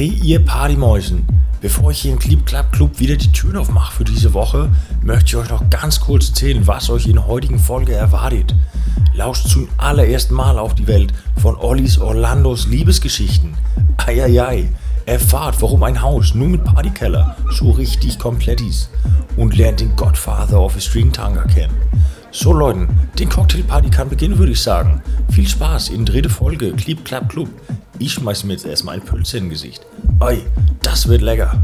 Hey 0.00 0.18
ihr 0.22 0.42
Partymäusen, 0.42 1.26
bevor 1.60 1.90
ich 1.90 2.00
hier 2.00 2.12
im 2.12 2.18
Clip 2.18 2.46
Club 2.46 2.72
Club 2.72 2.98
wieder 3.00 3.16
die 3.16 3.32
Türen 3.32 3.58
aufmache 3.58 3.96
für 3.96 4.04
diese 4.04 4.32
Woche, 4.32 4.70
möchte 5.02 5.26
ich 5.26 5.36
euch 5.36 5.50
noch 5.50 5.68
ganz 5.68 6.00
kurz 6.00 6.28
erzählen, 6.28 6.66
was 6.66 6.88
euch 6.88 7.06
in 7.06 7.16
der 7.16 7.26
heutigen 7.26 7.58
Folge 7.58 7.92
erwartet. 7.92 8.54
Lauscht 9.12 9.48
zum 9.48 9.68
allerersten 9.76 10.32
Mal 10.32 10.58
auf 10.58 10.74
die 10.74 10.86
Welt 10.86 11.12
von 11.36 11.54
Ollis 11.54 11.98
Orlandos 11.98 12.66
Liebesgeschichten. 12.66 13.52
Eieiei, 13.98 14.70
erfahrt, 15.04 15.60
warum 15.60 15.82
ein 15.82 16.00
Haus 16.00 16.34
nur 16.34 16.48
mit 16.48 16.64
Partykeller 16.64 17.36
so 17.50 17.70
richtig 17.70 18.18
komplett 18.18 18.62
ist 18.62 18.88
und 19.36 19.54
lernt 19.54 19.80
den 19.80 19.94
Godfather 19.96 20.62
of 20.62 20.76
a 20.76 20.80
String 20.80 21.12
Tanga 21.12 21.42
kennen. 21.42 21.76
So 22.32 22.52
Leute, 22.52 22.86
den 23.18 23.28
Cocktailparty 23.28 23.90
kann 23.90 24.08
beginnen, 24.08 24.38
würde 24.38 24.52
ich 24.52 24.62
sagen. 24.62 25.02
Viel 25.30 25.48
Spaß 25.48 25.88
in 25.88 26.04
dritte 26.04 26.30
Folge 26.30 26.72
Clip 26.72 27.04
Clap 27.04 27.28
Club. 27.28 27.48
Ich 27.98 28.12
schmeiß 28.12 28.44
mir 28.44 28.52
jetzt 28.52 28.66
erstmal 28.66 28.94
ein 28.96 29.04
Pölze 29.04 29.38
in 29.38 29.50
Gesicht. 29.50 29.84
Oi, 30.20 30.38
das 30.80 31.08
wird 31.08 31.22
lecker. 31.22 31.60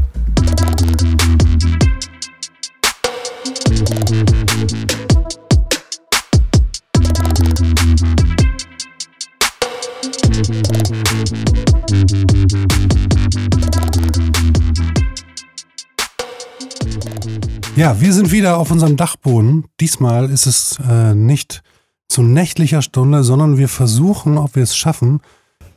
Ja, 17.77 18.01
wir 18.01 18.11
sind 18.11 18.31
wieder 18.31 18.57
auf 18.57 18.71
unserem 18.71 18.97
Dachboden. 18.97 19.65
Diesmal 19.79 20.31
ist 20.31 20.47
es 20.47 20.79
äh, 20.79 21.13
nicht 21.13 21.61
zu 22.09 22.23
nächtlicher 22.23 22.81
Stunde, 22.81 23.23
sondern 23.23 23.59
wir 23.59 23.69
versuchen, 23.69 24.39
ob 24.39 24.55
wir 24.55 24.63
es 24.63 24.75
schaffen, 24.75 25.21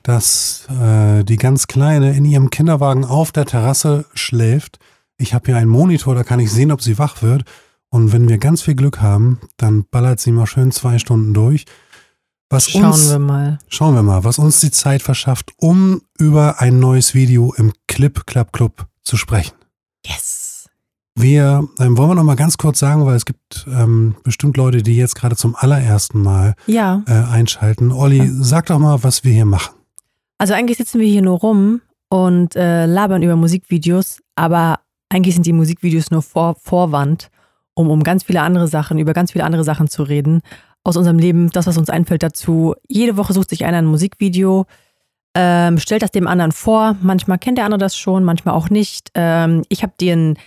dass 0.03 0.67
äh, 0.71 1.25
die 1.25 1.37
ganz 1.37 1.67
Kleine 1.67 2.17
in 2.17 2.25
ihrem 2.25 2.49
Kinderwagen 2.49 3.05
auf 3.05 3.33
der 3.33 3.45
Terrasse 3.45 4.07
schläft. 4.15 4.79
Ich 5.19 5.35
habe 5.35 5.45
hier 5.45 5.59
einen 5.59 5.69
Monitor, 5.69 6.15
da 6.15 6.25
kann 6.25 6.41
ich 6.41 6.51
sehen, 6.51 6.73
ob 6.73 6.81
sie 6.81 6.99
wach 6.99 7.21
wird. 7.21 7.43
Und 7.91 8.15
wenn 8.15 8.31
wir 8.31 8.39
ganz 8.39 8.63
viel 8.63 8.77
Glück 8.77 9.03
haben, 9.03 9.39
dann 9.59 9.85
ballert 9.91 10.21
sie 10.21 10.33
mal 10.33 10.47
schön 10.47 10.73
zwei 10.73 10.99
Stunden 10.99 11.35
durch. 11.35 11.67
Was 12.49 12.71
Schauen 12.71 12.87
uns, 12.87 13.11
wir 13.11 13.19
mal. 13.19 13.59
Schauen 13.69 13.95
wir 13.95 14.03
mal, 14.03 14.25
was 14.25 14.39
uns 14.39 14.61
die 14.61 14.71
Zeit 14.71 15.03
verschafft, 15.03 15.51
um 15.59 16.01
über 16.17 16.63
ein 16.63 16.81
neues 16.81 17.13
Video 17.13 17.53
im 17.59 17.75
Clip 17.89 18.25
Club 18.25 18.55
Club 18.55 18.87
zu 19.03 19.19
sprechen. 19.19 19.53
Yes. 20.07 20.50
Wir 21.17 21.69
ähm, 21.79 21.99
wollen 21.99 22.11
wir 22.11 22.15
noch 22.15 22.25
mal 22.25 22.37
ganz 22.37 22.57
kurz 22.57 22.79
sagen, 22.79 23.05
weil 23.05 23.17
es 23.17 23.25
gibt 23.27 23.67
ähm, 23.67 24.15
bestimmt 24.23 24.57
Leute, 24.57 24.83
die 24.83 24.97
jetzt 24.97 25.17
gerade 25.17 25.37
zum 25.37 25.55
allerersten 25.57 26.23
Mal 26.23 26.55
Ja, 26.67 27.03
äh, 27.07 27.13
einschalten. 27.13 27.93
Olli, 27.93 28.29
sag 28.33 28.67
doch 28.67 28.79
mal, 28.79 29.03
was 29.03 29.25
wir 29.25 29.33
hier 29.33 29.45
machen. 29.45 29.75
also 30.39 30.55
eigentlich 30.55 30.79
sitzen 30.79 31.01
wir 31.01 31.09
hier 31.09 31.23
nur 31.23 31.39
rum 31.39 31.81
und 32.09 32.57
äh, 32.57 32.87
labern 32.87 33.23
über 33.23 33.37
Musikvideos, 33.37 34.21
aber 34.37 34.81
eigentlich 35.11 35.35
sind 35.35 35.47
die 35.47 35.53
Musikvideos 35.53 36.11
nur 36.11 36.23
Vor 36.23 36.55
Vorwand, 36.61 37.31
um 37.75 37.91
um 37.91 38.03
ganz 38.03 38.23
viele 38.25 38.43
andere 38.43 38.69
Sachen, 38.69 38.99
über 38.99 39.13
ganz 39.13 39.33
viele 39.33 39.45
andere 39.45 39.65
Sachen 39.65 39.89
zu 39.89 40.03
reden. 40.05 40.41
Aus 40.85 40.97
unserem 40.97 41.19
Leben, 41.19 41.51
das, 41.51 41.67
was 41.67 41.77
uns 41.77 41.91
einfällt 41.91 42.23
dazu. 42.23 42.75
Jede 42.89 43.19
Woche 43.19 43.35
sucht 43.35 43.51
sich 43.51 43.67
einer 43.67 43.79
ein 43.79 43.87
Musikvideo, 43.87 44.65
ähm, 45.35 45.79
stellt 45.79 46.03
das 46.03 46.11
dem 46.11 46.27
anderen 46.27 46.53
vor. 46.53 46.97
Manchmal 47.03 47.39
kennt 47.39 47.59
der 47.59 47.67
andere 47.67 47.79
das 47.79 47.97
schon, 47.99 48.25
manchmal 48.25 48.55
auch 48.55 48.71
nicht. 48.71 49.11
Ähm, 49.15 49.63
ich 49.69 49.83
habe 49.83 49.93
dir 50.01 50.15
ein 50.17 50.39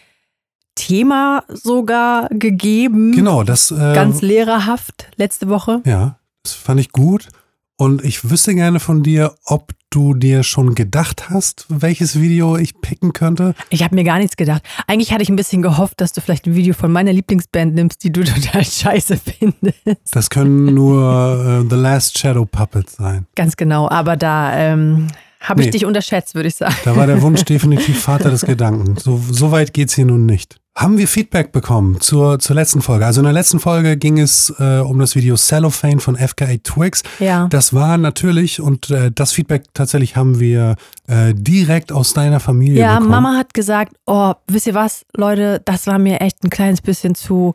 Thema 0.75 1.43
sogar 1.47 2.27
gegeben. 2.29 3.11
Genau, 3.13 3.43
das 3.43 3.71
äh, 3.71 3.75
Ganz 3.93 4.21
lehrerhaft 4.21 5.07
letzte 5.16 5.47
Woche. 5.49 5.81
ja, 5.85 6.17
das 6.43 6.53
fand 6.53 6.79
ich 6.79 6.91
gut. 6.91 7.27
Und 7.75 8.03
ich 8.05 8.29
wüsste 8.29 8.53
gerne 8.53 8.79
von 8.79 9.01
dir, 9.03 9.33
ob 9.45 9.73
du 9.89 10.13
dir 10.13 10.44
schon 10.44 10.75
gedacht 10.75 11.29
hast, 11.29 11.66
welches 11.69 12.19
Video 12.19 12.55
ich 12.55 12.79
picken 12.81 13.13
könnte. 13.13 13.55
Ich 13.69 13.83
habe 13.83 13.95
mir 13.95 14.03
gar 14.03 14.19
nichts 14.19 14.38
gedacht. 14.38 14.61
Eigentlich 14.88 15.11
hatte 15.11 15.23
ich 15.23 15.29
ein 15.29 15.35
bisschen 15.35 15.61
gehofft, 15.61 15.99
dass 15.99 16.13
du 16.13 16.21
vielleicht 16.21 16.45
ein 16.47 16.55
Video 16.55 16.73
von 16.73 16.91
meiner 16.91 17.11
Lieblingsband 17.13 17.73
nimmst, 17.75 18.03
die 18.03 18.11
du 18.11 18.23
total 18.23 18.63
scheiße 18.63 19.17
findest. 19.17 20.16
Das 20.16 20.29
können 20.29 20.73
nur 20.73 21.63
äh, 21.66 21.69
The 21.69 21.75
Last 21.75 22.17
Shadow 22.17 22.45
Puppets 22.45 22.95
sein. 22.97 23.25
Ganz 23.35 23.57
genau, 23.57 23.90
aber 23.90 24.17
da 24.17 24.55
ähm, 24.55 25.07
habe 25.40 25.61
ich 25.61 25.67
Nee. 25.67 25.72
dich 25.72 25.85
unterschätzt, 25.85 26.35
würde 26.35 26.47
ich 26.50 26.55
sagen. 26.55 26.75
Da 26.85 26.95
war 26.95 27.07
der 27.07 27.22
Wunsch 27.22 27.44
definitiv 27.45 28.00
Vater 28.01 28.29
des 28.29 28.41
Gedanken. 28.45 28.97
So, 28.97 29.19
so 29.29 29.51
weit 29.51 29.73
geht's 29.73 29.95
hier 29.95 30.05
nun 30.05 30.25
nicht. 30.25 30.57
Haben 30.75 30.97
wir 30.97 31.07
Feedback 31.07 31.51
bekommen 31.51 32.01
zur, 32.01 32.39
zur 32.39 32.56
letzten 32.56 32.81
Folge? 32.81 33.06
Also 33.06 33.22
in 33.22 33.25
der 33.25 33.34
letzten 33.34 33.59
Folge 33.59 33.95
ging 33.95 34.19
es 34.19 34.51
äh, 34.57 34.79
um 34.79 34.97
das 34.97 35.16
Video 35.16 35.35
Cellophane 35.38 36.00
von 36.00 36.16
FKA 36.16 36.57
Twigs. 36.63 37.03
Ja. 37.19 37.47
Das 37.47 37.75
war 37.75 38.00
natürlich, 38.00 38.59
und 38.59 38.89
äh, 38.89 39.11
das 39.13 39.34
Feedback 39.34 39.66
tatsächlich 39.75 40.16
haben 40.16 40.39
wir 40.39 40.75
äh, 41.07 41.35
direkt 41.35 41.91
aus 41.91 42.13
deiner 42.13 42.39
Familie 42.39 42.81
Ja, 42.81 42.95
bekommen. 42.95 43.11
Mama 43.11 43.38
hat 43.38 43.53
gesagt, 43.53 43.95
oh, 44.07 44.34
wisst 44.47 44.66
ihr 44.66 44.73
was, 44.73 45.06
Leute, 45.16 45.61
das 45.63 45.85
war 45.85 46.00
mir 46.00 46.22
echt 46.22 46.44
ein 46.44 46.50
kleines 46.50 46.81
bisschen 46.81 47.13
zu, 47.13 47.53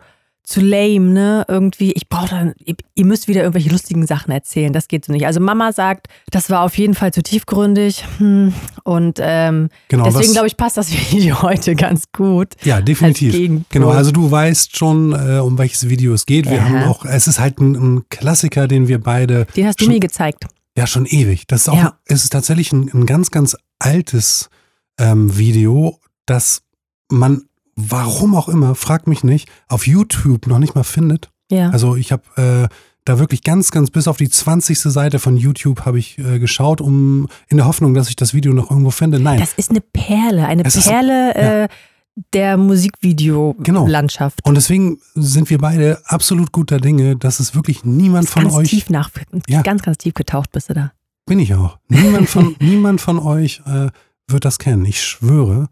zu 0.49 0.61
lame, 0.61 1.11
ne? 1.11 1.45
Irgendwie, 1.47 1.93
ich 1.93 2.09
brauche 2.09 2.31
dann, 2.31 2.55
ihr, 2.95 3.05
müsst 3.05 3.29
wieder 3.29 3.43
irgendwelche 3.43 3.69
lustigen 3.69 4.07
Sachen 4.07 4.31
erzählen, 4.31 4.73
das 4.73 4.89
geht 4.89 5.05
so 5.05 5.13
nicht. 5.13 5.27
Also 5.27 5.41
Mama 5.41 5.73
sagt, 5.73 6.07
das 6.31 6.49
war 6.49 6.63
auf 6.63 6.79
jeden 6.79 6.95
Fall 6.95 7.13
zu 7.13 7.23
tiefgründig 7.23 8.03
hm, 8.17 8.55
und 8.83 9.19
ähm, 9.21 9.69
Genau, 9.89 10.05
deswegen 10.05 10.33
glaube 10.33 10.47
ich, 10.47 10.57
passt 10.57 10.79
das 10.79 10.91
Video 11.13 11.43
heute 11.43 11.77
ganz 11.77 12.05
gut. 12.13 12.55
Ja, 12.65 12.81
definitiv. 12.81 13.63
Genau, 13.69 13.91
also 13.91 14.11
du 14.11 14.31
weißt 14.31 14.75
schon, 14.75 15.13
äh, 15.13 15.39
um 15.41 15.59
welches 15.59 15.91
Video 15.91 16.15
es 16.15 16.25
geht. 16.25 16.49
Wir 16.51 16.63
Aha. 16.63 16.69
haben 16.69 16.85
auch, 16.85 17.05
es 17.05 17.27
ist 17.27 17.39
halt 17.39 17.61
ein, 17.61 17.75
ein 17.75 18.09
Klassiker, 18.09 18.67
den 18.67 18.89
wir 18.89 19.03
beide 19.03 19.45
Den 19.55 19.67
hast 19.67 19.81
du 19.81 19.85
schon, 19.85 19.93
mir 19.93 20.01
gezeigt. 20.01 20.47
Ja, 20.79 20.87
schon 20.87 21.05
ewig. 21.05 21.47
Das 21.47 21.63
ist 21.63 21.69
auch, 21.69 21.77
Ja. 21.77 21.99
es 22.07 22.25
ist 22.25 22.31
tatsächlich 22.31 22.73
ein, 22.73 22.91
ein 22.95 23.05
ganz, 23.05 23.31
ganz 23.31 23.55
altes 23.81 24.49
ähm, 24.99 25.37
Video, 25.37 25.99
das 26.25 26.63
man, 27.11 27.48
warum 27.81 28.35
auch 28.35 28.49
immer, 28.49 28.75
frag 28.75 29.07
mich 29.07 29.23
nicht, 29.25 29.49
auf 29.69 29.87
YouTube 29.87 30.47
noch 30.49 30.59
nicht 30.59 30.75
mal 30.75 30.83
findet. 30.85 31.31
Ja. 31.51 31.71
Also 31.71 31.95
ich 31.97 32.11
habe 32.13 32.23
äh, 32.37 32.75
da 33.05 33.19
wirklich 33.19 33.43
ganz, 33.45 33.71
ganz 33.71 33.91
bis 33.91 34.09
auf 34.09 34.17
die 34.19 34.29
20. 34.29 34.79
Seite 34.81 35.19
von 35.19 35.37
YouTube 35.37 35.87
habe 35.87 35.99
ich 35.99 36.19
äh, 36.19 36.39
geschaut, 36.39 36.81
um 36.81 37.29
in 37.49 37.57
der 37.57 37.67
Hoffnung, 37.67 37.95
dass 37.95 38.09
ich 38.11 38.17
das 38.17 38.35
Video 38.35 38.53
noch 38.53 38.71
irgendwo 38.71 38.91
finde. 38.91 39.19
Nein, 39.21 39.39
Das 39.41 39.53
ist 39.55 39.71
eine 39.71 39.81
Perle, 39.81 40.47
eine 40.47 40.65
Es 40.65 40.77
ist- 40.77 40.89
Perle 40.89 41.35
äh, 41.35 41.69
der 42.35 42.57
Musikvideo-Landschaft. 42.57 44.41
und 44.45 44.55
deswegen 44.57 44.99
sind 45.15 45.51
wir 45.51 45.59
beide 45.59 46.01
absolut 46.07 46.53
guter 46.53 46.79
Dinge, 46.81 47.17
dass 47.17 47.41
es 47.41 47.55
wirklich 47.55 47.85
niemand 47.85 48.29
von 48.29 48.43
ganz 48.45 48.55
euch 48.55 48.71
tief 48.71 48.91
nach, 48.91 49.11
Ja. 49.49 49.63
ganz, 49.63 49.83
ganz 49.83 49.99
tief 49.99 50.15
getaucht 50.15 50.53
bist 50.53 50.69
du 50.71 50.75
da. 50.75 50.93
Bin 51.27 51.39
ich 51.39 51.55
auch. 51.55 51.79
Niemand 51.89 52.29
von, 52.29 52.57
niemand 52.61 53.01
von 53.01 53.19
euch 53.19 53.63
äh, 53.67 53.89
wird 54.27 54.45
das 54.45 54.59
kennen. 54.59 54.85
Ich 54.85 55.03
schwöre. 55.03 55.69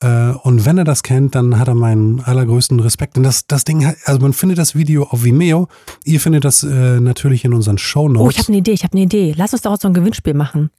Äh, 0.00 0.30
und 0.42 0.64
wenn 0.64 0.78
er 0.78 0.84
das 0.84 1.02
kennt, 1.02 1.34
dann 1.34 1.58
hat 1.58 1.68
er 1.68 1.74
meinen 1.74 2.20
allergrößten 2.20 2.78
Respekt. 2.80 3.16
Denn 3.16 3.22
das, 3.22 3.46
das 3.46 3.64
Ding, 3.64 3.92
also 4.04 4.20
man 4.20 4.32
findet 4.32 4.58
das 4.58 4.74
Video 4.74 5.04
auf 5.04 5.24
Vimeo. 5.24 5.68
Ihr 6.04 6.20
findet 6.20 6.44
das 6.44 6.62
äh, 6.62 7.00
natürlich 7.00 7.44
in 7.44 7.52
unseren 7.52 7.78
Shownotes. 7.78 8.26
Oh, 8.26 8.30
ich 8.30 8.38
habe 8.38 8.48
eine 8.48 8.58
Idee, 8.58 8.72
ich 8.72 8.84
habe 8.84 8.94
eine 8.94 9.02
Idee. 9.02 9.34
Lass 9.36 9.52
uns 9.52 9.62
daraus 9.62 9.80
so 9.80 9.88
ein 9.88 9.94
Gewinnspiel 9.94 10.34
machen. 10.34 10.70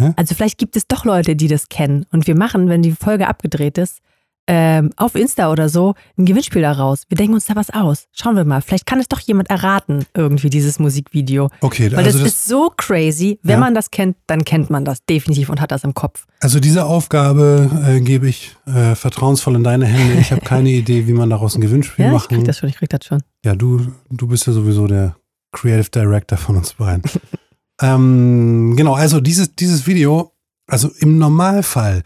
Hä? 0.00 0.12
Also 0.16 0.34
vielleicht 0.34 0.58
gibt 0.58 0.76
es 0.76 0.86
doch 0.86 1.04
Leute, 1.04 1.36
die 1.36 1.48
das 1.48 1.68
kennen. 1.68 2.06
Und 2.10 2.26
wir 2.26 2.36
machen, 2.36 2.68
wenn 2.68 2.82
die 2.82 2.92
Folge 2.92 3.28
abgedreht 3.28 3.78
ist, 3.78 4.00
ähm, 4.48 4.90
auf 4.96 5.14
Insta 5.14 5.52
oder 5.52 5.68
so, 5.68 5.94
ein 6.18 6.24
Gewinnspiel 6.24 6.62
daraus. 6.62 7.04
Wir 7.08 7.16
denken 7.16 7.34
uns 7.34 7.46
da 7.46 7.54
was 7.54 7.70
aus. 7.70 8.08
Schauen 8.12 8.34
wir 8.34 8.44
mal. 8.44 8.60
Vielleicht 8.60 8.86
kann 8.86 8.98
es 8.98 9.06
doch 9.06 9.20
jemand 9.20 9.50
erraten, 9.50 10.04
irgendwie 10.14 10.50
dieses 10.50 10.78
Musikvideo. 10.80 11.48
okay, 11.60 11.92
Weil 11.92 11.98
also, 12.04 12.18
das, 12.18 12.20
das, 12.20 12.32
ist 12.34 12.46
so 12.46 12.72
crazy. 12.76 13.38
Wenn 13.42 13.54
Ja. 13.54 13.60
man 13.60 13.74
das 13.74 13.90
kennt, 13.92 14.16
dann 14.26 14.44
kennt 14.44 14.68
man 14.68 14.84
das 14.84 15.04
definitiv 15.04 15.48
und 15.48 15.60
hat 15.60 15.70
das 15.70 15.84
im 15.84 15.94
Kopf. 15.94 16.26
also 16.40 16.58
diese 16.58 16.84
Aufgabe 16.86 17.70
äh, 17.86 18.00
gebe 18.00 18.28
ich 18.28 18.56
äh, 18.66 18.94
vertrauensvoll 18.96 19.54
in 19.54 19.62
deine 19.64 19.86
Hände. 19.86 20.20
Ich 20.20 20.32
habe 20.32 20.40
keine 20.40 20.70
Idee, 20.70 21.06
wie 21.06 21.12
man 21.12 21.30
daraus 21.30 21.54
ein 21.54 21.60
Gewinnspiel 21.60 22.04
Ja, 22.04 22.10
ich 22.10 22.14
machen 22.14 22.36
krieg 22.36 22.44
das 22.44 22.58
schon, 22.58 22.68
ich 22.68 22.76
krieg 22.76 22.88
das 22.90 23.04
schon. 23.04 23.22
Ja, 23.44 23.54
du, 23.54 23.92
du 24.10 24.26
bist 24.26 24.46
ja 24.46 24.52
sowieso 24.52 24.86
der 24.88 25.14
Creative 25.52 25.90
Director 25.90 26.36
von 26.38 26.56
uns 26.56 26.72
beiden. 26.74 27.02
ähm, 27.80 28.74
genau, 28.76 28.94
also 28.94 29.20
dieses, 29.20 29.54
dieses 29.54 29.86
Video, 29.86 30.32
also 30.66 30.90
im 30.98 31.18
Normalfall 31.18 32.02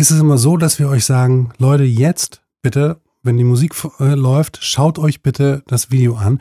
ist 0.00 0.10
es 0.10 0.20
immer 0.20 0.38
so, 0.38 0.56
dass 0.56 0.78
wir 0.78 0.88
euch 0.88 1.04
sagen, 1.04 1.52
Leute, 1.58 1.84
jetzt 1.84 2.40
bitte, 2.62 3.00
wenn 3.22 3.36
die 3.36 3.44
Musik 3.44 3.74
äh, 4.00 4.14
läuft, 4.14 4.58
schaut 4.64 4.98
euch 4.98 5.22
bitte 5.22 5.62
das 5.66 5.90
Video 5.90 6.16
an, 6.16 6.40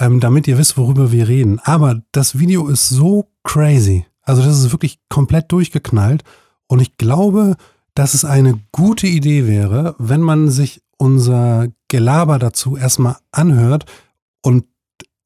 ähm, 0.00 0.18
damit 0.18 0.48
ihr 0.48 0.58
wisst, 0.58 0.76
worüber 0.76 1.12
wir 1.12 1.28
reden. 1.28 1.60
Aber 1.60 2.02
das 2.10 2.40
Video 2.40 2.66
ist 2.66 2.88
so 2.88 3.30
crazy. 3.44 4.04
Also 4.22 4.42
das 4.42 4.58
ist 4.58 4.72
wirklich 4.72 4.98
komplett 5.08 5.52
durchgeknallt. 5.52 6.24
Und 6.66 6.80
ich 6.80 6.96
glaube, 6.96 7.56
dass 7.94 8.14
es 8.14 8.24
eine 8.24 8.60
gute 8.72 9.06
Idee 9.06 9.46
wäre, 9.46 9.94
wenn 9.98 10.20
man 10.20 10.50
sich 10.50 10.82
unser 10.96 11.68
Gelaber 11.86 12.40
dazu 12.40 12.76
erstmal 12.76 13.16
anhört 13.30 13.86
und 14.42 14.64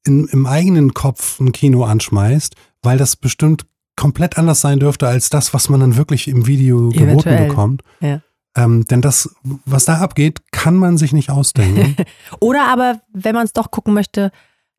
in, 0.05 0.27
im 0.27 0.45
eigenen 0.45 0.93
Kopf 0.93 1.39
ein 1.39 1.51
Kino 1.51 1.85
anschmeißt, 1.85 2.55
weil 2.83 2.99
das 2.99 3.15
bestimmt 3.15 3.65
komplett 3.95 4.37
anders 4.37 4.61
sein 4.61 4.79
dürfte 4.79 5.07
als 5.07 5.29
das, 5.29 5.53
was 5.53 5.69
man 5.69 5.79
dann 5.79 5.97
wirklich 5.97 6.27
im 6.27 6.47
Video 6.47 6.89
geboten 6.89 7.03
Eventuell, 7.03 7.47
bekommt. 7.47 7.83
ja. 7.99 8.21
Ähm, 8.55 8.85
denn 8.85 9.01
das, 9.01 9.35
was 9.65 9.85
da 9.85 9.95
abgeht, 9.95 10.41
kann 10.51 10.75
man 10.75 10.99
sich 10.99 11.11
nicht 11.11 11.31
ausdenken. 11.31 11.95
Oder 12.39 12.67
aber, 12.67 13.01
wenn 13.11 13.33
man 13.33 13.45
es 13.45 13.53
doch 13.53 13.71
gucken 13.71 13.95
möchte, 13.95 14.31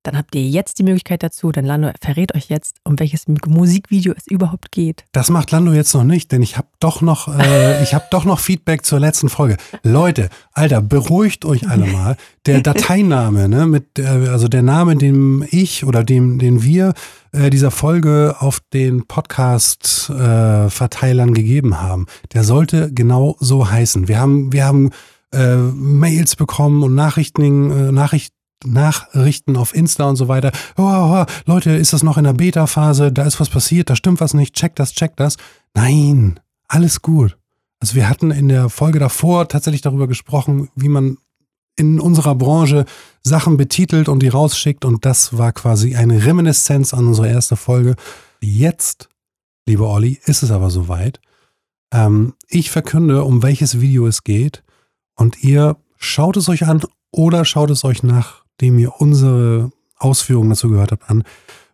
dann 0.05 0.17
habt 0.17 0.35
ihr 0.35 0.43
jetzt 0.43 0.79
die 0.79 0.83
Möglichkeit 0.83 1.23
dazu. 1.23 1.51
Dann 1.51 1.65
Lando 1.65 1.91
verrät 2.01 2.35
euch 2.35 2.51
jetzt, 2.51 2.77
um 2.85 2.99
welches 2.99 3.27
Musikvideo 3.27 4.13
es 4.17 4.27
überhaupt 4.27 4.71
geht. 4.71 5.05
Das 5.13 5.31
macht 5.31 5.51
Lando 5.51 5.73
jetzt 5.73 5.95
noch 5.95 6.05
nicht, 6.05 6.31
denn 6.31 6.43
ich 6.43 6.59
habe 6.59 6.69
doch 6.79 7.01
noch, 7.01 7.35
äh, 7.37 7.83
ich 7.85 7.95
habe 7.95 8.05
doch 8.11 8.25
noch 8.25 8.39
Feedback 8.39 8.85
zur 8.85 9.01
letzten 9.01 9.31
Folge. 9.31 9.57
Leute, 9.83 10.29
Alter, 10.53 10.83
beruhigt 10.83 11.45
euch 11.45 11.69
alle 11.69 11.87
mal. 11.87 12.17
Der 12.47 12.61
Dateiname, 12.63 13.49
ne, 13.49 13.67
mit, 13.67 13.99
äh, 13.99 14.05
also 14.05 14.47
der 14.49 14.63
Name, 14.63 14.97
den 14.97 15.47
ich 15.51 15.85
oder 15.85 16.05
dem, 16.05 16.39
den 16.39 16.63
wir 16.63 16.95
äh, 17.33 17.51
dieser 17.51 17.71
Folge 17.71 18.37
auf 18.39 18.61
den 18.73 19.07
Podcast-Verteilern 19.07 21.35
gegeben 21.35 21.81
haben, 21.81 22.07
der 22.33 22.45
sollte 22.45 22.93
genau 22.93 23.37
so 23.41 23.71
heißen. 23.71 24.07
Wir 24.07 24.19
haben, 24.19 24.53
wir 24.53 24.67
haben 24.67 24.91
äh, 25.33 25.57
Mails 25.57 26.37
bekommen 26.37 26.83
und 26.83 26.95
Nachrichten, 26.95 27.71
äh, 27.71 27.91
Nachrichten 27.91 28.35
Nachrichten 28.65 29.57
auf 29.57 29.75
Insta 29.75 30.09
und 30.09 30.17
so 30.17 30.29
weiter. 30.29 30.53
Oh, 30.77 30.83
oh, 30.83 31.25
Leute, 31.47 31.71
ist 31.71 31.93
das 31.93 32.03
noch 32.03 32.19
in 32.19 32.25
der 32.25 32.33
Beta-Phase? 32.33 33.13
Da 33.13 33.25
ist 33.25 33.41
was 33.41 33.49
passiert, 33.49 33.91
da 33.91 33.97
stimmt 33.97 34.21
was 34.21 34.35
nicht, 34.35 34.55
check 34.55 34.75
das, 34.77 34.93
check 34.93 35.17
das. 35.17 35.37
Nein, 35.75 36.41
alles 36.69 37.03
gut. 37.03 37.37
Also 37.81 37.97
wir 37.97 38.09
hatten 38.09 38.31
in 38.31 38.49
der 38.49 38.69
Folge 38.71 38.99
davor 38.99 39.49
tatsächlich 39.49 39.83
darüber 39.83 40.09
gesprochen, 40.09 40.71
wie 40.75 40.89
man 40.89 41.19
in 41.77 42.01
unserer 42.01 42.35
Branche 42.35 42.85
Sachen 43.23 43.57
betitelt 43.57 44.09
und 44.09 44.21
die 44.21 44.29
rausschickt 44.29 44.85
und 44.85 45.05
das 45.05 45.37
war 45.37 45.53
quasi 45.53 45.97
eine 45.97 46.25
Reminiszenz 46.25 46.95
an 46.95 47.07
unsere 47.07 47.29
erste 47.29 47.57
Folge. 47.57 47.97
Jetzt, 48.41 49.09
liebe 49.67 49.87
Olli, 49.87 50.21
ist 50.25 50.43
es 50.43 50.51
aber 50.51 50.71
soweit. 50.71 51.21
Ähm, 51.93 52.35
ich 52.49 52.71
verkünde, 52.71 53.25
um 53.25 53.43
welches 53.43 53.81
Video 53.81 54.07
es 54.07 54.25
geht 54.25 54.63
und 55.17 55.43
ihr 55.43 55.77
schaut 55.97 56.37
es 56.37 56.49
euch 56.49 56.67
an 56.67 56.83
oder 57.11 57.45
schaut 57.45 57.71
es 57.71 57.85
euch 57.85 58.03
nach 58.03 58.44
dem 58.61 58.79
ihr 58.79 59.01
unsere 59.01 59.71
Ausführungen 59.99 60.51
dazu 60.51 60.69
gehört 60.69 60.93
habt, 60.93 61.11
an. 61.11 61.25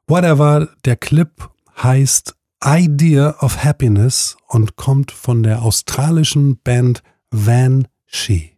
Whatever, 0.06 0.68
der 0.84 0.96
Clip 0.96 1.30
heißt 1.82 2.34
Idea 2.64 3.36
of 3.40 3.64
Happiness 3.64 4.36
und 4.48 4.76
kommt 4.76 5.12
von 5.12 5.42
der 5.42 5.62
australischen 5.62 6.60
Band 6.62 7.02
Van 7.30 7.88
She. 8.06 8.56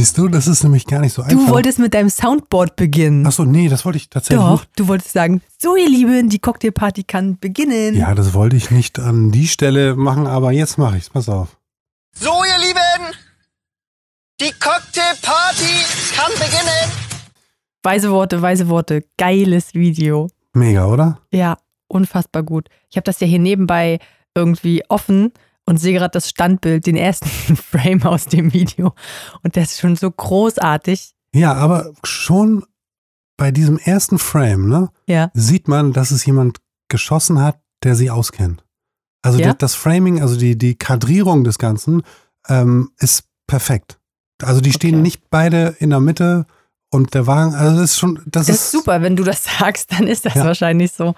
Siehst 0.00 0.16
du, 0.16 0.28
das 0.28 0.46
ist 0.46 0.62
nämlich 0.62 0.86
gar 0.86 1.00
nicht 1.00 1.12
so 1.12 1.20
einfach. 1.20 1.36
Du 1.36 1.48
wolltest 1.48 1.78
mit 1.78 1.92
deinem 1.92 2.08
Soundboard 2.08 2.74
beginnen. 2.74 3.26
Achso, 3.26 3.44
nee, 3.44 3.68
das 3.68 3.84
wollte 3.84 3.98
ich 3.98 4.08
tatsächlich 4.08 4.42
Doch, 4.42 4.60
nicht. 4.60 4.70
du 4.76 4.88
wolltest 4.88 5.12
sagen, 5.12 5.42
so 5.58 5.76
ihr 5.76 5.90
Lieben, 5.90 6.30
die 6.30 6.38
Cocktailparty 6.38 7.02
kann 7.02 7.38
beginnen. 7.38 7.94
Ja, 7.94 8.14
das 8.14 8.32
wollte 8.32 8.56
ich 8.56 8.70
nicht 8.70 8.98
an 8.98 9.30
die 9.30 9.46
Stelle 9.46 9.96
machen, 9.96 10.26
aber 10.26 10.52
jetzt 10.52 10.78
mache 10.78 10.96
ich's. 10.96 11.10
Pass 11.10 11.28
auf. 11.28 11.58
So, 12.14 12.30
ihr 12.30 12.66
Lieben, 12.66 13.14
die 14.40 14.52
Cocktailparty 14.58 16.16
kann 16.16 16.32
beginnen. 16.32 16.92
Weise 17.82 18.10
Worte, 18.10 18.40
weise 18.40 18.70
Worte. 18.70 19.04
Geiles 19.18 19.74
Video. 19.74 20.30
Mega, 20.54 20.86
oder? 20.86 21.20
Ja, 21.30 21.58
unfassbar 21.88 22.42
gut. 22.42 22.70
Ich 22.88 22.96
habe 22.96 23.04
das 23.04 23.20
ja 23.20 23.26
hier 23.26 23.38
nebenbei 23.38 23.98
irgendwie 24.34 24.82
offen 24.88 25.34
und 25.70 25.76
sehe 25.78 25.92
gerade 25.94 26.10
das 26.10 26.28
Standbild, 26.28 26.84
den 26.84 26.96
ersten 26.96 27.28
Frame 27.56 28.02
aus 28.02 28.26
dem 28.26 28.52
Video. 28.52 28.92
Und 29.44 29.54
der 29.54 29.62
ist 29.62 29.78
schon 29.78 29.94
so 29.94 30.10
großartig. 30.10 31.14
Ja, 31.32 31.54
aber 31.54 31.92
schon 32.02 32.64
bei 33.36 33.52
diesem 33.52 33.78
ersten 33.78 34.18
Frame, 34.18 34.68
ne, 34.68 34.88
Ja. 35.06 35.30
sieht 35.32 35.68
man, 35.68 35.92
dass 35.92 36.10
es 36.10 36.26
jemand 36.26 36.58
geschossen 36.88 37.40
hat, 37.40 37.60
der 37.84 37.94
sie 37.94 38.10
auskennt. 38.10 38.64
Also 39.22 39.38
Ja? 39.38 39.46
das, 39.48 39.58
das 39.58 39.74
Framing, 39.76 40.20
also 40.20 40.36
die, 40.36 40.58
die 40.58 40.74
Kadrierung 40.74 41.44
des 41.44 41.58
Ganzen 41.58 42.02
ähm, 42.48 42.90
ist 42.98 43.24
perfekt. 43.46 44.00
Also 44.42 44.60
die 44.60 44.72
stehen 44.72 44.96
Okay. 44.96 45.02
nicht 45.02 45.30
beide 45.30 45.76
in 45.78 45.90
der 45.90 46.00
Mitte 46.00 46.46
und 46.90 47.14
der 47.14 47.28
Wagen, 47.28 47.54
also 47.54 47.76
das 47.80 47.90
ist 47.92 47.98
schon, 47.98 48.20
das, 48.26 48.48
Das 48.48 48.56
ist 48.56 48.70
super, 48.72 49.02
wenn 49.02 49.14
du 49.14 49.22
das 49.22 49.44
sagst, 49.58 49.92
dann 49.92 50.08
ist 50.08 50.24
das 50.26 50.34
Ja. 50.34 50.44
wahrscheinlich 50.46 50.90
so. 50.90 51.14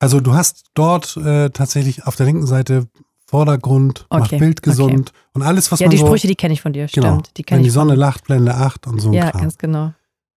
Also 0.00 0.20
du 0.20 0.34
hast 0.34 0.66
dort 0.74 1.16
äh, 1.16 1.48
tatsächlich 1.48 2.04
auf 2.06 2.16
der 2.16 2.26
linken 2.26 2.46
Seite 2.46 2.88
Vordergrund, 3.30 4.06
macht 4.10 4.24
Okay, 4.32 4.38
Bild 4.38 4.60
gesund 4.62 5.12
und 5.34 5.42
alles, 5.42 5.70
was 5.70 5.78
Ja, 5.78 5.86
man 5.86 5.92
die 5.92 5.98
so, 5.98 6.06
Sprüche, 6.06 6.26
die 6.26 6.34
kenne 6.34 6.52
ich 6.52 6.60
von 6.60 6.72
dir, 6.72 6.88
genau, 6.92 7.20
stimmt. 7.20 7.36
Die 7.38 7.44
wenn 7.48 7.62
die 7.62 7.70
Sonne 7.70 7.92
von, 7.92 8.00
lacht, 8.00 8.24
Blende 8.24 8.56
8 8.56 8.88
und 8.88 9.00
so 9.00 9.12
Ja, 9.12 9.30
Kram. 9.30 9.42
ganz 9.42 9.56
genau. 9.56 9.92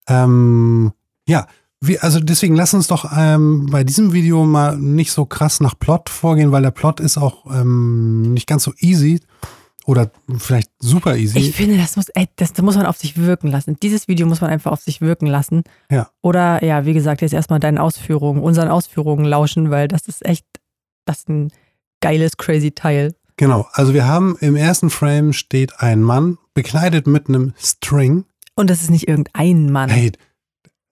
Ähm, 0.08 0.92
ja, 1.28 1.48
wir, 1.82 2.04
also 2.04 2.20
deswegen 2.20 2.56
lass 2.56 2.76
uns 2.76 2.86
doch 2.88 3.12
ähm, 3.18 3.68
bei 3.72 3.84
diesem 3.84 4.14
Video 4.14 4.46
mal 4.46 4.78
nicht 4.78 5.12
so 5.12 5.26
krass 5.26 5.60
nach 5.60 5.78
Plot 5.80 6.10
vorgehen, 6.10 6.52
weil 6.52 6.62
der 6.62 6.70
Plot 6.70 7.00
ist 7.00 7.18
auch 7.18 7.48
ähm, 7.48 8.32
nicht 8.34 8.46
ganz 8.46 8.64
so 8.64 8.74
easy 8.78 9.20
oder 9.86 10.12
vielleicht 10.38 10.70
super 10.80 11.18
easy. 11.18 11.40
Ich 11.40 11.56
finde, 11.56 11.78
das 11.78 11.96
muss, 11.96 12.10
ey, 12.10 12.28
das, 12.36 12.54
das 12.54 12.64
muss 12.64 12.76
man 12.78 12.86
auf 12.86 12.98
sich 12.98 13.18
wirken 13.18 13.48
lassen. 13.48 13.76
Dieses 13.82 14.08
Video 14.08 14.28
muss 14.28 14.40
man 14.40 14.52
einfach 14.52 14.72
auf 14.72 14.82
sich 14.82 15.02
wirken 15.02 15.26
lassen. 15.26 15.64
Ja. 15.90 16.10
Oder 16.22 16.64
ja, 16.64 16.86
wie 16.86 16.94
gesagt, 16.94 17.22
jetzt 17.22 17.34
erstmal 17.34 17.60
deinen 17.60 17.80
Ausführungen, 17.80 18.42
unseren 18.44 18.70
Ausführungen 18.70 19.26
lauschen, 19.26 19.72
weil 19.72 19.88
das 19.88 20.08
ist 20.08 20.24
echt, 20.26 20.46
das 21.06 21.20
ist 21.20 21.30
ein 21.30 21.52
geiles, 22.04 22.38
crazy 22.38 22.72
Teil. 22.72 23.16
genau, 23.38 23.68
also 23.74 23.94
wir 23.94 24.06
haben 24.08 24.38
im 24.42 24.56
ersten 24.56 24.90
Frame 24.90 25.34
steht 25.34 25.80
ein 25.80 26.02
Mann 26.02 26.38
bekleidet 26.54 27.08
mit 27.08 27.28
einem 27.30 27.54
String. 27.60 28.26
Und 28.56 28.70
das 28.70 28.82
ist 28.84 28.92
nicht 28.92 29.08
irgendein 29.08 29.72
Mann. 29.72 29.90
Hey, 29.90 30.12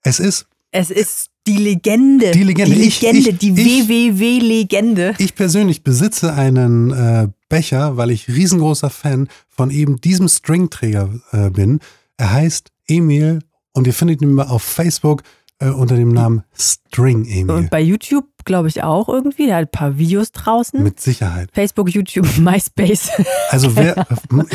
es 0.03 0.19
ist, 0.19 0.47
Es 0.71 0.89
ist 0.89 1.27
die 1.47 1.57
Legende. 1.57 2.31
Die 2.31 2.43
Legende. 2.43 2.73
Die 2.75 2.81
Legende, 2.81 3.29
ich- 3.29 3.37
die 3.37 3.49
ich- 3.51 3.87
WWW-Legende. 3.89 5.13
ich 5.17 5.35
persönlich 5.35 5.83
besitze 5.83 6.33
einen 6.33 6.91
äh, 6.91 7.27
Becher, 7.49 7.97
weil 7.97 8.11
ich 8.11 8.27
riesengroßer 8.27 8.89
Fan 8.89 9.27
von 9.49 9.69
eben 9.71 9.99
diesem 10.01 10.27
Stringträger 10.27 11.09
äh, 11.31 11.49
bin. 11.49 11.79
Er 12.17 12.31
heißt 12.31 12.69
Emil 12.87 13.39
und 13.73 13.87
ihr 13.87 13.93
findet 13.93 14.21
ihn 14.21 14.39
auf 14.39 14.63
Facebook 14.63 15.23
äh, 15.61 15.69
unter 15.69 15.95
dem 15.95 16.09
Namen 16.09 16.43
String 16.53 17.25
Emil. 17.25 17.55
Und 17.55 17.69
bei 17.69 17.79
YouTube, 17.79 18.25
glaube 18.43 18.67
ich, 18.67 18.83
auch 18.83 19.07
irgendwie. 19.07 19.45
Der 19.45 19.57
hat 19.57 19.65
ein 19.65 19.71
paar 19.71 19.97
Videos 19.97 20.31
draußen. 20.31 20.81
Mit 20.81 20.99
Sicherheit. 20.99 21.49
Facebook, 21.53 21.89
YouTube, 21.89 22.27
MySpace. 22.37 23.11
Also 23.49 23.75
wer 23.75 24.07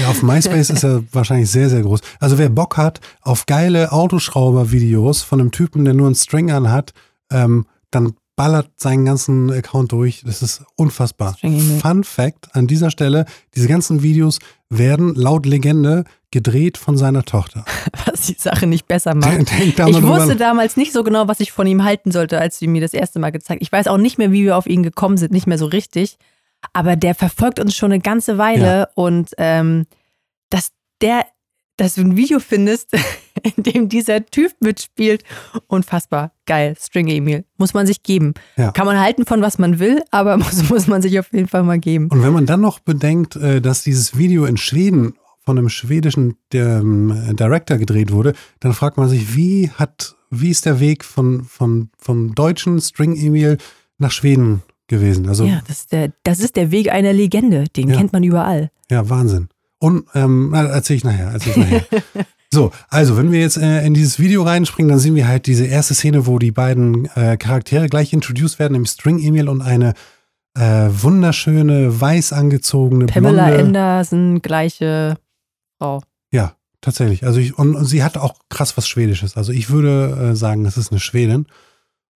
auf 0.08 0.22
MySpace 0.22 0.70
ist 0.70 0.82
er 0.82 1.02
wahrscheinlich 1.12 1.50
sehr, 1.50 1.70
sehr 1.70 1.82
groß. 1.82 2.00
Also 2.20 2.38
wer 2.38 2.48
Bock 2.48 2.76
hat 2.76 3.00
auf 3.22 3.46
geile 3.46 3.92
Autoschrauber-Videos 3.92 5.22
von 5.22 5.40
einem 5.40 5.52
Typen, 5.52 5.84
der 5.84 5.94
nur 5.94 6.06
einen 6.06 6.16
String 6.16 6.50
anhat, 6.50 6.92
ähm, 7.30 7.66
dann 7.90 8.14
ballert 8.36 8.68
seinen 8.76 9.04
ganzen 9.06 9.50
Account 9.50 9.92
durch. 9.92 10.22
Das 10.24 10.42
ist 10.42 10.62
unfassbar. 10.76 11.36
Emil. 11.40 11.78
Fun 11.80 12.04
Fact 12.04 12.54
an 12.54 12.66
dieser 12.66 12.90
Stelle, 12.90 13.24
diese 13.54 13.66
ganzen 13.66 14.02
Videos 14.02 14.38
werden 14.68 15.14
laut 15.14 15.46
Legende 15.46 16.04
gedreht 16.30 16.76
von 16.76 16.98
seiner 16.98 17.24
Tochter. 17.24 17.64
was 18.06 18.22
die 18.26 18.36
Sache 18.38 18.66
nicht 18.66 18.86
besser 18.86 19.14
macht. 19.14 19.50
Ich 19.58 19.78
wusste 20.02 20.28
nach. 20.28 20.36
damals 20.36 20.76
nicht 20.76 20.92
so 20.92 21.02
genau, 21.02 21.28
was 21.28 21.40
ich 21.40 21.50
von 21.50 21.66
ihm 21.66 21.82
halten 21.84 22.12
sollte, 22.12 22.38
als 22.38 22.60
ihn 22.60 22.72
mir 22.72 22.80
das 22.82 22.92
erste 22.92 23.18
Mal 23.18 23.30
gezeigt 23.32 23.62
Ich 23.62 23.72
weiß 23.72 23.86
auch 23.86 23.96
nicht 23.96 24.18
mehr, 24.18 24.32
wie 24.32 24.44
wir 24.44 24.56
auf 24.56 24.66
ihn 24.66 24.82
gekommen 24.82 25.16
sind, 25.16 25.32
nicht 25.32 25.46
mehr 25.46 25.58
so 25.58 25.66
richtig. 25.66 26.18
Aber 26.72 26.96
der 26.96 27.14
verfolgt 27.14 27.58
uns 27.58 27.74
schon 27.74 27.92
eine 27.92 28.02
ganze 28.02 28.38
Weile 28.38 28.66
Ja. 28.66 28.88
und 28.94 29.30
ähm, 29.38 29.86
dass 30.50 30.72
der, 31.00 31.24
dass 31.76 31.94
du 31.94 32.00
ein 32.02 32.16
Video 32.16 32.38
findest, 32.38 32.92
in 33.56 33.62
dem 33.62 33.88
dieser 33.88 34.24
Typ 34.26 34.52
mitspielt, 34.60 35.24
unfassbar 35.66 36.32
geil. 36.46 36.74
String 36.80 37.08
Emil. 37.08 37.44
Muss 37.58 37.74
man 37.74 37.86
sich 37.86 38.02
geben. 38.02 38.34
Ja. 38.56 38.72
Kann 38.72 38.86
man 38.86 38.98
halten 38.98 39.26
von 39.26 39.42
was 39.42 39.58
man 39.58 39.78
will, 39.78 40.02
aber 40.10 40.36
muss, 40.38 40.68
muss 40.70 40.86
man 40.86 41.02
sich 41.02 41.18
auf 41.18 41.32
jeden 41.32 41.48
Fall 41.48 41.62
mal 41.62 41.78
geben. 41.78 42.08
Und 42.10 42.22
wenn 42.22 42.32
man 42.32 42.46
dann 42.46 42.60
noch 42.60 42.78
bedenkt, 42.78 43.36
äh, 43.36 43.60
dass 43.60 43.82
dieses 43.82 44.16
Video 44.16 44.44
in 44.46 44.56
Schweden 44.56 45.14
von 45.44 45.58
einem 45.58 45.68
schwedischen 45.68 46.36
ähm, 46.52 47.36
Director 47.38 47.78
gedreht 47.78 48.10
wurde, 48.10 48.34
dann 48.60 48.72
fragt 48.72 48.96
man 48.96 49.08
sich, 49.08 49.36
wie 49.36 49.70
hat, 49.70 50.16
wie 50.30 50.50
ist 50.50 50.66
der 50.66 50.80
Weg 50.80 51.04
von, 51.04 51.44
von, 51.44 51.90
vom 51.98 52.34
deutschen 52.34 52.80
String 52.80 53.14
Emil 53.16 53.58
nach 53.98 54.10
Schweden 54.10 54.62
gewesen? 54.88 55.28
Also, 55.28 55.44
Ja, 55.44 55.50
ja, 55.54 55.62
das 55.68 55.78
ist 55.80 55.92
der, 55.92 56.12
das 56.24 56.40
ist 56.40 56.56
der 56.56 56.72
Weg 56.72 56.90
einer 56.90 57.12
Legende. 57.12 57.64
Den 57.76 57.90
Ja. 57.90 57.96
kennt 57.96 58.12
man 58.12 58.24
überall. 58.24 58.70
Wahnsinn. 58.90 59.48
Und, 59.86 60.06
ähm, 60.16 60.48
na, 60.50 60.64
erzähl 60.64 60.96
ich 60.96 61.04
nachher, 61.04 61.30
erzähl 61.32 61.52
ich 61.52 61.58
nachher. 61.58 61.84
So, 62.52 62.70
also 62.88 63.16
wenn 63.16 63.32
wir 63.32 63.40
jetzt 63.40 63.56
äh, 63.56 63.84
in 63.84 63.92
dieses 63.92 64.20
Video 64.20 64.44
reinspringen, 64.44 64.88
dann 64.88 65.00
sehen 65.00 65.16
wir 65.16 65.26
halt 65.26 65.46
diese 65.46 65.66
erste 65.66 65.94
Szene, 65.94 66.26
wo 66.26 66.38
die 66.38 66.52
beiden 66.52 67.06
äh, 67.16 67.36
Charaktere 67.36 67.88
gleich 67.88 68.12
introduced 68.12 68.60
werden, 68.60 68.76
im 68.76 68.86
String 68.86 69.18
Emil 69.18 69.48
und 69.48 69.62
eine 69.62 69.94
äh, 70.56 70.88
wunderschöne, 70.88 72.00
weiß 72.00 72.32
angezogene, 72.32 73.06
Pamela 73.06 73.48
blonde, 73.48 73.62
Anderson, 73.64 74.42
gleiche 74.42 75.18
Frau. 75.76 76.02
Ja, 76.30 76.54
tatsächlich. 76.80 77.26
Also 77.26 77.40
ich, 77.40 77.58
und, 77.58 77.74
und 77.74 77.84
sie 77.84 78.04
hat 78.04 78.16
auch 78.16 78.36
krass 78.48 78.76
was 78.76 78.88
Schwedisches. 78.88 79.36
Also 79.36 79.50
ich 79.52 79.68
würde 79.68 80.30
äh, 80.30 80.36
sagen, 80.36 80.64
es 80.66 80.76
ist 80.76 80.92
eine 80.92 81.00
Schwedin. 81.00 81.46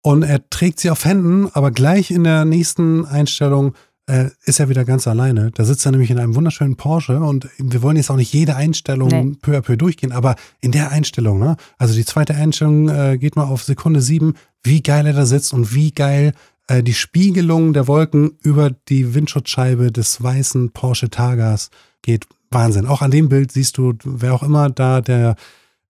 Und 0.04 0.22
er 0.24 0.48
trägt 0.50 0.80
sie 0.80 0.92
auf 0.92 1.04
Händen, 1.06 1.50
aber 1.54 1.72
gleich 1.72 2.12
in 2.12 2.24
der 2.24 2.46
nächsten 2.46 3.06
Einstellung 3.06 3.74
äh, 4.10 4.30
ist 4.44 4.60
er 4.60 4.70
wieder 4.70 4.86
ganz 4.86 5.08
alleine. 5.08 5.52
Da 5.52 5.64
sitzt 5.64 5.86
er 5.86 5.92
nämlich 5.92 6.10
in 6.12 6.20
einem 6.20 6.36
wunderschönen 6.36 6.76
Porsche 6.76 7.20
und 7.20 7.48
wir 7.58 7.82
wollen 7.82 7.98
jetzt 7.98 8.10
auch 8.10 8.16
nicht 8.16 8.34
jede 8.34 8.56
Einstellung 8.56 9.10
Nee. 9.10 9.36
peu 9.42 9.56
à 9.58 9.62
peu 9.62 9.78
durchgehen, 9.78 10.12
aber 10.12 10.36
in 10.62 10.72
der 10.72 10.92
Einstellung, 10.92 11.40
ne? 11.40 11.56
Also 11.78 11.94
die 11.94 12.06
zweite 12.06 12.34
Einstellung 12.36 12.90
äh, 12.90 13.18
geht 13.18 13.36
mal 13.36 13.44
auf 13.46 13.64
Sekunde 13.64 14.02
sieben, 14.02 14.34
wie 14.64 14.82
geil 14.82 15.06
er 15.06 15.14
da 15.14 15.26
sitzt 15.26 15.54
und 15.54 15.74
wie 15.74 15.92
geil 15.92 16.34
äh, 16.68 16.82
die 16.84 16.94
Spiegelung 16.94 17.74
der 17.74 17.88
Wolken 17.88 18.32
über 18.42 18.72
die 18.72 19.14
Windschutzscheibe 19.14 19.92
des 19.92 20.22
weißen 20.22 20.72
Porsche 20.72 21.10
Targas 21.10 21.70
geht. 22.02 22.26
Wahnsinn. 22.52 22.88
Auch 22.88 23.04
an 23.04 23.12
dem 23.12 23.30
Bild 23.30 23.52
siehst 23.52 23.78
du, 23.78 23.94
wer 24.04 24.34
auch 24.34 24.42
immer 24.44 24.72
da 24.72 25.02
der 25.02 25.36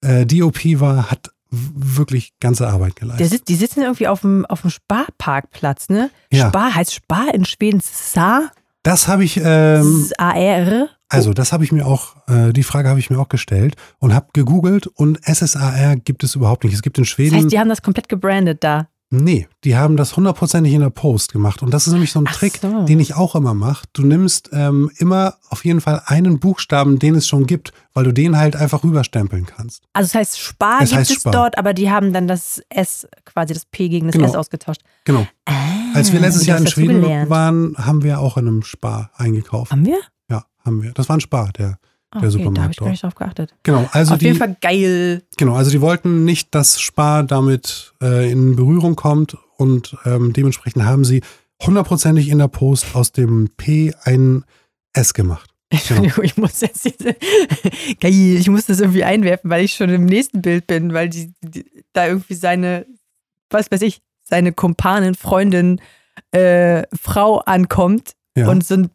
äh, 0.02 0.26
DOP 0.26 0.60
war, 0.82 1.10
hat 1.10 1.32
wirklich 1.52 2.34
ganze 2.40 2.68
Arbeit 2.68 2.96
geleistet. 2.96 3.30
sitzt, 3.30 3.48
die 3.50 3.56
sitzen 3.56 3.82
irgendwie 3.82 4.08
auf 4.08 4.22
dem, 4.22 4.46
auf 4.46 4.62
dem 4.62 4.70
Sparparkplatz, 4.70 5.90
ne? 5.90 6.10
Ja. 6.32 6.48
Spar 6.50 6.76
heißt 6.76 6.94
Spar 6.94 7.34
in 7.34 7.46
Schweden 7.46 7.82
Sa, 7.84 8.50
Das 8.84 9.08
habe 9.08 9.24
ich, 9.24 9.38
ähm, 9.44 10.10
A-R. 10.18 10.90
also 11.10 11.34
das 11.34 11.52
habe 11.52 11.64
ich 11.64 11.72
mir 11.72 11.86
auch, 11.86 12.16
äh, 12.28 12.54
die 12.54 12.64
Frage 12.64 12.88
habe 12.90 13.00
ich 13.00 13.10
mir 13.10 13.20
auch 13.20 13.30
gestellt 13.30 13.76
und 14.00 14.14
habe 14.14 14.28
gegoogelt 14.34 14.88
und 14.88 15.20
SSAR 15.26 15.96
gibt 15.98 16.24
es 16.24 16.36
überhaupt 16.36 16.64
nicht. 16.64 16.74
Es 16.74 16.82
gibt 16.82 16.98
in 16.98 17.04
Das 17.04 17.10
Schweden, 17.10 17.36
heißt, 17.36 17.52
die 17.52 17.60
haben 17.60 17.70
das 17.70 17.82
komplett 17.82 18.10
gebrandet 18.10 18.64
da. 18.64 18.88
Nee, 19.12 19.48
die 19.64 19.76
haben 19.76 19.98
das 19.98 20.16
hundertprozentig 20.16 20.74
in 20.74 20.82
der 20.82 20.90
Post 20.90 21.32
gemacht 21.32 21.62
und 21.64 21.74
das 21.74 21.88
ist 21.88 21.94
nämlich 21.94 22.12
so 22.12 22.20
ein 22.20 22.26
Ach 22.28 22.36
Trick, 22.36 22.60
so. 22.62 22.84
den 22.86 23.00
ich 23.00 23.16
auch 23.16 23.36
immer 23.36 23.54
mache. 23.54 23.86
Du 23.94 24.04
nimmst 24.04 24.50
ähm, 24.54 24.92
immer 24.98 25.36
auf 25.50 25.66
jeden 25.66 25.82
Fall 25.82 26.02
einen 26.06 26.40
Buchstaben, 26.40 27.00
den 27.00 27.16
es 27.16 27.28
schon 27.28 27.46
gibt, 27.48 27.74
weil 27.94 28.04
du 28.04 28.14
den 28.14 28.38
halt 28.38 28.56
einfach 28.56 28.84
rüberstempeln 28.84 29.46
kannst. 29.46 29.84
Also 29.94 30.08
das 30.08 30.16
heißt, 30.16 30.40
Spar 30.40 30.82
Es 30.82 30.90
gibt 30.90 31.00
heißt 31.02 31.12
es 31.12 31.18
Spar. 31.18 31.32
dort, 31.34 31.58
aber 31.58 31.74
die 31.74 31.90
haben 31.90 32.14
dann 32.14 32.28
das 32.28 32.62
S, 32.70 33.08
quasi 33.26 33.54
das 33.54 33.66
P 33.66 33.90
gegen 33.90 34.08
das 34.08 34.14
Genau. 34.14 34.28
S 34.28 34.36
ausgetauscht. 34.36 34.82
Genau. 35.06 35.26
Ah, 35.46 35.54
Als 35.96 36.12
wir 36.14 36.20
letztes 36.20 36.46
Jahr 36.46 36.60
in 36.60 36.68
Schweden 36.68 37.02
gelernt. 37.02 37.30
waren, 37.30 37.76
haben 37.78 38.04
wir 38.04 38.20
auch 38.20 38.38
in 38.38 38.48
einem 38.48 38.62
Spar 38.64 39.12
eingekauft. 39.16 39.72
Haben 39.72 39.86
wir? 39.86 40.00
Ja, 40.30 40.46
haben 40.64 40.84
wir. 40.84 40.92
Das 40.92 41.10
war 41.10 41.18
ein 41.18 41.22
Spar, 41.22 41.52
der, 41.58 41.80
der 42.14 42.18
okay, 42.18 42.22
da 42.22 42.22
habe 42.22 42.32
Supermarkt 42.32 42.74
ich 42.74 42.80
gar 42.80 42.90
nicht 42.90 43.04
drauf 43.04 43.16
geachtet. 43.16 43.54
Genau, 43.64 43.88
also 43.92 44.14
Auf 44.14 44.20
die, 44.20 44.26
jeden 44.26 44.38
Fall 44.38 44.56
geil. 44.62 45.24
Genau, 45.38 45.54
also 45.56 45.70
die 45.72 45.82
wollten 45.82 46.26
nicht, 46.26 46.54
dass 46.56 46.82
Spar 46.82 47.24
damit 47.24 47.94
äh, 48.02 48.32
in 48.32 48.56
Berührung 48.56 48.96
kommt 48.96 49.38
und 49.58 49.96
ähm, 50.06 50.34
dementsprechend 50.34 50.84
haben 50.84 51.06
sie 51.06 51.22
hundertprozentig 51.62 52.30
in 52.30 52.40
der 52.40 52.48
Post 52.48 52.96
aus 52.96 53.12
dem 53.12 53.50
P 53.58 53.94
ein 54.04 54.44
S 54.94 55.14
gemacht. 55.14 55.50
Entschuldigung, 55.70 56.24
ich 56.24 56.36
muss 56.38 56.62
jetzt 56.62 56.84
diese. 56.86 57.16
Geil, 58.00 58.38
ich 58.40 58.50
muss 58.50 58.66
das 58.66 58.80
irgendwie 58.80 59.04
einwerfen, 59.04 59.50
weil 59.52 59.64
ich 59.64 59.74
schon 59.74 59.90
im 59.90 60.06
nächsten 60.06 60.42
Bild 60.42 60.66
bin, 60.68 60.94
weil 60.94 61.10
die, 61.10 61.32
die 61.42 61.66
da 61.94 62.08
irgendwie 62.08 62.34
seine, 62.34 62.88
was 63.52 63.70
weiß 63.72 63.82
ich, 63.84 64.02
seine 64.24 64.52
Kumpanin, 64.52 65.14
Freundin, 65.16 65.80
äh, 66.32 66.84
Frau 67.00 67.40
ankommt 67.40 68.14
Ja. 68.36 68.50
und 68.50 68.66
so 68.66 68.76
einen 68.76 68.90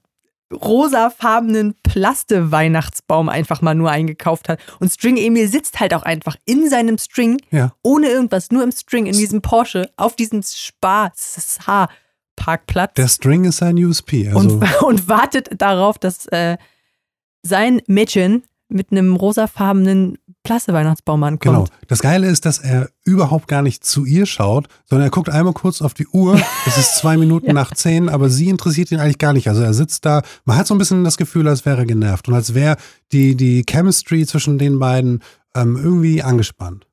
rosafarbenen 0.53 1.75
Plaste-Weihnachtsbaum 1.83 3.29
einfach 3.29 3.63
mal 3.63 3.75
nur 3.75 3.91
eingekauft 3.91 4.49
hat. 4.49 4.61
Und 4.79 4.93
String 4.93 5.17
Emil 5.17 5.49
sitzt 5.49 5.81
halt 5.81 5.95
auch 5.95 6.03
einfach 6.03 6.37
in 6.45 6.69
seinem 6.69 6.99
String, 6.99 7.39
Ja. 7.51 7.73
ohne 7.83 8.09
irgendwas, 8.09 8.51
nur 8.51 8.63
im 8.63 8.73
String, 8.73 9.07
in 9.07 9.17
diesem 9.17 9.43
Porsche, 9.43 9.91
auf 9.97 10.17
diesem 10.17 10.43
Spa-Parkplatz 10.43 12.95
Der 12.95 13.09
String 13.09 13.45
ist 13.45 13.59
sein 13.59 13.77
USP. 13.83 14.29
Also, 14.29 14.39
und, 14.39 14.63
und 14.83 15.09
wartet 15.09 15.51
darauf, 15.61 15.99
dass 15.99 16.27
äh, 16.27 16.57
sein 17.43 17.81
Mädchen 17.87 18.45
mit 18.69 18.93
einem 18.93 19.17
rosafarbenen 19.17 20.19
Plaste-Weihnachtsbaum 20.45 21.23
ankommt. 21.25 21.41
genau. 21.43 21.65
Das 21.89 22.01
Geile 22.01 22.29
ist, 22.29 22.45
dass 22.47 22.59
er 22.59 22.89
überhaupt 23.05 23.49
gar 23.49 23.63
nicht 23.63 23.85
zu 23.85 24.05
ihr 24.05 24.27
schaut, 24.27 24.69
sondern 24.85 25.09
er 25.09 25.11
guckt 25.11 25.29
einmal 25.29 25.53
kurz 25.55 25.83
auf 25.83 25.95
die 25.95 26.07
Uhr. 26.07 26.41
Es 26.67 26.79
ist 26.79 26.97
zwei 26.99 27.17
Minuten 27.17 27.53
nach 27.55 27.75
zehn, 27.75 28.09
aber 28.09 28.29
sie 28.31 28.49
interessiert 28.49 28.93
ihn 28.93 29.01
eigentlich 29.01 29.19
gar 29.19 29.33
nicht. 29.33 29.49
Also 29.49 29.63
er 29.63 29.75
sitzt 29.75 30.05
da. 30.05 30.23
Man 30.45 30.57
hat 30.57 30.67
so 30.69 30.75
ein 30.75 30.79
bisschen 30.79 31.03
das 31.03 31.17
Gefühl, 31.17 31.49
als 31.49 31.65
wäre 31.67 31.79
er 31.79 31.87
genervt 31.87 32.29
und 32.29 32.35
als 32.35 32.55
wäre 32.55 32.77
die, 33.13 33.35
die 33.35 33.65
Chemistry 33.69 34.25
zwischen 34.27 34.59
den 34.59 34.79
beiden 34.79 35.23
ähm, 35.57 35.77
irgendwie 35.77 36.23
angespannt. 36.23 36.87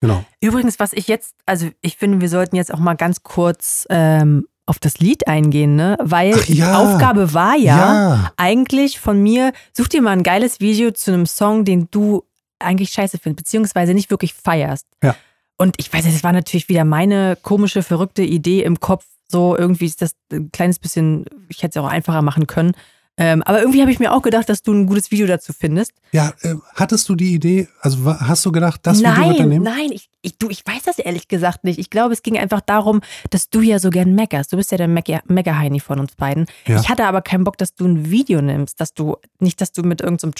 Genau. 0.00 0.24
Übrigens, 0.40 0.78
was 0.78 0.92
ich 0.92 1.08
jetzt, 1.08 1.34
also 1.46 1.68
ich 1.80 1.96
finde, 1.96 2.20
wir 2.20 2.28
sollten 2.28 2.54
jetzt 2.56 2.72
auch 2.72 2.78
mal 2.78 2.94
ganz 2.94 3.22
kurz 3.22 3.86
ähm, 3.90 4.46
auf 4.64 4.78
das 4.78 4.98
Lied 5.00 5.26
eingehen, 5.26 5.76
ne? 5.76 5.96
Weil 6.00 6.34
Ach 6.36 6.44
die 6.44 6.58
ja. 6.58 6.78
Aufgabe 6.78 7.32
war 7.34 7.56
ja, 7.56 7.76
Ja. 7.76 8.32
eigentlich 8.36 9.00
von 9.00 9.20
mir, 9.22 9.52
such 9.76 9.88
dir 9.88 10.02
mal 10.02 10.10
ein 10.10 10.22
geiles 10.22 10.60
Video 10.60 10.90
zu 10.90 11.12
einem 11.12 11.26
Song, 11.26 11.64
den 11.64 11.88
du 11.90 12.22
eigentlich 12.58 12.90
scheiße 12.90 13.18
findest, 13.18 13.44
beziehungsweise 13.44 13.94
nicht 13.94 14.10
wirklich 14.10 14.34
feierst. 14.34 14.86
Ja. 15.02 15.16
Und 15.56 15.74
ich 15.78 15.92
weiß, 15.92 16.06
es 16.06 16.22
war 16.22 16.32
natürlich 16.32 16.68
wieder 16.68 16.84
meine 16.84 17.36
komische, 17.42 17.82
verrückte 17.82 18.22
Idee 18.22 18.62
im 18.62 18.80
Kopf. 18.80 19.04
So 19.30 19.56
irgendwie 19.56 19.86
ist 19.86 20.00
das 20.02 20.12
ein 20.32 20.50
kleines 20.52 20.78
bisschen, 20.78 21.26
ich 21.48 21.62
hätte 21.62 21.78
es 21.78 21.84
auch 21.84 21.88
einfacher 21.88 22.22
machen 22.22 22.46
können. 22.46 22.72
Ähm, 23.20 23.42
aber 23.42 23.58
irgendwie 23.58 23.80
habe 23.80 23.90
ich 23.90 23.98
mir 23.98 24.12
auch 24.12 24.22
gedacht, 24.22 24.48
dass 24.48 24.62
du 24.62 24.72
ein 24.72 24.86
gutes 24.86 25.10
Video 25.10 25.26
dazu 25.26 25.52
findest. 25.52 25.90
Ja, 26.12 26.34
äh, 26.42 26.54
hattest 26.76 27.08
du 27.08 27.16
die 27.16 27.34
Idee, 27.34 27.66
also 27.80 28.04
hast 28.04 28.46
du 28.46 28.52
gedacht, 28.52 28.82
das 28.84 29.00
Video 29.00 29.10
nein, 29.10 29.28
wird 29.30 29.40
er 29.40 29.46
nehmen? 29.46 29.64
nein, 29.64 29.90
ich, 29.90 30.08
ich, 30.22 30.38
du, 30.38 30.48
ich 30.48 30.64
weiß 30.64 30.84
das 30.84 31.00
ehrlich 31.00 31.26
gesagt 31.26 31.64
nicht. 31.64 31.80
Ich 31.80 31.90
glaube, 31.90 32.12
es 32.14 32.22
ging 32.22 32.38
einfach 32.38 32.60
darum, 32.60 33.00
dass 33.30 33.50
du 33.50 33.60
ja 33.60 33.80
so 33.80 33.90
gern 33.90 34.14
meckerst. 34.14 34.52
Du 34.52 34.56
bist 34.56 34.70
ja 34.70 34.78
der 34.78 34.86
Mecker- 34.86 35.22
Mecker-Heini 35.26 35.80
von 35.80 35.98
uns 35.98 36.14
beiden. 36.14 36.46
Ja. 36.66 36.80
Ich 36.80 36.88
hatte 36.88 37.06
aber 37.06 37.20
keinen 37.20 37.42
Bock, 37.42 37.58
dass 37.58 37.74
du 37.74 37.86
ein 37.86 38.08
Video 38.08 38.40
nimmst, 38.40 38.80
dass 38.80 38.94
du 38.94 39.16
nicht, 39.40 39.60
dass 39.60 39.72
du 39.72 39.82
mit 39.82 40.00
irgendeinem 40.00 40.36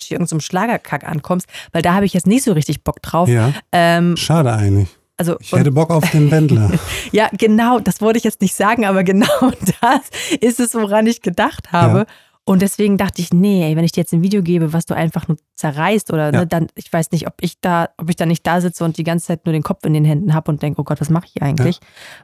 Hier, 0.00 0.12
irgendeinem 0.16 0.40
Schlagerkack 0.40 1.04
ankommst, 1.04 1.46
weil 1.72 1.82
da 1.82 1.94
habe 1.94 2.06
ich 2.06 2.14
jetzt 2.14 2.26
nicht 2.26 2.44
so 2.44 2.52
richtig 2.52 2.84
Bock 2.84 3.02
drauf. 3.02 3.28
Ja, 3.28 3.52
Ähm, 3.72 4.16
schade 4.16 4.52
eigentlich. 4.52 4.88
also, 5.16 5.36
Ich 5.40 5.52
hätte 5.52 5.72
Bock 5.72 5.90
auf 5.90 6.08
den 6.10 6.30
Wendler. 6.30 6.70
ja, 7.12 7.28
genau, 7.36 7.78
das 7.80 8.00
wollte 8.00 8.18
ich 8.18 8.24
jetzt 8.24 8.40
nicht 8.40 8.54
sagen, 8.54 8.84
aber 8.86 9.04
genau 9.04 9.26
das 9.80 10.00
ist 10.40 10.60
es, 10.60 10.74
woran 10.74 11.06
ich 11.06 11.22
gedacht 11.22 11.72
habe. 11.72 11.98
Ja. 12.00 12.06
Und 12.44 12.62
deswegen 12.62 12.96
dachte 12.96 13.20
ich, 13.20 13.30
nee, 13.34 13.62
ey, 13.62 13.76
wenn 13.76 13.84
ich 13.84 13.92
dir 13.92 14.00
jetzt 14.00 14.14
ein 14.14 14.22
Video 14.22 14.42
gebe, 14.42 14.72
was 14.72 14.86
du 14.86 14.94
einfach 14.94 15.28
nur 15.28 15.36
zerreißt 15.56 16.10
oder 16.14 16.32
Ja. 16.32 16.40
ne, 16.40 16.46
dann, 16.46 16.68
ich 16.76 16.90
weiß 16.90 17.10
nicht, 17.10 17.26
ob 17.26 17.34
ich 17.42 17.60
da, 17.60 17.90
ob 17.98 18.08
ich 18.08 18.16
da 18.16 18.24
nicht 18.24 18.46
da 18.46 18.62
sitze 18.62 18.84
und 18.84 18.96
die 18.96 19.04
ganze 19.04 19.26
Zeit 19.26 19.44
nur 19.44 19.52
den 19.52 19.62
Kopf 19.62 19.84
in 19.84 19.92
den 19.92 20.06
Händen 20.06 20.32
habe 20.32 20.50
und 20.50 20.62
denke, 20.62 20.80
oh 20.80 20.84
Gott, 20.84 20.98
was 21.00 21.10
mache 21.10 21.26
ich 21.34 21.42
eigentlich? 21.42 21.78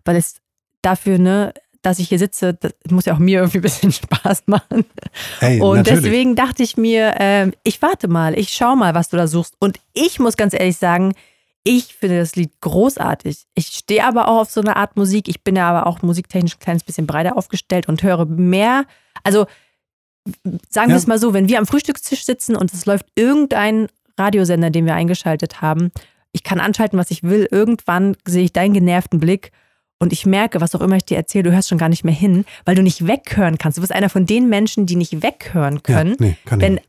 Weil 0.07 0.17
es 0.17 0.37
dafür, 0.81 1.19
ne, 1.19 1.53
dass 1.85 1.99
ich 1.99 2.09
hier 2.09 2.19
sitze, 2.19 2.55
das 2.55 2.73
muss 2.91 3.05
ja 3.05 3.15
auch 3.15 3.19
mir 3.19 3.41
irgendwie 3.41 3.59
ein 3.59 3.63
bisschen 3.63 3.93
Spaß 3.93 4.45
machen. 4.47 4.85
Hey, 5.41 5.61
Und 5.61 5.79
natürlich. 5.79 6.03
deswegen 6.03 6.35
dachte 6.37 6.63
ich 6.63 6.77
mir, 6.77 7.15
ähm, 7.19 7.53
ich 7.63 7.81
warte 7.83 8.09
mal, 8.09 8.39
ich 8.39 8.51
schau 8.51 8.75
mal, 8.77 8.95
was 8.95 9.09
du 9.11 9.17
da 9.17 9.27
suchst. 9.27 9.55
Und 9.61 9.79
ich 9.93 10.19
muss 10.19 10.37
ganz 10.37 10.55
ehrlich 10.55 10.77
sagen, 10.79 11.15
ich 11.63 11.95
finde 11.95 12.19
das 12.19 12.37
Lied 12.37 12.53
großartig. 12.61 13.45
Ich 13.55 13.67
stehe 13.69 14.05
aber 14.05 14.29
auch 14.29 14.43
auf 14.43 14.51
so 14.51 14.61
eine 14.61 14.77
Art 14.77 14.97
Musik. 14.97 15.29
Ich 15.29 15.43
bin 15.45 15.57
ja 15.57 15.69
aber 15.71 15.87
auch 15.87 16.03
musiktechnisch 16.03 16.57
ein 16.57 16.61
kleines 16.61 16.85
bisschen 16.85 17.07
breiter 17.07 17.37
aufgestellt 17.37 17.89
und 17.89 18.03
höre 18.03 18.27
mehr. 18.27 18.85
Also 19.23 19.47
sagen 20.71 20.89
wir 20.89 20.95
Ja. 20.95 20.97
es 20.99 21.07
mal 21.07 21.19
so, 21.19 21.33
wenn 21.35 21.49
wir 21.49 21.59
am 21.59 21.67
Frühstückstisch 21.67 22.25
sitzen 22.25 22.57
und 22.57 22.73
es 22.73 22.87
läuft 22.87 23.07
irgendein 23.15 23.89
Radiosender, 24.19 24.71
den 24.71 24.87
wir 24.87 24.95
eingeschaltet 24.95 25.61
haben, 25.61 25.91
ich 26.33 26.43
kann 26.43 26.61
anschalten, 26.61 26.99
was 26.99 27.11
ich 27.11 27.23
will. 27.23 27.47
Irgendwann 27.51 28.17
sehe 28.27 28.45
ich 28.45 28.53
deinen 28.53 28.75
genervten 28.75 29.21
Blick 29.21 29.53
und 29.99 30.13
ich 30.13 30.27
merke, 30.27 30.61
was 30.61 30.75
auch 30.75 30.81
immer 30.81 30.97
ich 30.97 31.05
dir 31.05 31.17
erzähle, 31.17 31.45
du 31.45 31.53
hörst 31.53 31.69
schon 31.69 31.79
gar 31.79 31.89
nicht 31.89 32.05
mehr 32.05 32.15
hin, 32.15 32.45
weil 32.65 32.75
du 32.75 32.83
nicht 32.83 33.07
weghören 33.07 33.59
kannst. 33.59 33.79
Du 33.79 33.81
bist 33.83 33.93
einer 33.93 34.09
von 34.09 34.27
den 34.27 34.49
Menschen, 34.49 34.87
die 34.87 34.97
nicht 34.97 35.23
weghören 35.23 35.83
können 35.83 36.17
Ja, 36.21 36.27
nee, 36.27 36.37
wenn, 36.51 36.75
nicht. 36.75 36.89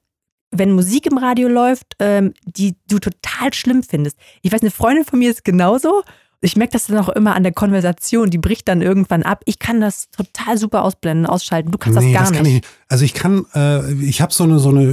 wenn 0.52 0.72
Musik 0.72 1.06
im 1.06 1.18
Radio 1.18 1.48
läuft, 1.48 1.96
ähm, 2.00 2.34
die 2.46 2.76
du 2.88 3.00
total 3.00 3.54
schlimm 3.54 3.84
findest. 3.84 4.18
Ich 4.42 4.52
weiß, 4.52 4.62
eine 4.62 4.72
Freundin 4.72 5.06
von 5.06 5.20
mir 5.20 5.30
ist 5.30 5.44
genauso. 5.44 6.04
Ich 6.46 6.56
merke 6.56 6.74
das 6.74 6.86
dann 6.88 6.98
auch 7.00 7.10
immer 7.10 7.36
an 7.36 7.42
der 7.44 7.52
Konversation, 7.54 8.30
die 8.30 8.38
bricht 8.38 8.68
dann 8.68 8.82
irgendwann 8.82 9.24
ab. 9.24 9.42
Ich 9.46 9.58
kann 9.60 9.82
das 9.82 10.10
total 10.12 10.58
super 10.58 10.84
ausblenden, 10.84 11.26
ausschalten. 11.26 11.72
Du 11.72 11.78
kannst 11.80 12.00
nee, 12.00 12.14
das 12.14 12.22
gar 12.22 12.30
das 12.30 12.38
kann 12.38 12.44
nicht. 12.46 12.64
ich. 12.66 12.72
Also 12.88 13.04
ich 13.04 13.14
kann, 13.16 13.46
äh, 13.56 13.92
ich 13.94 14.22
habe 14.22 14.32
so 14.32 14.44
eine, 14.44 14.60
so 14.60 14.70
eine 14.70 14.84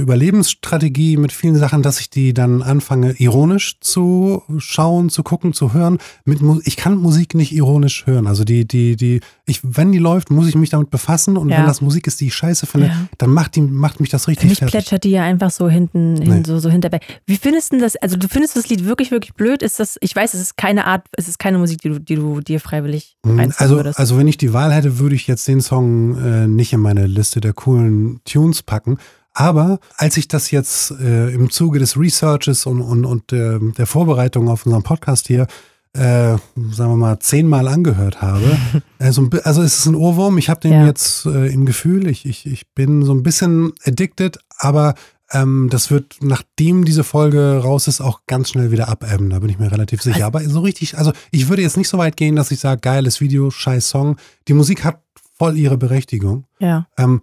Überlebensstrategie 0.43 1.17
mit 1.17 1.31
vielen 1.31 1.55
Sachen, 1.55 1.83
dass 1.83 1.99
ich 1.99 2.09
die 2.09 2.33
dann 2.33 2.61
anfange, 2.63 3.13
ironisch 3.19 3.79
zu 3.79 4.41
schauen, 4.57 5.09
zu 5.09 5.21
gucken, 5.23 5.53
zu 5.53 5.73
hören. 5.73 5.99
Mit, 6.25 6.39
ich 6.65 6.75
kann 6.75 6.97
Musik 6.97 7.35
nicht 7.35 7.51
ironisch 7.53 8.05
hören. 8.07 8.25
Also 8.27 8.43
die, 8.43 8.67
die, 8.67 8.95
die, 8.95 9.21
ich, 9.45 9.59
wenn 9.63 9.91
die 9.91 9.99
läuft, 9.99 10.31
muss 10.31 10.47
ich 10.47 10.55
mich 10.55 10.71
damit 10.71 10.89
befassen 10.89 11.37
und 11.37 11.49
Ja. 11.49 11.59
wenn 11.59 11.65
das 11.67 11.81
Musik 11.81 12.07
ist, 12.07 12.19
die 12.19 12.27
ich 12.27 12.33
scheiße 12.35 12.65
finde, 12.65 12.87
Ja. 12.87 13.07
dann 13.19 13.29
macht 13.29 13.55
die, 13.55 13.61
macht 13.61 13.99
mich 13.99 14.09
das 14.09 14.25
Für 14.25 14.31
richtig 14.31 14.49
mich 14.49 14.57
fertig. 14.59 14.71
plätschert 14.73 15.03
die 15.03 15.11
ja 15.11 15.23
einfach 15.23 15.51
so 15.51 15.69
hinten, 15.69 16.19
hin, 16.21 16.37
Nee. 16.39 16.43
so, 16.47 16.57
so 16.57 16.69
hinterbei. 16.71 16.99
Wie 17.27 17.37
findest 17.37 17.73
du 17.73 17.79
das? 17.79 17.95
Also 17.97 18.17
du 18.17 18.27
findest 18.27 18.55
das 18.55 18.69
Lied 18.69 18.85
wirklich, 18.85 19.11
wirklich 19.11 19.33
blöd? 19.35 19.61
Ist 19.61 19.79
das, 19.79 19.97
ich 20.01 20.15
weiß, 20.15 20.33
es 20.33 20.41
ist 20.41 20.57
keine 20.57 20.85
Art, 20.87 21.05
es 21.15 21.27
ist 21.27 21.37
keine 21.43 21.57
Musik, 21.57 21.81
die 21.81 21.89
du, 21.89 21.99
die 21.99 22.15
du 22.15 22.39
dir 22.39 22.59
freiwillig 22.61 23.17
Mhm, 23.25 23.39
reinziehen 23.39 23.59
Also, 23.61 23.75
würdest. 23.75 23.99
also 23.99 24.17
wenn 24.17 24.27
ich 24.27 24.37
die 24.37 24.53
Wahl 24.53 24.71
hätte, 24.73 24.97
würde 24.99 25.13
ich 25.15 25.27
jetzt 25.27 25.45
den 25.47 25.59
Song 25.61 26.15
äh, 26.23 26.47
nicht 26.47 26.71
in 26.73 26.79
meine 26.79 27.05
Liste 27.05 27.41
der 27.41 27.51
coolen 27.53 28.21
Tunes 28.25 28.63
packen. 28.63 28.97
Aber 29.33 29.79
als 29.97 30.15
ich 30.17 30.27
das 30.27 30.51
jetzt 30.51 30.91
äh, 30.91 31.29
im 31.33 31.49
Zuge 31.49 31.79
des 31.79 31.97
Researches 31.99 32.65
und, 32.65 32.81
und, 32.81 33.03
und 33.05 33.33
äh, 33.33 33.59
der 33.77 33.87
Vorbereitung 33.87 34.47
auf 34.47 34.65
unseren 34.65 34.83
Podcast 34.83 35.27
hier, 35.27 35.47
äh, 35.95 36.37
sagen 36.71 36.91
wir 36.91 36.95
mal, 36.95 37.19
zehnmal 37.19 37.67
angehört 37.67 38.21
habe, 38.21 38.57
also, 38.99 39.29
also 39.43 39.61
es 39.63 39.79
ist 39.79 39.85
ein 39.87 39.95
Ohrwurm. 39.95 40.37
Ich 40.37 40.49
habe 40.49 40.59
den 40.61 40.71
Ja. 40.73 40.85
jetzt 40.85 41.25
äh, 41.25 41.47
im 41.47 41.65
Gefühl, 41.65 42.07
ich, 42.07 42.25
ich, 42.25 42.45
ich 42.45 42.67
bin 42.73 43.03
so 43.03 43.13
ein 43.13 43.21
bisschen 43.23 43.73
addicted, 43.85 44.37
aber 44.57 44.93
ähm, 45.33 45.67
das 45.69 45.91
wird, 45.91 46.17
nachdem 46.21 46.85
diese 46.85 47.03
Folge 47.03 47.59
raus 47.63 47.87
ist, 47.87 48.01
auch 48.01 48.21
ganz 48.27 48.49
schnell 48.49 48.71
wieder 48.71 48.87
abebben. 48.87 49.29
Da 49.29 49.39
bin 49.39 49.49
ich 49.49 49.59
mir 49.59 49.71
relativ 49.71 50.01
sicher. 50.01 50.25
Also- 50.25 50.37
aber 50.37 50.41
so 50.49 50.61
richtig, 50.61 50.97
also 50.97 51.11
ich 51.31 51.49
würde 51.49 51.61
jetzt 51.61 51.77
nicht 51.77 51.89
so 51.89 51.97
weit 51.97 52.15
gehen, 52.17 52.35
dass 52.35 52.51
ich 52.51 52.59
sage, 52.59 52.81
geiles 52.81 53.19
Video, 53.21 53.49
scheiß 53.51 53.89
Song. 53.89 54.17
Die 54.47 54.53
Musik 54.53 54.83
hat 54.83 55.01
voll 55.37 55.57
ihre 55.57 55.77
Berechtigung. 55.77 56.45
Ja. 56.59 56.87
Ähm, 56.97 57.21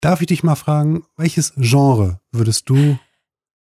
darf 0.00 0.20
ich 0.20 0.26
dich 0.28 0.42
mal 0.42 0.54
fragen, 0.56 1.02
welches 1.16 1.52
Genre 1.56 2.20
würdest 2.32 2.68
du, 2.68 2.98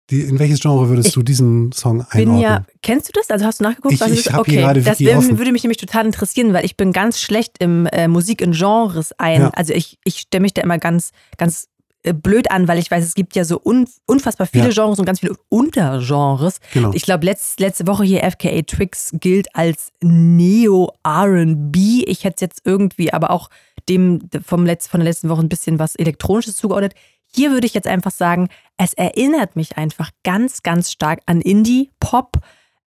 die, 0.09 0.21
in 0.21 0.39
welches 0.39 0.59
Genre 0.59 0.89
würdest 0.89 1.09
Ich 1.09 1.13
du 1.13 1.23
diesen 1.23 1.71
Song 1.71 1.99
Bin 1.99 2.05
einordnen? 2.29 2.41
ja, 2.41 2.65
kennst 2.81 3.07
du 3.07 3.11
das? 3.13 3.29
Also 3.29 3.45
hast 3.45 3.59
du 3.59 3.63
nachgeguckt? 3.63 3.93
Ich- 3.93 4.01
was 4.01 4.11
ich 4.11 4.33
okay, 4.33 4.57
gerade 4.57 4.81
das 4.81 4.99
offen. 5.01 5.37
würde 5.37 5.51
mich 5.53 5.63
nämlich 5.63 5.77
total 5.77 6.05
interessieren, 6.05 6.51
weil 6.53 6.65
ich 6.65 6.75
bin 6.75 6.91
ganz 6.91 7.19
schlecht 7.21 7.57
im 7.59 7.85
äh, 7.87 8.07
Musik 8.09 8.41
in 8.41 8.51
Genres 8.51 9.13
ein. 9.17 9.41
Ja. 9.41 9.49
Also 9.49 9.73
ich, 9.73 9.99
ich 10.03 10.19
stelle 10.19 10.41
mich 10.41 10.53
da 10.53 10.61
immer 10.63 10.77
ganz, 10.79 11.11
ganz 11.37 11.67
blöd 12.03 12.49
an, 12.51 12.67
weil 12.67 12.79
ich 12.79 12.89
weiß, 12.89 13.03
es 13.03 13.13
gibt 13.13 13.35
ja 13.35 13.45
so 13.45 13.61
un, 13.63 13.87
unfassbar 14.05 14.47
viele 14.47 14.69
Ja. 14.69 14.73
Genres 14.73 14.99
und 14.99 15.05
ganz 15.05 15.19
viele 15.19 15.35
Untergenres. 15.49 16.59
Genau. 16.73 16.91
Ich 16.93 17.03
glaube, 17.03 17.25
letzt, 17.25 17.59
letzte 17.59 17.87
Woche 17.87 18.03
hier 18.03 18.21
FKA 18.29 18.61
Tricks 18.63 19.11
gilt 19.13 19.55
als 19.55 19.91
Neo-R&B. 20.01 22.03
Ich 22.07 22.23
hätte 22.23 22.35
es 22.35 22.41
jetzt 22.41 22.61
irgendwie 22.65 23.13
aber 23.13 23.31
auch 23.31 23.49
dem 23.89 24.29
vom 24.45 24.65
Letz, 24.65 24.87
von 24.87 24.99
der 24.99 25.09
letzten 25.09 25.29
Woche 25.29 25.41
ein 25.41 25.49
bisschen 25.49 25.79
was 25.79 25.95
Elektronisches 25.95 26.55
zugeordnet. 26.55 26.93
Hier 27.33 27.51
würde 27.51 27.67
ich 27.67 27.73
jetzt 27.73 27.87
einfach 27.87 28.11
sagen, 28.11 28.49
es 28.77 28.93
erinnert 28.93 29.55
mich 29.55 29.77
einfach 29.77 30.11
ganz, 30.23 30.63
ganz 30.63 30.91
stark 30.91 31.21
an 31.25 31.41
Indie-Pop. 31.41 32.37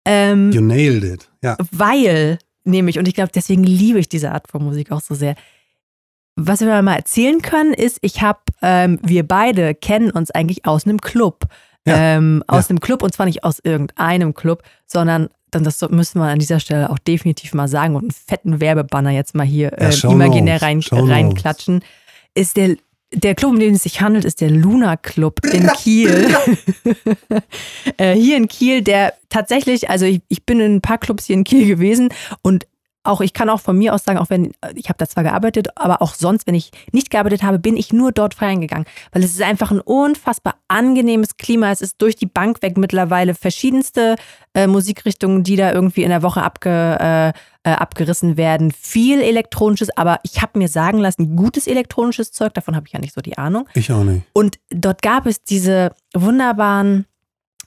Ähm, 0.04 0.50
You 0.52 0.60
nailed 0.60 1.04
it. 1.04 1.30
Ja. 1.42 1.56
weil, 1.70 2.38
nämlich, 2.64 2.98
und 2.98 3.06
ich 3.06 3.14
glaube, 3.14 3.30
deswegen 3.34 3.62
liebe 3.62 4.00
ich 4.00 4.08
diese 4.08 4.32
Art 4.32 4.48
von 4.48 4.64
Musik 4.64 4.90
auch 4.90 5.00
so 5.00 5.14
sehr. 5.14 5.34
Was 6.34 6.60
wir 6.60 6.82
mal 6.82 6.96
erzählen 6.96 7.40
können, 7.42 7.74
ist, 7.74 7.98
ich 8.00 8.22
habe, 8.22 8.40
ähm, 8.62 8.98
wir 9.02 9.26
beide 9.26 9.74
kennen 9.74 10.10
uns 10.10 10.30
eigentlich 10.30 10.64
aus 10.64 10.84
einem 10.86 11.00
Club. 11.00 11.44
Ja. 11.86 11.96
Ähm, 12.16 12.44
aus 12.46 12.66
Ja. 12.66 12.70
einem 12.70 12.80
Club 12.80 13.02
und 13.02 13.12
zwar 13.12 13.26
nicht 13.26 13.42
aus 13.42 13.58
irgendeinem 13.62 14.34
Club, 14.34 14.62
sondern 14.86 15.28
dann 15.50 15.64
das 15.64 15.80
müssen 15.90 16.20
wir 16.20 16.26
an 16.28 16.38
dieser 16.38 16.60
Stelle 16.60 16.88
auch 16.90 16.98
definitiv 16.98 17.52
mal 17.54 17.68
sagen 17.68 17.94
und 17.96 18.02
einen 18.04 18.10
fetten 18.12 18.60
Werbebanner 18.60 19.10
jetzt 19.10 19.34
mal 19.34 19.44
hier 19.44 19.72
äh, 19.78 19.92
imaginär 20.04 20.62
rein, 20.62 20.80
reinklatschen. 20.90 21.84
Ist 22.34 22.56
der, 22.56 22.76
der 23.12 23.34
Club, 23.34 23.50
um 23.50 23.58
den 23.58 23.74
es 23.74 23.82
sich 23.82 24.00
handelt, 24.00 24.24
ist 24.24 24.40
der 24.40 24.50
Luna 24.50 24.96
Club 24.96 25.40
in 25.52 25.66
Kiel. 25.76 26.28
äh, 27.96 28.14
hier 28.14 28.36
in 28.36 28.48
Kiel, 28.48 28.82
der 28.82 29.14
tatsächlich, 29.28 29.90
also 29.90 30.06
ich, 30.06 30.20
ich 30.28 30.44
bin 30.46 30.60
in 30.60 30.76
ein 30.76 30.80
paar 30.80 30.98
Clubs 30.98 31.26
hier 31.26 31.34
in 31.34 31.44
Kiel 31.44 31.66
gewesen 31.66 32.08
und 32.42 32.66
auch 33.04 33.20
ich 33.20 33.32
kann 33.32 33.48
auch 33.50 33.60
von 33.60 33.76
mir 33.76 33.94
aus 33.94 34.04
sagen, 34.04 34.18
auch 34.18 34.30
wenn 34.30 34.52
ich 34.74 34.88
habe 34.88 34.98
da 34.98 35.08
zwar 35.08 35.24
gearbeitet, 35.24 35.68
aber 35.76 36.02
auch 36.02 36.14
sonst, 36.14 36.46
wenn 36.46 36.54
ich 36.54 36.70
nicht 36.92 37.10
gearbeitet 37.10 37.42
habe, 37.42 37.58
bin 37.58 37.76
ich 37.76 37.92
nur 37.92 38.12
dort 38.12 38.34
feiern 38.34 38.60
gegangen, 38.60 38.86
weil 39.12 39.24
es 39.24 39.32
ist 39.32 39.42
einfach 39.42 39.70
ein 39.70 39.80
unfassbar 39.80 40.56
angenehmes 40.68 41.36
Klima. 41.36 41.70
Es 41.70 41.80
ist 41.80 42.00
durch 42.00 42.16
die 42.16 42.26
Bank 42.26 42.62
weg 42.62 42.76
mittlerweile 42.76 43.34
verschiedenste 43.34 44.16
äh, 44.54 44.66
Musikrichtungen, 44.66 45.42
die 45.42 45.56
da 45.56 45.72
irgendwie 45.72 46.02
in 46.02 46.10
der 46.10 46.22
Woche 46.22 46.42
abge, 46.42 46.98
äh, 47.00 47.28
äh, 47.64 47.74
abgerissen 47.74 48.36
werden. 48.36 48.70
Viel 48.70 49.20
elektronisches, 49.20 49.96
aber 49.96 50.20
ich 50.22 50.42
habe 50.42 50.58
mir 50.58 50.68
sagen 50.68 50.98
lassen, 50.98 51.36
gutes 51.36 51.66
elektronisches 51.66 52.32
Zeug, 52.32 52.54
davon 52.54 52.76
habe 52.76 52.86
ich 52.86 52.92
ja 52.92 53.00
nicht 53.00 53.14
so 53.14 53.20
die 53.20 53.38
Ahnung. 53.38 53.68
Ich 53.74 53.90
auch 53.92 54.04
nicht. 54.04 54.24
Und 54.32 54.58
dort 54.70 55.02
gab 55.02 55.26
es 55.26 55.42
diese 55.42 55.92
wunderbaren 56.14 57.06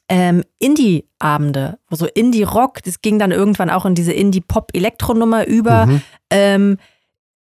ähm, 0.10 0.44
Indie-Abende, 0.60 1.80
wo 1.90 1.96
so 1.96 2.06
Indie-Rock, 2.06 2.84
das 2.84 3.02
ging 3.02 3.20
dann 3.20 3.32
irgendwann 3.32 3.70
auch 3.70 3.86
in 3.86 3.96
diese 3.96 4.14
Indie-Pop-Elektronummer 4.14 5.48
über. 5.48 5.88
Mhm. 5.88 6.02
Ähm, 6.30 6.78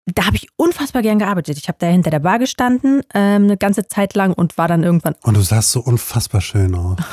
da 0.05 0.25
habe 0.25 0.35
ich 0.35 0.47
unfassbar 0.57 1.01
gern 1.01 1.19
gearbeitet. 1.19 1.57
Ich 1.57 1.67
habe 1.67 1.77
da 1.79 1.87
hinter 1.87 2.09
der 2.09 2.19
Bar 2.19 2.39
gestanden, 2.39 3.01
ähm, 3.13 3.43
eine 3.43 3.57
ganze 3.57 3.87
Zeit 3.87 4.15
lang 4.15 4.33
und 4.33 4.57
war 4.57 4.67
dann 4.67 4.83
irgendwann. 4.83 5.15
Und 5.21 5.37
du 5.37 5.41
sahst 5.41 5.71
so 5.71 5.81
unfassbar 5.81 6.41
schön 6.41 6.75
aus. 6.75 6.97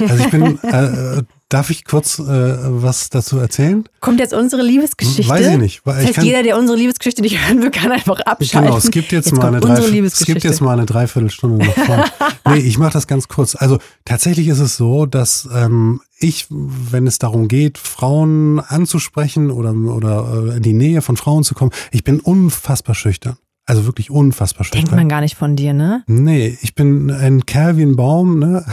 Also 0.00 0.24
ich 0.24 0.30
bin, 0.30 0.58
äh, 0.62 1.18
äh, 1.18 1.22
darf 1.48 1.70
ich 1.70 1.84
kurz 1.84 2.18
äh, 2.18 2.22
was 2.24 3.08
dazu 3.10 3.38
erzählen? 3.38 3.84
Kommt 4.00 4.20
jetzt 4.20 4.34
unsere 4.34 4.62
Liebesgeschichte? 4.62 5.30
Weiß 5.30 5.46
ich 5.46 5.58
nicht. 5.58 5.86
Weil 5.86 5.94
Das 5.94 6.02
ich 6.02 6.08
heißt, 6.08 6.16
kann, 6.16 6.24
jeder, 6.26 6.42
der 6.42 6.58
unsere 6.58 6.76
Liebesgeschichte 6.76 7.22
nicht 7.22 7.38
hören 7.46 7.62
will, 7.62 7.70
kann 7.70 7.90
einfach 7.90 8.20
abschalten. 8.20 8.68
Genau, 8.68 8.78
es 8.78 8.90
gibt 8.90 9.12
jetzt, 9.12 9.32
mal 9.32 9.58
kommt 9.60 9.78
eine, 9.78 9.86
Liebesgeschichte. 9.86 10.34
gibt 10.34 10.44
jetzt 10.44 10.60
mal 10.60 10.74
eine 10.74 10.86
Dreiviertelstunde 10.86 11.64
noch 11.64 11.74
vor. 11.74 12.04
nee, 12.52 12.58
ich 12.58 12.78
mache 12.78 12.92
das 12.92 13.06
ganz 13.06 13.28
kurz. 13.28 13.54
Also 13.54 13.78
tatsächlich 14.04 14.48
ist 14.48 14.60
es 14.60 14.76
so, 14.76 15.06
dass 15.06 15.48
ähm, 15.54 16.00
ich, 16.18 16.46
wenn 16.50 17.06
es 17.06 17.18
darum 17.18 17.48
geht, 17.48 17.78
Frauen 17.78 18.60
anzusprechen 18.60 19.50
oder, 19.50 19.72
oder 19.72 20.50
äh, 20.52 20.56
in 20.56 20.62
die 20.62 20.74
Nähe 20.74 21.00
von 21.00 21.16
Frauen 21.16 21.44
zu 21.44 21.54
kommen, 21.54 21.72
ich 21.92 22.04
bin 22.04 22.20
unfassbar 22.20 22.94
schüchtern. 22.94 23.38
Also 23.68 23.84
wirklich 23.84 24.10
unfassbar 24.10 24.64
schüchtern. 24.64 24.80
Denkt 24.80 24.96
man 24.96 25.08
gar 25.10 25.20
nicht 25.20 25.36
von 25.36 25.54
dir, 25.54 25.74
ne? 25.74 26.02
Nee, 26.06 26.56
ich 26.62 26.74
bin 26.74 27.10
ein 27.10 27.44
Kerl 27.44 27.76
wie 27.76 27.82
ein 27.82 27.96
Baum, 27.96 28.38
ne? 28.38 28.64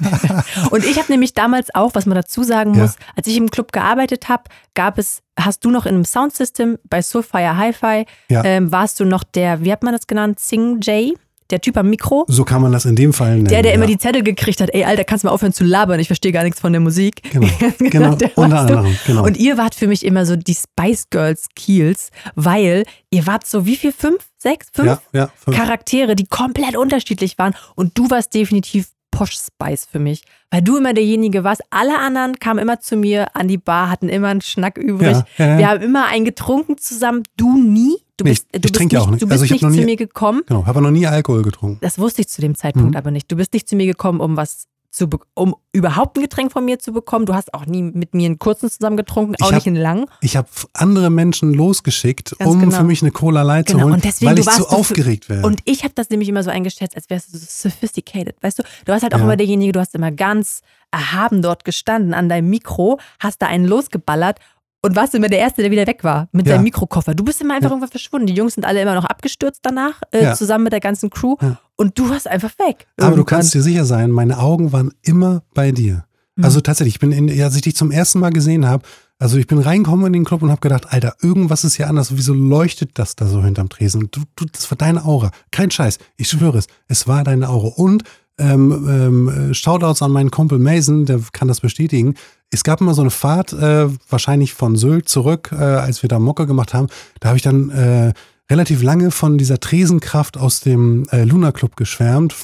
Und 0.70 0.84
ich 0.84 0.98
habe 0.98 1.10
nämlich 1.10 1.32
damals 1.32 1.74
auch, 1.74 1.94
was 1.94 2.04
man 2.04 2.16
dazu 2.16 2.42
sagen 2.42 2.74
Ja. 2.74 2.82
muss, 2.82 2.96
als 3.16 3.26
ich 3.28 3.36
im 3.38 3.50
Club 3.50 3.72
gearbeitet 3.72 4.28
habe, 4.28 4.44
gab 4.74 4.98
es, 4.98 5.22
hast 5.40 5.64
du 5.64 5.70
noch 5.70 5.86
in 5.86 5.94
einem 5.94 6.04
Soundsystem 6.04 6.78
bei 6.88 7.00
Soulfire 7.00 7.56
Hi-Fi, 7.56 8.04
Ja. 8.28 8.44
ähm, 8.44 8.70
warst 8.70 9.00
du 9.00 9.06
noch 9.06 9.24
der, 9.24 9.64
wie 9.64 9.72
hat 9.72 9.82
man 9.82 9.94
das 9.94 10.06
genannt, 10.06 10.38
Sing 10.38 10.80
Jay, 10.82 11.14
der 11.52 11.60
Typ 11.60 11.76
am 11.76 11.90
Mikro? 11.90 12.24
So 12.28 12.44
kann 12.44 12.62
man 12.62 12.72
das 12.72 12.84
in 12.84 12.96
dem 12.96 13.12
Fall 13.12 13.36
nennen. 13.36 13.48
Der, 13.48 13.62
der 13.62 13.74
immer 13.74 13.84
ja. 13.84 13.90
die 13.90 13.98
Zettel 13.98 14.22
gekriegt 14.22 14.60
hat, 14.60 14.70
ey, 14.72 14.84
Alter, 14.84 15.04
kannst 15.04 15.24
du 15.24 15.28
mal 15.28 15.34
aufhören 15.34 15.52
zu 15.52 15.64
labern, 15.64 16.00
ich 16.00 16.08
verstehe 16.08 16.32
gar 16.32 16.42
nichts 16.42 16.60
von 16.60 16.72
der 16.72 16.80
Musik. 16.80 17.22
Genau, 17.30 17.48
genau, 17.78 18.14
der 18.14 18.36
unter 18.36 18.60
anderem, 18.60 18.96
genau. 19.06 19.24
Und 19.24 19.36
ihr 19.36 19.58
wart 19.58 19.74
für 19.74 19.86
mich 19.86 20.04
immer 20.04 20.26
so 20.26 20.36
die 20.36 20.54
Spice 20.54 21.08
Girls 21.10 21.48
Kiels, 21.54 22.10
weil 22.34 22.84
ihr 23.10 23.26
wart 23.26 23.46
so, 23.46 23.66
wie 23.66 23.76
viel? 23.76 23.92
Fünf? 23.92 24.28
Sechs? 24.38 24.68
Fünf? 24.72 24.86
ja, 24.86 25.00
ja, 25.12 25.30
fünf. 25.36 25.56
Charaktere, 25.56 26.16
die 26.16 26.26
komplett 26.26 26.76
unterschiedlich 26.76 27.38
waren. 27.38 27.54
Und 27.76 27.96
du 27.96 28.10
warst 28.10 28.34
definitiv 28.34 28.88
Posh 29.12 29.36
Spice 29.38 29.84
für 29.84 30.00
mich, 30.00 30.22
weil 30.50 30.62
du 30.62 30.76
immer 30.76 30.92
derjenige 30.94 31.44
warst. 31.44 31.62
Alle 31.70 32.00
anderen 32.00 32.40
kamen 32.40 32.58
immer 32.58 32.80
zu 32.80 32.96
mir 32.96 33.36
an 33.36 33.46
die 33.46 33.58
Bar, 33.58 33.88
hatten 33.90 34.08
immer 34.08 34.28
einen 34.28 34.40
Schnack 34.40 34.76
übrig. 34.78 35.16
Ja, 35.38 35.46
ja. 35.46 35.58
Wir 35.58 35.68
haben 35.68 35.82
immer 35.82 36.06
einen 36.06 36.24
getrunken 36.24 36.78
zusammen. 36.78 37.22
Du 37.36 37.56
nie. 37.56 37.94
Du 38.16 38.24
Nee, 38.24 38.30
bist, 38.30 38.46
ich 38.52 38.60
du 38.60 38.60
bist 38.62 38.74
trinke 38.74 38.94
ja 38.96 39.00
nicht, 39.00 39.06
auch 39.06 39.10
nicht. 39.12 39.22
Du 39.22 39.26
bist 39.26 39.32
Also 39.40 39.44
ich 39.44 39.50
hab 39.50 39.54
nicht 39.56 39.62
noch 39.62 39.70
zu 39.70 39.76
nie- 39.76 39.84
mir 39.84 39.96
gekommen. 39.96 40.42
Genau, 40.46 40.66
habe 40.66 40.82
noch 40.82 40.90
nie 40.90 41.06
Alkohol 41.06 41.42
getrunken. 41.42 41.78
Das 41.82 41.98
wusste 41.98 42.22
ich 42.22 42.28
zu 42.28 42.40
dem 42.40 42.54
Zeitpunkt 42.56 42.90
Mhm. 42.90 42.96
aber 42.96 43.10
nicht. 43.12 43.30
Du 43.30 43.36
bist 43.36 43.52
nicht 43.52 43.68
zu 43.68 43.76
mir 43.76 43.86
gekommen, 43.86 44.20
um 44.20 44.36
was 44.36 44.64
zu 44.94 45.08
um 45.34 45.54
überhaupt 45.72 46.18
ein 46.18 46.22
Getränk 46.22 46.52
von 46.52 46.66
mir 46.66 46.78
zu 46.78 46.92
bekommen. 46.92 47.24
Du 47.24 47.32
hast 47.34 47.54
auch 47.54 47.64
nie 47.64 47.80
mit 47.82 48.12
mir 48.12 48.26
einen 48.26 48.38
kurzen 48.38 48.70
zusammen 48.70 48.98
getrunken, 48.98 49.34
auch 49.40 49.46
hab- 49.46 49.54
nicht 49.54 49.66
einen 49.66 49.76
langen. 49.76 50.04
Ich 50.20 50.36
habe 50.36 50.48
andere 50.74 51.08
Menschen 51.08 51.54
losgeschickt, 51.54 52.36
Ganz 52.38 52.50
um 52.50 52.60
genau. 52.60 52.76
für 52.76 52.84
mich 52.84 53.00
eine 53.00 53.10
Cola 53.10 53.40
Light 53.42 53.68
zu 53.68 53.74
Genau, 53.74 53.84
holen, 53.86 53.94
und 53.94 54.04
deswegen, 54.04 54.28
weil 54.28 54.34
du 54.36 54.42
ich 54.42 54.48
zu 54.48 54.62
so 54.64 54.68
aufgeregt 54.68 55.30
wäre. 55.30 55.46
Und 55.46 55.60
ich 55.64 55.82
habe 55.82 55.94
das 55.94 56.10
nämlich 56.10 56.28
immer 56.28 56.42
so 56.42 56.50
eingeschätzt, 56.50 56.94
als 56.94 57.08
wärst 57.08 57.32
du 57.32 57.38
so 57.38 57.46
sophisticated, 57.48 58.36
weißt 58.42 58.58
du? 58.58 58.62
Du 58.84 58.92
warst 58.92 59.02
halt 59.02 59.14
auch 59.14 59.18
Ja. 59.18 59.24
immer 59.24 59.36
derjenige, 59.38 59.72
du 59.72 59.80
hast 59.80 59.94
immer 59.94 60.12
ganz 60.12 60.60
erhaben 60.90 61.40
dort 61.40 61.64
gestanden 61.64 62.12
an 62.12 62.28
deinem 62.28 62.50
Mikro, 62.50 62.98
hast 63.18 63.40
da 63.40 63.46
einen 63.46 63.64
losgeballert 63.64 64.40
und 64.82 64.96
warst 64.96 65.14
immer 65.14 65.28
der 65.28 65.38
Erste, 65.38 65.62
der 65.62 65.70
wieder 65.70 65.86
weg 65.86 66.02
war 66.04 66.28
mit 66.32 66.46
Ja. 66.46 66.54
seinem 66.54 66.64
Mikrokoffer. 66.64 67.14
Du 67.14 67.24
bist 67.24 67.40
immer 67.40 67.54
einfach 67.54 67.70
Ja. 67.70 67.74
irgendwann 67.74 67.90
verschwunden. 67.90 68.26
Die 68.26 68.34
Jungs 68.34 68.54
sind 68.54 68.64
alle 68.64 68.82
immer 68.82 68.94
noch 68.94 69.04
abgestürzt 69.04 69.60
danach, 69.62 70.02
äh, 70.10 70.24
Ja. 70.24 70.34
zusammen 70.34 70.64
mit 70.64 70.72
der 70.72 70.80
ganzen 70.80 71.08
Crew 71.10 71.36
und 71.76 71.98
du 71.98 72.08
warst 72.10 72.26
einfach 72.28 72.50
weg. 72.58 72.86
Aber 72.96 73.08
du 73.10 73.12
Irgendwann. 73.12 73.26
kannst 73.26 73.54
dir 73.54 73.62
sicher 73.62 73.84
sein, 73.84 74.10
meine 74.10 74.38
Augen 74.38 74.72
waren 74.72 74.92
immer 75.02 75.42
bei 75.54 75.72
dir. 75.72 76.04
Mhm. 76.36 76.44
Also 76.44 76.60
tatsächlich, 76.60 76.94
ich 76.96 77.00
bin, 77.00 77.12
in, 77.12 77.42
als 77.42 77.54
ich 77.56 77.62
dich 77.62 77.76
zum 77.76 77.90
ersten 77.90 78.18
Mal 78.18 78.30
gesehen 78.30 78.66
habe, 78.66 78.84
also 79.18 79.36
ich 79.38 79.46
bin 79.46 79.58
reingekommen 79.58 80.06
in 80.06 80.12
den 80.14 80.24
Club 80.24 80.42
und 80.42 80.50
habe 80.50 80.60
gedacht, 80.60 80.86
Alter, 80.92 81.14
irgendwas 81.22 81.62
ist 81.62 81.76
hier 81.76 81.88
anders. 81.88 82.16
Wieso 82.16 82.34
leuchtet 82.34 82.98
das 82.98 83.14
da 83.14 83.26
so 83.26 83.44
hinterm 83.44 83.68
Tresen? 83.68 84.08
Du, 84.10 84.22
du, 84.34 84.46
das 84.46 84.68
war 84.70 84.76
deine 84.76 85.04
Aura. 85.04 85.30
Kein 85.52 85.70
Scheiß. 85.70 85.98
Ich 86.16 86.28
schwöre 86.28 86.58
es. 86.58 86.66
Es 86.88 87.06
war 87.06 87.22
deine 87.22 87.48
Aura. 87.48 87.68
Und 87.76 88.02
ähm, 88.38 88.88
ähm, 88.88 89.50
äh, 89.50 89.54
Shoutouts 89.54 90.02
an 90.02 90.10
meinen 90.10 90.32
Kumpel 90.32 90.58
Mason, 90.58 91.04
der 91.04 91.20
kann 91.32 91.46
das 91.46 91.60
bestätigen. 91.60 92.14
Es 92.54 92.64
gab 92.64 92.80
immer 92.82 92.92
so 92.92 93.00
eine 93.00 93.10
Fahrt, 93.10 93.54
äh, 93.54 93.88
wahrscheinlich 94.10 94.52
von 94.52 94.76
Sylt 94.76 95.08
zurück, 95.08 95.50
äh, 95.52 95.56
als 95.56 96.02
wir 96.02 96.08
da 96.08 96.18
Mucke 96.18 96.46
gemacht 96.46 96.74
haben. 96.74 96.88
Da 97.18 97.28
habe 97.28 97.38
ich 97.38 97.42
dann 97.42 97.70
äh, 97.70 98.12
relativ 98.50 98.82
lange 98.82 99.10
von 99.10 99.38
dieser 99.38 99.58
Tresenkraft 99.58 100.36
aus 100.36 100.60
dem 100.60 101.06
äh, 101.10 101.24
Luna 101.24 101.52
Club 101.52 101.76
geschwärmt. 101.76 102.34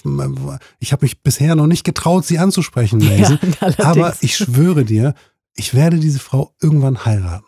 Ich 0.78 0.92
habe 0.92 1.04
mich 1.04 1.22
bisher 1.22 1.54
noch 1.54 1.66
nicht 1.66 1.84
getraut, 1.84 2.24
sie 2.24 2.38
anzusprechen, 2.38 2.98
Mason. 3.04 3.38
allerdings. 3.60 3.84
Aber 3.86 4.14
ich 4.20 4.36
schwöre 4.36 4.86
dir, 4.86 5.14
ich 5.54 5.74
werde 5.74 5.98
diese 5.98 6.18
Frau 6.20 6.54
irgendwann 6.62 7.04
heiraten. 7.04 7.44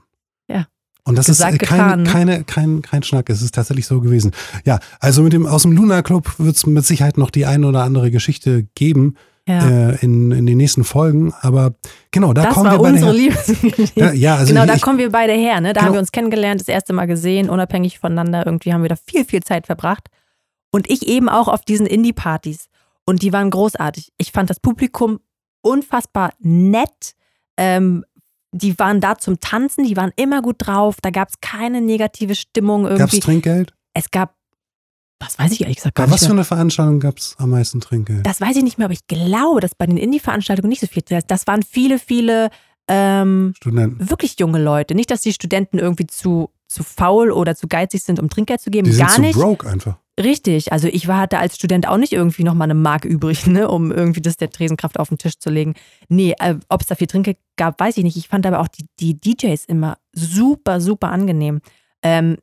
Ja. 0.46 0.66
Und 1.04 1.16
das 1.16 1.26
Gesagt, 1.26 1.54
ist 1.54 1.62
äh, 1.62 1.66
kein, 1.66 2.02
ne? 2.02 2.10
keine, 2.10 2.44
kein, 2.44 2.82
kein 2.82 3.02
Schnack, 3.02 3.30
es 3.30 3.40
ist 3.40 3.54
tatsächlich 3.54 3.86
so 3.86 4.02
gewesen. 4.02 4.32
Ja, 4.66 4.80
also 5.00 5.22
mit 5.22 5.32
dem, 5.32 5.46
aus 5.46 5.62
dem 5.62 5.72
Luna 5.72 6.02
Club 6.02 6.34
wird 6.36 6.56
es 6.56 6.66
mit 6.66 6.84
Sicherheit 6.84 7.16
noch 7.16 7.30
die 7.30 7.46
eine 7.46 7.66
oder 7.66 7.84
andere 7.84 8.10
Geschichte 8.10 8.64
geben 8.74 9.16
ja. 9.50 9.90
äh, 9.90 9.96
in, 10.04 10.30
in 10.32 10.46
den 10.46 10.56
nächsten 10.56 10.84
Folgen. 10.84 11.32
Aber 11.40 11.74
genau, 12.10 12.32
da 12.32 12.44
das 12.44 12.54
kommen 12.54 12.70
wir 12.70 12.78
beide 12.78 12.94
unsere 12.94 13.10
her. 13.12 13.18
Liebesgeschichte. 13.18 14.14
Ja, 14.14 14.36
also 14.36 14.52
genau, 14.52 14.66
da 14.66 14.74
ich, 14.74 14.82
kommen 14.82 14.98
wir 14.98 15.10
beide 15.10 15.32
her. 15.32 15.60
Ne? 15.60 15.72
Da 15.72 15.80
haben 15.80 15.86
Genau. 15.86 15.96
wir 15.96 16.00
uns 16.00 16.12
kennengelernt, 16.12 16.60
das 16.60 16.68
erste 16.68 16.92
Mal 16.92 17.06
gesehen, 17.06 17.50
unabhängig 17.50 17.98
voneinander. 17.98 18.46
Irgendwie 18.46 18.72
haben 18.72 18.82
wir 18.82 18.88
da 18.88 18.96
viel, 18.96 19.24
viel 19.24 19.42
Zeit 19.42 19.66
verbracht. 19.66 20.08
Und 20.70 20.88
ich 20.88 21.06
eben 21.08 21.28
auch 21.28 21.48
auf 21.48 21.62
diesen 21.64 21.86
Indie-Partys. 21.86 22.66
Und 23.04 23.22
die 23.22 23.32
waren 23.32 23.50
großartig. 23.50 24.12
Ich 24.18 24.30
fand 24.32 24.50
das 24.50 24.60
Publikum 24.60 25.20
unfassbar 25.62 26.32
nett. 26.38 27.14
Ähm, 27.56 28.04
die 28.52 28.78
waren 28.78 29.00
da 29.00 29.16
zum 29.18 29.40
Tanzen, 29.40 29.84
die 29.84 29.96
waren 29.96 30.12
immer 30.16 30.42
gut 30.42 30.56
drauf. 30.58 30.96
Da 31.02 31.10
gab 31.10 31.28
es 31.28 31.40
keine 31.40 31.80
negative 31.80 32.34
Stimmung 32.34 32.84
gab 32.84 32.92
es 32.92 32.98
irgendwie. 33.00 33.20
Trinkgeld? 33.20 33.74
es 33.94 34.10
gab, 34.10 34.34
das 35.20 35.38
weiß 35.38 35.52
ich 35.52 35.60
ehrlich 35.60 35.76
gesagt 35.76 35.94
gar 35.94 36.06
Bei 36.06 36.10
nicht. 36.10 36.14
was 36.14 36.26
für 36.26 36.32
Mehr. 36.34 36.38
eine 36.40 36.44
Veranstaltung 36.44 36.98
gab 37.00 37.18
es 37.18 37.36
am 37.38 37.50
meisten 37.50 37.80
Trinkgeld? 37.80 38.26
Das 38.26 38.40
weiß 38.40 38.56
ich 38.56 38.62
nicht 38.64 38.78
mehr, 38.78 38.86
aber 38.86 38.94
ich 38.94 39.06
glaube, 39.06 39.60
dass 39.60 39.74
bei 39.74 39.86
den 39.86 39.96
Indie-Veranstaltungen 39.96 40.68
nicht 40.68 40.80
so 40.80 40.86
viel. 40.86 41.02
Das 41.26 41.46
waren 41.46 41.62
viele, 41.62 41.98
viele 41.98 42.50
ähm, 42.88 43.52
Studenten. 43.56 44.10
wirklich 44.10 44.36
junge 44.38 44.60
Leute. 44.62 44.94
Nicht, 44.94 45.10
dass 45.10 45.20
die 45.22 45.32
Studenten 45.32 45.78
irgendwie 45.78 46.06
zu, 46.06 46.50
zu 46.66 46.82
faul 46.82 47.30
oder 47.30 47.54
zu 47.54 47.68
geizig 47.68 48.02
sind, 48.02 48.18
um 48.18 48.28
Trinkgeld 48.28 48.60
zu 48.60 48.70
geben. 48.70 48.86
Die 48.86 48.92
sind 48.92 49.06
Gar 49.06 49.14
zu 49.14 49.20
nicht. 49.20 49.38
broke 49.38 49.68
einfach. 49.68 49.96
Richtig. 50.18 50.72
Also 50.72 50.88
ich 50.88 51.08
war, 51.08 51.18
hatte 51.18 51.38
als 51.38 51.54
Student 51.56 51.88
auch 51.88 51.96
nicht 51.96 52.12
irgendwie 52.12 52.42
nochmal 52.44 52.66
eine 52.66 52.74
Mark 52.74 53.04
übrig, 53.04 53.46
ne, 53.48 53.68
um 53.68 53.92
irgendwie 53.92 54.20
das 54.20 54.36
der 54.36 54.50
Tresenkraft 54.50 54.98
auf 54.98 55.08
den 55.08 55.18
Tisch 55.18 55.38
zu 55.38 55.50
legen. 55.50 55.74
Nee, 56.08 56.34
äh, 56.38 56.56
ob 56.68 56.80
es 56.82 56.88
da 56.88 56.94
viel 56.94 57.06
Trinkgeld 57.06 57.38
gab, 57.56 57.78
weiß 57.80 57.96
ich 57.96 58.04
nicht. 58.04 58.16
Ich 58.16 58.28
fand 58.28 58.44
aber 58.46 58.60
auch 58.60 58.68
die, 58.68 58.86
die 58.98 59.18
DJs 59.20 59.64
immer 59.66 59.96
super, 60.12 60.80
super 60.80 61.10
angenehm. 61.10 61.60
Ähm, 62.02 62.36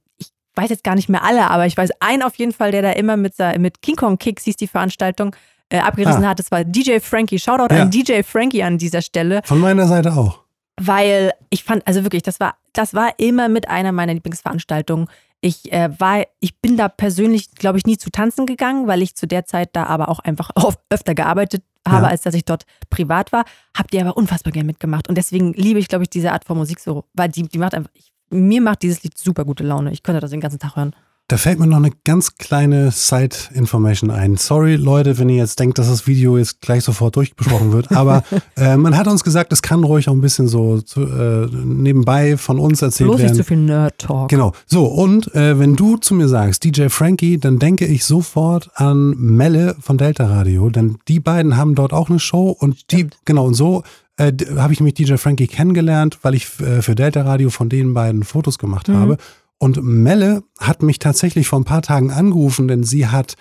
weiß 0.58 0.70
jetzt 0.70 0.84
gar 0.84 0.96
nicht 0.96 1.08
mehr 1.10 1.24
alle, 1.24 1.50
aber 1.50 1.66
ich 1.68 1.78
weiß 1.78 1.92
einen 2.00 2.24
auf 2.24 2.36
jeden 2.36 2.52
Fall, 2.54 2.72
der 2.72 2.82
da 2.82 2.92
immer 2.92 3.16
mit, 3.16 3.36
mit 3.60 3.82
King 3.82 3.96
Kong 3.96 4.18
Kicks 4.18 4.44
hieß 4.44 4.56
die 4.58 4.68
Veranstaltung, 4.68 5.36
äh, 5.70 5.80
abgerissen 5.80 6.24
Ah. 6.26 6.30
hat. 6.30 6.40
Das 6.40 6.50
war 6.52 6.64
DJ 6.64 7.00
Frankie. 7.00 7.40
Shoutout 7.40 7.74
Ja. 7.76 7.84
an 7.84 7.92
DJ 7.92 8.24
Frankie 8.24 8.64
an 8.64 8.78
dieser 8.78 9.02
Stelle 9.02 9.42
Von 9.44 9.60
meiner 9.60 9.86
Seite 9.88 10.14
auch. 10.14 10.40
weil 10.80 11.34
ich 11.50 11.64
fand, 11.64 11.86
also 11.88 12.04
wirklich, 12.04 12.24
das 12.24 12.40
war, 12.40 12.56
das 12.74 12.94
war 12.94 13.12
immer 13.20 13.50
mit 13.50 13.68
einer 13.70 13.92
meiner 13.92 14.14
Lieblingsveranstaltungen. 14.14 15.08
Ich 15.42 15.72
äh, 15.72 15.90
war, 16.00 16.24
ich 16.40 16.60
bin 16.62 16.78
da 16.78 16.88
persönlich, 16.88 17.52
glaube 17.52 17.78
ich, 17.78 17.86
nie 17.86 17.98
zu 17.98 18.10
tanzen 18.10 18.46
gegangen, 18.48 18.88
weil 18.88 19.02
ich 19.04 19.16
zu 19.16 19.28
der 19.28 19.46
Zeit 19.46 19.70
da 19.74 19.84
aber 19.86 20.10
auch 20.10 20.20
einfach 20.20 20.50
öfter 20.90 21.14
gearbeitet 21.16 21.64
habe, 21.88 22.06
Ja. 22.06 22.10
als 22.12 22.22
dass 22.22 22.34
ich 22.34 22.44
dort 22.46 22.64
privat 22.90 23.32
war. 23.32 23.46
Habt 23.78 23.94
ihr 23.94 24.02
aber 24.02 24.18
unfassbar 24.18 24.52
gern 24.52 24.66
mitgemacht. 24.66 25.08
Und 25.10 25.16
deswegen 25.18 25.54
liebe 25.54 25.80
ich, 25.80 25.88
glaube 25.90 26.04
ich, 26.04 26.10
diese 26.10 26.32
Art 26.32 26.46
von 26.46 26.58
Musik 26.58 26.80
so, 26.80 27.06
weil 27.14 27.30
die, 27.30 27.44
die 27.44 27.58
macht 27.60 27.74
einfach, 27.76 27.92
ich, 27.94 28.12
mir 28.30 28.62
macht 28.62 28.84
dieses 28.84 29.04
Lied 29.04 29.18
super 29.18 29.46
gute 29.46 29.64
Laune. 29.64 29.92
Ich 29.92 30.04
könnte 30.04 30.22
das 30.22 30.32
den 30.32 30.42
ganzen 30.42 30.60
Tag 30.60 30.76
hören. 30.76 30.94
Da 31.30 31.36
fällt 31.36 31.60
mir 31.60 31.68
noch 31.68 31.78
eine 31.78 31.92
ganz 32.06 32.38
kleine 32.38 32.90
Side-Information 32.90 34.12
ein. 34.12 34.38
Sorry, 34.38 34.78
Leute, 34.78 35.18
wenn 35.18 35.28
ihr 35.28 35.36
jetzt 35.36 35.60
denkt, 35.60 35.78
dass 35.78 35.90
das 35.90 36.08
Video 36.08 36.38
jetzt 36.38 36.62
gleich 36.62 36.86
sofort 36.86 37.18
durchbesprochen 37.18 37.74
wird. 37.74 37.92
Aber 37.92 38.24
äh, 38.56 38.78
man 38.78 38.96
hat 38.96 39.08
uns 39.08 39.26
gesagt, 39.26 39.52
es 39.52 39.62
kann 39.62 39.84
ruhig 39.84 40.08
auch 40.08 40.14
ein 40.14 40.22
bisschen 40.22 40.48
so 40.48 40.80
zu, 40.80 41.02
äh, 41.02 41.50
nebenbei 41.52 42.38
von 42.38 42.60
uns 42.60 42.82
erzählt 42.82 43.10
Bloß 43.10 43.18
nicht 43.18 43.26
werden. 43.26 43.36
zu 43.36 43.44
viel 43.44 43.58
Nerd-Talk. 43.58 44.30
Genau. 44.30 44.54
So, 44.68 44.86
und 44.86 45.36
äh, 45.36 45.60
wenn 45.60 45.76
du 45.76 45.98
zu 45.98 46.14
mir 46.16 46.30
sagst, 46.30 46.64
DJ 46.64 46.88
Frankie, 46.88 47.38
dann 47.38 47.60
denke 47.60 47.86
ich 47.86 48.06
sofort 48.06 48.70
an 48.76 49.14
Melle 49.18 49.76
von 49.82 49.98
Delta 49.98 50.28
Radio, 50.28 50.70
denn 50.70 50.98
die 51.10 51.20
beiden 51.20 51.58
haben 51.58 51.76
dort 51.76 51.92
auch 51.92 52.10
eine 52.10 52.20
Show 52.20 52.56
und 52.58 52.90
die, 52.94 53.08
genau, 53.26 53.48
und 53.48 53.54
so 53.54 53.84
äh, 54.18 54.34
habe 54.58 54.74
ich 54.74 54.80
nämlich 54.80 54.96
DJ 54.96 55.16
Frankie 55.16 55.48
kennengelernt, 55.48 56.20
weil 56.24 56.36
ich 56.36 56.60
äh, 56.60 56.82
für 56.82 56.96
Delta 56.96 57.22
Radio 57.22 57.50
von 57.50 57.70
den 57.70 57.94
beiden 57.94 58.24
Fotos 58.24 58.58
gemacht 58.58 58.90
habe. 58.90 59.18
Und 59.60 59.82
Melle 59.84 60.44
hat 60.60 60.84
mich 60.84 61.00
tatsächlich 61.00 61.48
vor 61.48 61.60
ein 61.60 61.66
paar 61.66 61.82
Tagen 61.82 62.12
angerufen, 62.12 62.68
denn 62.68 62.84
sie 62.84 63.08
hat 63.08 63.36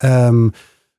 ähm, 0.00 0.52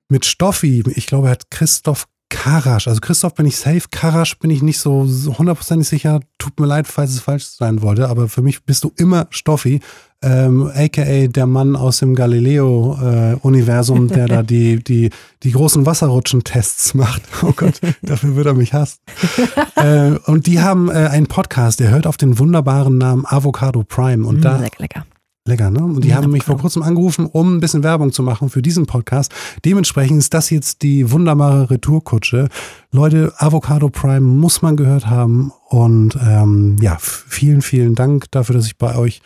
mit 0.10 0.26
Stoffi, 0.26 0.84
ich 0.96 1.08
glaube, 1.08 1.28
er 1.28 1.32
hat 1.32 1.52
Christoph 1.52 2.08
Karasch, 2.30 2.88
also 2.88 3.00
Christoph 3.00 3.36
bin 3.36 3.46
ich 3.46 3.56
safe, 3.56 3.84
Karasch 3.90 4.38
bin 4.40 4.50
ich 4.50 4.62
nicht 4.62 4.80
so 4.80 5.06
so 5.06 5.38
hundertprozentig 5.38 5.88
sicher, 5.88 6.20
tut 6.38 6.60
mir 6.60 6.66
leid, 6.66 6.88
falls 6.88 7.12
es 7.12 7.22
falsch 7.22 7.46
sein 7.46 7.82
wollte, 7.82 8.10
aber 8.10 8.28
für 8.28 8.42
mich 8.42 8.64
bist 8.64 8.84
du 8.84 8.92
immer 8.98 9.28
Stoffi, 9.30 9.80
ähm, 10.24 10.72
aka 10.74 11.28
der 11.28 11.46
Mann 11.46 11.76
aus 11.76 12.00
dem 12.00 12.16
Galileo-Universum, 12.16 14.08
der 14.08 14.28
da 14.28 14.44
die, 14.44 14.84
die, 14.84 15.10
die 15.44 15.52
großen 15.52 15.86
Wasserrutschen-Tests 15.86 16.94
macht. 16.94 17.22
Oh 17.44 17.54
Gott, 17.56 17.80
dafür 18.02 18.36
wird 18.36 18.48
er 18.48 18.56
mich 18.56 18.74
hassen. 18.74 18.98
äh, 19.76 20.12
und 20.26 20.48
die 20.48 20.60
haben 20.60 20.90
äh, 20.90 20.94
einen 20.94 21.28
Podcast, 21.28 21.80
der 21.80 21.92
hört 21.92 22.08
auf 22.08 22.18
den 22.18 22.40
wunderbaren 22.40 22.98
Namen 22.98 23.26
Avocado 23.26 23.84
Prime 23.84 24.26
und 24.26 24.38
Mm, 24.38 24.42
da 24.42 24.58
lecker, 24.58 24.80
lecker. 24.80 25.06
Lecker, 25.48 25.72
ne? 25.72 25.84
Und 25.84 26.04
die 26.04 26.14
haben 26.14 26.32
mich 26.32 26.44
vor 26.44 26.58
kurzem 26.58 26.84
angerufen, 26.84 27.26
um 27.26 27.56
ein 27.56 27.60
bisschen 27.60 27.84
Werbung 27.84 28.12
zu 28.12 28.22
machen 28.22 28.50
für 28.50 28.62
diesen 28.62 28.86
Podcast. 28.86 29.34
Dementsprechend 29.64 30.18
ist 30.20 30.34
das 30.34 30.50
jetzt 30.50 30.82
die 30.82 31.10
wunderbare 31.12 31.70
Retourkutsche. 31.70 32.50
Leute, 32.92 33.34
Avocado 33.38 33.90
Prime 33.90 34.22
muss 34.22 34.62
man 34.62 34.76
gehört 34.76 35.08
haben. 35.08 35.54
Und 35.70 36.18
ähm, 36.22 36.76
ja, 36.82 36.98
vielen, 37.00 37.62
vielen 37.62 37.96
Dank 37.96 38.30
dafür, 38.32 38.56
dass 38.56 38.66
ich 38.66 38.78
bei 38.78 38.96
euch 38.96 39.22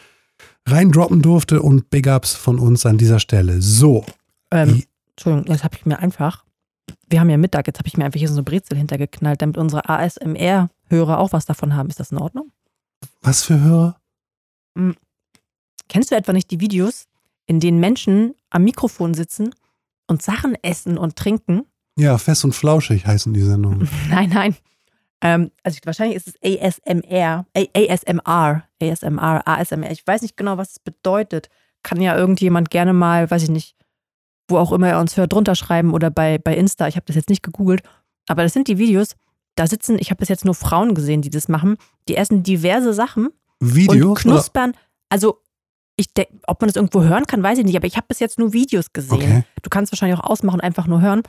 reindroppen 0.67 1.21
durfte 1.21 1.61
und 1.61 1.89
Big 1.89 2.07
Ups 2.07 2.33
von 2.33 2.59
uns 2.59 2.85
an 2.85 2.97
dieser 2.97 3.19
Stelle. 3.19 3.61
So, 3.61 4.05
Ähm, 4.51 4.83
Entschuldigung, 5.11 5.51
jetzt 5.53 5.63
habe 5.63 5.75
ich 5.77 5.85
mir 5.85 5.99
einfach, 5.99 6.45
wir 7.09 7.19
haben 7.19 7.29
ja 7.29 7.37
Mittag, 7.37 7.67
jetzt 7.67 7.79
habe 7.79 7.87
ich 7.87 7.97
mir 7.97 8.05
einfach 8.05 8.19
hier 8.19 8.27
so 8.27 8.35
eine 8.35 8.43
Brezel 8.43 8.77
hintergeknallt, 8.77 9.41
damit 9.41 9.57
unsere 9.57 9.87
ASMR-Hörer 9.89 11.19
auch 11.19 11.31
was 11.33 11.45
davon 11.45 11.75
haben. 11.75 11.89
Ist 11.89 11.99
das 11.99 12.11
in 12.11 12.17
Ordnung? 12.17 12.51
was 13.21 13.43
für 13.43 13.59
Hörer? 13.59 13.97
Kennst 15.87 16.11
du 16.11 16.15
etwa 16.15 16.33
nicht 16.33 16.49
die 16.51 16.59
Videos, 16.59 17.05
in 17.45 17.59
denen 17.59 17.79
Menschen 17.79 18.33
am 18.49 18.63
Mikrofon 18.63 19.13
sitzen 19.13 19.53
und 20.07 20.21
Sachen 20.21 20.55
essen 20.61 20.97
und 20.97 21.15
trinken? 21.15 21.63
Ja, 21.97 22.17
fest 22.17 22.45
und 22.45 22.53
flauschig 22.53 23.05
heißen 23.05 23.33
die 23.33 23.41
Sendungen. 23.41 23.89
Nein, 24.09 24.29
nein. 24.29 24.55
Ähm, 25.21 25.51
also 25.63 25.79
wahrscheinlich 25.83 26.17
ist 26.17 26.27
es 26.27 26.35
ASMR, 26.43 27.45
ASMR, 27.55 28.63
ASMR, 28.81 29.47
ASMR. 29.47 29.91
Ich 29.91 30.05
weiß 30.05 30.21
nicht 30.23 30.37
genau, 30.37 30.57
was 30.57 30.71
es 30.71 30.79
bedeutet. 30.79 31.49
Kann 31.83 32.01
ja 32.01 32.15
irgendjemand 32.15 32.69
gerne 32.69 32.93
mal, 32.93 33.29
weiß 33.29 33.43
ich 33.43 33.49
nicht, 33.49 33.75
wo 34.47 34.57
auch 34.57 34.71
immer 34.71 34.89
er 34.89 34.99
uns 34.99 35.17
hört, 35.17 35.33
drunter 35.33 35.55
schreiben 35.55 35.93
oder 35.93 36.09
bei, 36.09 36.37
bei 36.37 36.55
Insta. 36.55 36.87
Ich 36.87 36.95
habe 36.95 37.05
das 37.05 37.15
jetzt 37.15 37.29
nicht 37.29 37.43
gegoogelt. 37.43 37.83
Aber 38.27 38.43
das 38.43 38.53
sind 38.53 38.67
die 38.67 38.77
Videos, 38.77 39.15
da 39.55 39.67
sitzen, 39.67 39.97
ich 39.99 40.09
habe 40.09 40.19
bis 40.19 40.29
jetzt 40.29 40.45
nur 40.45 40.55
Frauen 40.55 40.95
gesehen, 40.95 41.21
die 41.21 41.29
das 41.29 41.47
machen. 41.47 41.77
Die 42.07 42.15
essen 42.15 42.43
diverse 42.43 42.93
Sachen 42.93 43.29
Videos? 43.59 44.05
und 44.05 44.15
knuspern. 44.15 44.73
Also, 45.09 45.41
ich 45.97 46.13
denk, 46.13 46.29
ob 46.47 46.61
man 46.61 46.69
das 46.69 46.77
irgendwo 46.77 47.03
hören 47.03 47.25
kann, 47.25 47.43
weiß 47.43 47.59
ich 47.59 47.65
nicht, 47.65 47.75
aber 47.75 47.85
ich 47.85 47.97
habe 47.97 48.07
bis 48.07 48.19
jetzt 48.19 48.39
nur 48.39 48.53
Videos 48.53 48.93
gesehen. 48.93 49.17
Okay. 49.17 49.43
Du 49.61 49.69
kannst 49.69 49.91
wahrscheinlich 49.91 50.17
auch 50.17 50.23
ausmachen 50.23 50.61
einfach 50.61 50.87
nur 50.87 51.01
hören. 51.01 51.23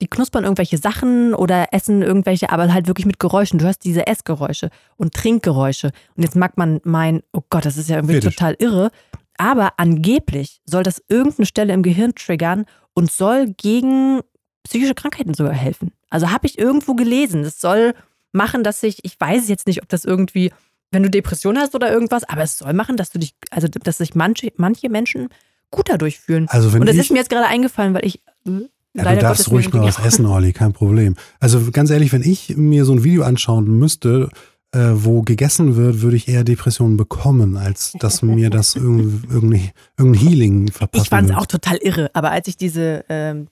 Die 0.00 0.08
knuspern 0.08 0.44
irgendwelche 0.44 0.76
Sachen 0.76 1.34
oder 1.34 1.68
essen 1.72 2.02
irgendwelche, 2.02 2.50
aber 2.50 2.72
halt 2.72 2.86
wirklich 2.86 3.06
mit 3.06 3.18
Geräuschen. 3.18 3.58
Du 3.58 3.64
hörst 3.64 3.84
diese 3.84 4.06
Essgeräusche 4.06 4.70
und 4.96 5.14
Trinkgeräusche. 5.14 5.90
Und 6.16 6.22
jetzt 6.22 6.36
mag 6.36 6.58
man 6.58 6.80
meinen, 6.84 7.22
oh 7.32 7.40
Gott, 7.48 7.64
das 7.64 7.78
ist 7.78 7.88
ja 7.88 7.96
irgendwie 7.96 8.14
Fetisch. 8.16 8.36
total 8.36 8.56
irre. 8.58 8.90
Aber 9.38 9.74
angeblich 9.78 10.60
soll 10.66 10.82
das 10.82 11.02
irgendeine 11.08 11.46
Stelle 11.46 11.72
im 11.72 11.82
Gehirn 11.82 12.14
triggern 12.14 12.66
und 12.94 13.10
soll 13.10 13.48
gegen 13.56 14.20
psychische 14.64 14.94
Krankheiten 14.94 15.34
sogar 15.34 15.52
helfen. 15.54 15.92
Also 16.10 16.30
habe 16.30 16.46
ich 16.46 16.58
irgendwo 16.58 16.94
gelesen. 16.94 17.42
Das 17.42 17.60
soll 17.60 17.94
machen, 18.32 18.64
dass 18.64 18.80
sich, 18.80 19.04
ich 19.04 19.18
weiß 19.18 19.48
jetzt 19.48 19.66
nicht, 19.66 19.82
ob 19.82 19.88
das 19.88 20.04
irgendwie, 20.04 20.52
wenn 20.90 21.02
du 21.02 21.10
Depression 21.10 21.58
hast 21.58 21.74
oder 21.74 21.90
irgendwas, 21.90 22.24
aber 22.24 22.42
es 22.42 22.58
soll 22.58 22.72
machen, 22.72 22.96
dass 22.96 23.10
du 23.10 23.18
dich, 23.18 23.34
also 23.50 23.68
dass 23.68 23.98
sich 23.98 24.14
manche, 24.14 24.52
manche 24.56 24.88
Menschen 24.88 25.28
gut 25.70 25.88
dadurch 25.88 26.18
fühlen. 26.18 26.46
Also 26.48 26.72
wenn 26.72 26.80
und 26.80 26.86
das 26.86 26.96
ich, 26.96 27.02
ist 27.02 27.10
mir 27.10 27.18
jetzt 27.18 27.30
gerade 27.30 27.46
eingefallen, 27.46 27.94
weil 27.94 28.04
ich. 28.04 28.20
Ja, 28.96 29.04
leider 29.04 29.20
du 29.20 29.26
darfst 29.26 29.50
ruhig 29.50 29.72
mal 29.72 29.82
was 29.82 29.98
essen, 29.98 30.24
Olli, 30.26 30.52
kein 30.52 30.72
Problem. 30.72 31.16
Also 31.38 31.70
ganz 31.70 31.90
ehrlich, 31.90 32.12
wenn 32.12 32.22
ich 32.22 32.56
mir 32.56 32.84
so 32.84 32.92
ein 32.92 33.04
Video 33.04 33.24
anschauen 33.24 33.78
müsste, 33.78 34.30
äh, 34.72 34.92
wo 34.94 35.22
gegessen 35.22 35.76
wird, 35.76 36.00
würde 36.00 36.16
ich 36.16 36.28
eher 36.28 36.44
Depressionen 36.44 36.96
bekommen, 36.96 37.56
als 37.56 37.92
dass 37.98 38.22
mir 38.22 38.48
das 38.50 38.74
irgendein, 38.76 39.70
irgendein, 39.98 40.14
Healing 40.14 40.72
verpassen 40.72 41.04
Ich 41.04 41.08
fand 41.10 41.30
es 41.30 41.36
auch 41.36 41.46
total 41.46 41.76
irre, 41.78 42.10
aber 42.14 42.30
als 42.30 42.48
ich 42.48 42.56
diese, 42.56 43.04
ähm, 43.08 43.48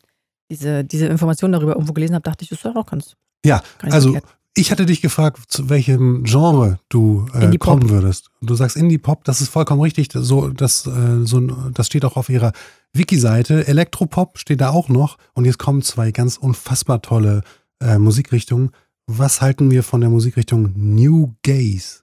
diese, 0.51 0.83
diese 0.85 1.07
Information 1.07 1.53
darüber 1.53 1.73
irgendwo 1.75 1.93
gelesen 1.93 2.15
habe, 2.15 2.23
dachte 2.23 2.45
ich, 2.45 2.49
das 2.49 2.59
ist 2.59 2.65
doch 2.65 2.77
auch 2.77 2.87
ganz. 2.87 3.17
Ja, 3.45 3.63
also 3.83 4.13
verkehrt. 4.13 4.35
ich 4.57 4.71
hatte 4.71 4.87
dich 4.87 5.03
gefragt, 5.03 5.41
zu 5.49 5.69
welchem 5.69 6.25
Genre 6.25 6.79
du 6.89 7.27
äh, 7.35 7.57
kommen 7.59 7.91
würdest. 7.91 8.31
Du 8.41 8.55
sagst 8.55 8.77
Indie-Pop, 8.77 9.25
das 9.25 9.43
ist 9.43 9.51
vollkommen 9.51 9.83
richtig. 9.83 10.09
So, 10.13 10.49
das, 10.49 10.87
äh, 10.87 11.25
so, 11.25 11.41
das 11.41 11.87
steht 11.87 12.05
auch 12.07 12.17
auf 12.17 12.31
ihrer 12.31 12.53
Wiki-Seite. 12.95 13.67
Elektropop 13.67 14.39
steht 14.39 14.61
da 14.61 14.71
auch 14.71 14.89
noch. 14.89 15.19
Und 15.35 15.45
jetzt 15.45 15.59
kommen 15.59 15.83
zwei 15.83 16.11
ganz 16.11 16.37
unfassbar 16.37 17.03
tolle 17.03 17.43
äh, 17.81 17.99
Musikrichtungen. 17.99 18.71
Was 19.07 19.41
halten 19.41 19.71
wir 19.71 19.83
von 19.83 20.01
der 20.01 20.11
Musikrichtung 20.11 20.73
New 20.75 21.35
Gaze? 21.43 22.03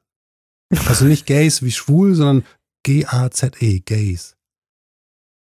Also 0.88 1.06
nicht 1.06 1.26
Gaze 1.26 1.66
wie 1.66 1.72
schwul, 1.72 2.16
sondern 2.16 2.44
G-A-Z-E, 2.84 3.80
Gaze. 3.80 4.36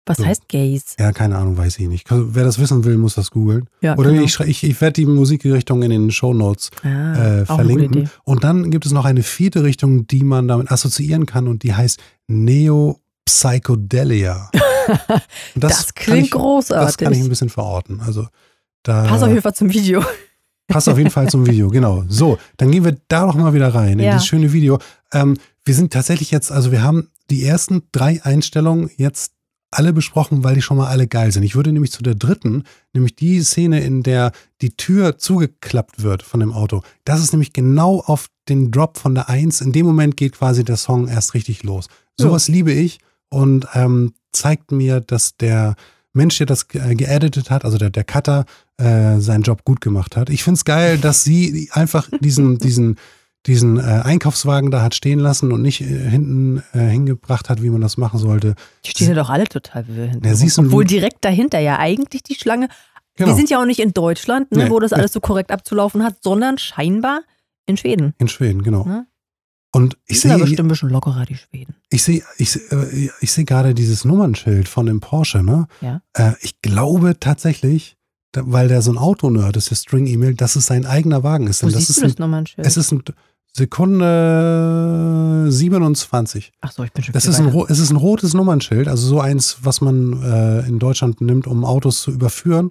Was 0.08 0.16
so. 0.16 0.24
heißt 0.24 0.48
Gaze? 0.48 0.96
Ja, 0.98 1.12
keine 1.12 1.36
Ahnung, 1.36 1.56
weiß 1.56 1.78
ich 1.78 1.88
nicht. 1.88 2.06
Wer 2.10 2.44
das 2.44 2.58
wissen 2.58 2.84
will, 2.84 2.96
muss 2.96 3.14
das 3.14 3.30
googeln. 3.30 3.68
Ja, 3.82 3.96
Oder 3.96 4.10
genau. 4.10 4.22
ich, 4.22 4.40
ich, 4.40 4.64
ich 4.64 4.80
werde 4.80 4.94
die 4.94 5.06
Musikrichtung 5.06 5.82
in 5.82 5.90
den 5.90 6.10
Shownotes 6.10 6.70
ah, 6.82 7.40
äh, 7.40 7.46
verlinken. 7.46 8.10
Und 8.24 8.42
dann 8.42 8.70
gibt 8.70 8.86
es 8.86 8.92
noch 8.92 9.04
eine 9.04 9.22
vierte 9.22 9.64
Richtung, 9.64 10.06
die 10.06 10.24
man 10.24 10.48
damit 10.48 10.72
assoziieren 10.72 11.26
kann 11.26 11.46
und 11.46 11.62
die 11.62 11.74
heißt 11.74 12.00
Neo 12.26 13.00
Psychedelia. 13.28 14.50
Das, 15.54 15.92
kann 15.94 16.04
klingt 16.06 16.26
ich, 16.28 16.30
großartig. 16.30 16.86
Das 16.86 16.96
kann 16.96 17.12
ich 17.12 17.20
ein 17.20 17.28
bisschen 17.28 17.50
verorten. 17.50 18.00
Also 18.00 18.26
da 18.82 19.04
Pass 19.04 19.22
auf 19.22 19.28
jeden 19.28 19.42
Fall 19.42 19.54
zum 19.54 19.70
Video. 19.70 20.02
passt 20.66 20.88
auf 20.88 20.96
jeden 20.96 21.10
Fall 21.10 21.28
zum 21.28 21.46
Video, 21.46 21.68
genau. 21.68 22.04
So, 22.08 22.38
dann 22.56 22.70
gehen 22.70 22.84
wir 22.84 22.96
da 23.08 23.26
noch 23.26 23.34
mal 23.34 23.52
wieder 23.52 23.74
rein 23.74 23.98
in 23.98 24.06
Ja. 24.06 24.12
dieses 24.12 24.26
schöne 24.26 24.52
Video. 24.52 24.78
Ähm, 25.12 25.36
wir 25.64 25.74
sind 25.74 25.92
tatsächlich 25.92 26.30
jetzt, 26.30 26.50
also 26.50 26.72
wir 26.72 26.82
haben 26.82 27.10
die 27.28 27.44
ersten 27.44 27.82
drei 27.92 28.22
Einstellungen 28.22 28.90
jetzt 28.96 29.32
alle 29.70 29.92
besprochen, 29.92 30.44
weil 30.44 30.54
die 30.54 30.62
schon 30.62 30.78
mal 30.78 30.86
alle 30.88 31.06
geil 31.06 31.30
sind. 31.32 31.42
Ich 31.42 31.54
würde 31.54 31.72
nämlich 31.72 31.92
zu 31.92 32.02
der 32.02 32.14
dritten, 32.14 32.64
nämlich 32.94 33.14
die 33.16 33.42
Szene, 33.42 33.80
in 33.80 34.02
der 34.02 34.32
die 34.62 34.70
Tür 34.70 35.18
zugeklappt 35.18 36.02
wird 36.02 36.22
von 36.22 36.40
dem 36.40 36.52
Auto. 36.52 36.82
Das 37.04 37.20
ist 37.20 37.32
nämlich 37.32 37.52
genau 37.52 38.00
auf 38.00 38.28
den 38.48 38.70
Drop 38.70 38.96
von 38.96 39.14
der 39.14 39.28
Eins. 39.28 39.60
In 39.60 39.72
dem 39.72 39.84
Moment 39.84 40.16
geht 40.16 40.32
quasi 40.38 40.64
der 40.64 40.78
Song 40.78 41.08
erst 41.08 41.34
richtig 41.34 41.62
los. 41.64 41.88
Sowas 42.18 42.48
liebe 42.48 42.72
ich 42.72 42.98
und 43.30 43.66
ähm, 43.74 44.14
zeigt 44.32 44.72
mir, 44.72 45.00
dass 45.00 45.36
der 45.36 45.74
Mensch, 46.12 46.38
der 46.38 46.46
das 46.46 46.68
ge- 46.68 46.94
geeditet 46.94 47.50
hat, 47.50 47.64
also 47.64 47.78
der, 47.78 47.90
der 47.90 48.04
Cutter, 48.04 48.44
äh, 48.78 49.18
seinen 49.18 49.42
Job 49.42 49.64
gut 49.64 49.80
gemacht 49.80 50.16
hat. 50.16 50.30
Ich 50.30 50.42
finde 50.44 50.56
es 50.58 50.64
geil, 50.64 50.98
dass 51.02 51.24
sie 51.24 51.68
einfach 51.72 52.08
diesen, 52.20 52.58
diesen, 52.58 52.96
diesen 53.46 53.78
äh, 53.78 53.82
Einkaufswagen 53.82 54.70
da 54.70 54.82
hat 54.82 54.94
stehen 54.94 55.18
lassen 55.18 55.52
und 55.52 55.62
nicht 55.62 55.80
äh, 55.80 55.84
hinten 56.10 56.62
äh, 56.72 56.80
hingebracht 56.88 57.48
hat, 57.50 57.62
wie 57.62 57.70
man 57.70 57.80
das 57.80 57.96
machen 57.96 58.18
sollte. 58.18 58.54
Die 58.84 58.90
stehen 58.90 59.08
ja 59.08 59.14
doch 59.14 59.30
alle 59.30 59.44
total 59.44 59.84
hinten. 59.84 60.26
Ja, 60.26 60.34
siehst 60.34 60.58
du, 60.58 60.62
Obwohl 60.62 60.84
direkt 60.84 61.24
dahinter 61.24 61.58
ja 61.58 61.78
eigentlich 61.78 62.22
die 62.22 62.34
Schlange. 62.34 62.68
Genau. 63.16 63.30
Wir 63.30 63.34
sind 63.36 63.50
ja 63.50 63.60
auch 63.60 63.66
nicht 63.66 63.80
in 63.80 63.92
Deutschland, 63.92 64.52
ne, 64.52 64.64
Nee, 64.64 64.70
wo 64.70 64.78
das 64.80 64.92
nee. 64.92 64.98
alles 64.98 65.12
so 65.12 65.20
korrekt 65.20 65.50
abzulaufen 65.50 66.04
hat, 66.04 66.16
sondern 66.22 66.56
scheinbar 66.58 67.22
in 67.66 67.76
Schweden. 67.76 68.14
In 68.18 68.28
Schweden, 68.28 68.62
genau. 68.62 68.86
Ja. 68.86 69.04
Und 69.70 69.98
ich 70.06 70.20
sehe, 70.20 70.36
bestimmt 70.38 70.60
ein 70.60 70.68
bisschen 70.68 70.88
lockerer, 70.90 71.26
die 71.26 71.36
Schweden. 71.36 71.74
ich 71.90 72.02
sehe, 72.02 72.22
ich, 72.38 72.50
seh- 72.52 72.60
äh, 72.74 73.10
ich 73.20 73.30
sehe 73.32 73.44
gerade 73.44 73.74
dieses 73.74 74.04
Nummernschild 74.04 74.66
von 74.68 74.86
dem 74.86 75.00
Porsche, 75.00 75.42
ne? 75.42 75.66
Ja. 75.82 76.00
Äh, 76.14 76.32
ich 76.40 76.60
glaube 76.62 77.18
tatsächlich, 77.20 77.96
weil 78.34 78.68
der 78.68 78.80
so 78.82 78.90
ein 78.92 78.98
Autonerd 78.98 79.56
ist, 79.56 79.70
der 79.70 79.76
String-E-Mail, 79.76 80.34
dass 80.34 80.56
es 80.56 80.66
sein 80.66 80.86
eigener 80.86 81.22
Wagen 81.22 81.46
ist. 81.48 81.62
Wo 81.62 81.66
Denn 81.66 81.74
das 81.74 81.80
siehst 81.86 81.90
ist 81.90 81.96
du 81.98 82.02
das 82.06 82.16
ein, 82.16 82.20
nochmal 82.22 82.40
ein 82.42 82.46
Schild? 82.46 82.66
es 82.66 82.76
ist 82.78 82.92
ein 82.92 83.02
Sekunde 84.28 85.46
27. 85.50 86.52
Ach 86.60 86.72
so, 86.72 86.84
ich 86.84 86.92
bin 86.92 87.04
schon 87.04 87.12
Das 87.12 87.26
ist 87.26 87.38
ein, 87.40 87.48
es 87.68 87.78
ist 87.78 87.90
ein 87.90 87.96
rotes 87.96 88.34
Nummernschild, 88.34 88.88
also 88.88 89.06
so 89.06 89.20
eins, 89.20 89.58
was 89.62 89.80
man 89.80 90.22
äh, 90.22 90.66
in 90.66 90.78
Deutschland 90.78 91.20
nimmt, 91.20 91.46
um 91.46 91.64
Autos 91.64 92.02
zu 92.02 92.10
überführen. 92.10 92.70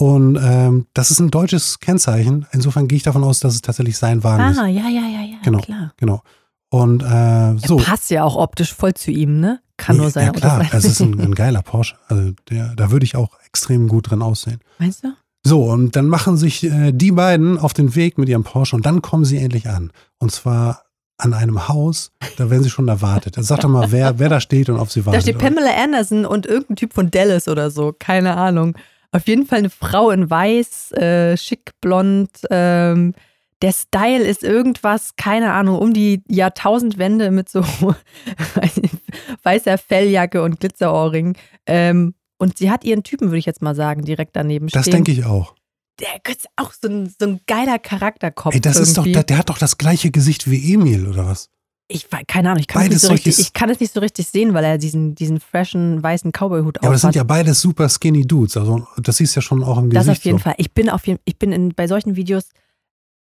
Und 0.00 0.38
ähm, 0.40 0.86
das 0.94 1.10
ist 1.10 1.18
ein 1.18 1.30
deutsches 1.30 1.80
Kennzeichen. 1.80 2.46
Insofern 2.52 2.86
gehe 2.86 2.96
ich 2.96 3.02
davon 3.02 3.24
aus, 3.24 3.40
dass 3.40 3.54
es 3.54 3.62
tatsächlich 3.62 3.98
sein 3.98 4.22
Wagen 4.22 4.52
ist. 4.52 4.58
Ah, 4.58 4.66
ja, 4.66 4.82
ja, 4.88 5.00
ja, 5.08 5.22
ja, 5.22 5.36
Genau. 5.42 5.58
klar. 5.58 5.92
Genau. 5.96 6.22
Und 6.70 7.02
äh, 7.02 7.56
so. 7.66 7.78
Passt 7.78 8.10
ja 8.10 8.22
auch 8.24 8.36
optisch 8.36 8.72
voll 8.74 8.94
zu 8.94 9.10
ihm, 9.10 9.40
ne? 9.40 9.60
Kann 9.76 9.96
nur 9.96 10.10
sein. 10.10 10.26
Ja 10.26 10.32
klar, 10.32 10.60
das- 10.70 10.84
es 10.84 10.92
ist 10.92 11.00
ein, 11.00 11.18
ein 11.20 11.34
geiler 11.34 11.62
Porsche. 11.62 11.96
Also 12.08 12.32
der, 12.50 12.74
da 12.76 12.90
würde 12.90 13.04
ich 13.04 13.16
auch 13.16 13.30
extrem 13.46 13.88
gut 13.88 14.10
drin 14.10 14.22
aussehen. 14.22 14.60
Meinst 14.78 15.02
du? 15.04 15.08
So, 15.44 15.64
und 15.64 15.96
dann 15.96 16.06
machen 16.08 16.36
sich 16.36 16.64
äh, 16.64 16.92
die 16.92 17.10
beiden 17.12 17.58
auf 17.58 17.72
den 17.72 17.94
Weg 17.94 18.18
mit 18.18 18.28
ihrem 18.28 18.44
Porsche 18.44 18.76
und 18.76 18.84
dann 18.86 19.02
kommen 19.02 19.24
sie 19.24 19.38
endlich 19.38 19.68
an. 19.68 19.92
Und 20.18 20.30
zwar 20.30 20.82
an 21.16 21.32
einem 21.34 21.66
Haus, 21.68 22.12
da 22.36 22.50
werden 22.50 22.62
sie 22.62 22.70
schon 22.70 22.86
erwartet. 22.86 23.36
Also 23.38 23.48
Sag 23.48 23.60
doch 23.60 23.68
mal, 23.68 23.90
wer, 23.90 24.18
wer 24.20 24.28
da 24.28 24.40
steht 24.40 24.68
und 24.68 24.78
auf 24.78 24.92
sie 24.92 25.00
Da 25.00 25.06
wartet. 25.06 25.22
steht 25.22 25.38
Pamela 25.38 25.70
Anderson 25.82 26.24
und 26.26 26.46
irgendein 26.46 26.76
Typ 26.76 26.92
von 26.92 27.10
Dallas 27.10 27.48
oder 27.48 27.70
so. 27.72 27.92
Keine 27.98 28.36
Ahnung. 28.36 28.76
Auf 29.12 29.26
jeden 29.26 29.46
Fall 29.46 29.60
eine 29.60 29.70
Frau 29.70 30.10
in 30.10 30.28
weiß, 30.28 30.92
äh, 30.92 31.36
schick, 31.36 31.72
blond. 31.80 32.30
Ähm, 32.50 33.14
der 33.62 33.72
Style 33.72 34.22
ist 34.22 34.44
irgendwas, 34.44 35.16
keine 35.16 35.52
Ahnung, 35.52 35.78
um 35.78 35.92
die 35.92 36.22
Jahrtausendwende 36.28 37.30
mit 37.30 37.48
so 37.48 37.62
weißer 39.42 39.78
Felljacke 39.78 40.42
und 40.42 40.60
Glitzerohrring. 40.60 41.36
Ähm, 41.66 42.14
und 42.38 42.58
sie 42.58 42.70
hat 42.70 42.84
ihren 42.84 43.02
Typen, 43.02 43.28
würde 43.28 43.38
ich 43.38 43.46
jetzt 43.46 43.62
mal 43.62 43.74
sagen, 43.74 44.04
direkt 44.04 44.36
daneben 44.36 44.68
stehen. 44.68 44.80
das 44.80 44.90
denke 44.90 45.10
ich 45.10 45.24
auch. 45.24 45.54
Der 45.98 46.20
ist 46.30 46.46
auch 46.54 46.72
so 46.72 46.88
ein, 46.88 47.12
so 47.18 47.26
ein 47.26 47.40
geiler 47.48 47.80
Charakterkopf. 47.80 48.54
Ey, 48.54 48.60
das 48.60 48.78
ist 48.78 48.96
doch, 48.96 49.02
irgendwie. 49.02 49.14
der, 49.14 49.24
der 49.24 49.38
hat 49.38 49.50
doch 49.50 49.58
das 49.58 49.78
gleiche 49.78 50.12
Gesicht 50.12 50.48
wie 50.48 50.74
Emil, 50.74 51.08
oder 51.08 51.26
was? 51.26 51.50
Ich 51.90 52.06
keine 52.26 52.50
Ahnung, 52.50 52.60
ich 52.60 52.68
kann, 52.68 52.82
es 52.82 52.88
nicht 52.90 53.00
so 53.00 53.08
richtig, 53.12 53.38
ich 53.38 53.52
kann 53.54 53.70
es 53.70 53.80
nicht 53.80 53.94
so 53.94 54.00
richtig 54.00 54.28
sehen, 54.28 54.52
weil 54.52 54.62
er 54.62 54.76
diesen, 54.76 55.14
diesen 55.14 55.40
freshen 55.40 56.02
weißen 56.02 56.32
Cowboy-Hut 56.32 56.76
Ja, 56.76 56.82
aber 56.82 56.92
das 56.92 57.00
sind 57.00 57.14
ja 57.14 57.24
beides 57.24 57.62
super 57.62 57.88
skinny 57.88 58.26
Dudes. 58.26 58.58
Also 58.58 58.86
das 58.98 59.16
siehst 59.16 59.34
du 59.34 59.38
ja 59.38 59.42
schon 59.42 59.64
auch 59.64 59.78
im 59.78 59.88
Das 59.88 60.04
Gesicht. 60.04 60.20
auf 60.20 60.24
jeden 60.26 60.38
so. 60.38 60.44
Fall. 60.44 60.54
Ich 60.58 60.72
bin 60.74 60.90
auf 60.90 61.06
jeden, 61.06 61.18
ich 61.24 61.38
bin 61.38 61.50
in, 61.50 61.70
bei 61.74 61.86
solchen 61.86 62.14
Videos, 62.14 62.50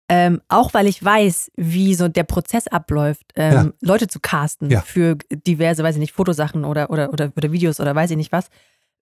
ähm, 0.08 0.40
auch 0.48 0.72
weil 0.72 0.86
ich 0.86 1.02
weiß, 1.04 1.50
wie 1.56 1.94
so 1.94 2.08
der 2.08 2.24
Prozess 2.24 2.66
abläuft, 2.66 3.24
ähm, 3.36 3.52
Ja. 3.52 3.70
Leute 3.82 4.08
zu 4.08 4.18
casten 4.20 4.70
Ja. 4.70 4.80
für 4.80 5.16
diverse, 5.30 5.82
weiß 5.82 5.96
ich 5.96 6.00
nicht, 6.00 6.12
Fotosachen 6.12 6.64
oder, 6.64 6.88
oder, 6.88 7.12
oder, 7.12 7.32
oder 7.36 7.52
Videos 7.52 7.80
oder 7.80 7.94
weiß 7.94 8.10
ich 8.12 8.16
nicht 8.16 8.32
was, 8.32 8.46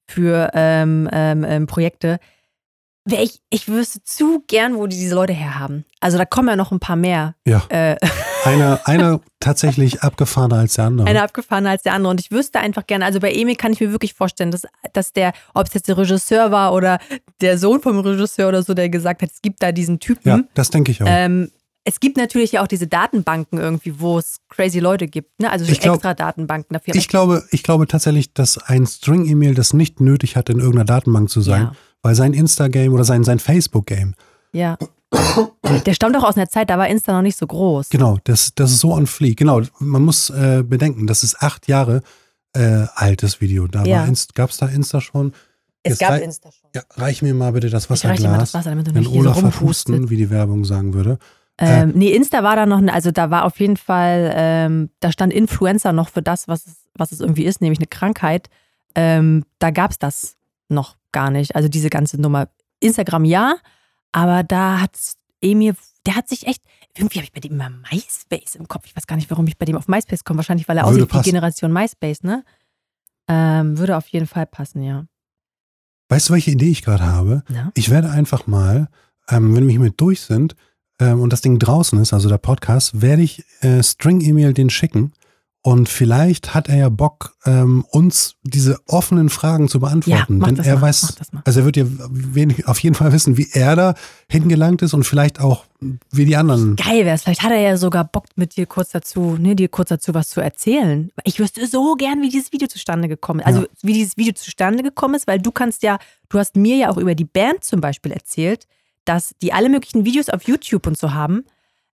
für 0.08 0.50
ähm, 0.54 1.08
ähm, 1.12 1.44
ähm, 1.44 1.66
Projekte. 1.68 2.18
Ich, 3.10 3.40
ich 3.50 3.66
wüsste 3.68 4.02
zu 4.04 4.44
gern, 4.46 4.76
wo 4.76 4.86
die 4.86 4.96
diese 4.96 5.14
Leute 5.16 5.32
herhaben. 5.32 5.84
Also 6.00 6.18
da 6.18 6.24
kommen 6.24 6.48
ja 6.48 6.56
noch 6.56 6.70
ein 6.70 6.78
paar 6.78 6.94
mehr. 6.96 7.34
Ja, 7.44 7.62
Äh, 7.68 7.96
einer, 8.44 8.80
einer 8.84 9.20
tatsächlich 9.40 10.02
abgefahrener 10.02 10.56
als 10.56 10.74
der 10.74 10.84
andere. 10.84 11.08
Einer 11.08 11.22
abgefahrener 11.24 11.70
als 11.70 11.82
der 11.82 11.94
andere. 11.94 12.10
Und 12.12 12.20
ich 12.20 12.30
wüsste 12.30 12.60
einfach 12.60 12.86
gerne, 12.86 13.04
also 13.04 13.18
bei 13.18 13.32
Emil 13.32 13.56
kann 13.56 13.72
ich 13.72 13.80
mir 13.80 13.90
wirklich 13.90 14.14
vorstellen, 14.14 14.52
dass, 14.52 14.62
dass 14.92 15.12
der, 15.12 15.32
ob 15.52 15.66
es 15.66 15.74
jetzt 15.74 15.88
der 15.88 15.98
Regisseur 15.98 16.52
war 16.52 16.72
oder 16.74 16.98
der 17.40 17.58
Sohn 17.58 17.80
vom 17.80 17.98
Regisseur 17.98 18.48
oder 18.48 18.62
so, 18.62 18.72
der 18.72 18.88
gesagt 18.88 19.22
hat, 19.22 19.30
es 19.32 19.42
gibt 19.42 19.62
da 19.64 19.72
diesen 19.72 19.98
Typen. 19.98 20.28
ja, 20.28 20.40
das 20.54 20.70
denke 20.70 20.92
ich 20.92 21.02
auch. 21.02 21.06
Ähm, 21.08 21.50
es 21.84 21.98
gibt 21.98 22.16
natürlich 22.16 22.52
ja 22.52 22.62
auch 22.62 22.68
diese 22.68 22.86
Datenbanken 22.86 23.58
irgendwie, 23.58 23.98
wo 23.98 24.16
es 24.18 24.36
crazy 24.48 24.78
Leute 24.78 25.08
gibt, 25.08 25.40
ne? 25.40 25.50
Also 25.50 25.64
so 25.64 25.72
Ich 25.72 25.80
glaub- 25.80 25.96
extra 25.96 26.14
Datenbanken 26.14 26.74
dafür. 26.74 26.94
Ich 26.94 27.08
glaube, 27.08 27.42
ich 27.50 27.64
glaube 27.64 27.88
tatsächlich, 27.88 28.32
dass 28.32 28.58
ein 28.58 28.86
String-E-Mail 28.86 29.56
das 29.56 29.72
nicht 29.72 30.00
nötig 30.00 30.36
hat, 30.36 30.48
in 30.48 30.58
irgendeiner 30.60 30.84
Datenbank 30.84 31.28
zu 31.28 31.40
sein, 31.40 31.62
Ja. 31.62 31.72
Weil 32.02 32.14
sein 32.14 32.32
Insta-Game 32.34 32.92
oder 32.92 33.04
sein, 33.04 33.24
sein 33.24 33.38
Facebook-Game, 33.38 34.14
ja. 34.52 34.76
Der 35.86 35.92
stammt 35.94 36.16
doch 36.16 36.24
aus 36.24 36.36
einer 36.36 36.48
Zeit, 36.48 36.70
da 36.70 36.78
war 36.78 36.88
Insta 36.88 37.12
noch 37.12 37.22
nicht 37.22 37.36
so 37.38 37.46
groß. 37.46 37.90
genau, 37.90 38.18
das, 38.24 38.54
das 38.54 38.70
ist 38.72 38.80
so 38.80 38.92
on 38.94 39.06
fleek. 39.06 39.36
Genau, 39.38 39.60
man 39.78 40.02
muss 40.02 40.30
äh, 40.30 40.62
bedenken, 40.66 41.06
das 41.06 41.22
ist 41.22 41.42
acht 41.42 41.68
Jahre 41.68 42.02
äh, 42.54 42.86
altes 42.94 43.40
Video. 43.40 43.66
Da 43.66 43.84
Ja. 43.84 44.06
gab 44.34 44.50
es 44.50 44.56
da 44.56 44.66
Insta 44.66 45.00
schon. 45.00 45.32
Es 45.82 45.92
Jetzt 45.92 45.98
gab 46.00 46.10
rei- 46.12 46.20
Insta 46.22 46.50
schon. 46.50 46.70
Ja, 46.74 46.82
reich 46.94 47.20
mir 47.22 47.34
mal 47.34 47.52
bitte 47.52 47.68
das 47.70 47.84
Ich 47.90 48.04
reich 48.04 48.20
dir 48.20 48.28
mal 48.28 48.38
das 48.38 48.54
Wasserglas. 48.54 48.54
Wasser, 48.54 48.70
damit 48.70 48.86
du 48.88 48.94
Wenn 48.94 49.04
so 49.04 49.10
Olaf 49.10 49.36
rumhustet. 49.36 49.52
verpusten, 49.58 50.10
wie 50.10 50.16
die 50.16 50.30
Werbung 50.30 50.64
sagen 50.64 50.94
würde. 50.94 51.18
Ähm, 51.58 51.92
nee, 51.94 52.10
Insta 52.12 52.42
war 52.42 52.56
da 52.56 52.64
noch, 52.66 52.82
also 52.92 53.10
da 53.10 53.30
war 53.30 53.44
auf 53.44 53.60
jeden 53.60 53.76
Fall, 53.76 54.32
ähm, 54.34 54.90
da 55.00 55.12
stand 55.12 55.32
Influencer 55.32 55.92
noch 55.92 56.08
für 56.08 56.22
das, 56.22 56.48
was 56.48 56.66
es, 56.66 56.74
was 56.94 57.12
es 57.12 57.20
irgendwie 57.20 57.44
ist, 57.44 57.60
nämlich 57.60 57.78
eine 57.78 57.86
Krankheit. 57.86 58.48
Ähm, 58.94 59.44
da 59.58 59.70
gab 59.70 59.90
es 59.90 59.98
das 59.98 60.36
noch 60.72 60.96
gar 61.12 61.30
nicht. 61.30 61.54
Also 61.56 61.68
diese 61.68 61.90
ganze 61.90 62.20
Nummer. 62.20 62.48
Instagram 62.80 63.24
ja, 63.24 63.56
aber 64.10 64.42
da 64.42 64.80
hat 64.80 64.98
Emil, 65.40 65.74
der 66.06 66.16
hat 66.16 66.28
sich 66.28 66.46
echt, 66.46 66.62
irgendwie 66.96 67.18
habe 67.18 67.24
ich 67.24 67.32
bei 67.32 67.40
dem 67.40 67.52
immer 67.52 67.70
MySpace 67.70 68.56
im 68.56 68.68
Kopf. 68.68 68.86
Ich 68.86 68.96
weiß 68.96 69.06
gar 69.06 69.16
nicht, 69.16 69.30
warum 69.30 69.46
ich 69.46 69.58
bei 69.58 69.66
dem 69.66 69.76
auf 69.76 69.88
MySpace 69.88 70.24
komme. 70.24 70.38
Wahrscheinlich, 70.38 70.68
weil 70.68 70.78
er 70.78 70.86
Würde 70.88 71.04
aussieht 71.04 71.14
wie. 71.14 71.30
Generation 71.30 71.72
MySpace, 71.72 72.22
ne? 72.22 72.44
Ähm, 73.28 73.78
würde 73.78 73.96
auf 73.96 74.08
jeden 74.08 74.26
Fall 74.26 74.46
passen, 74.46 74.82
ja. 74.82 75.06
Weißt 76.08 76.28
du, 76.28 76.34
welche 76.34 76.50
Idee 76.50 76.70
ich 76.70 76.82
gerade 76.82 77.04
habe? 77.04 77.42
ja. 77.48 77.70
Ich 77.74 77.88
werde 77.88 78.10
einfach 78.10 78.46
mal, 78.46 78.88
ähm, 79.28 79.54
wenn 79.54 79.64
wir 79.64 79.70
hiermit 79.70 80.00
durch 80.00 80.20
sind 80.20 80.56
ähm, 80.98 81.20
und 81.20 81.32
das 81.32 81.40
Ding 81.40 81.58
draußen 81.58 81.98
ist, 82.00 82.12
also 82.12 82.28
der 82.28 82.38
Podcast, 82.38 83.00
werde 83.00 83.22
ich 83.22 83.44
äh, 83.60 83.82
String-E-Mail 83.82 84.52
den 84.52 84.70
schicken. 84.70 85.12
Und 85.64 85.88
vielleicht 85.88 86.54
hat 86.54 86.68
er 86.68 86.76
ja 86.76 86.88
Bock, 86.88 87.36
ähm, 87.46 87.84
uns 87.90 88.34
diese 88.42 88.80
offenen 88.88 89.28
Fragen 89.28 89.68
zu 89.68 89.78
beantworten. 89.78 90.40
Ja, 90.40 90.46
Denn 90.46 90.58
er 90.58 90.74
mal, 90.74 90.82
weiß, 90.82 91.14
also 91.44 91.60
er 91.60 91.64
wird 91.66 91.76
ja 91.76 91.86
wenig, 92.10 92.66
auf 92.66 92.80
jeden 92.80 92.96
Fall 92.96 93.12
wissen, 93.12 93.36
wie 93.36 93.48
er 93.52 93.76
da 93.76 93.94
hingelangt 94.28 94.82
ist 94.82 94.92
und 94.92 95.04
vielleicht 95.04 95.38
auch, 95.38 95.64
wie 96.10 96.24
die 96.24 96.34
anderen. 96.34 96.74
Geil 96.74 97.06
wär's. 97.06 97.22
Vielleicht 97.22 97.44
hat 97.44 97.52
er 97.52 97.60
ja 97.60 97.76
sogar 97.76 98.02
Bock 98.02 98.24
mit 98.34 98.56
dir 98.56 98.66
kurz 98.66 98.90
dazu, 98.90 99.36
ne, 99.38 99.54
dir 99.54 99.68
kurz 99.68 99.90
dazu 99.90 100.14
was 100.14 100.30
zu 100.30 100.40
erzählen. 100.40 101.12
Ich 101.22 101.38
wüsste 101.38 101.64
so 101.68 101.94
gern, 101.94 102.22
wie 102.22 102.28
dieses 102.28 102.50
Video 102.52 102.66
zustande 102.66 103.06
gekommen 103.06 103.38
ist. 103.38 103.46
Also 103.46 103.60
Ja. 103.60 103.66
wie 103.82 103.92
dieses 103.92 104.16
Video 104.16 104.32
zustande 104.34 104.82
gekommen 104.82 105.14
ist, 105.14 105.28
weil 105.28 105.38
du 105.38 105.52
kannst 105.52 105.84
ja, 105.84 105.98
du 106.28 106.40
hast 106.40 106.56
mir 106.56 106.76
ja 106.76 106.90
auch 106.90 106.96
über 106.96 107.14
die 107.14 107.24
Band 107.24 107.62
zum 107.62 107.80
Beispiel 107.80 108.10
erzählt, 108.10 108.66
dass 109.04 109.32
die 109.40 109.52
alle 109.52 109.68
möglichen 109.68 110.04
Videos 110.04 110.28
auf 110.28 110.42
YouTube 110.42 110.88
und 110.88 110.98
so 110.98 111.14
haben, 111.14 111.44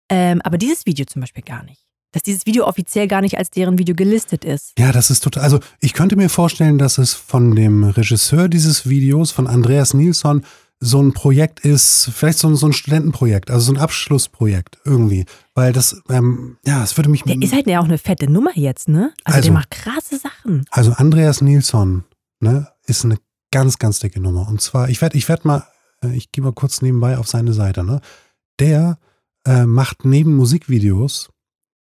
ähm, 0.10 0.42
aber 0.44 0.58
dieses 0.58 0.88
Video 0.88 1.06
zum 1.06 1.20
Beispiel 1.22 1.44
gar 1.44 1.64
nicht. 1.64 1.84
Dass 2.12 2.24
dieses 2.24 2.46
Video 2.46 2.66
offiziell 2.66 3.08
gar 3.08 3.22
nicht 3.22 3.38
als 3.38 3.52
deren 3.52 3.78
Video 3.78 3.94
gelistet 3.96 4.44
ist. 4.44 4.74
Ja, 4.80 4.92
das 4.92 5.12
ist 5.12 5.24
total. 5.24 5.44
Also 5.44 5.60
ich 5.80 5.94
könnte 5.94 6.16
mir 6.16 6.30
vorstellen, 6.30 6.78
dass 6.80 6.98
es 6.98 7.14
von 7.14 7.56
dem 7.56 7.84
Regisseur 7.84 8.48
dieses 8.50 8.90
Videos, 8.90 9.32
von 9.32 9.46
Andreas 9.48 9.94
Nilsson, 9.94 10.44
so 10.80 11.02
ein 11.02 11.12
Projekt 11.14 11.60
ist, 11.60 12.10
vielleicht 12.14 12.40
so 12.40 12.48
ein, 12.48 12.56
so 12.56 12.66
ein 12.66 12.74
Studentenprojekt, 12.74 13.52
also 13.52 13.66
so 13.66 13.74
ein 13.74 13.78
Abschlussprojekt 13.80 14.78
irgendwie. 14.86 15.26
Weil 15.54 15.74
das, 15.74 16.02
ähm, 16.10 16.58
ja, 16.66 16.82
es 16.84 16.96
würde 16.98 17.10
mich. 17.10 17.24
Der 17.24 17.36
ist 17.42 17.54
halt 17.54 17.68
ja 17.68 17.80
auch 17.82 17.86
eine 17.86 17.98
fette 17.98 18.32
Nummer 18.32 18.52
jetzt, 18.56 18.88
ne? 18.88 19.12
Also, 19.26 19.38
Also- 19.38 19.48
der 19.50 19.54
macht 19.54 19.72
krasse 19.72 20.18
Sachen. 20.18 20.66
Also 20.72 20.94
Andreas 20.94 21.42
Nilsson, 21.42 22.06
ne, 22.40 22.70
ist 22.88 23.04
eine 23.06 23.18
ganz, 23.52 23.78
ganz 23.78 24.00
dicke 24.00 24.20
Nummer. 24.22 24.48
Und 24.48 24.62
zwar, 24.62 24.90
ich 24.90 25.02
werde, 25.02 25.18
ich 25.18 25.28
werde 25.28 25.48
mal, 25.48 25.68
äh, 26.02 26.16
ich 26.16 26.32
gehe 26.32 26.44
mal 26.44 26.54
kurz 26.54 26.82
nebenbei 26.82 27.18
auf 27.18 27.28
seine 27.28 27.54
Seite, 27.54 27.84
ne? 27.84 28.00
Der 28.60 28.98
äh, 29.46 29.66
macht 29.66 30.06
neben 30.06 30.36
Musikvideos 30.36 31.30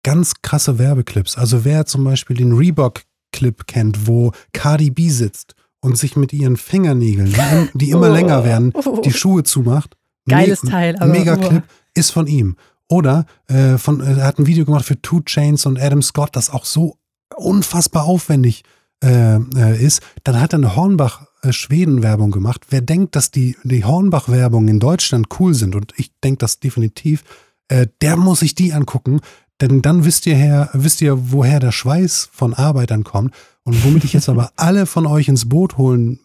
ganz 0.06 0.36
krasse 0.44 0.78
Werbeclips. 0.78 1.36
Also 1.38 1.66
wer 1.66 1.86
zum 1.86 2.04
Beispiel 2.04 2.38
den 2.38 2.54
Reebok-Clip 2.54 3.66
kennt, 3.68 4.08
wo 4.08 4.32
Cardi 4.54 4.92
B 4.92 5.10
sitzt 5.10 5.56
und 5.82 5.98
sich 5.98 6.16
mit 6.16 6.32
ihren 6.32 6.58
Fingernägeln, 6.58 7.34
die, 7.74 7.78
die 7.78 7.90
immer 7.90 8.10
Oh. 8.10 8.14
länger 8.14 8.44
werden, 8.46 8.72
die 9.04 9.12
Schuhe 9.22 9.44
zumacht. 9.44 9.98
Geiles 10.28 10.64
Me- 10.64 10.70
Teil, 10.72 10.96
aber- 10.98 11.12
Mega-Clip 11.12 11.64
ist 11.96 12.12
von 12.12 12.28
ihm. 12.28 12.56
Oder 12.88 13.26
äh, 13.48 13.78
von, 13.80 14.00
äh, 14.02 14.20
er 14.20 14.26
hat 14.28 14.38
ein 14.40 14.46
Video 14.48 14.64
gemacht 14.64 14.86
für 14.86 15.02
Two 15.02 15.22
Chains 15.22 15.66
und 15.66 15.80
Adam 15.80 16.02
Scott, 16.04 16.36
das 16.36 16.50
auch 16.52 16.66
so 16.66 16.98
unfassbar 17.36 18.04
aufwendig 18.06 18.64
äh, 19.04 19.36
äh, 19.38 19.84
ist. 19.84 20.02
Dann 20.24 20.40
hat 20.40 20.54
er 20.54 20.60
eine 20.60 20.76
Hornbach-Schweden-Werbung 20.76 22.32
gemacht. 22.32 22.62
Wer 22.70 22.82
denkt, 22.82 23.16
dass 23.16 23.32
die, 23.32 23.56
die 23.64 23.84
Hornbach-Werbungen 23.84 24.68
in 24.70 24.80
Deutschland 24.80 25.28
cool 25.40 25.54
sind, 25.54 25.76
und 25.76 25.94
ich 25.98 26.12
denke 26.24 26.38
das 26.40 26.60
definitiv, 26.60 27.24
äh, 27.68 27.88
der 28.02 28.16
muss 28.18 28.40
sich 28.42 28.54
die 28.56 28.74
angucken. 28.74 29.22
Denn 29.62 29.82
dann 29.82 30.04
wisst 30.06 30.26
ihr, 30.26 30.36
her, 30.36 30.70
wisst 30.74 31.02
ihr, 31.02 31.32
woher 31.32 31.60
der 31.60 31.72
Schweiß 31.72 32.30
von 32.32 32.54
Arbeitern 32.54 33.04
kommt. 33.04 33.34
Und 33.64 33.84
womit 33.86 34.04
ich 34.04 34.14
jetzt 34.14 34.30
aber 34.30 34.52
alle 34.58 34.86
von 34.86 35.06
euch 35.08 35.28
ins 35.28 35.48
Boot 35.48 35.78
holen 35.78 36.20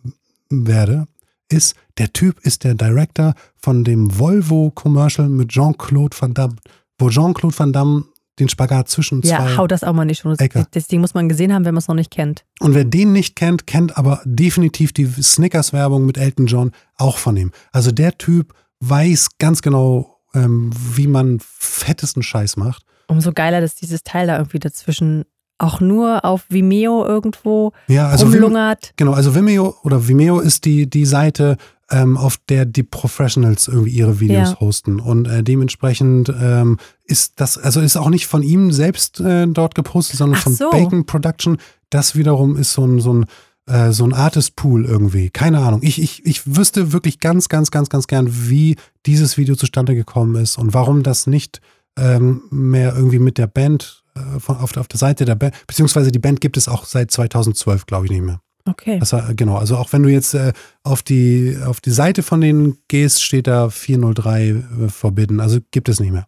werde, 0.51 1.07
ist, 1.49 1.75
der 1.99 2.13
Typ 2.13 2.41
ist 2.45 2.65
der 2.65 2.75
Director 2.75 3.35
von 3.57 3.85
dem 3.85 4.19
Volvo-Commercial 4.19 5.29
mit 5.29 5.49
Jean-Claude 5.51 6.17
Van 6.19 6.35
Damme. 6.35 6.57
wo 6.99 7.09
Jean-Claude 7.09 7.59
Van 7.59 7.73
Damme 7.73 8.05
den 8.39 8.49
Spagat 8.49 8.89
zwischen 8.89 9.21
Ja, 9.23 9.39
zwei. 9.39 9.57
hau 9.57 9.67
das 9.67 9.85
auch 9.85 9.93
mal 9.93 10.05
nicht 10.05 10.21
schon. 10.21 10.37
Das 10.73 10.87
Ding 10.89 11.01
muss 11.01 11.15
man 11.15 11.29
gesehen 11.29 11.53
haben, 11.53 11.65
wenn 11.65 11.75
man 11.75 11.79
es 11.81 11.89
noch 11.89 11.95
nicht 11.95 12.11
kennt. 12.11 12.45
Und 12.61 12.75
wer 12.75 12.85
den 12.85 13.13
nicht 13.13 13.37
kennt, 13.37 13.67
kennt 13.67 13.97
aber 13.99 14.21
definitiv 14.25 14.93
die 14.93 15.07
Snickers-Werbung 15.07 16.05
mit 16.07 16.17
Elton 16.19 16.47
John 16.47 16.73
auch 16.97 17.19
von 17.19 17.37
ihm. 17.37 17.53
Also 17.73 17.91
der 17.93 18.17
Typ 18.19 18.55
weiß 18.81 19.39
ganz 19.39 19.61
genau, 19.63 20.19
ähm, 20.35 20.71
wie 20.95 21.07
man 21.07 21.39
fettesten 21.43 22.23
Scheiß 22.23 22.57
macht. 22.57 22.85
Umso 23.11 23.33
geiler, 23.33 23.61
dass 23.61 23.75
dieses 23.75 24.03
Teil 24.03 24.27
da 24.27 24.37
irgendwie 24.39 24.59
dazwischen 24.59 25.25
auch 25.59 25.81
nur 25.81 26.25
auf 26.25 26.45
Vimeo 26.49 27.05
irgendwo 27.05 27.73
Ja, 27.87 28.09
also 28.09 28.25
rumlungert. 28.27 28.93
genau, 28.97 29.13
also 29.13 29.35
Vimeo 29.35 29.75
oder 29.83 30.09
Vimeo 30.09 30.41
ist 30.41 30.65
die, 30.65 30.89
die 30.89 31.05
Seite, 31.05 31.59
ähm, 31.91 32.17
auf 32.17 32.39
der 32.49 32.65
die 32.65 32.83
Professionals 32.85 33.69
irgendwie 33.69 33.91
ihre 33.91 34.21
Videos 34.21 34.53
Ja. 34.53 34.61
hosten. 34.61 35.01
Und 35.01 35.27
äh, 35.27 35.43
dementsprechend 35.43 36.33
ähm, 36.41 36.79
ist 37.05 37.41
das, 37.41 37.59
also 37.59 37.81
ist 37.81 37.97
auch 37.97 38.09
nicht 38.09 38.27
von 38.27 38.43
ihm 38.43 38.73
selbst 38.73 39.21
äh, 39.21 39.47
dort 39.49 39.75
gepostet, 39.75 40.17
sondern 40.17 40.39
Ach 40.39 40.45
von 40.45 40.55
so. 40.55 40.71
Bacon 40.71 41.05
Production. 41.05 41.59
Das 41.91 42.15
wiederum 42.17 42.57
ist 42.57 42.73
so 42.73 42.87
ein, 42.87 43.01
so 43.01 43.13
ein, 43.13 43.27
äh, 43.67 43.93
so 43.93 44.05
ein 44.05 44.15
Artist-Pool 44.15 44.87
irgendwie. 44.87 45.29
Keine 45.31 45.59
Ahnung. 45.59 45.81
Ich, 45.83 46.01
ich, 46.01 46.25
ich 46.25 46.57
wüsste 46.57 46.93
wirklich 46.93 47.19
ganz, 47.19 47.49
ganz, 47.51 47.71
ganz, 47.71 47.89
ganz 47.91 48.07
gern, 48.07 48.29
wie 48.31 48.77
dieses 49.05 49.37
Video 49.37 49.57
zustande 49.57 49.95
gekommen 49.95 50.37
ist 50.37 50.57
und 50.57 50.73
warum 50.73 51.03
das 51.03 51.27
nicht 51.27 51.61
ähm, 52.01 52.43
mehr 52.51 52.95
irgendwie 52.95 53.19
mit 53.19 53.39
der 53.39 53.47
Band 53.47 54.03
äh, 54.15 54.41
von, 54.41 54.57
auf, 54.57 54.77
auf 54.77 54.89
der 54.89 54.99
Seite 54.99 55.25
der 55.25 55.35
Band, 55.35 55.55
beziehungsweise 55.67 56.11
die 56.11 56.19
Band 56.19 56.41
gibt 56.41 56.57
es 56.57 56.69
auch 56.69 56.85
seit 56.85 57.11
2012, 57.11 57.87
glaube 57.87 58.07
ich, 58.07 58.13
nicht 58.13 58.23
mehr. 58.23 58.41
Okay. 58.67 58.99
Das 58.99 59.13
war, 59.13 59.35
genau, 59.35 59.57
also 59.57 59.77
auch 59.77 59.93
wenn 59.93 60.03
du 60.03 60.11
jetzt 60.11 60.35
äh, 60.35 60.53
auf, 60.83 61.03
die, 61.03 61.57
auf 61.65 61.81
die 61.81 61.91
Seite 61.91 62.23
von 62.23 62.41
denen 62.41 62.79
gehst, 62.89 63.23
steht 63.23 63.47
da 63.47 63.71
403 63.71 64.49
äh, 64.49 64.89
Forbidden. 64.89 65.41
Also 65.41 65.59
gibt 65.71 65.89
es 65.89 66.01
nicht 66.01 66.13
mehr. 66.13 66.27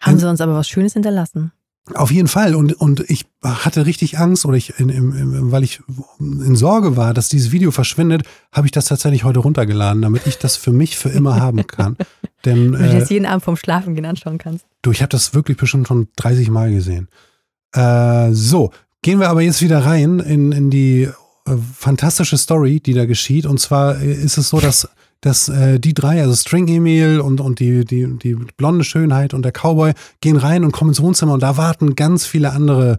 Haben 0.00 0.18
sie 0.18 0.28
uns 0.28 0.40
aber 0.40 0.54
was 0.54 0.68
Schönes 0.68 0.92
hinterlassen. 0.92 1.52
Auf 1.94 2.10
jeden 2.10 2.28
Fall. 2.28 2.54
Und, 2.54 2.72
und 2.74 3.08
ich 3.08 3.26
hatte 3.42 3.86
richtig 3.86 4.18
Angst, 4.18 4.44
oder 4.44 4.56
ich, 4.56 4.78
in, 4.78 4.88
im, 4.88 5.52
weil 5.52 5.64
ich 5.64 5.80
in 6.18 6.56
Sorge 6.56 6.96
war, 6.96 7.14
dass 7.14 7.28
dieses 7.28 7.52
Video 7.52 7.70
verschwindet, 7.70 8.22
habe 8.52 8.66
ich 8.66 8.72
das 8.72 8.86
tatsächlich 8.86 9.24
heute 9.24 9.40
runtergeladen, 9.40 10.02
damit 10.02 10.26
ich 10.26 10.38
das 10.38 10.56
für 10.56 10.72
mich 10.72 10.96
für 10.96 11.08
immer 11.08 11.40
haben 11.40 11.66
kann. 11.66 11.96
Denn 12.44 12.72
Wenn 12.72 12.90
du 12.90 12.96
äh, 12.96 13.00
das 13.00 13.10
jeden 13.10 13.26
Abend 13.26 13.44
vorm 13.44 13.56
Schlafen 13.56 13.94
gehen 13.94 14.06
anschauen 14.06 14.38
kannst. 14.38 14.64
du, 14.82 14.90
ich 14.90 15.02
habe 15.02 15.10
das 15.10 15.34
wirklich 15.34 15.56
bestimmt 15.56 15.88
schon 15.88 16.08
30 16.16 16.50
Mal 16.50 16.72
gesehen. 16.72 17.08
Äh, 17.72 18.32
so, 18.32 18.70
gehen 19.02 19.20
wir 19.20 19.28
aber 19.28 19.42
jetzt 19.42 19.62
wieder 19.62 19.84
rein 19.84 20.20
in, 20.20 20.52
in 20.52 20.70
die 20.70 21.02
äh, 21.02 21.56
fantastische 21.74 22.36
Story, 22.36 22.80
die 22.80 22.94
da 22.94 23.06
geschieht. 23.06 23.46
Und 23.46 23.58
zwar 23.58 24.00
äh, 24.00 24.12
ist 24.12 24.38
es 24.38 24.48
so, 24.48 24.60
dass, 24.60 24.88
dass 25.20 25.48
äh, 25.48 25.80
die 25.80 25.94
drei, 25.94 26.22
also 26.22 26.34
String 26.34 26.68
Emil 26.68 27.20
und, 27.20 27.40
und 27.40 27.60
die, 27.60 27.84
die, 27.84 28.18
die 28.18 28.34
blonde 28.56 28.84
Schönheit 28.84 29.34
und 29.34 29.42
der 29.44 29.52
Cowboy, 29.52 29.92
gehen 30.20 30.36
rein 30.36 30.64
und 30.64 30.72
kommen 30.72 30.90
ins 30.90 31.02
Wohnzimmer 31.02 31.32
und 31.32 31.42
da 31.42 31.56
warten 31.56 31.96
ganz 31.96 32.24
viele 32.24 32.52
andere 32.52 32.98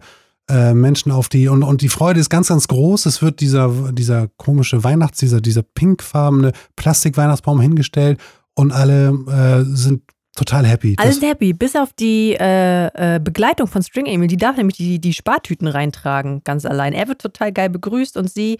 äh, 0.50 0.74
Menschen 0.74 1.12
auf 1.12 1.28
die. 1.28 1.48
Und, 1.48 1.62
und 1.62 1.80
die 1.80 1.88
Freude 1.88 2.20
ist 2.20 2.28
ganz, 2.28 2.48
ganz 2.48 2.68
groß. 2.68 3.06
Es 3.06 3.22
wird 3.22 3.40
dieser, 3.40 3.92
dieser 3.92 4.28
komische 4.36 4.84
Weihnachts-, 4.84 5.20
dieser, 5.20 5.40
dieser 5.40 5.62
pinkfarbene 5.62 6.52
Plastik-Weihnachtsbaum 6.76 7.60
hingestellt 7.60 8.20
und 8.54 8.72
alle 8.72 9.10
äh, 9.28 9.64
sind 9.74 10.02
total 10.36 10.66
happy. 10.66 10.96
Alle 10.98 11.12
sind 11.12 11.24
happy, 11.24 11.52
bis 11.52 11.76
auf 11.76 11.92
die 11.92 12.36
äh, 12.38 13.16
äh, 13.16 13.20
Begleitung 13.20 13.66
von 13.66 13.82
String 13.82 14.06
Emil. 14.06 14.28
Die 14.28 14.36
darf 14.36 14.56
nämlich 14.56 14.76
die, 14.76 15.00
die 15.00 15.12
Spartüten 15.12 15.68
reintragen, 15.68 16.42
ganz 16.44 16.64
allein. 16.64 16.92
Er 16.92 17.08
wird 17.08 17.20
total 17.20 17.52
geil 17.52 17.70
begrüßt 17.70 18.16
und 18.16 18.30
sie 18.30 18.58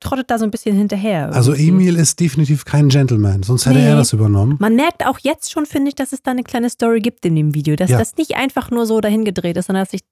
trottet 0.00 0.30
da 0.30 0.38
so 0.38 0.44
ein 0.44 0.50
bisschen 0.50 0.76
hinterher. 0.76 1.32
Also 1.32 1.52
irgendwie. 1.52 1.68
Emil 1.88 1.96
ist 1.96 2.18
definitiv 2.20 2.64
kein 2.64 2.88
Gentleman, 2.88 3.42
sonst 3.42 3.66
hätte 3.66 3.78
Nee. 3.78 3.86
er 3.88 3.96
das 3.96 4.12
übernommen. 4.12 4.56
Man 4.58 4.74
merkt 4.76 5.04
auch 5.06 5.18
jetzt 5.20 5.50
schon, 5.52 5.66
finde 5.66 5.88
ich, 5.90 5.94
dass 5.94 6.12
es 6.12 6.22
da 6.22 6.30
eine 6.30 6.42
kleine 6.42 6.70
Story 6.70 7.00
gibt 7.00 7.24
in 7.26 7.34
dem 7.36 7.54
Video. 7.54 7.76
Dass 7.76 7.90
Ja. 7.90 7.98
das 7.98 8.16
nicht 8.16 8.36
einfach 8.36 8.70
nur 8.70 8.86
so 8.86 9.00
dahin 9.00 9.24
gedreht 9.24 9.56
ist, 9.56 9.66
sondern 9.66 9.84
dass, 9.84 9.92
ich, 9.92 10.02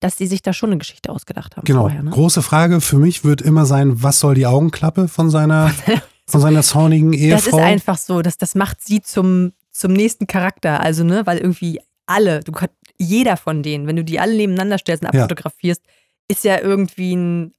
dass 0.00 0.16
sie 0.16 0.26
sich 0.26 0.42
da 0.42 0.52
schon 0.52 0.70
eine 0.70 0.78
Geschichte 0.78 1.10
ausgedacht 1.10 1.56
haben 1.56 1.64
Genau. 1.64 1.82
vorher. 1.82 2.02
Ne? 2.02 2.10
Große 2.10 2.42
Frage 2.42 2.80
für 2.80 2.96
mich 2.98 3.24
wird 3.24 3.42
immer 3.42 3.66
sein, 3.66 4.02
was 4.02 4.20
soll 4.20 4.34
die 4.34 4.46
Augenklappe 4.46 5.08
von 5.08 5.28
seiner, 5.30 5.70
von 6.26 6.40
seiner 6.40 6.62
zornigen 6.62 7.12
Ehefrau? 7.12 7.36
Das 7.36 7.46
ist 7.46 7.54
einfach 7.54 7.98
so, 7.98 8.22
dass 8.22 8.38
das 8.38 8.54
macht 8.54 8.80
sie 8.82 9.02
zum, 9.02 9.52
zum 9.70 9.92
nächsten 9.92 10.26
Charakter. 10.26 10.80
Also, 10.80 11.04
ne, 11.04 11.26
weil 11.26 11.38
irgendwie 11.38 11.80
alle, 12.06 12.40
du 12.40 12.52
jeder 12.98 13.36
von 13.36 13.62
denen, 13.62 13.86
wenn 13.86 13.96
du 13.96 14.04
die 14.04 14.18
alle 14.20 14.34
nebeneinander 14.36 14.78
stellst 14.78 15.02
und 15.04 15.14
Ja. 15.14 15.22
abfotografierst, 15.24 15.82
ist 16.28 16.44
ja 16.44 16.58
irgendwie 16.60 17.14
ein, 17.16 17.54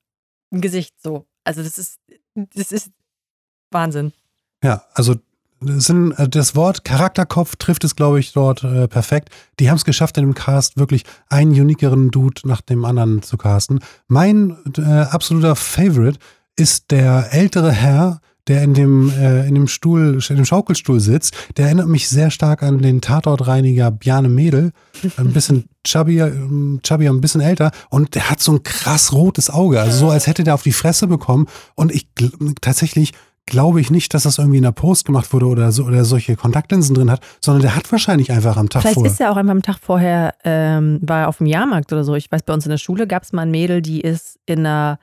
ein 0.52 0.62
Gesicht 0.62 0.96
so. 1.02 1.26
Also, 1.44 1.64
das 1.64 1.78
ist, 1.78 2.00
das 2.36 2.72
ist 2.72 2.92
Wahnsinn. 3.72 4.14
Ja, 4.64 4.84
also 4.94 5.16
das 5.62 5.90
äh, 5.90 6.56
Wort 6.56 6.84
Charakterkopf 6.84 7.56
trifft 7.56 7.84
es, 7.84 7.96
glaube 7.96 8.20
ich, 8.20 8.34
dort 8.34 8.64
äh, 8.64 8.88
perfekt. 8.88 9.30
Die 9.60 9.70
haben 9.70 9.78
es 9.78 9.86
geschafft, 9.86 10.18
in 10.18 10.26
dem 10.26 10.34
Cast 10.34 10.78
wirklich 10.78 11.04
einen 11.30 11.52
uniqueren 11.52 12.10
Dude 12.10 12.42
nach 12.46 12.62
dem 12.62 12.84
anderen 12.84 13.22
zu 13.22 13.38
casten. 13.38 13.80
Mein 14.08 14.58
äh, 14.78 14.82
absoluter 14.82 15.56
Favorite 15.56 16.20
ist 16.56 16.92
der 16.92 17.30
ältere 17.32 17.72
Herr, 17.72 18.22
der 18.48 18.64
in 18.64 18.74
dem, 18.74 19.12
äh, 19.12 19.48
in 19.48 19.56
dem 19.56 19.68
Stuhl, 19.68 20.20
in 20.30 20.36
dem 20.36 20.46
Schaukelstuhl 20.46 21.00
sitzt. 21.00 21.36
Der 21.58 21.66
erinnert 21.66 21.88
mich 21.88 22.10
sehr 22.10 22.32
stark 22.32 22.64
an 22.64 22.80
den 22.80 23.02
Tatortreiniger 23.02 23.92
Bjarne 23.92 24.30
Mädel. 24.30 24.72
Ein 25.18 25.34
bisschen 25.34 25.66
chubbier, 25.86 26.28
ähm, 26.28 26.80
chubbier, 26.84 27.12
ein 27.12 27.22
bisschen 27.22 27.42
älter. 27.42 27.72
Und 27.90 28.16
der 28.16 28.30
hat 28.30 28.40
so 28.40 28.54
ein 28.54 28.64
krass 28.64 29.14
rotes 29.14 29.50
Auge. 29.50 29.80
Also 29.80 30.08
so, 30.08 30.10
als 30.10 30.28
hätte 30.28 30.44
der 30.44 30.54
auf 30.54 30.64
die 30.64 30.72
Fresse 30.72 31.08
bekommen. 31.08 31.48
Und 31.76 31.92
ich 31.92 32.08
tatsächlich 32.62 33.14
glaube 33.46 33.82
ich 33.82 33.92
nicht, 33.92 34.14
dass 34.14 34.24
das 34.24 34.38
irgendwie 34.38 34.58
in 34.58 34.64
der 34.64 34.72
Post 34.72 35.06
gemacht 35.06 35.34
wurde 35.34 35.46
oder 35.48 35.72
so 35.72 35.84
oder 35.84 36.06
solche 36.06 36.36
Kontaktlinsen 36.36 36.96
drin 36.96 37.12
hat, 37.12 37.22
sondern 37.42 37.62
der 37.62 37.76
hat 37.76 37.92
wahrscheinlich 37.92 38.32
einfach 38.32 38.56
am 38.56 38.70
Tag 38.70 38.84
Vielleicht 38.84 38.96
vorher. 38.96 39.12
ist 39.12 39.20
er 39.20 39.32
auch 39.32 39.36
einfach 39.36 39.52
am 39.52 39.62
Tag 39.62 39.78
vorher, 39.82 40.36
ähm, 40.44 41.00
war 41.02 41.22
er 41.22 41.28
auf 41.28 41.38
dem 41.40 41.48
Jahrmarkt 41.48 41.92
oder 41.92 42.04
so. 42.04 42.16
Ich 42.16 42.32
weiß, 42.32 42.44
bei 42.44 42.54
uns 42.54 42.66
in 42.66 42.70
der 42.70 42.78
Schule 42.78 43.08
gab 43.08 43.24
es 43.24 43.34
mal 43.34 43.42
ein 43.42 43.52
Mädel, 43.52 43.82
die 43.82 44.02
ist 44.02 44.40
in 44.46 44.60
einer, 44.60 45.00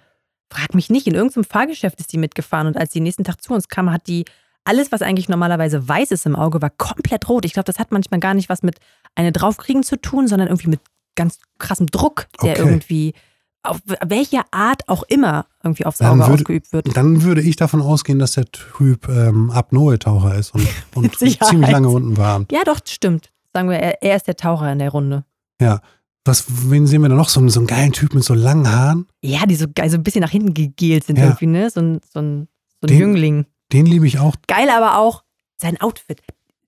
frag 0.51 0.75
mich 0.75 0.91
nicht, 0.91 1.07
in 1.07 1.15
irgendeinem 1.15 1.45
Fahrgeschäft 1.45 2.01
ist 2.01 2.13
die 2.13 2.19
mitgefahren 2.19 2.67
und 2.67 2.77
als 2.77 2.91
die 2.91 3.01
nächsten 3.01 3.25
Tag 3.25 3.43
zu 3.43 3.53
uns 3.55 3.69
kam, 3.69 3.93
hat 3.93 4.07
die 4.07 4.25
alles, 4.65 4.93
was 4.93 5.03
eigentlich 5.03 5.29
normalerweise 5.29 5.89
weiß 5.89 6.11
ist 6.11 6.27
im 6.27 6.37
Auge, 6.37 6.61
war 6.61 6.71
komplett 6.71 7.29
rot. 7.29 7.45
Ich 7.45 7.53
glaube, 7.55 7.65
das 7.67 7.79
hat 7.79 7.91
manchmal 7.91 8.21
gar 8.21 8.35
nicht 8.35 8.49
was 8.49 8.63
mit 8.63 8.77
eine 9.15 9.33
draufkriegen 9.33 9.83
zu 9.83 9.97
tun, 10.01 10.29
sondern 10.29 10.49
irgendwie 10.49 10.69
mit 10.69 10.81
ganz 11.17 11.39
krassem 11.59 11.87
Druck, 11.87 12.27
der 12.43 12.53
Okay. 12.53 12.61
irgendwie 12.61 13.15
auf 13.63 13.81
welche 14.07 14.43
Art 14.53 14.89
auch 14.89 15.03
immer 15.05 15.47
irgendwie 15.65 15.85
aufs 15.85 16.01
Auge 16.01 16.21
würde- 16.21 16.33
ausgeübt 16.35 16.73
wird. 16.73 16.97
Dann 16.97 17.23
würde 17.23 17.41
ich 17.43 17.57
davon 17.57 17.83
ausgehen, 17.83 18.19
dass 18.19 18.33
der 18.33 18.45
Typ 18.47 19.09
ähm, 19.09 19.51
Apnoe-Taucher 19.51 20.35
ist 20.37 20.55
und, 20.55 20.67
und 20.95 21.17
ziemlich 21.19 21.41
lange 21.71 21.89
unten 21.89 22.17
war. 22.17 22.45
Ja, 22.53 22.63
doch, 22.65 22.79
stimmt. 22.87 23.31
Sagen 23.53 23.69
wir, 23.71 23.79
er, 23.79 24.03
er 24.03 24.17
ist 24.17 24.27
der 24.27 24.37
Taucher 24.37 24.71
in 24.71 24.79
der 24.79 24.91
Runde. 24.91 25.25
Ja. 25.61 25.81
Was, 26.25 26.45
wen 26.71 26.87
sehen 26.87 27.03
wir 27.03 27.09
da 27.09 27.15
noch? 27.15 27.29
So, 27.29 27.41
einen- 27.41 27.49
so 27.49 27.61
einen 27.61 27.67
geilen 27.67 27.93
Typ 27.93 28.15
mit 28.15 28.23
so 28.25 28.35
langen 28.35 28.71
Haaren? 28.71 29.07
Ja, 29.23 29.47
die 29.47 29.55
so, 29.55 29.67
geil- 29.75 29.89
so 29.91 29.97
ein 29.97 30.03
bisschen 30.03 30.21
nach 30.21 30.31
hinten 30.31 30.53
gegelt 30.55 31.05
sind 31.05 31.17
Ja. 31.17 31.25
irgendwie, 31.25 31.47
ne? 31.47 31.71
So 31.71 31.81
ein, 31.81 32.01
so 32.13 32.21
ein, 32.21 32.49
so 32.81 32.87
ein 32.87 32.89
Den- 32.89 32.99
Jüngling. 32.99 33.47
Den 33.73 33.87
liebe 33.87 34.07
ich 34.07 34.19
auch. 34.19 34.35
Geil 34.47 34.69
aber 34.71 34.99
auch 34.99 35.25
sein 35.57 35.81
Outfit. 35.81 36.21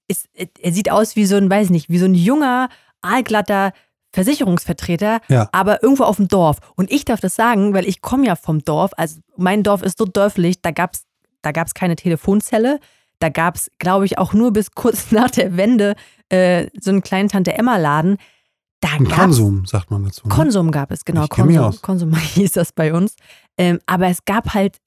Ist, 0.09 0.29
er 0.35 0.73
sieht 0.73 0.91
aus 0.91 1.15
wie 1.17 1.25
so 1.27 1.37
ein, 1.37 1.49
weiß 1.51 1.71
nicht, 1.71 1.89
wie 1.89 1.99
so 1.99 2.05
ein 2.07 2.15
junger, 2.15 2.69
aalglatter 3.03 3.73
Versicherungsvertreter, 4.13 5.21
Ja. 5.29 5.49
aber 5.53 5.83
irgendwo 5.83 6.05
auf 6.05 6.17
dem 6.17 6.29
Dorf. 6.29 6.59
Und 6.77 6.91
ich 6.91 7.05
darf 7.05 7.21
das 7.21 7.35
sagen, 7.37 7.75
weil 7.75 7.87
ich 7.87 8.01
komme 8.01 8.27
ja 8.27 8.37
vom 8.37 8.65
Dorf. 8.65 8.93
Also 8.97 9.21
mein 9.37 9.63
Dorf 9.63 9.83
ist 9.83 9.99
so 9.99 10.05
dörflich, 10.05 10.61
da 10.63 10.71
gab 10.71 10.95
es 10.95 11.05
da 11.43 11.53
gab's 11.53 11.73
keine 11.75 11.97
Telefonzelle. 11.97 12.81
Da 13.19 13.31
gab 13.31 13.57
es, 13.57 13.71
glaube 13.79 14.05
ich, 14.05 14.19
auch 14.19 14.35
nur 14.35 14.53
bis 14.53 14.73
kurz 14.73 15.11
nach 15.13 15.31
der 15.31 15.57
Wende 15.57 15.95
äh, 16.29 16.67
so 16.81 16.91
einen 16.91 17.03
kleinen 17.03 17.29
Tante-Emma-Laden. 17.29 18.19
Da 18.81 18.89
Ein 18.99 19.09
Konsum, 19.09 19.67
sagt 19.67 19.91
man 19.91 20.05
dazu. 20.05 20.27
ne? 20.27 20.35
Konsum 20.35 20.71
gab 20.71 20.91
es, 20.91 21.05
genau. 21.05 21.25
Ich 21.25 21.31
mich 21.31 21.37
Konsum, 21.39 21.65
aus. 21.65 21.83
Konsum 21.83 22.15
hieß 22.17 22.53
das 22.53 22.73
bei 22.73 22.93
uns. 22.95 23.15
Ähm, 23.59 23.79
aber 23.87 24.07
es 24.09 24.25
gab 24.25 24.55
halt 24.55 24.79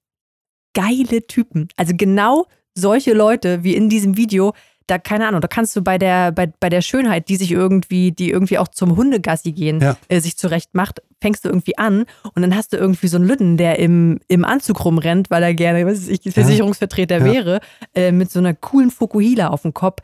geile 0.74 1.26
Typen. 1.28 1.68
Also 1.78 1.94
genau 1.96 2.46
solche 2.76 3.14
Leute 3.14 3.64
wie 3.64 3.76
in 3.76 3.90
diesem 3.90 4.18
Video. 4.18 4.54
Da, 4.88 4.98
keine 4.98 5.28
Ahnung, 5.30 5.40
da 5.40 5.48
kannst 5.48 5.74
du 5.78 5.82
bei 5.82 5.98
der, 5.98 6.34
bei, 6.34 6.52
bei 6.60 6.70
der 6.70 6.82
Schönheit, 6.82 7.30
die 7.30 7.38
sich 7.38 7.52
irgendwie, 7.52 8.12
die 8.12 8.30
irgendwie 8.32 8.58
auch 8.58 8.68
zum 8.68 8.98
Hundegassi 8.98 9.54
gehen, 9.54 9.80
Ja. 9.80 9.96
äh, 10.10 10.20
sich 10.20 10.36
zurecht 10.38 10.74
macht, 10.74 11.02
fängst 11.22 11.46
du 11.46 11.50
irgendwie 11.50 11.78
an 11.78 12.04
und 12.36 12.42
dann 12.42 12.54
hast 12.54 12.74
du 12.74 12.78
irgendwie 12.78 13.08
so 13.08 13.16
einen 13.16 13.26
Lütten, 13.26 13.56
der 13.56 13.80
im, 13.80 14.20
im 14.28 14.44
Anzug 14.44 14.84
rumrennt, 14.84 15.30
weil 15.30 15.42
er 15.42 15.54
gerne, 15.54 15.86
weiß 15.86 16.10
ich, 16.10 16.20
Versicherungsvertreter 16.34 17.20
Ja. 17.20 17.24
wäre, 17.26 17.60
äh, 17.96 18.12
mit 18.12 18.30
so 18.30 18.40
einer 18.40 18.54
coolen 18.56 18.92
Fukuhila 18.92 19.48
auf 19.50 19.62
dem 19.62 19.74
Kopf. 19.74 20.02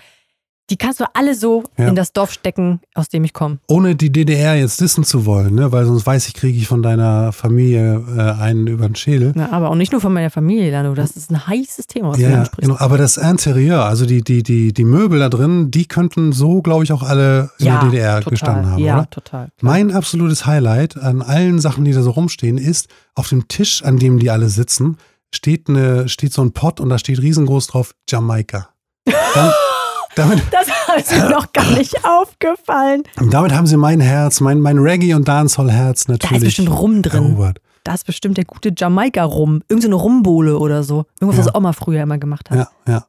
Die 0.70 0.78
kannst 0.78 1.00
du 1.00 1.06
alle 1.14 1.34
so 1.36 1.64
Ja. 1.78 1.88
in 1.88 1.96
das 1.96 2.14
Dorf 2.14 2.32
stecken, 2.32 2.80
aus 2.94 3.10
dem 3.10 3.24
ich 3.24 3.34
komme. 3.34 3.60
Ohne 3.68 3.96
die 3.96 4.12
DDR 4.12 4.56
jetzt 4.56 4.80
dissen 4.82 5.04
zu 5.04 5.26
wollen, 5.26 5.56
ne? 5.56 5.72
weil 5.72 5.86
sonst 5.86 6.06
weiß 6.06 6.28
ich, 6.28 6.34
kriege 6.34 6.58
ich 6.58 6.68
von 6.68 6.82
deiner 6.84 7.32
Familie 7.32 8.04
äh, 8.16 8.42
einen 8.42 8.68
über 8.68 8.88
den 8.88 8.96
Schädel. 8.96 9.34
Ja, 9.36 9.52
aber 9.52 9.70
auch 9.70 9.76
nicht 9.76 9.92
nur 9.92 10.02
von 10.02 10.14
meiner 10.14 10.30
Familie, 10.30 10.72
Lando. 10.72 10.94
Das 10.94 11.12
ist 11.18 11.32
ein 11.32 11.48
heißes 11.48 11.88
Thema, 11.88 12.10
was 12.10 12.18
du 12.18 12.24
Ja, 12.24 12.30
ja, 12.30 12.40
ansprichst. 12.42 12.70
genau. 12.70 12.80
Aber 12.80 12.98
das 12.98 13.18
Interieur, 13.18 13.86
also 13.86 14.06
die, 14.06 14.24
die, 14.24 14.44
die, 14.44 14.74
die 14.74 14.84
Möbel 14.84 15.20
da 15.20 15.30
drin, 15.30 15.72
die 15.72 15.88
könnten 15.88 16.32
so, 16.34 16.62
glaube 16.62 16.84
ich, 16.84 16.92
auch 16.92 17.04
alle 17.04 17.50
in 17.60 17.66
der 17.66 17.80
DDR 17.80 18.16
total. 18.20 18.30
gestanden 18.32 18.72
haben, 18.72 18.84
ja, 18.84 18.98
oder? 19.00 19.10
total. 19.10 19.50
Mein 19.62 19.92
absolutes 19.92 20.46
Highlight 20.46 20.98
an 20.98 21.22
allen 21.22 21.60
Sachen, 21.60 21.86
die 21.86 21.94
da 21.94 22.02
so 22.02 22.12
rumstehen, 22.12 22.58
ist, 22.58 22.88
auf 23.16 23.30
dem 23.30 23.48
Tisch, 23.48 23.84
an 23.84 23.98
dem 23.98 24.20
die 24.20 24.30
alle 24.30 24.50
sitzen, 24.50 24.98
steht, 25.34 25.68
eine, 25.70 26.10
steht 26.10 26.34
so 26.34 26.42
ein 26.42 26.52
Pott 26.54 26.80
und 26.80 26.90
da 26.90 26.98
steht 27.00 27.20
riesengroß 27.22 27.68
drauf 27.68 27.94
Jamaika. 28.10 28.70
Dann, 29.06 29.52
damit, 30.20 30.42
Das 30.52 30.68
ist 30.98 31.12
mir 31.12 31.30
noch 31.30 31.52
gar 31.54 31.70
nicht 31.72 32.06
aufgefallen. 32.06 33.04
damit 33.30 33.54
haben 33.54 33.68
sie 33.68 33.78
mein 33.78 34.00
Herz, 34.00 34.40
mein, 34.42 34.60
mein 34.60 34.78
Reggae- 34.78 35.14
und 35.16 35.28
Dancehall-Herz 35.28 36.08
natürlich 36.08 36.44
bestimmt 36.44 36.70
Rum 36.72 37.02
drin. 37.02 37.26
erobert. 37.32 37.62
Da 37.84 37.94
ist 37.94 38.06
bestimmt 38.06 38.38
der 38.38 38.46
gute 38.46 38.72
Jamaika-Rum. 38.76 39.62
Irgend 39.70 39.84
so 39.84 39.88
eine 39.88 39.96
Rumbohle 39.96 40.58
oder 40.60 40.84
so. 40.84 41.06
Irgendwas, 41.20 41.46
Ja. 41.46 41.52
was 41.52 41.56
Oma 41.56 41.74
früher 41.74 42.04
immer 42.04 42.18
gemacht 42.18 42.50
hat. 42.50 42.58
Ja, 42.58 42.70
ja. 42.94 43.06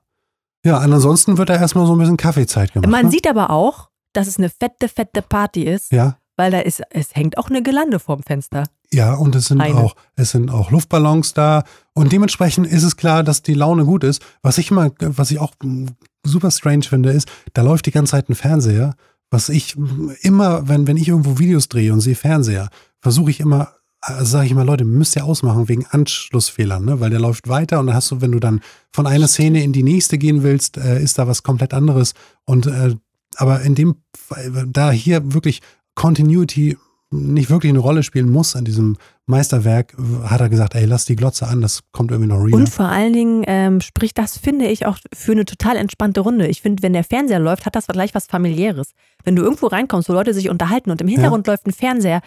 Ja, 0.64 0.78
und 0.84 0.92
ansonsten 0.92 1.38
wird 1.38 1.48
da 1.48 1.54
erstmal 1.56 1.86
so 1.86 1.94
ein 1.94 1.98
bisschen 1.98 2.16
Kaffeezeit 2.16 2.72
gemacht. 2.72 2.90
Man 2.90 3.06
ne? 3.06 3.10
sieht 3.10 3.26
aber 3.28 3.50
auch, 3.50 3.88
dass 4.12 4.26
es 4.26 4.38
eine 4.38 4.48
fette, 4.50 4.88
fette 4.88 5.22
Party 5.22 5.62
ist, 5.64 5.90
Ja, 5.92 6.16
weil 6.36 6.50
da 6.50 6.60
ist, 6.60 6.82
es 6.90 7.14
hängt 7.14 7.36
auch 7.38 7.48
eine 7.50 7.62
Gelande 7.62 7.98
vorm 7.98 8.22
Fenster. 8.22 8.64
ja, 8.92 9.14
und 9.14 9.34
es 9.34 9.46
sind 9.46 9.60
Eine. 9.60 9.76
auch, 9.78 9.94
es 10.16 10.30
sind 10.30 10.50
auch 10.50 10.70
Luftballons 10.70 11.32
da. 11.34 11.64
Und 11.94 12.12
dementsprechend 12.12 12.66
ist 12.66 12.82
es 12.82 12.96
klar, 12.96 13.22
dass 13.22 13.42
die 13.42 13.54
Laune 13.54 13.84
gut 13.84 14.04
ist. 14.04 14.22
Was 14.42 14.58
ich 14.58 14.70
immer, 14.70 14.90
was 15.00 15.30
ich 15.30 15.38
auch 15.38 15.52
super 16.24 16.50
strange 16.50 16.84
finde, 16.84 17.10
ist, 17.10 17.30
da 17.52 17.62
läuft 17.62 17.86
die 17.86 17.90
ganze 17.90 18.12
Zeit 18.12 18.28
ein 18.28 18.34
Fernseher. 18.34 18.94
Was 19.30 19.48
ich 19.48 19.76
mm, 19.76 20.10
immer, 20.22 20.68
wenn, 20.68 20.86
wenn 20.86 20.96
ich 20.96 21.08
irgendwo 21.08 21.38
Videos 21.38 21.68
drehe 21.68 21.92
und 21.92 22.00
sehe 22.00 22.14
Fernseher, 22.14 22.68
versuche 23.00 23.30
ich 23.30 23.40
immer, 23.40 23.74
also 24.00 24.24
sage 24.24 24.46
ich 24.46 24.52
immer, 24.52 24.64
Leute, 24.64 24.84
müsst 24.84 25.16
ihr 25.16 25.24
ausmachen 25.24 25.68
wegen 25.68 25.86
Anschlussfehlern, 25.86 26.84
ne? 26.84 27.00
Weil 27.00 27.10
der 27.10 27.20
läuft 27.20 27.48
weiter 27.48 27.80
und 27.80 27.86
dann 27.86 27.96
hast 27.96 28.10
du, 28.10 28.20
wenn 28.20 28.32
du 28.32 28.40
dann 28.40 28.60
von 28.92 29.06
einer 29.06 29.28
Szene 29.28 29.62
in 29.62 29.72
die 29.72 29.82
nächste 29.82 30.18
gehen 30.18 30.42
willst, 30.42 30.78
äh, 30.78 31.02
ist 31.02 31.18
da 31.18 31.26
was 31.26 31.42
komplett 31.42 31.74
anderes. 31.74 32.14
Und 32.44 32.66
äh, 32.66 32.94
aber 33.36 33.60
in 33.62 33.74
dem, 33.74 33.96
da 34.66 34.90
hier 34.90 35.32
wirklich 35.32 35.60
Continuity 35.94 36.76
nicht 37.12 37.50
wirklich 37.50 37.70
eine 37.70 37.80
Rolle 37.80 38.02
spielen 38.02 38.30
muss 38.30 38.54
an 38.54 38.64
diesem 38.64 38.96
Meisterwerk, 39.26 39.94
hat 40.24 40.40
er 40.40 40.48
gesagt, 40.48 40.74
ey, 40.74 40.84
lass 40.84 41.04
die 41.04 41.16
Glotze 41.16 41.46
an, 41.48 41.60
das 41.60 41.80
kommt 41.92 42.10
irgendwie 42.12 42.28
noch 42.28 42.38
real. 42.38 42.54
Und 42.54 42.68
vor 42.68 42.86
allen 42.86 43.12
Dingen 43.12 43.44
ähm, 43.46 43.80
spricht 43.80 44.16
das, 44.18 44.38
finde 44.38 44.66
ich, 44.66 44.86
auch 44.86 44.98
für 45.14 45.32
eine 45.32 45.44
total 45.44 45.76
entspannte 45.76 46.20
Runde. 46.20 46.46
Ich 46.46 46.62
finde, 46.62 46.82
wenn 46.82 46.92
der 46.92 47.04
Fernseher 47.04 47.40
läuft, 47.40 47.66
hat 47.66 47.74
das 47.76 47.86
gleich 47.88 48.14
was 48.14 48.26
familiäres. 48.26 48.92
Wenn 49.24 49.34
du 49.36 49.42
irgendwo 49.42 49.66
reinkommst, 49.66 50.08
wo 50.08 50.12
Leute 50.12 50.34
sich 50.34 50.48
unterhalten 50.50 50.90
und 50.90 51.00
im 51.00 51.08
Hintergrund 51.08 51.46
läuft 51.46 51.66
ein 51.66 51.72
Fernseher, 51.72 52.20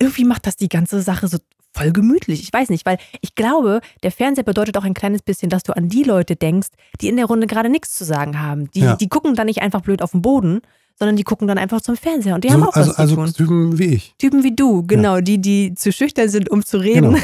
irgendwie 0.00 0.24
macht 0.24 0.46
das 0.46 0.56
die 0.56 0.68
ganze 0.68 1.02
Sache 1.02 1.28
so 1.28 1.38
voll 1.74 1.92
gemütlich. 1.92 2.42
Ich 2.42 2.52
weiß 2.52 2.68
nicht, 2.70 2.84
weil 2.84 2.98
ich 3.22 3.34
glaube, 3.34 3.80
der 4.02 4.12
Fernseher 4.12 4.44
bedeutet 4.44 4.76
auch 4.76 4.84
ein 4.84 4.94
kleines 4.94 5.22
bisschen, 5.22 5.48
dass 5.48 5.62
du 5.62 5.74
an 5.76 5.88
die 5.88 6.02
Leute 6.02 6.36
denkst, 6.36 6.68
die 7.00 7.08
in 7.08 7.16
der 7.16 7.26
Runde 7.26 7.46
gerade 7.46 7.70
nichts 7.70 7.96
zu 7.96 8.04
sagen 8.04 8.40
haben. 8.40 8.70
Die, 8.72 8.80
Ja. 8.80 8.96
die 8.96 9.08
gucken 9.08 9.34
dann 9.34 9.46
nicht 9.46 9.62
einfach 9.62 9.80
blöd 9.80 10.02
auf 10.02 10.10
den 10.12 10.20
Boden, 10.22 10.60
sondern 11.02 11.16
die 11.16 11.24
gucken 11.24 11.48
dann 11.48 11.58
einfach 11.58 11.80
zum 11.80 11.96
Fernseher 11.96 12.36
und 12.36 12.44
die 12.44 12.52
haben 12.52 12.60
so, 12.60 12.68
auch 12.68 12.76
also, 12.76 12.90
was 12.90 12.94
zu 12.94 13.02
also 13.02 13.14
tun. 13.16 13.32
Typen 13.32 13.78
wie 13.80 13.86
ich. 13.86 14.14
Typen 14.18 14.44
wie 14.44 14.54
du, 14.54 14.86
genau, 14.86 15.20
die, 15.20 15.40
die 15.40 15.74
zu 15.74 15.90
schüchtern 15.90 16.28
sind, 16.28 16.48
um 16.48 16.64
zu 16.64 16.78
reden, 16.78 17.16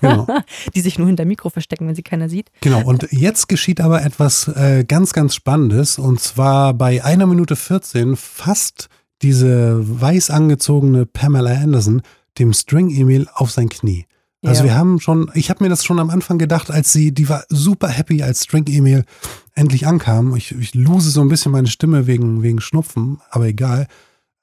Genau. 0.00 0.28
die 0.76 0.80
sich 0.80 1.00
nur 1.00 1.08
hinter 1.08 1.24
Mikro 1.24 1.50
verstecken, 1.50 1.88
wenn 1.88 1.96
sie 1.96 2.04
keiner 2.04 2.28
sieht. 2.28 2.52
Genau, 2.60 2.84
und 2.84 3.08
jetzt 3.10 3.48
geschieht 3.48 3.80
aber 3.80 4.04
etwas 4.04 4.46
äh, 4.46 4.84
ganz, 4.86 5.12
ganz 5.12 5.34
Spannendes. 5.34 5.98
Und 5.98 6.20
zwar 6.20 6.74
bei 6.74 7.04
einer 7.04 7.26
Minute 7.26 7.56
14 7.56 8.14
fasst 8.14 8.88
diese 9.22 9.80
weiß 10.00 10.30
angezogene 10.30 11.04
Pamela 11.04 11.50
Anderson 11.50 12.02
dem 12.38 12.52
String-Emil 12.52 13.26
auf 13.34 13.50
sein 13.50 13.68
Knie. 13.68 14.06
Also 14.44 14.62
Ja. 14.62 14.70
wir 14.70 14.74
haben 14.76 15.00
schon, 15.00 15.30
ich 15.34 15.50
habe 15.50 15.64
mir 15.64 15.70
das 15.70 15.84
schon 15.84 15.98
am 15.98 16.10
Anfang 16.10 16.38
gedacht, 16.38 16.70
als 16.70 16.92
sie, 16.92 17.12
die 17.12 17.28
war 17.28 17.44
super 17.48 17.88
happy, 17.88 18.22
als 18.22 18.44
String-Emil 18.44 19.04
endlich 19.54 19.86
ankam. 19.86 20.36
Ich, 20.36 20.52
ich 20.52 20.74
lose 20.74 21.10
so 21.10 21.20
ein 21.20 21.28
bisschen 21.28 21.52
meine 21.52 21.68
Stimme 21.68 22.06
wegen, 22.06 22.42
wegen 22.42 22.60
Schnupfen, 22.60 23.20
aber 23.30 23.46
egal. 23.46 23.86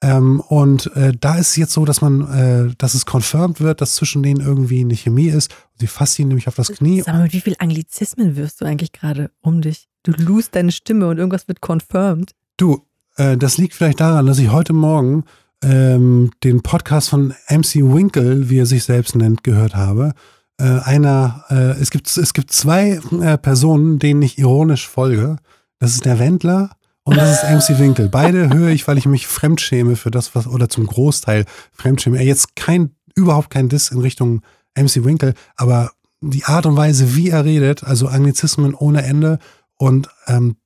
Ähm, 0.04 0.40
und 0.40 0.96
äh, 0.96 1.14
da 1.20 1.36
ist 1.36 1.52
es 1.52 1.56
jetzt 1.58 1.74
so, 1.74 1.86
dass 1.86 2.02
man, 2.02 2.22
äh, 2.32 2.74
dass 2.80 2.96
es 2.96 3.06
confirmed 3.06 3.62
wird, 3.62 3.82
dass 3.82 3.94
zwischen 3.96 4.24
denen 4.24 4.42
irgendwie 4.42 4.80
eine 4.80 4.96
Chemie 4.96 5.28
ist. 5.28 5.54
Sie 5.76 5.86
fasst 5.86 6.18
ihn 6.18 6.30
nämlich 6.30 6.48
auf 6.48 6.56
das 6.56 6.70
Knie 6.70 7.02
Sag 7.02 7.14
mal, 7.14 7.24
mit 7.24 7.34
wie 7.34 7.42
viel 7.42 7.56
Anglizismen 7.60 8.36
wirst 8.36 8.62
du 8.62 8.66
eigentlich 8.66 8.94
gerade 8.94 9.30
um 9.42 9.62
dich? 9.62 9.88
Du 10.02 10.12
lust 10.14 10.56
deine 10.56 10.72
Stimme 10.72 11.08
und 11.08 11.20
irgendwas 11.20 11.48
wird 11.48 11.62
confirmed. 11.62 12.32
Du, 12.58 12.84
äh, 13.18 13.38
das 13.38 13.60
liegt 13.60 13.76
vielleicht 13.76 14.00
daran, 14.00 14.26
dass 14.26 14.40
ich 14.40 14.50
heute 14.52 14.74
Morgen 14.74 15.26
ähm, 15.64 16.32
den 16.44 16.62
Podcast 16.62 17.10
von 17.10 17.34
MC 17.50 17.76
Winkle, 17.76 18.50
wie 18.50 18.60
er 18.60 18.66
sich 18.66 18.84
selbst 18.84 19.16
nennt, 19.16 19.44
gehört 19.44 19.76
habe. 19.76 20.14
Äh, 20.58 20.80
einer, 20.84 21.46
äh, 21.50 21.80
es 21.80 21.92
gibt 21.92 22.16
es 22.16 22.34
gibt 22.34 22.52
zwei 22.52 23.00
äh, 23.22 23.38
Personen, 23.38 24.00
denen 24.00 24.22
ich 24.22 24.38
ironisch 24.38 24.88
folge. 24.88 25.38
Das 25.80 25.94
ist 25.94 26.06
der 26.06 26.20
Wendler 26.20 26.72
und 27.04 27.18
das 27.18 27.44
ist 27.44 27.50
MC 27.50 27.80
Winkle. 27.80 28.10
Beide 28.10 28.54
höre 28.54 28.70
ich, 28.70 28.88
weil 28.88 28.98
ich 28.98 29.06
mich 29.06 29.28
fremdschäme 29.28 29.96
für 29.96 30.12
das, 30.12 30.36
was 30.36 30.48
oder 30.48 30.70
zum 30.70 30.86
Großteil 30.86 31.46
fremdschäme. 31.72 32.22
Jetzt 32.22 32.56
kein 32.56 32.96
überhaupt 33.16 33.50
kein 33.50 33.70
Diss 33.70 33.90
in 33.90 34.00
Richtung 34.00 34.42
MC 34.76 35.04
Winkle, 35.04 35.34
aber 35.56 35.92
die 36.22 36.46
Art 36.46 36.66
und 36.66 36.78
Weise, 36.78 37.16
wie 37.16 37.30
er 37.30 37.46
redet, 37.46 37.84
also 37.84 38.08
Anglizismen 38.08 38.76
ohne 38.76 39.04
Ende 39.04 39.40
und 39.78 40.10
ähm, 40.28 40.58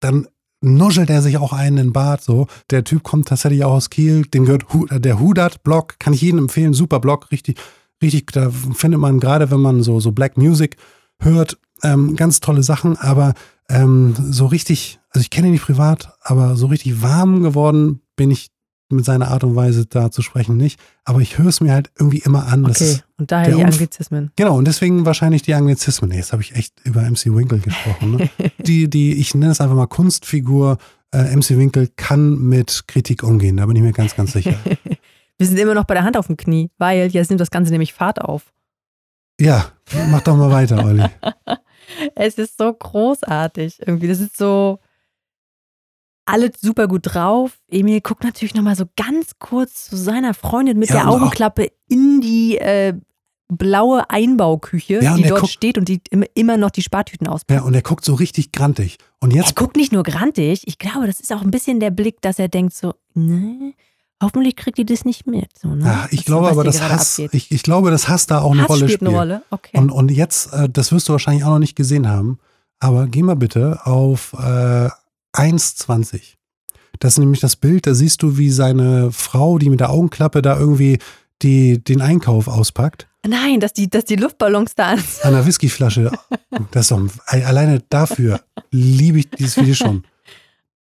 dann 0.00 0.26
nuschelt 0.62 1.10
er 1.10 1.22
sich 1.22 1.36
auch 1.38 1.52
einen 1.52 1.78
in 1.78 1.86
den 1.88 1.92
Bart. 1.92 2.22
So. 2.22 2.46
Der 2.70 2.84
Typ 2.84 3.02
kommt 3.02 3.28
tatsächlich 3.28 3.64
auch 3.64 3.72
aus 3.72 3.90
Kiel. 3.90 4.24
Dem 4.26 4.44
gehört 4.44 4.72
Hu 4.72 4.86
der 4.86 5.20
Hudat-Blog. 5.20 5.98
Kann 5.98 6.14
ich 6.14 6.22
jedem 6.22 6.38
empfehlen. 6.38 6.72
Super 6.72 7.00
Blog. 7.00 7.30
Richtig, 7.30 7.58
richtig. 8.02 8.32
Da 8.32 8.50
findet 8.50 9.00
man 9.00 9.20
gerade, 9.20 9.50
wenn 9.50 9.60
man 9.60 9.82
so, 9.82 10.00
so 10.00 10.12
Black 10.12 10.36
Music 10.36 10.76
hört, 11.18 11.58
ähm, 11.82 12.16
ganz 12.16 12.40
tolle 12.40 12.62
Sachen. 12.62 12.96
Aber 12.96 13.34
ähm, 13.68 14.14
so 14.16 14.46
richtig, 14.46 15.00
also 15.10 15.22
ich 15.22 15.30
kenne 15.30 15.48
ihn 15.48 15.52
nicht 15.52 15.64
privat, 15.64 16.16
aber 16.22 16.56
so 16.56 16.66
richtig 16.66 17.02
warm 17.02 17.42
geworden 17.42 18.00
bin 18.16 18.30
ich 18.30 18.51
mit 18.92 19.04
seiner 19.04 19.28
Art 19.28 19.44
und 19.44 19.56
Weise 19.56 19.86
da 19.86 20.10
zu 20.10 20.22
sprechen 20.22 20.56
nicht. 20.56 20.78
Aber 21.04 21.20
ich 21.20 21.38
höre 21.38 21.48
es 21.48 21.60
mir 21.60 21.72
halt 21.72 21.90
irgendwie 21.98 22.18
immer 22.18 22.46
an. 22.46 22.64
Okay, 22.66 22.98
und 23.18 23.32
daher 23.32 23.56
die 23.56 23.64
Anglizismen. 23.64 24.30
Genau, 24.36 24.56
und 24.56 24.66
deswegen 24.66 25.04
wahrscheinlich 25.04 25.42
die 25.42 25.54
Anglizismen. 25.54 26.10
Nee, 26.10 26.18
jetzt 26.18 26.32
habe 26.32 26.42
ich 26.42 26.54
echt 26.54 26.74
über 26.84 27.02
MC 27.02 27.26
Winkle 27.26 27.58
gesprochen. 27.58 28.16
Ne? 28.16 28.30
die, 28.58 28.88
die, 28.88 29.14
ich 29.14 29.34
nenne 29.34 29.52
es 29.52 29.60
einfach 29.60 29.76
mal 29.76 29.86
Kunstfigur. 29.86 30.78
Äh, 31.12 31.36
MC 31.36 31.50
Winkle 31.50 31.88
kann 31.88 32.38
mit 32.38 32.84
Kritik 32.86 33.22
umgehen, 33.22 33.58
da 33.58 33.66
bin 33.66 33.76
ich 33.76 33.82
mir 33.82 33.92
ganz, 33.92 34.16
ganz 34.16 34.32
sicher. 34.32 34.54
Wir 35.38 35.46
sind 35.46 35.58
immer 35.58 35.74
noch 35.74 35.84
bei 35.84 35.94
der 35.94 36.04
Hand 36.04 36.16
auf 36.16 36.28
dem 36.28 36.36
Knie, 36.36 36.70
weil 36.78 37.08
jetzt 37.10 37.28
nimmt 37.28 37.40
das 37.40 37.50
Ganze 37.50 37.72
nämlich 37.72 37.92
Fahrt 37.92 38.20
auf. 38.20 38.52
ja, 39.40 39.72
mach 40.10 40.22
doch 40.22 40.36
mal 40.36 40.50
weiter, 40.50 40.84
Olli. 40.84 41.04
Es 42.14 42.38
ist 42.38 42.58
so 42.58 42.72
großartig 42.72 43.80
irgendwie. 43.86 44.08
Das 44.08 44.20
ist 44.20 44.36
so 44.36 44.78
alle 46.24 46.50
super 46.60 46.86
gut 46.88 47.02
drauf. 47.04 47.58
Emil 47.68 48.00
guckt 48.00 48.24
natürlich 48.24 48.54
nochmal 48.54 48.76
so 48.76 48.84
ganz 48.96 49.32
kurz 49.38 49.86
zu 49.90 49.96
seiner 49.96 50.34
Freundin 50.34 50.78
mit 50.78 50.88
Ja, 50.90 50.96
der 50.96 51.08
Augenklappe 51.10 51.68
in 51.88 52.20
die 52.20 52.58
äh, 52.58 52.94
blaue 53.48 54.08
Einbauküche, 54.08 55.00
Ja, 55.02 55.14
die 55.16 55.24
dort 55.24 55.40
guckt- 55.42 55.52
steht 55.52 55.76
und 55.78 55.88
die 55.88 56.00
im- 56.10 56.24
immer 56.34 56.56
noch 56.56 56.70
die 56.70 56.82
Spartüten 56.82 57.26
auspackt. 57.26 57.60
Ja, 57.60 57.66
und 57.66 57.74
er 57.74 57.82
guckt 57.82 58.04
so 58.04 58.14
richtig 58.14 58.52
grantig. 58.52 58.98
Und 59.20 59.32
Er 59.32 59.38
jetzt, 59.42 59.56
guckt 59.56 59.76
nicht 59.76 59.92
nur 59.92 60.04
grantig, 60.04 60.62
ich 60.66 60.78
glaube, 60.78 61.06
das 61.06 61.20
ist 61.20 61.32
auch 61.32 61.42
ein 61.42 61.50
bisschen 61.50 61.78
der 61.80 61.90
Blick, 61.90 62.20
dass 62.22 62.38
er 62.38 62.48
denkt 62.48 62.74
so, 62.74 62.94
ne, 63.14 63.74
hoffentlich 64.22 64.56
kriegt 64.56 64.78
die 64.78 64.86
das 64.86 65.04
nicht 65.04 65.26
mit. 65.26 65.50
So, 65.60 65.68
ne? 65.74 65.84
ja, 65.84 66.08
ich 66.10 66.20
Was- 66.20 66.24
glaube 66.24 66.44
was 66.46 66.52
aber, 66.52 66.64
das 66.64 66.80
Hass, 66.80 67.18
ich, 67.18 67.50
ich 67.52 67.62
glaube, 67.62 67.90
das 67.90 68.08
Hass 68.08 68.26
da 68.26 68.40
auch 68.40 68.52
eine 68.52 68.62
Hass 68.62 68.70
Rolle 68.70 68.78
spielt 68.88 69.00
spielt. 69.00 69.08
eine 69.10 69.18
Rolle, 69.18 69.42
okay. 69.50 69.76
Und, 69.76 69.90
und 69.90 70.10
jetzt, 70.10 70.52
äh, 70.54 70.68
das 70.70 70.90
wirst 70.92 71.08
du 71.08 71.12
wahrscheinlich 71.12 71.44
auch 71.44 71.50
noch 71.50 71.58
nicht 71.58 71.76
gesehen 71.76 72.08
haben, 72.08 72.38
aber 72.78 73.06
geh 73.06 73.22
mal 73.22 73.36
bitte 73.36 73.80
auf 73.84 74.32
äh, 74.34 74.88
1,20. 75.34 76.34
Das 76.98 77.14
ist 77.14 77.18
nämlich 77.18 77.40
das 77.40 77.56
Bild, 77.56 77.86
da 77.86 77.94
siehst 77.94 78.22
du, 78.22 78.38
wie 78.38 78.50
seine 78.50 79.10
Frau, 79.12 79.58
die 79.58 79.70
mit 79.70 79.80
der 79.80 79.90
Augenklappe 79.90 80.42
da 80.42 80.58
irgendwie 80.58 80.98
die, 81.42 81.82
den 81.82 82.00
Einkauf 82.00 82.48
auspackt. 82.48 83.08
Nein, 83.26 83.60
dass 83.60 83.72
die, 83.72 83.88
dass 83.88 84.04
die 84.04 84.16
Luftballons 84.16 84.74
da 84.74 84.88
an 84.88 84.98
An 85.22 85.34
einer 85.34 85.46
Whiskyflasche. 85.46 86.10
Das 86.70 86.90
ist 86.90 86.90
doch, 86.90 87.00
alleine 87.26 87.82
dafür 87.88 88.40
liebe 88.70 89.20
ich 89.20 89.30
dieses 89.30 89.56
Video 89.56 89.74
schon. 89.74 90.04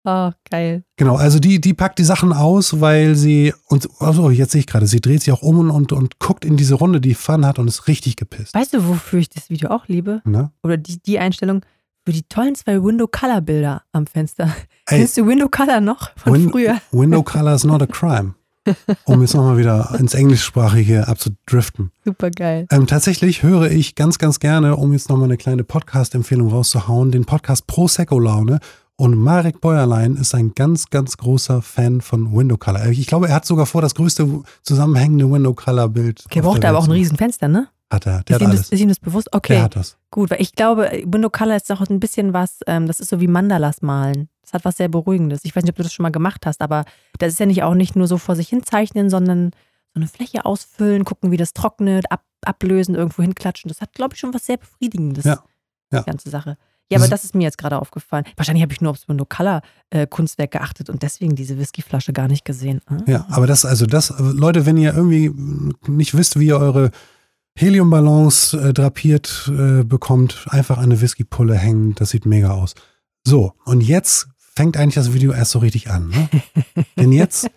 Oh, 0.10 0.32
geil. 0.50 0.86
Genau, 0.96 1.18
also 1.18 1.38
die, 1.38 1.60
die 1.60 1.74
packt 1.74 2.00
die 2.00 2.06
Sachen 2.06 2.32
aus, 2.32 2.80
weil 2.80 3.16
sie, 3.16 3.54
und 3.68 3.90
also 4.00 4.30
jetzt 4.30 4.54
sehe 4.54 4.60
ich 4.60 4.68
gerade, 4.68 4.88
sie 4.88 5.02
dreht 5.02 5.22
sich 5.22 5.34
auch 5.34 5.42
um 5.42 5.70
und, 5.70 5.92
und 5.92 6.18
guckt 6.18 6.46
in 6.46 6.56
diese 6.56 6.76
Runde, 6.76 7.02
die 7.02 7.14
Fun 7.14 7.46
hat 7.46 7.60
und 7.60 7.68
ist 7.68 7.90
richtig 7.90 8.16
gepisst. 8.16 8.54
Weißt 8.54 8.74
du, 8.74 8.88
wofür 8.88 9.20
ich 9.20 9.30
das 9.30 9.50
Video 9.50 9.70
auch 9.70 9.90
liebe? 9.90 10.22
Ne? 10.24 10.54
Oder 10.64 10.78
die, 10.78 11.02
die 11.02 11.20
Einstellung 11.20 11.60
für 12.08 12.14
die 12.14 12.24
tollen 12.24 12.56
zwei 12.56 12.82
Window-Color-Bilder 12.82 13.82
am 13.92 14.08
Fenster. 14.08 14.46
Ey, 14.86 15.00
Kennst 15.00 15.18
du 15.18 15.28
Window-Color 15.28 15.82
noch 15.82 16.12
von 16.16 16.32
Win 16.32 16.50
früher? 16.50 16.78
Window 16.94 17.22
Color 17.22 17.54
is 17.54 17.66
not 17.66 17.82
a 17.82 17.86
crime. 17.86 18.36
Um 19.04 19.20
jetzt 19.20 19.34
nochmal 19.34 19.58
wieder 19.58 19.94
ins 20.00 20.14
Englischsprachige 20.14 21.06
abzudriften. 21.06 21.92
Super 22.06 22.32
geil. 22.32 22.66
Ähm, 22.72 22.88
tatsächlich 22.88 23.44
höre 23.44 23.72
ich 23.72 23.96
ganz, 23.96 24.20
ganz 24.20 24.40
gerne, 24.40 24.78
um 24.78 24.94
jetzt 24.94 25.10
nochmal 25.10 25.26
eine 25.26 25.36
kleine 25.36 25.66
Podcast-Empfehlung 25.66 26.50
rauszuhauen, 26.50 27.12
den 27.12 27.26
Podcast 27.26 27.68
Prosecco 27.68 28.20
Laune. 28.20 28.60
Und 28.96 29.18
Marek 29.18 29.60
Bäuerlein 29.60 30.16
ist 30.16 30.34
ein 30.34 30.54
ganz, 30.56 30.90
ganz 30.90 31.18
großer 31.18 31.62
Fan 31.62 32.00
von 32.00 32.34
Window 32.34 32.56
Color. 32.56 32.86
Ich 32.86 33.08
glaube, 33.08 33.28
er 33.28 33.36
hat 33.36 33.46
sogar 33.46 33.66
vor 33.66 33.82
das 33.82 33.96
größte 33.96 34.44
zusammenhängende 34.64 35.30
Window 35.30 35.54
Color 35.54 35.90
Bild. 35.90 36.24
Okay, 36.26 36.40
braucht 36.40 36.64
er 36.64 36.70
aber 36.70 36.80
auch 36.80 36.88
ein 36.88 36.92
Riesenfenster, 36.92 37.50
ne? 37.50 37.68
Hat 37.90 38.06
er, 38.06 38.24
der 38.24 38.36
Ist 38.36 38.42
hat 38.42 38.52
ihm, 38.52 38.58
das, 38.58 38.70
ist 38.70 38.80
ihm 38.82 38.90
das 38.90 39.00
bewusst? 39.00 39.30
Okay, 39.34 39.54
Der 39.54 39.64
hat 39.64 39.76
das. 39.78 39.98
gut, 40.12 40.30
weil 40.30 40.42
ich 40.42 40.54
glaube, 40.56 40.92
Window 41.06 41.30
Color 41.30 41.56
ist 41.56 41.72
auch 41.72 41.82
ein 41.90 42.00
bisschen 42.02 42.34
was, 42.34 42.60
ähm, 42.68 42.86
das 42.86 43.00
ist 43.00 43.10
so 43.10 43.22
wie 43.22 43.28
Mandalas 43.28 43.82
malen. 43.82 44.28
Das 44.42 44.54
hat 44.54 44.66
was 44.66 44.78
sehr 44.78 44.90
Beruhigendes. 44.90 45.42
Ich 45.44 45.56
weiß 45.56 45.64
nicht, 45.64 45.72
ob 45.72 45.78
du 45.78 45.84
das 45.84 45.94
schon 45.94 46.04
mal 46.04 46.12
gemacht 46.12 46.46
hast, 46.46 46.62
aber 46.62 46.84
das 47.20 47.34
ist 47.34 47.40
ja 47.40 47.46
nicht 47.46 47.64
auch 47.64 47.76
nicht 47.76 47.96
nur 47.96 48.08
so 48.08 48.18
vor 48.18 48.36
sich 48.36 48.50
hin 48.50 48.64
zeichnen, 48.64 49.10
sondern 49.10 49.52
so 49.94 50.00
eine 50.02 50.08
Fläche 50.08 50.46
ausfüllen, 50.46 51.06
gucken, 51.06 51.32
wie 51.32 51.38
das 51.38 51.54
trocknet, 51.54 52.12
ab, 52.12 52.24
ablösen, 52.44 52.94
irgendwo 52.96 53.24
hinklatschen. 53.24 53.70
Das 53.70 53.80
hat, 53.80 53.94
glaube 53.94 54.16
ich, 54.16 54.20
schon 54.20 54.34
was 54.34 54.46
sehr 54.46 54.58
Befriedigendes. 54.58 55.24
Ja, 55.24 55.44
ja. 55.92 56.02
Die 56.02 56.06
ganze 56.06 56.30
Sache. 56.30 56.58
Ja, 56.90 57.00
aber 57.00 57.08
das 57.10 57.26
ist 57.26 57.36
mir 57.36 57.44
jetzt 57.44 57.58
gerade 57.58 57.80
aufgefallen. 57.80 58.24
Wahrscheinlich 58.38 58.64
habe 58.64 58.72
ich 58.72 58.80
nur 58.80 58.92
aufs 58.92 59.08
No-Color-Kunstwerk 59.10 60.52
geachtet 60.52 60.90
und 60.90 61.04
deswegen 61.04 61.36
diese 61.36 61.58
Whiskyflasche 61.58 62.14
gar 62.14 62.28
nicht 62.30 62.46
gesehen. 62.46 62.82
Ah. 62.86 62.98
Ja, 63.08 63.26
aber 63.30 63.46
das, 63.48 63.66
also 63.66 63.86
das, 63.86 64.10
äh, 64.12 64.22
Leute, 64.22 64.66
wenn 64.66 64.78
ihr 64.78 64.94
irgendwie 64.94 65.32
nicht 65.88 66.16
wisst, 66.16 66.40
wie 66.40 66.48
ihr 66.48 66.58
eure 66.58 66.92
Heliumballons 67.58 68.54
äh, 68.54 68.72
drapiert 68.72 69.52
äh, 69.52 69.84
bekommt, 69.84 70.46
einfach 70.50 70.78
an 70.78 70.86
eine 70.86 71.02
Whiskypulle 71.02 71.56
hängen, 71.56 71.96
das 71.96 72.12
sieht 72.12 72.28
mega 72.28 72.52
aus. 72.52 72.76
So, 73.26 73.54
und 73.66 73.82
jetzt 73.82 74.28
fängt 74.38 74.78
eigentlich 74.78 74.94
das 74.94 75.12
Video 75.12 75.32
erst 75.32 75.52
so 75.52 75.60
richtig 75.60 75.90
an. 75.90 76.10
Ne? 76.10 76.30
Denn 76.98 77.12
jetzt 77.12 77.50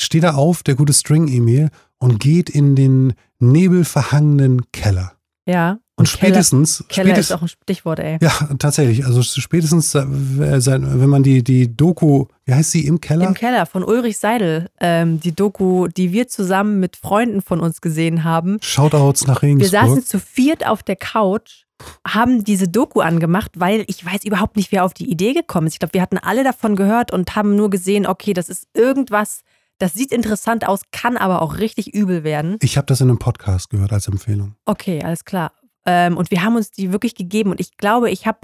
steht 0.00 0.24
er 0.24 0.38
auf, 0.38 0.62
der 0.62 0.74
gute 0.74 0.94
String-Emil, 0.94 1.68
und 1.98 2.18
geht 2.18 2.48
in 2.48 2.74
den 2.74 3.12
nebelverhangenen 3.40 4.72
Keller. 4.72 5.12
Ja. 5.46 5.80
Und 6.00 6.06
Keller, 6.08 6.32
spätestens, 6.32 6.84
Keller 6.88 7.10
spätestens 7.10 7.30
ist 7.30 7.36
auch 7.36 7.42
ein 7.42 7.48
Stichwort, 7.48 7.98
ey. 7.98 8.18
ja, 8.22 8.32
tatsächlich. 8.58 9.04
Also 9.04 9.22
spätestens, 9.22 9.94
äh, 9.94 10.02
wenn 10.06 11.10
man 11.10 11.22
die, 11.22 11.44
die 11.44 11.76
Doku, 11.76 12.24
wie 12.46 12.54
heißt 12.54 12.70
sie, 12.70 12.86
im 12.86 13.00
Keller? 13.02 13.26
Im 13.26 13.34
Keller 13.34 13.66
von 13.66 13.84
Ulrich 13.84 14.18
Seidel, 14.18 14.70
ähm, 14.80 15.20
die 15.20 15.34
Doku, 15.34 15.88
die 15.88 16.12
wir 16.12 16.26
zusammen 16.26 16.80
mit 16.80 16.96
Freunden 16.96 17.42
von 17.42 17.60
uns 17.60 17.82
gesehen 17.82 18.24
haben. 18.24 18.56
Shoutouts 18.62 19.26
nach 19.26 19.42
Wir 19.42 19.48
Regensburg. 19.50 19.70
saßen 19.82 20.06
zu 20.06 20.18
viert 20.18 20.66
auf 20.66 20.82
der 20.82 20.96
Couch, 20.96 21.64
haben 22.06 22.44
diese 22.44 22.68
Doku 22.68 23.00
angemacht, 23.00 23.52
weil 23.56 23.84
ich 23.86 24.02
weiß 24.02 24.24
überhaupt 24.24 24.56
nicht, 24.56 24.72
wer 24.72 24.86
auf 24.86 24.94
die 24.94 25.10
Idee 25.10 25.34
gekommen 25.34 25.66
ist. 25.66 25.74
Ich 25.74 25.78
glaube, 25.80 25.92
wir 25.92 26.00
hatten 26.00 26.18
alle 26.18 26.44
davon 26.44 26.76
gehört 26.76 27.12
und 27.12 27.36
haben 27.36 27.56
nur 27.56 27.68
gesehen, 27.68 28.06
okay, 28.06 28.32
das 28.32 28.48
ist 28.48 28.68
irgendwas, 28.72 29.42
das 29.78 29.94
sieht 29.94 30.12
interessant 30.12 30.66
aus, 30.68 30.80
kann 30.92 31.16
aber 31.16 31.42
auch 31.42 31.58
richtig 31.58 31.94
übel 31.94 32.22
werden. 32.24 32.56
Ich 32.60 32.76
habe 32.76 32.86
das 32.86 33.00
in 33.00 33.08
einem 33.08 33.18
Podcast 33.18 33.70
gehört 33.70 33.92
als 33.92 34.08
Empfehlung. 34.08 34.54
Okay, 34.64 35.02
alles 35.02 35.24
klar. 35.24 35.52
Ähm, 35.86 36.16
und 36.16 36.30
wir 36.30 36.42
haben 36.42 36.56
uns 36.56 36.70
die 36.70 36.92
wirklich 36.92 37.14
gegeben. 37.14 37.50
Und 37.50 37.60
ich 37.60 37.76
glaube, 37.76 38.10
ich 38.10 38.26
habe 38.26 38.40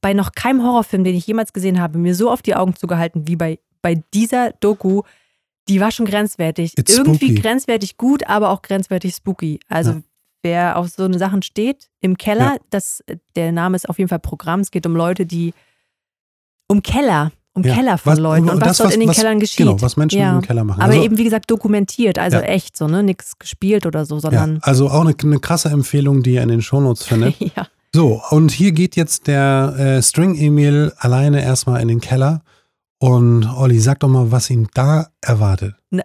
bei 0.00 0.12
noch 0.12 0.32
keinem 0.32 0.62
Horrorfilm, 0.62 1.04
den 1.04 1.14
ich 1.14 1.26
jemals 1.26 1.52
gesehen 1.52 1.80
habe, 1.80 1.98
mir 1.98 2.14
so 2.14 2.30
auf 2.30 2.42
die 2.42 2.54
Augen 2.54 2.74
zugehalten 2.74 3.28
wie 3.28 3.36
bei, 3.36 3.58
bei 3.82 4.02
dieser 4.14 4.52
Doku. 4.52 5.02
Die 5.68 5.80
war 5.80 5.90
schon 5.92 6.06
grenzwertig. 6.06 6.76
It's 6.78 6.96
Irgendwie 6.96 7.26
spooky. 7.26 7.40
grenzwertig 7.42 7.96
gut, 7.96 8.26
aber 8.26 8.50
auch 8.50 8.62
grenzwertig 8.62 9.14
spooky. 9.14 9.60
Also 9.68 9.90
Ja. 9.92 10.02
wer 10.42 10.76
auf 10.78 10.88
so 10.88 11.04
eine 11.04 11.18
Sachen 11.18 11.42
steht, 11.42 11.90
im 12.00 12.16
Keller, 12.16 12.54
Ja. 12.54 12.56
das, 12.70 13.04
der 13.36 13.52
Name 13.52 13.76
ist 13.76 13.88
auf 13.88 13.98
jeden 13.98 14.08
Fall 14.08 14.18
Programm. 14.20 14.60
Es 14.60 14.70
geht 14.70 14.86
um 14.86 14.96
Leute, 14.96 15.26
die 15.26 15.52
um 16.66 16.82
Keller, 16.82 17.30
um 17.54 17.62
Ja, 17.64 17.74
Keller 17.74 17.98
von 17.98 18.12
was- 18.12 18.18
Leuten 18.18 18.48
und 18.50 18.60
was 18.60 18.68
das, 18.68 18.76
dort 18.78 18.86
was- 18.88 18.94
in 18.94 19.00
den 19.00 19.08
was- 19.08 19.16
Kellern 19.16 19.40
geschieht. 19.40 19.58
Genau, 19.66 19.80
was 19.82 19.96
Menschen 19.96 20.20
ja. 20.20 20.36
im 20.36 20.42
Keller 20.42 20.64
machen. 20.64 20.80
Aber 20.82 20.92
also, 20.92 21.04
eben, 21.04 21.18
wie 21.18 21.24
gesagt, 21.24 21.50
dokumentiert, 21.50 22.18
also 22.18 22.36
Ja. 22.38 22.42
echt 22.44 22.76
so, 22.76 22.86
ne? 22.86 23.02
Nichts 23.02 23.38
gespielt 23.38 23.86
oder 23.86 24.04
so, 24.06 24.18
sondern 24.20 24.58
also 24.62 24.88
auch 24.88 25.00
eine, 25.02 25.14
eine 25.22 25.40
krasse 25.40 25.68
Empfehlung, 25.70 26.22
die 26.22 26.34
ihr 26.34 26.42
in 26.42 26.48
den 26.48 26.62
Shownotes 26.62 27.04
findet. 27.06 27.34
ja. 27.56 27.66
So, 27.92 28.22
und 28.30 28.52
hier 28.52 28.70
geht 28.72 28.94
jetzt 28.94 29.26
der 29.26 29.74
äh, 29.76 30.02
String-Emil 30.02 30.92
alleine 30.98 31.42
erstmal 31.42 31.80
in 31.82 31.88
den 31.88 32.00
Keller. 32.00 32.42
Und 32.98 33.46
Olli, 33.56 33.80
sag 33.80 34.00
doch 34.00 34.08
mal, 34.08 34.30
was 34.30 34.48
ihn 34.50 34.68
da 34.74 35.08
erwartet. 35.20 35.74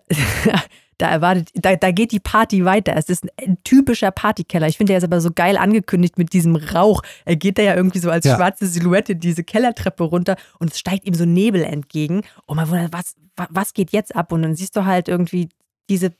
Da 0.98 1.10
erwartet, 1.10 1.50
da, 1.56 1.76
da 1.76 1.92
geht 1.92 2.12
die 2.14 2.20
Party 2.22 2.64
weiter. 2.64 2.96
Es 2.96 3.10
ist 3.10 3.26
ein 3.46 3.58
typischer 3.64 4.12
Partykeller. 4.12 4.68
Ich 4.68 4.78
finde, 4.78 4.92
der 4.92 5.00
ist 5.00 5.04
aber 5.04 5.20
so 5.20 5.30
geil 5.34 5.58
angekündigt 5.58 6.18
mit 6.18 6.32
diesem 6.32 6.56
Rauch. 6.56 7.02
Er 7.26 7.36
geht 7.36 7.58
da 7.58 7.64
ja 7.64 7.76
irgendwie 7.76 8.00
so 8.00 8.10
als 8.10 8.26
Ja. 8.26 8.36
schwarze 8.38 8.66
Silhouette 8.68 9.16
diese 9.16 9.44
Kellertreppe 9.44 10.04
runter 10.06 10.38
und 10.60 10.72
es 10.72 10.80
steigt 10.80 11.06
ihm 11.06 11.14
so 11.14 11.26
Nebel 11.26 11.64
entgegen. 11.64 12.22
Und 12.46 12.56
man 12.56 12.70
wundert, 12.70 12.94
was, 12.94 13.16
wa- 13.36 13.48
was 13.50 13.74
geht 13.74 13.92
jetzt 13.92 14.16
ab? 14.16 14.32
Und 14.32 14.42
dann 14.44 14.56
siehst 14.56 14.76
du 14.78 14.86
halt 14.86 15.10
irgendwie 15.10 15.50
diese, 15.90 16.12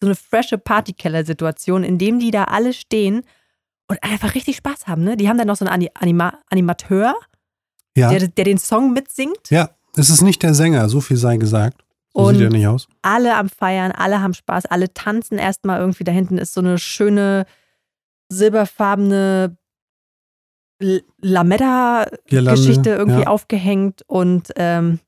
so 0.00 0.08
eine 0.08 0.16
frische 0.16 0.58
Partykeller-Situation, 0.58 1.84
in 1.84 1.98
dem 1.98 2.18
die 2.18 2.30
da 2.30 2.44
alle 2.44 2.72
stehen 2.72 3.22
und 3.88 4.02
einfach 4.02 4.34
richtig 4.34 4.56
Spaß 4.56 4.86
haben. 4.88 5.04
Ne? 5.04 5.16
Die 5.16 5.28
haben 5.28 5.38
dann 5.38 5.46
noch 5.46 5.56
so 5.56 5.64
einen 5.64 5.72
Ani- 5.72 5.90
Anima 5.94 6.38
Animateur, 6.50 7.14
Ja, 7.96 8.10
der, 8.10 8.26
der 8.28 8.44
den 8.44 8.58
Song 8.58 8.92
mitsingt. 8.92 9.50
ja, 9.50 9.70
es 9.96 10.10
ist 10.10 10.22
nicht 10.22 10.42
der 10.42 10.52
Sänger, 10.54 10.88
so 10.88 11.00
viel 11.00 11.16
sei 11.16 11.36
gesagt. 11.36 11.82
Und- 12.16 12.34
sieht 12.34 12.44
er 12.44 12.50
nicht 12.50 12.66
aus. 12.66 12.88
alle 13.02 13.36
am 13.36 13.48
Feiern, 13.48 13.92
alle 13.92 14.22
haben 14.22 14.34
Spaß, 14.34 14.66
alle 14.66 14.92
tanzen 14.94 15.38
erstmal 15.38 15.80
irgendwie. 15.80 16.04
Da 16.04 16.12
hinten 16.12 16.38
ist 16.38 16.54
so 16.54 16.60
eine 16.60 16.78
schöne 16.78 17.44
silberfarbene 18.30 19.56
Lametta-Geschichte 21.20 22.90
irgendwie 22.90 23.22
ja. 23.22 23.26
aufgehängt 23.28 24.02
und 24.06 24.50
ähm, 24.56 25.00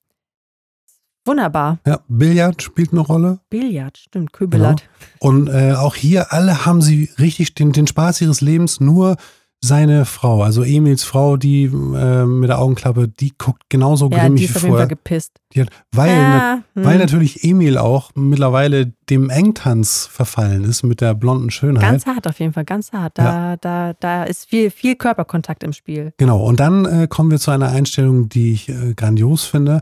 wunderbar. 1.27 1.79
Ja, 1.87 2.01
Billard 2.09 2.63
spielt 2.63 2.93
eine 2.93 3.01
Rolle. 3.01 3.41
Billard, 3.51 3.99
stimmt, 3.99 4.33
Kübelert. 4.33 4.89
Und 5.19 5.49
äh, 5.49 5.75
auch 5.75 5.95
hier 5.95 6.33
alle 6.33 6.65
haben 6.65 6.81
sie 6.81 7.11
richtig 7.19 7.55
den, 7.55 7.73
den 7.73 7.87
Spaß 7.87 8.21
ihres 8.23 8.41
Lebens. 8.41 8.81
Nur 8.81 9.17
seine 9.61 10.05
Frau, 10.05 10.43
also 10.43 10.63
Emils 10.63 11.03
Frau, 11.03 11.37
die 11.37 11.65
äh, 11.65 12.25
mit 12.25 12.49
der 12.49 12.61
Augenklappe, 12.61 13.09
die 13.09 13.33
guckt 13.37 13.63
genauso 13.69 14.09
Ja, 14.11 14.19
grimmig 14.19 14.41
die 14.41 14.45
ist 14.45 14.51
wie 14.51 14.55
jeden 14.55 14.61
Fall 14.61 14.71
vorher. 14.71 14.87
gepisst. 14.87 15.33
Hat, 15.57 15.69
weil, 15.93 16.17
ja, 16.17 16.63
hm. 16.75 16.85
weil 16.85 16.99
natürlich 16.99 17.43
Emil 17.43 17.79
auch 17.79 18.11
mittlerweile 18.15 18.93
dem 19.11 19.31
Engtanz 19.31 20.09
verfallen 20.11 20.63
ist 20.63 20.83
mit 20.85 21.01
der 21.01 21.15
blonden 21.15 21.51
Schönheit. 21.51 21.91
Ganz 21.91 22.07
hart 22.07 22.29
auf 22.29 22.39
jeden 22.39 22.53
Fall, 22.53 22.65
ganz 22.65 22.93
hart. 22.93 23.19
Da, 23.19 23.57
da, 23.57 23.95
da 23.99 24.25
ist 24.25 24.49
viel, 24.49 24.71
viel 24.71 24.95
Körperkontakt 24.95 25.65
im 25.65 25.73
Spiel. 25.73 26.13
Genau, 26.19 26.45
und 26.45 26.61
dann 26.61 26.85
äh, 26.85 27.07
kommen 27.09 27.31
wir 27.31 27.39
zu 27.39 27.51
einer 27.51 27.69
Einstellung, 27.69 28.29
die 28.29 28.53
ich 28.53 28.69
äh, 28.69 28.95
grandios 28.95 29.45
finde. 29.45 29.81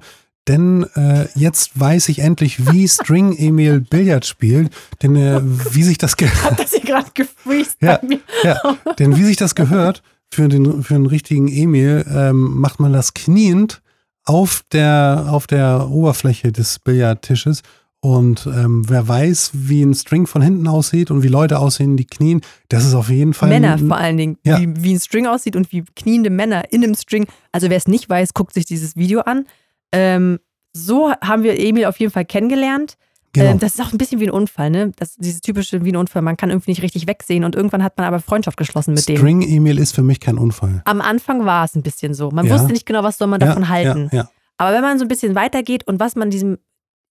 Denn 0.48 0.84
äh, 0.94 1.26
jetzt 1.34 1.78
weiß 1.78 2.08
ich 2.08 2.20
endlich, 2.20 2.72
wie 2.72 2.86
String 2.88 3.36
Emil 3.36 3.80
Billard 3.80 4.24
spielt. 4.26 4.70
Denn 5.02 5.16
äh, 5.16 5.40
wie 5.42 5.82
sich 5.82 5.98
das 5.98 6.16
ge 6.16 6.28
Hat 6.28 6.58
das 6.60 6.70
hier 6.72 6.80
gerade 6.80 7.10
gefreezed 7.14 7.76
Ja. 7.82 7.98
ja, 8.44 8.76
denn 8.98 9.16
wie 9.16 9.24
sich 9.24 9.36
das 9.36 9.54
gehört 9.54 10.02
für 10.32 10.48
den 10.48 10.82
für 10.82 10.94
einen 10.94 11.06
richtigen 11.06 11.48
Emil, 11.48 12.04
ähm, 12.12 12.58
macht 12.60 12.80
man 12.80 12.92
das 12.92 13.14
kniend 13.14 13.80
auf 14.24 14.62
der 14.72 15.26
auf 15.30 15.46
der 15.46 15.88
Oberfläche 15.88 16.52
des 16.52 16.78
Billardtisches. 16.80 17.62
Und 18.00 18.46
ähm, 18.46 18.88
wer 18.88 19.08
weiß, 19.08 19.50
wie 19.54 19.82
ein 19.82 19.94
String 19.94 20.26
von 20.28 20.40
hinten 20.42 20.68
aussieht 20.68 21.10
und 21.10 21.22
wie 21.24 21.28
Leute 21.28 21.58
aussehen, 21.58 21.96
die 21.96 22.04
knien, 22.04 22.40
das 22.68 22.84
ist 22.84 22.94
auf 22.94 23.08
jeden 23.08 23.34
Fall 23.34 23.48
Männer 23.48 23.72
ein- 23.72 23.88
vor 23.88 23.96
allen 23.96 24.16
Dingen, 24.16 24.38
Ja. 24.44 24.60
wie, 24.60 24.68
wie 24.84 24.94
ein 24.94 25.00
String 25.00 25.26
aussieht 25.26 25.56
und 25.56 25.72
wie 25.72 25.82
kniende 25.96 26.30
Männer 26.30 26.72
in 26.72 26.84
einem 26.84 26.94
String. 26.94 27.26
Also 27.50 27.68
wer 27.70 27.76
es 27.76 27.88
nicht 27.88 28.08
weiß, 28.08 28.34
guckt 28.34 28.54
sich 28.54 28.64
dieses 28.64 28.94
Video 28.96 29.20
an. 29.22 29.46
Ähm, 29.92 30.38
so 30.72 31.10
haben 31.22 31.42
wir 31.42 31.58
Emil 31.58 31.86
auf 31.86 31.98
jeden 32.00 32.12
Fall 32.12 32.24
kennengelernt. 32.24 32.96
Genau. 33.32 33.50
Ähm, 33.50 33.58
das 33.58 33.74
ist 33.74 33.80
auch 33.80 33.92
ein 33.92 33.98
bisschen 33.98 34.18
wie 34.20 34.24
ein 34.26 34.30
Unfall, 34.30 34.70
ne? 34.70 34.92
Das, 34.96 35.16
dieses 35.16 35.40
typische 35.42 35.84
wie 35.84 35.92
ein 35.92 35.96
Unfall. 35.96 36.22
Man 36.22 36.36
kann 36.36 36.50
irgendwie 36.50 36.70
nicht 36.70 36.82
richtig 36.82 37.06
wegsehen 37.06 37.44
und 37.44 37.54
irgendwann 37.54 37.82
hat 37.82 37.98
man 37.98 38.06
aber 38.06 38.20
Freundschaft 38.20 38.56
geschlossen 38.56 38.94
mit 38.94 39.06
dem. 39.08 39.16
String 39.18 39.42
Emil 39.42 39.78
ist 39.78 39.94
für 39.94 40.02
mich 40.02 40.20
kein 40.20 40.38
Unfall. 40.38 40.80
Am 40.86 41.00
Anfang 41.00 41.44
war 41.44 41.64
es 41.64 41.74
ein 41.74 41.82
bisschen 41.82 42.14
so. 42.14 42.30
Man 42.30 42.46
Ja. 42.46 42.54
wusste 42.54 42.72
nicht 42.72 42.86
genau, 42.86 43.02
was 43.02 43.18
soll 43.18 43.28
man 43.28 43.40
davon 43.40 43.64
ja, 43.64 43.68
halten. 43.68 44.08
Ja. 44.12 44.30
Aber 44.58 44.72
wenn 44.74 44.80
man 44.82 44.98
so 44.98 45.04
ein 45.04 45.08
bisschen 45.08 45.34
weitergeht 45.34 45.86
und 45.86 46.00
was 46.00 46.16
man 46.16 46.30
diesem 46.30 46.58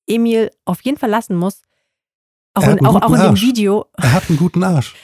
Emil 0.07 0.49
auf 0.65 0.81
jeden 0.81 0.97
Fall 0.97 1.09
lassen 1.11 1.35
muss, 1.35 1.61
auch, 2.55 2.67
in, 2.67 2.83
auch, 2.85 2.95
auch 3.01 3.09
in 3.11 3.19
dem 3.19 3.29
Arsch. 3.31 3.41
Video, 3.41 3.85
Er 3.97 4.13
hat 4.13 4.29
einen 4.29 4.37
guten 4.39 4.63
Arsch. 4.63 4.95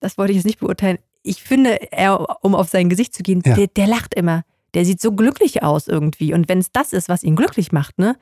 das 0.00 0.18
wollte 0.18 0.32
ich 0.32 0.36
jetzt 0.36 0.44
nicht 0.46 0.60
beurteilen. 0.60 0.98
Ich 1.22 1.42
finde, 1.42 1.90
er, 1.92 2.44
um 2.44 2.54
auf 2.54 2.68
sein 2.68 2.88
Gesicht 2.90 3.14
zu 3.14 3.22
gehen, 3.22 3.40
der, 3.42 3.66
der 3.66 3.86
lacht 3.86 4.14
immer. 4.14 4.44
Der 4.74 4.84
sieht 4.84 5.00
so 5.00 5.12
glücklich 5.12 5.62
aus 5.62 5.86
irgendwie. 5.88 6.34
Und 6.34 6.48
wenn 6.48 6.58
es 6.58 6.72
das 6.72 6.92
ist, 6.92 7.08
was 7.08 7.22
ihn 7.22 7.36
glücklich 7.36 7.72
macht, 7.72 7.98
ne, 7.98 8.16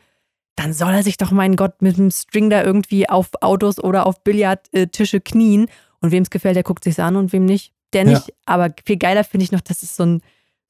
dann 0.57 0.73
soll 0.75 0.93
er 0.93 1.03
sich 1.03 1.17
doch, 1.17 1.31
mein 1.31 1.57
Gott, 1.57 1.81
mit 1.81 1.97
dem 1.97 2.11
String 2.11 2.51
da 2.51 2.63
irgendwie 2.63 3.09
auf 3.09 3.31
Autos 3.41 3.79
oder 3.83 4.07
auf 4.07 4.23
Billardtische 4.23 5.21
knien. 5.21 5.67
Und 6.01 6.11
wem 6.13 6.23
es 6.25 6.31
gefällt, 6.31 6.57
der 6.57 6.63
guckt 6.63 6.85
sich's 6.85 6.99
an 6.99 7.17
und 7.17 7.33
wem 7.33 7.45
nicht, 7.47 7.73
der 7.93 8.05
Ja. 8.05 8.11
nicht. 8.11 8.35
Aber 8.45 8.71
viel 8.85 8.97
geiler 8.99 9.25
finde 9.25 9.45
ich 9.45 9.53
noch, 9.53 9.61
dass 9.63 9.83
es 9.83 9.97
so 9.97 10.05
ein, 10.05 10.21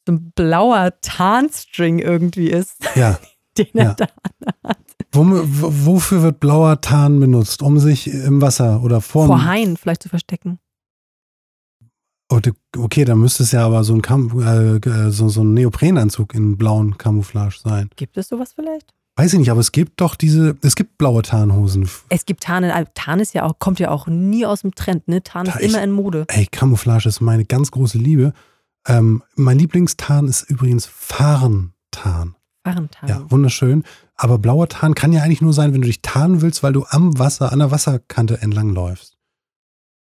so 0.06 0.12
ein 0.12 0.30
blauer 0.34 0.92
Tarnstring 1.00 1.98
irgendwie 1.98 2.48
ist, 2.50 2.76
Ja. 2.94 3.18
den 3.58 3.66
er 3.74 3.84
Ja. 3.84 3.94
da 3.94 4.06
w- 5.14 5.42
wofür 5.86 6.22
wird 6.22 6.40
blauer 6.40 6.80
Tarn 6.80 7.18
benutzt? 7.20 7.62
Um 7.62 7.78
sich 7.78 8.06
im 8.12 8.40
Wasser 8.40 8.82
oder 8.82 9.00
vorm, 9.00 9.26
vor 9.28 9.44
Haien 9.44 9.76
vielleicht 9.76 10.02
zu 10.02 10.08
verstecken. 10.08 10.58
Okay, 12.76 13.04
dann 13.04 13.18
müsste 13.18 13.42
es 13.42 13.52
ja 13.52 13.64
aber 13.66 13.84
so 13.84 13.94
ein, 13.94 14.02
Kam 14.02 14.40
äh, 14.40 14.76
äh, 14.76 15.10
so, 15.10 15.28
so 15.28 15.42
ein 15.44 15.54
Neoprenanzug 15.54 16.34
in 16.34 16.56
blauen 16.56 16.96
Camouflage 16.98 17.56
sein. 17.62 17.90
Gibt 17.96 18.16
es 18.16 18.28
sowas 18.28 18.52
vielleicht? 18.54 18.92
Weiß 19.16 19.34
ich 19.34 19.38
nicht, 19.38 19.50
aber 19.50 19.60
es 19.60 19.72
gibt 19.72 20.00
doch 20.00 20.14
diese, 20.16 20.56
es 20.62 20.74
gibt 20.74 20.96
blaue 20.96 21.20
Tarnhosen. 21.22 21.86
Es 22.08 22.24
gibt 22.24 22.44
Tarn, 22.44 22.64
in- 22.64 22.72
Tarn 22.94 23.20
ist 23.20 23.34
ja 23.34 23.44
auch, 23.44 23.58
kommt 23.58 23.78
ja 23.78 23.90
auch 23.90 24.06
nie 24.06 24.46
aus 24.46 24.62
dem 24.62 24.74
Trend, 24.74 25.06
ne? 25.06 25.22
Tarn 25.22 25.44
Da 25.44 25.52
ist 25.52 25.60
ich- 25.60 25.68
immer 25.72 25.82
in 25.84 25.92
Mode. 25.92 26.24
Ey, 26.28 26.46
Camouflage 26.50 27.08
ist 27.08 27.20
meine 27.20 27.44
ganz 27.44 27.70
große 27.70 27.98
Liebe. 27.98 28.32
Ähm, 28.88 29.22
mein 29.36 29.58
Lieblingstarn 29.58 30.28
ist 30.28 30.48
übrigens 30.48 30.86
Farntarn. 30.86 32.36
Farrentarn. 32.64 33.08
Ja, 33.08 33.30
wunderschön. 33.30 33.84
Aber 34.16 34.38
blauer 34.38 34.68
Tarn 34.68 34.94
kann 34.94 35.12
ja 35.12 35.22
eigentlich 35.22 35.42
nur 35.42 35.52
sein, 35.52 35.74
wenn 35.74 35.82
du 35.82 35.88
dich 35.88 36.00
tarnen 36.00 36.40
willst, 36.42 36.62
weil 36.62 36.72
du 36.72 36.84
am 36.88 37.18
Wasser, 37.18 37.52
an 37.52 37.58
der 37.58 37.70
Wasserkante 37.70 38.40
entlang 38.40 38.70
läufst. 38.70 39.12
Hm. 39.14 39.18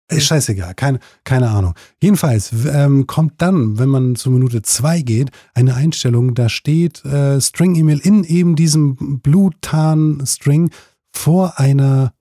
Ist 0.08 0.26
scheißegal, 0.26 0.76
keine, 0.76 1.00
keine 1.24 1.50
Ahnung. 1.50 1.74
Jedenfalls 2.00 2.52
ähm, 2.72 3.08
kommt 3.08 3.42
dann, 3.42 3.80
wenn 3.80 3.90
man 3.90 4.16
zu 4.16 4.30
Minute 4.30 4.62
zwei 4.62 5.02
geht, 5.02 5.32
eine 5.56 5.74
Einstellung, 5.74 6.36
da 6.36 6.48
steht 6.48 7.04
äh, 7.06 7.42
String-E-Mail 7.42 8.00
in 8.00 8.24
eben 8.24 8.56
diesem 8.56 9.20
Blue-Tarn-String 9.22 10.70
vor 11.12 11.60
einer 11.60 12.14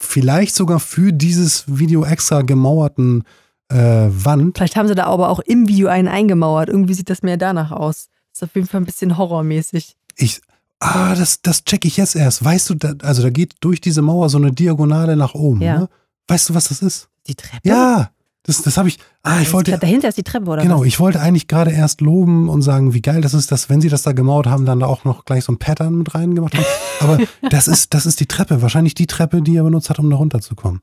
vielleicht 0.00 0.54
sogar 0.54 0.80
für 0.80 1.12
dieses 1.12 1.64
Video 1.66 2.04
extra 2.04 2.42
gemauerten 2.42 3.24
äh, 3.68 3.76
Wand. 3.76 4.56
Vielleicht 4.56 4.76
haben 4.76 4.88
sie 4.88 4.94
da 4.94 5.04
aber 5.04 5.28
auch 5.28 5.40
im 5.40 5.68
Video 5.68 5.88
einen 5.88 6.08
eingemauert. 6.08 6.68
Irgendwie 6.68 6.94
sieht 6.94 7.10
das 7.10 7.22
mehr 7.22 7.36
danach 7.36 7.72
aus. 7.72 8.08
Ist 8.32 8.42
auf 8.42 8.54
jeden 8.54 8.66
Fall 8.66 8.80
ein 8.80 8.86
bisschen 8.86 9.18
horrormäßig. 9.18 9.96
Ich, 10.16 10.40
ah, 10.80 11.14
das, 11.14 11.42
das 11.42 11.64
check 11.64 11.84
ich 11.84 11.96
jetzt 11.96 12.16
erst. 12.16 12.44
Weißt 12.44 12.70
du, 12.70 12.74
da, 12.74 12.94
also 13.02 13.22
da 13.22 13.30
geht 13.30 13.56
durch 13.60 13.80
diese 13.80 14.00
Mauer 14.00 14.28
so 14.28 14.38
eine 14.38 14.52
Diagonale 14.52 15.16
nach 15.16 15.34
oben. 15.34 15.60
Ja. 15.60 15.80
Ne? 15.80 15.88
Weißt 16.28 16.48
du, 16.48 16.54
was 16.54 16.68
das 16.68 16.82
ist? 16.82 17.08
Die 17.28 17.34
Treppe? 17.34 17.60
Ja, 17.68 18.10
das, 18.44 18.62
das 18.62 18.76
habe 18.78 18.88
ich. 18.88 18.98
Ah, 19.22 19.40
ich 19.42 19.52
wollte. 19.52 19.76
Dahinter 19.78 20.08
ist 20.08 20.16
die 20.16 20.22
Treppe, 20.22 20.46
oder 20.50 20.62
Genau, 20.62 20.80
was? 20.80 20.86
ich 20.86 20.98
wollte 21.00 21.20
eigentlich 21.20 21.48
gerade 21.48 21.70
erst 21.70 22.00
loben 22.00 22.48
und 22.48 22.62
sagen, 22.62 22.94
wie 22.94 23.02
geil 23.02 23.20
das 23.20 23.34
ist, 23.34 23.52
dass 23.52 23.68
wenn 23.68 23.80
sie 23.80 23.88
das 23.90 24.02
da 24.02 24.12
gemauert 24.12 24.46
haben, 24.46 24.64
dann 24.64 24.80
da 24.80 24.86
auch 24.86 25.04
noch 25.04 25.24
gleich 25.26 25.44
so 25.44 25.52
ein 25.52 25.58
Pattern 25.58 25.96
mit 25.98 26.14
reingemacht 26.14 26.54
haben. 26.54 26.64
Aber 27.00 27.18
das 27.50 27.68
ist, 27.68 27.92
das 27.94 28.06
ist 28.06 28.20
die 28.20 28.26
Treppe, 28.26 28.62
wahrscheinlich 28.62 28.94
die 28.94 29.06
Treppe, 29.06 29.42
die 29.42 29.56
er 29.56 29.64
benutzt 29.64 29.90
hat, 29.90 29.98
um 29.98 30.08
da 30.08 30.16
runterzukommen. 30.16 30.80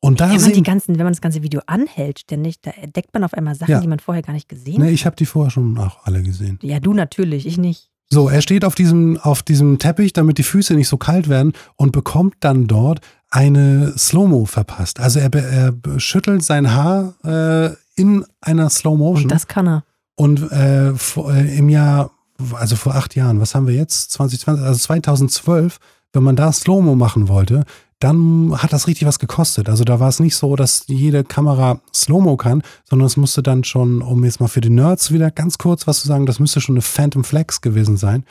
Und 0.00 0.20
da 0.20 0.26
Wenn 0.30 0.36
man, 0.36 0.48
die 0.50 0.54
sehen, 0.56 0.62
ganzen, 0.62 0.98
wenn 0.98 1.04
man 1.04 1.14
das 1.14 1.22
ganze 1.22 1.42
Video 1.42 1.62
anhält, 1.66 2.20
ständig, 2.20 2.60
da 2.60 2.70
entdeckt 2.72 3.14
man 3.14 3.24
auf 3.24 3.32
einmal 3.32 3.54
Sachen, 3.54 3.70
Ja. 3.72 3.80
die 3.80 3.88
man 3.88 3.98
vorher 3.98 4.22
gar 4.22 4.34
nicht 4.34 4.48
gesehen 4.48 4.80
ne, 4.80 4.86
hat. 4.88 4.92
ich 4.92 5.06
habe 5.06 5.16
die 5.16 5.24
vorher 5.26 5.50
schon 5.50 5.76
auch 5.78 6.04
alle 6.04 6.22
gesehen. 6.22 6.58
Ja, 6.62 6.80
du 6.80 6.92
natürlich, 6.92 7.46
ich 7.46 7.56
nicht. 7.56 7.88
So, 8.08 8.28
er 8.28 8.40
steht 8.42 8.64
auf 8.64 8.74
diesem, 8.76 9.16
auf 9.18 9.42
diesem 9.42 9.78
Teppich, 9.80 10.12
damit 10.12 10.38
die 10.38 10.44
Füße 10.44 10.74
nicht 10.74 10.86
so 10.86 10.96
kalt 10.96 11.28
werden 11.28 11.54
und 11.74 11.90
bekommt 11.90 12.34
dann 12.40 12.66
dort 12.68 13.00
eine 13.30 13.94
Slow-Mo 13.96 14.44
verpasst. 14.44 15.00
Also 15.00 15.18
er, 15.18 15.32
er 15.34 15.74
schüttelt 15.98 16.42
sein 16.42 16.72
Haar 16.72 17.14
äh, 17.24 17.74
in 18.00 18.24
einer 18.40 18.70
Slow-Motion. 18.70 19.28
Das 19.28 19.46
kann 19.46 19.66
er. 19.66 19.84
Und 20.14 20.50
äh, 20.50 20.94
vor, 20.94 21.32
äh, 21.32 21.58
im 21.58 21.68
Jahr, 21.68 22.10
also 22.54 22.76
vor 22.76 22.94
acht 22.94 23.14
Jahren, 23.14 23.40
was 23.40 23.54
haben 23.54 23.66
wir 23.66 23.74
jetzt? 23.74 24.12
2020, 24.12 24.64
also 24.64 24.78
2012, 24.78 25.78
wenn 26.12 26.22
man 26.22 26.36
da 26.36 26.52
Slow-Mo 26.52 26.94
machen 26.94 27.28
wollte, 27.28 27.64
dann 27.98 28.52
hat 28.56 28.72
das 28.72 28.86
richtig 28.86 29.06
was 29.06 29.18
gekostet. 29.18 29.68
Also 29.68 29.84
da 29.84 30.00
war 30.00 30.08
es 30.08 30.20
nicht 30.20 30.36
so, 30.36 30.54
dass 30.54 30.84
jede 30.86 31.24
Kamera 31.24 31.80
Slow-Mo 31.94 32.36
kann, 32.36 32.62
sondern 32.84 33.06
es 33.06 33.16
musste 33.16 33.42
dann 33.42 33.64
schon, 33.64 34.02
um 34.02 34.24
jetzt 34.24 34.40
mal 34.40 34.48
für 34.48 34.60
die 34.60 34.70
Nerds 34.70 35.12
wieder 35.12 35.30
ganz 35.30 35.58
kurz 35.58 35.86
was 35.86 36.00
zu 36.00 36.08
sagen, 36.08 36.26
das 36.26 36.38
müsste 36.38 36.60
schon 36.60 36.74
eine 36.74 36.82
Phantom 36.82 37.24
Flex 37.24 37.60
gewesen 37.62 37.96
sein. 37.96 38.24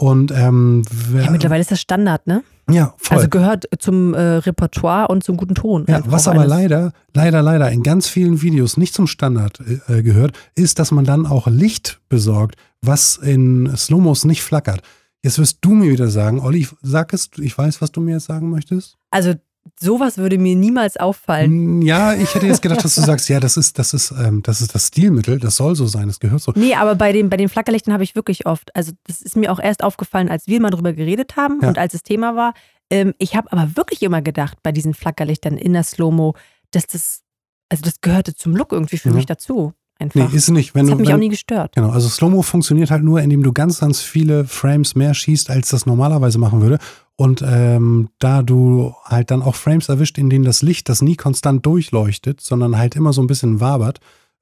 Und 0.00 0.30
ähm, 0.30 0.82
Ja, 1.12 1.28
mittlerweile 1.30 1.60
ist 1.60 1.72
das 1.72 1.80
Standard, 1.80 2.26
ne? 2.26 2.44
ja, 2.70 2.94
voll. 2.98 3.16
Also 3.16 3.28
gehört 3.28 3.64
zum 3.80 4.14
äh, 4.14 4.20
Repertoire 4.20 5.08
und 5.08 5.24
zum 5.24 5.36
guten 5.36 5.56
Ton. 5.56 5.86
Ja, 5.88 6.02
was 6.06 6.28
aber 6.28 6.46
leider, 6.46 6.92
leider, 7.14 7.42
leider 7.42 7.70
in 7.72 7.82
ganz 7.82 8.06
vielen 8.06 8.40
Videos 8.40 8.76
nicht 8.76 8.94
zum 8.94 9.08
Standard 9.08 9.60
äh, 9.88 10.02
gehört, 10.02 10.38
ist, 10.54 10.78
dass 10.78 10.92
man 10.92 11.04
dann 11.04 11.26
auch 11.26 11.48
Licht 11.48 12.00
besorgt, 12.08 12.56
was 12.80 13.16
in 13.16 13.74
Slowmos 13.76 14.24
nicht 14.24 14.42
flackert. 14.42 14.82
Jetzt 15.24 15.40
wirst 15.40 15.58
du 15.62 15.70
mir 15.70 15.90
wieder 15.90 16.08
sagen, 16.08 16.38
Olli, 16.38 16.68
sag 16.80 17.12
es, 17.12 17.30
ich 17.38 17.58
weiß, 17.58 17.80
was 17.82 17.90
du 17.90 18.00
mir 18.00 18.12
jetzt 18.12 18.26
sagen 18.26 18.50
möchtest. 18.50 18.96
Also 19.10 19.34
sowas 19.80 20.18
würde 20.18 20.38
mir 20.38 20.54
niemals 20.56 20.96
auffallen. 20.96 21.78
Mm, 21.78 21.82
Ja, 21.82 22.14
ich 22.14 22.34
hätte 22.34 22.46
jetzt 22.46 22.62
gedacht, 22.62 22.84
dass 22.84 22.94
du 22.94 23.00
sagst, 23.00 23.28
ja, 23.28 23.40
das 23.40 23.56
ist, 23.56 23.78
das 23.78 23.92
ist, 23.94 24.12
ähm, 24.12 24.42
das 24.42 24.60
ist 24.60 24.74
das 24.74 24.88
Stilmittel, 24.88 25.38
das 25.38 25.56
soll 25.56 25.74
so 25.76 25.86
sein, 25.86 26.08
das 26.08 26.20
gehört 26.20 26.40
so. 26.42 26.52
Nee, 26.54 26.74
aber 26.74 26.94
bei 26.94 27.12
den, 27.12 27.28
bei 27.30 27.36
den 27.36 27.48
Flackerlichtern 27.48 27.92
habe 27.94 28.04
ich 28.04 28.14
wirklich 28.14 28.46
oft, 28.46 28.74
also 28.76 28.92
das 29.06 29.20
ist 29.22 29.36
mir 29.36 29.52
auch 29.52 29.60
erst 29.60 29.82
aufgefallen, 29.82 30.28
als 30.28 30.46
wir 30.46 30.60
mal 30.60 30.70
drüber 30.70 30.92
geredet 30.92 31.36
haben 31.36 31.58
Ja. 31.62 31.68
und 31.68 31.78
als 31.78 31.94
es 31.94 32.02
Thema 32.02 32.36
war. 32.36 32.54
Ähm, 32.90 33.14
ich 33.18 33.36
habe 33.36 33.50
aber 33.52 33.76
wirklich 33.76 34.02
immer 34.02 34.22
gedacht, 34.22 34.58
bei 34.62 34.72
diesen 34.72 34.94
Flackerlichtern 34.94 35.58
in 35.58 35.72
der 35.74 35.82
Slow-Mo, 35.84 36.34
dass 36.70 36.86
das, 36.86 37.20
also 37.68 37.82
das 37.82 38.00
gehörte 38.00 38.34
zum 38.34 38.56
Look 38.56 38.72
irgendwie 38.72 38.98
für 38.98 39.10
Ja. 39.10 39.14
mich 39.14 39.26
dazu. 39.26 39.72
Nee, 40.00 40.04
Einfach. 40.22 40.32
ist 40.32 40.48
nicht. 40.50 40.76
Wenn 40.76 40.82
das 40.86 40.90
du, 40.90 40.92
hat 40.92 40.98
mich 41.00 41.08
wenn, 41.08 41.14
auch 41.16 41.18
nie 41.18 41.28
gestört. 41.28 41.74
Genau, 41.74 41.90
also 41.90 42.08
Slow-Mo 42.08 42.42
funktioniert 42.42 42.92
halt 42.92 43.02
nur, 43.02 43.20
indem 43.20 43.42
du 43.42 43.52
ganz, 43.52 43.80
ganz 43.80 44.00
viele 44.00 44.44
Frames 44.44 44.94
mehr 44.94 45.12
schießt, 45.12 45.50
als 45.50 45.70
das 45.70 45.86
normalerweise 45.86 46.38
machen 46.38 46.60
würde. 46.62 46.78
Und 47.20 47.42
ähm, 47.44 48.10
da 48.20 48.42
du 48.42 48.94
halt 49.04 49.32
dann 49.32 49.42
auch 49.42 49.56
Frames 49.56 49.88
erwischt, 49.88 50.18
in 50.18 50.30
denen 50.30 50.44
das 50.44 50.62
Licht, 50.62 50.88
das 50.88 51.02
nie 51.02 51.16
konstant 51.16 51.66
durchleuchtet, 51.66 52.40
sondern 52.40 52.78
halt 52.78 52.94
immer 52.94 53.12
so 53.12 53.20
ein 53.20 53.26
bisschen 53.26 53.58
wabert. 53.58 53.98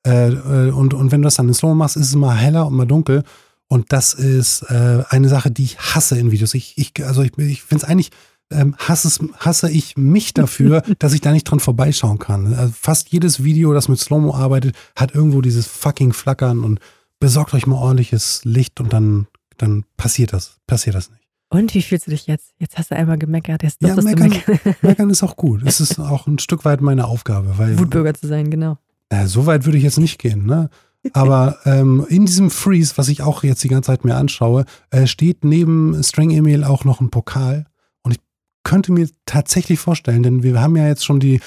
Äh, 0.06 0.28
äh, 0.28 0.70
und, 0.72 0.92
und 0.92 1.10
wenn 1.10 1.22
du 1.22 1.26
das 1.26 1.36
dann 1.36 1.48
in 1.48 1.54
Slow-Mo 1.54 1.74
machst, 1.74 1.96
ist 1.96 2.08
es 2.08 2.14
mal 2.14 2.34
heller 2.34 2.66
und 2.66 2.74
mal 2.74 2.84
dunkel. 2.84 3.22
Und 3.66 3.94
das 3.94 4.12
ist 4.12 4.60
äh, 4.68 5.04
eine 5.08 5.30
Sache, 5.30 5.50
die 5.50 5.64
ich 5.64 5.78
hasse 5.78 6.18
in 6.18 6.30
Videos. 6.30 6.52
Ich, 6.52 6.76
ich, 6.76 6.92
also 7.02 7.22
ich, 7.22 7.38
ich 7.38 7.62
finde 7.62 7.82
es 7.82 7.90
eigentlich, 7.90 8.10
ähm, 8.50 8.76
hasse, 8.76 9.08
es, 9.08 9.20
hasse 9.38 9.70
ich 9.70 9.96
mich 9.96 10.34
dafür, 10.34 10.82
dass 10.98 11.14
ich 11.14 11.22
da 11.22 11.32
nicht 11.32 11.44
dran 11.44 11.60
vorbeischauen 11.60 12.18
kann. 12.18 12.52
Also 12.52 12.74
fast 12.78 13.08
jedes 13.08 13.42
Video, 13.42 13.72
das 13.72 13.88
mit 13.88 13.98
Slow-Mo 13.98 14.34
arbeitet, 14.34 14.76
hat 14.94 15.14
irgendwo 15.14 15.40
dieses 15.40 15.66
fucking 15.66 16.12
Flackern 16.12 16.62
und 16.62 16.80
besorgt 17.20 17.54
euch 17.54 17.66
mal 17.66 17.76
ordentliches 17.76 18.44
Licht 18.44 18.80
und 18.80 18.92
dann, 18.92 19.28
dann 19.56 19.84
passiert 19.96 20.34
das, 20.34 20.58
passiert 20.66 20.94
das 20.94 21.10
nicht. 21.10 21.25
Und 21.48 21.74
wie 21.74 21.82
fühlst 21.82 22.06
du 22.06 22.10
dich 22.10 22.26
jetzt? 22.26 22.52
Jetzt 22.58 22.76
hast 22.76 22.90
du 22.90 22.96
einmal 22.96 23.18
gemeckert. 23.18 23.62
Jetzt 23.62 23.80
Ja, 23.80 23.94
meckern, 23.94 24.30
meckern. 24.30 24.74
meckern 24.82 25.10
ist 25.10 25.22
auch 25.22 25.36
gut. 25.36 25.62
Es 25.64 25.80
ist 25.80 25.98
auch 25.98 26.26
ein 26.26 26.38
Stück 26.38 26.64
weit 26.64 26.80
meine 26.80 27.06
Aufgabe, 27.06 27.56
weil 27.58 27.78
Wutbürger 27.78 28.14
zu 28.14 28.26
sein, 28.26 28.50
genau. 28.50 28.78
äh, 29.10 29.26
so 29.26 29.46
weit 29.46 29.64
würde 29.64 29.78
ich 29.78 29.84
jetzt 29.84 29.98
nicht 29.98 30.18
gehen, 30.18 30.46
ne? 30.46 30.70
Aber 31.12 31.58
ähm, 31.64 32.04
in 32.08 32.26
diesem 32.26 32.50
Freeze, 32.50 32.94
was 32.96 33.08
ich 33.08 33.22
auch 33.22 33.44
jetzt 33.44 33.62
die 33.62 33.68
ganze 33.68 33.88
Zeit 33.88 34.04
mir 34.04 34.16
anschaue, 34.16 34.64
äh, 34.90 35.06
steht 35.06 35.44
neben 35.44 36.02
String 36.02 36.30
Emil 36.30 36.64
auch 36.64 36.84
noch 36.84 37.00
ein 37.00 37.10
Pokal. 37.10 37.66
Und 38.02 38.12
ich 38.12 38.18
könnte 38.64 38.90
mir 38.90 39.08
tatsächlich 39.24 39.78
vorstellen, 39.78 40.24
denn 40.24 40.42
wir 40.42 40.60
haben 40.60 40.76
ja 40.76 40.88
jetzt 40.88 41.04
schon 41.04 41.20
die 41.20 41.40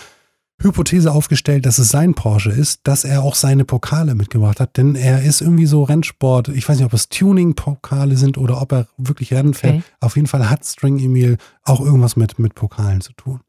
Hypothese 0.62 1.12
aufgestellt, 1.12 1.66
dass 1.66 1.80
es 1.80 1.90
sein 1.90 2.14
Porsche 2.14 2.52
ist, 2.52 2.82
dass 2.84 3.04
er 3.04 3.24
auch 3.24 3.36
seine 3.36 3.66
Pokale 3.66 4.16
mitgebracht 4.16 4.60
hat. 4.60 4.78
Denn 4.78 4.96
er 4.96 5.24
ist 5.24 5.42
irgendwie 5.42 5.66
so 5.66 5.84
Rennsport. 5.84 6.50
Ich 6.50 6.68
weiß 6.68 6.78
nicht, 6.78 6.86
ob 6.86 6.94
es 6.94 7.10
Tuning-Pokale 7.10 8.18
sind 8.18 8.38
oder 8.38 8.62
ob 8.62 8.72
er 8.74 8.88
wirklich 8.98 9.34
Rennen 9.34 9.54
fährt. 9.54 9.76
Okay. 9.76 9.84
Auf 10.02 10.16
jeden 10.16 10.28
Fall 10.28 10.50
hat 10.50 10.66
String 10.66 11.00
Emil 11.00 11.38
auch 11.64 11.80
irgendwas 11.80 12.16
mit, 12.16 12.40
mit 12.40 12.56
Pokalen 12.56 13.02
zu 13.02 13.14
tun. 13.14 13.40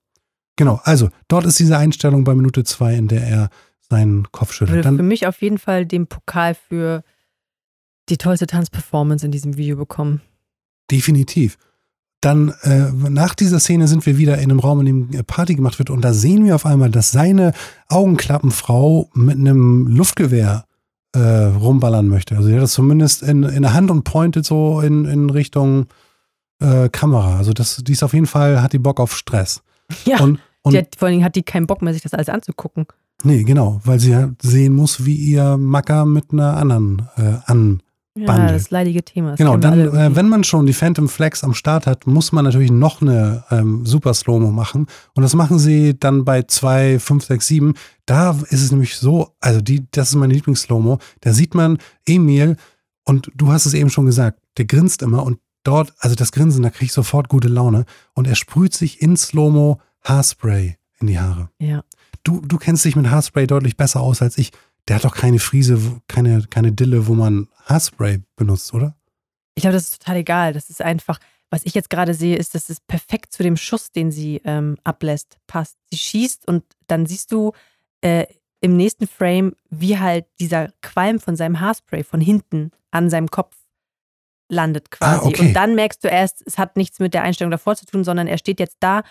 Genau, 0.56 0.80
also 0.84 1.08
dort 1.28 1.46
ist 1.46 1.58
diese 1.58 1.78
Einstellung 1.78 2.24
bei 2.24 2.34
Minute 2.34 2.64
zwei, 2.64 2.94
in 2.94 3.08
der 3.08 3.26
er 3.26 3.48
seinen 3.80 4.30
Kopf 4.30 4.52
schüttelt. 4.52 4.76
würde 4.84 4.88
für 4.90 4.96
Dann, 4.96 5.06
mich 5.08 5.26
auf 5.26 5.40
jeden 5.42 5.58
Fall 5.58 5.86
den 5.86 6.06
Pokal 6.06 6.54
für 6.54 7.02
die 8.08 8.18
tollste 8.18 8.46
Tanzperformance 8.46 9.24
in 9.24 9.32
diesem 9.32 9.56
Video 9.56 9.76
bekommen. 9.76 10.20
definitiv. 10.90 11.56
Dann 12.20 12.52
äh, 12.62 12.90
nach 13.08 13.34
dieser 13.34 13.60
Szene 13.60 13.88
sind 13.88 14.04
wir 14.04 14.18
wieder 14.18 14.36
in 14.38 14.50
einem 14.50 14.60
Raum, 14.60 14.80
in 14.80 14.86
dem 14.86 15.12
äh, 15.18 15.22
Party 15.22 15.54
gemacht 15.54 15.78
wird 15.78 15.88
und 15.90 16.02
da 16.02 16.12
sehen 16.12 16.44
wir 16.44 16.54
auf 16.54 16.66
einmal, 16.66 16.90
dass 16.90 17.10
seine 17.12 17.52
Augenklappenfrau 17.88 19.08
mit 19.14 19.38
einem 19.38 19.86
Luftgewehr 19.86 20.64
äh, 21.12 21.18
rumballern 21.18 22.08
möchte. 22.08 22.36
Also 22.36 22.48
die 22.48 22.54
hat 22.54 22.62
das 22.62 22.72
zumindest 22.72 23.22
in, 23.22 23.42
in 23.44 23.62
der 23.62 23.72
Hand 23.72 23.90
und 23.90 24.04
pointet 24.04 24.44
so 24.44 24.80
in, 24.80 25.06
in 25.06 25.30
Richtung 25.30 25.86
äh, 26.60 26.88
Kamera. 26.90 27.38
Also 27.38 27.52
das, 27.52 27.76
die 27.76 27.92
ist 27.92 28.02
auf 28.02 28.12
jeden 28.12 28.26
Fall, 28.26 28.62
hat 28.62 28.72
die 28.74 28.78
Bock 28.78 29.00
auf 29.00 29.16
Stress. 29.16 29.62
Ja, 30.04 30.20
Und, 30.20 30.38
und 30.62 30.76
hat, 30.76 30.96
vor 30.96 31.06
allen 31.06 31.14
Dingen 31.14 31.24
hat 31.24 31.36
die 31.36 31.42
keinen 31.42 31.66
Bock 31.66 31.80
mehr, 31.82 31.92
sich 31.94 32.02
das 32.02 32.14
alles 32.14 32.28
anzugucken. 32.28 32.86
nee, 33.24 33.42
genau, 33.44 33.80
weil 33.84 33.98
sie 33.98 34.10
ja 34.10 34.30
sehen 34.42 34.74
muss, 34.74 35.04
wie 35.04 35.16
ihr 35.16 35.56
Macker 35.56 36.04
mit 36.04 36.32
einer 36.32 36.56
anderen 36.58 37.08
äh, 37.16 37.38
an 37.46 37.82
Ja, 38.20 38.26
Bundle. 38.26 38.52
das 38.52 38.70
leidige 38.70 39.02
Thema. 39.02 39.30
Das 39.30 39.38
Genau, 39.38 39.56
dann, 39.56 39.78
äh, 39.78 40.14
wenn 40.14 40.28
man 40.28 40.44
schon 40.44 40.66
die 40.66 40.72
Phantom 40.72 41.08
Flex 41.08 41.42
am 41.44 41.54
Start 41.54 41.86
hat, 41.86 42.06
muss 42.06 42.32
man 42.32 42.44
natürlich 42.44 42.70
noch 42.70 43.00
eine 43.00 43.44
ähm, 43.50 43.86
Super 43.86 44.14
Slow-Mo 44.14 44.50
machen. 44.50 44.86
Und 45.14 45.22
das 45.22 45.34
machen 45.34 45.58
sie 45.58 45.98
dann 45.98 46.24
bei 46.24 46.42
2, 46.42 46.98
5, 46.98 47.24
6, 47.24 47.46
7. 47.46 47.74
Da 48.06 48.30
ist 48.48 48.62
es 48.62 48.70
nämlich 48.70 48.96
so, 48.96 49.34
also 49.40 49.60
die, 49.60 49.86
das 49.90 50.10
ist 50.10 50.14
meine 50.16 50.34
Lieblings-Slow-Mo. 50.34 50.98
Da 51.20 51.32
sieht 51.32 51.54
man 51.54 51.78
Emil 52.06 52.56
und 53.04 53.30
du 53.34 53.52
hast 53.52 53.66
es 53.66 53.74
eben 53.74 53.90
schon 53.90 54.06
gesagt, 54.06 54.38
der 54.58 54.66
grinst 54.66 55.02
immer 55.02 55.24
und 55.24 55.38
dort, 55.64 55.92
also 55.98 56.16
das 56.16 56.32
Grinsen, 56.32 56.62
da 56.62 56.70
kriege 56.70 56.86
ich 56.86 56.92
sofort 56.92 57.28
gute 57.28 57.48
Laune. 57.48 57.84
Und 58.14 58.26
er 58.26 58.34
sprüht 58.34 58.74
sich 58.74 59.00
in 59.02 59.16
Slow-Mo 59.16 59.80
Haarspray 60.02 60.76
in 61.00 61.06
die 61.06 61.18
Haare. 61.18 61.50
ja. 61.58 61.82
Du, 62.22 62.42
du 62.42 62.58
kennst 62.58 62.84
dich 62.84 62.96
mit 62.96 63.10
Haarspray 63.10 63.46
deutlich 63.46 63.78
besser 63.78 64.00
aus 64.00 64.20
als 64.20 64.36
ich. 64.36 64.50
Der 64.88 64.96
hat 64.96 65.04
doch 65.04 65.14
keine 65.14 65.38
Friese, 65.38 65.80
keine, 66.06 66.42
keine 66.50 66.70
Dille, 66.70 67.06
wo 67.06 67.14
man 67.14 67.48
Haarspray 67.70 68.20
benutzt, 68.36 68.74
oder? 68.74 68.96
Ich 69.54 69.62
glaube, 69.62 69.74
das 69.74 69.84
ist 69.84 70.02
total 70.02 70.16
egal. 70.16 70.52
Das 70.52 70.70
ist 70.70 70.82
einfach, 70.82 71.18
was 71.50 71.64
ich 71.64 71.74
jetzt 71.74 71.90
gerade 71.90 72.14
sehe, 72.14 72.36
ist, 72.36 72.54
dass 72.54 72.68
es 72.68 72.80
perfekt 72.80 73.32
zu 73.32 73.42
dem 73.42 73.56
Schuss, 73.56 73.90
den 73.92 74.10
sie 74.10 74.40
ähm, 74.44 74.76
ablässt, 74.84 75.38
passt. 75.46 75.76
Sie 75.90 75.98
schießt 75.98 76.46
und 76.46 76.64
dann 76.86 77.06
siehst 77.06 77.32
du 77.32 77.52
äh, 78.00 78.26
im 78.60 78.76
nächsten 78.76 79.06
Frame, 79.06 79.54
wie 79.70 79.98
halt 79.98 80.26
dieser 80.38 80.70
Qualm 80.82 81.18
von 81.18 81.36
seinem 81.36 81.60
Haarspray 81.60 82.04
von 82.04 82.20
hinten 82.20 82.70
an 82.90 83.10
seinem 83.10 83.28
Kopf 83.28 83.56
landet 84.48 84.90
quasi. 84.90 85.26
Ah, 85.26 85.28
okay. 85.28 85.48
Und 85.48 85.54
dann 85.54 85.74
merkst 85.74 86.02
du 86.04 86.08
erst, 86.08 86.42
es 86.46 86.58
hat 86.58 86.76
nichts 86.76 86.98
mit 86.98 87.14
der 87.14 87.22
Einstellung 87.22 87.50
davor 87.50 87.76
zu 87.76 87.86
tun, 87.86 88.04
sondern 88.04 88.26
er 88.26 88.38
steht 88.38 88.60
jetzt 88.60 88.78
da 88.80 89.02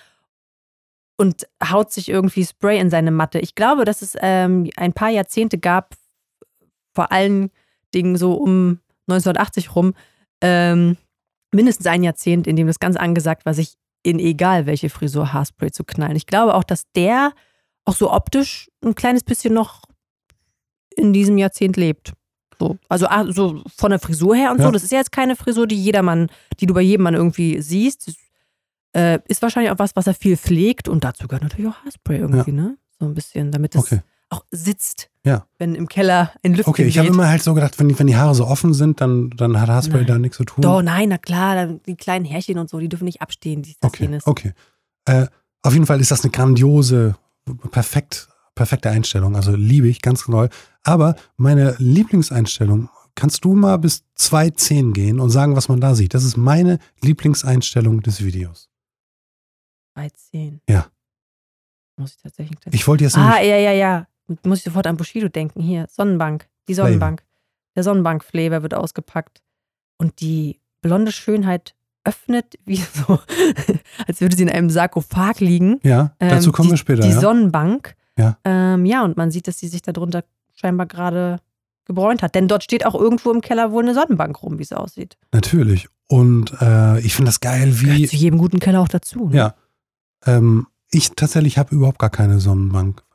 und 1.17 1.47
haut 1.63 1.91
sich 1.91 2.09
irgendwie 2.09 2.45
Spray 2.45 2.79
in 2.79 2.89
seine 2.89 3.11
Matte. 3.11 3.39
Ich 3.39 3.55
glaube, 3.55 3.85
dass 3.85 4.01
es 4.01 4.15
ähm, 4.21 4.69
ein 4.75 4.93
paar 4.93 5.09
Jahrzehnte 5.09 5.57
gab, 5.57 5.95
vor 6.93 7.11
allen 7.11 7.51
Dingen 7.93 8.17
so 8.17 8.33
um 8.33 8.79
1980 9.07 9.75
rum, 9.75 9.93
ähm, 10.41 10.97
mindestens 11.51 11.87
ein 11.87 12.03
Jahrzehnt, 12.03 12.47
in 12.47 12.55
dem 12.55 12.67
das 12.67 12.79
ganz 12.79 12.95
angesagt 12.95 13.45
war, 13.45 13.53
sich 13.53 13.75
in 14.03 14.19
egal 14.19 14.65
welche 14.65 14.89
Frisur 14.89 15.33
Haarspray 15.33 15.71
zu 15.71 15.83
knallen. 15.83 16.15
Ich 16.15 16.25
glaube 16.25 16.53
auch, 16.55 16.63
dass 16.63 16.83
der 16.95 17.33
auch 17.85 17.95
so 17.95 18.11
optisch 18.11 18.69
ein 18.83 18.95
kleines 18.95 19.23
bisschen 19.23 19.53
noch 19.53 19.83
in 20.95 21.11
diesem 21.13 21.37
Jahrzehnt 21.37 21.75
lebt. 21.75 22.13
So. 22.59 22.77
Also 22.87 23.07
ah, 23.07 23.25
so 23.31 23.63
von 23.75 23.89
der 23.91 23.99
Frisur 23.99 24.35
her 24.35 24.51
und 24.51 24.59
Ja. 24.59 24.65
so. 24.65 24.71
Das 24.71 24.83
ist 24.83 24.91
ja 24.91 24.99
jetzt 24.99 25.11
keine 25.11 25.35
Frisur, 25.35 25.65
die 25.65 25.81
jedermann, 25.81 26.29
die 26.59 26.65
du 26.65 26.73
bei 26.73 26.81
jedem 26.81 27.03
Mann 27.03 27.13
irgendwie 27.15 27.61
siehst. 27.61 28.13
Äh, 28.93 29.19
ist 29.27 29.41
wahrscheinlich 29.41 29.71
auch 29.71 29.79
was, 29.79 29.95
was 29.95 30.07
er 30.07 30.13
viel 30.13 30.35
pflegt 30.37 30.87
und 30.87 31.03
dazu 31.03 31.27
gehört 31.27 31.43
natürlich 31.43 31.67
auch 31.71 31.83
Haarspray 31.83 32.17
irgendwie, 32.19 32.51
ne? 32.51 32.77
So 32.99 33.05
ein 33.05 33.13
bisschen, 33.13 33.51
damit 33.51 33.75
es 33.75 33.81
Okay. 33.83 34.01
Auch 34.29 34.45
sitzt. 34.51 35.09
Ja. 35.25 35.45
Wenn 35.57 35.75
im 35.75 35.87
Keller 35.87 36.31
ein 36.43 36.53
Lüften 36.53 36.69
Okay, 36.69 36.85
ich 36.85 36.97
habe 36.97 37.07
immer 37.07 37.27
halt 37.27 37.43
so 37.43 37.53
gedacht, 37.53 37.79
wenn 37.79 37.89
die, 37.89 37.97
wenn 37.99 38.07
die 38.07 38.15
Haare 38.15 38.35
so 38.35 38.45
offen 38.45 38.73
sind, 38.73 39.01
dann, 39.01 39.31
dann 39.31 39.59
hat 39.59 39.69
Haarspray 39.69 39.99
Nein. 39.99 40.07
da 40.07 40.17
nichts 40.19 40.37
zu 40.37 40.45
tun. 40.45 40.61
Doch, 40.61 40.81
nein, 40.81 41.09
na 41.09 41.17
klar, 41.17 41.67
die 41.67 41.95
kleinen 41.95 42.25
Härchen 42.25 42.57
und 42.57 42.69
so, 42.69 42.79
die 42.79 42.89
dürfen 42.89 43.05
nicht 43.05 43.21
abstehen, 43.21 43.61
dies, 43.61 43.75
Okay, 43.81 44.03
jenes. 44.03 44.25
okay. 44.27 44.53
Äh, 45.05 45.27
auf 45.61 45.73
jeden 45.73 45.85
Fall 45.85 45.99
ist 45.99 46.11
das 46.11 46.23
eine 46.23 46.31
grandiose, 46.31 47.15
perfekt, 47.71 48.29
perfekte 48.55 48.89
Einstellung. 48.89 49.35
Also 49.35 49.55
liebe 49.55 49.87
ich, 49.87 50.01
ganz 50.01 50.23
toll. 50.23 50.49
Aber 50.83 51.15
meine 51.35 51.75
Lieblingseinstellung, 51.79 52.89
kannst 53.15 53.43
du 53.43 53.53
mal 53.55 53.77
bis 53.77 54.03
2.10 54.17 54.93
gehen 54.93 55.19
und 55.19 55.29
sagen, 55.29 55.55
was 55.55 55.67
man 55.67 55.81
da 55.81 55.95
sieht? 55.95 56.13
Das 56.13 56.23
ist 56.23 56.37
meine 56.37 56.79
Lieblingseinstellung 57.01 58.01
des 58.01 58.23
Videos. 58.23 58.69
Bei 59.93 60.09
10. 60.09 60.61
Ja. 60.69 60.87
Muss 61.97 62.11
ich 62.11 62.17
tatsächlich. 62.21 62.57
Ich 62.71 62.87
wollte 62.87 63.03
jetzt 63.03 63.17
ah, 63.17 63.41
ja, 63.41 63.57
ja, 63.57 63.73
ja. 63.73 64.07
Muss 64.43 64.59
ich 64.59 64.63
sofort 64.65 64.87
an 64.87 64.97
Bushido 64.97 65.27
denken. 65.29 65.61
Hier, 65.61 65.87
Sonnenbank. 65.89 66.47
Die 66.67 66.73
Sonnenbank. 66.73 67.23
Der 67.75 67.83
Sonnenbank-Flavor 67.83 68.61
wird 68.63 68.73
ausgepackt. 68.73 69.41
Und 69.97 70.21
die 70.21 70.59
blonde 70.81 71.11
Schönheit 71.11 71.75
öffnet, 72.03 72.55
wie 72.65 72.75
so, 73.07 73.19
als 74.07 74.21
würde 74.21 74.35
sie 74.35 74.43
in 74.43 74.49
einem 74.49 74.69
Sarkophag 74.69 75.39
liegen. 75.39 75.79
ja, 75.83 76.15
dazu 76.19 76.49
Ähm, 76.49 76.53
kommen 76.53 76.67
die, 76.69 76.73
wir 76.73 76.77
später. 76.77 77.01
Die 77.01 77.09
ja. 77.09 77.19
Sonnenbank. 77.19 77.95
Ja. 78.17 78.37
Ähm, 78.45 78.85
ja, 78.85 79.03
und 79.03 79.17
man 79.17 79.31
sieht, 79.31 79.47
dass 79.47 79.59
sie 79.59 79.67
sich 79.67 79.81
darunter 79.81 80.23
scheinbar 80.55 80.85
gerade 80.87 81.39
gebräunt 81.85 82.21
hat. 82.21 82.35
Denn 82.35 82.47
dort 82.47 82.63
steht 82.63 82.85
auch 82.85 82.95
irgendwo 82.95 83.31
im 83.31 83.41
Keller 83.41 83.71
wohl 83.71 83.83
eine 83.83 83.93
Sonnenbank 83.93 84.41
rum, 84.43 84.59
wie 84.59 84.63
es 84.63 84.73
aussieht. 84.73 85.17
Natürlich. 85.31 85.87
Und 86.07 86.53
äh, 86.61 86.99
ich 87.01 87.13
finde 87.15 87.29
das 87.29 87.39
geil, 87.39 87.71
Gehört 87.71 87.97
wie. 87.97 88.07
zu 88.07 88.15
jedem 88.15 88.39
guten 88.39 88.59
Keller 88.59 88.81
auch 88.81 88.87
dazu. 88.87 89.29
Ne? 89.29 89.35
Ja. 89.37 89.55
Ähm, 90.25 90.67
ich 90.91 91.11
tatsächlich 91.11 91.57
habe 91.57 91.73
überhaupt 91.75 91.99
gar 91.99 92.09
keine 92.09 92.39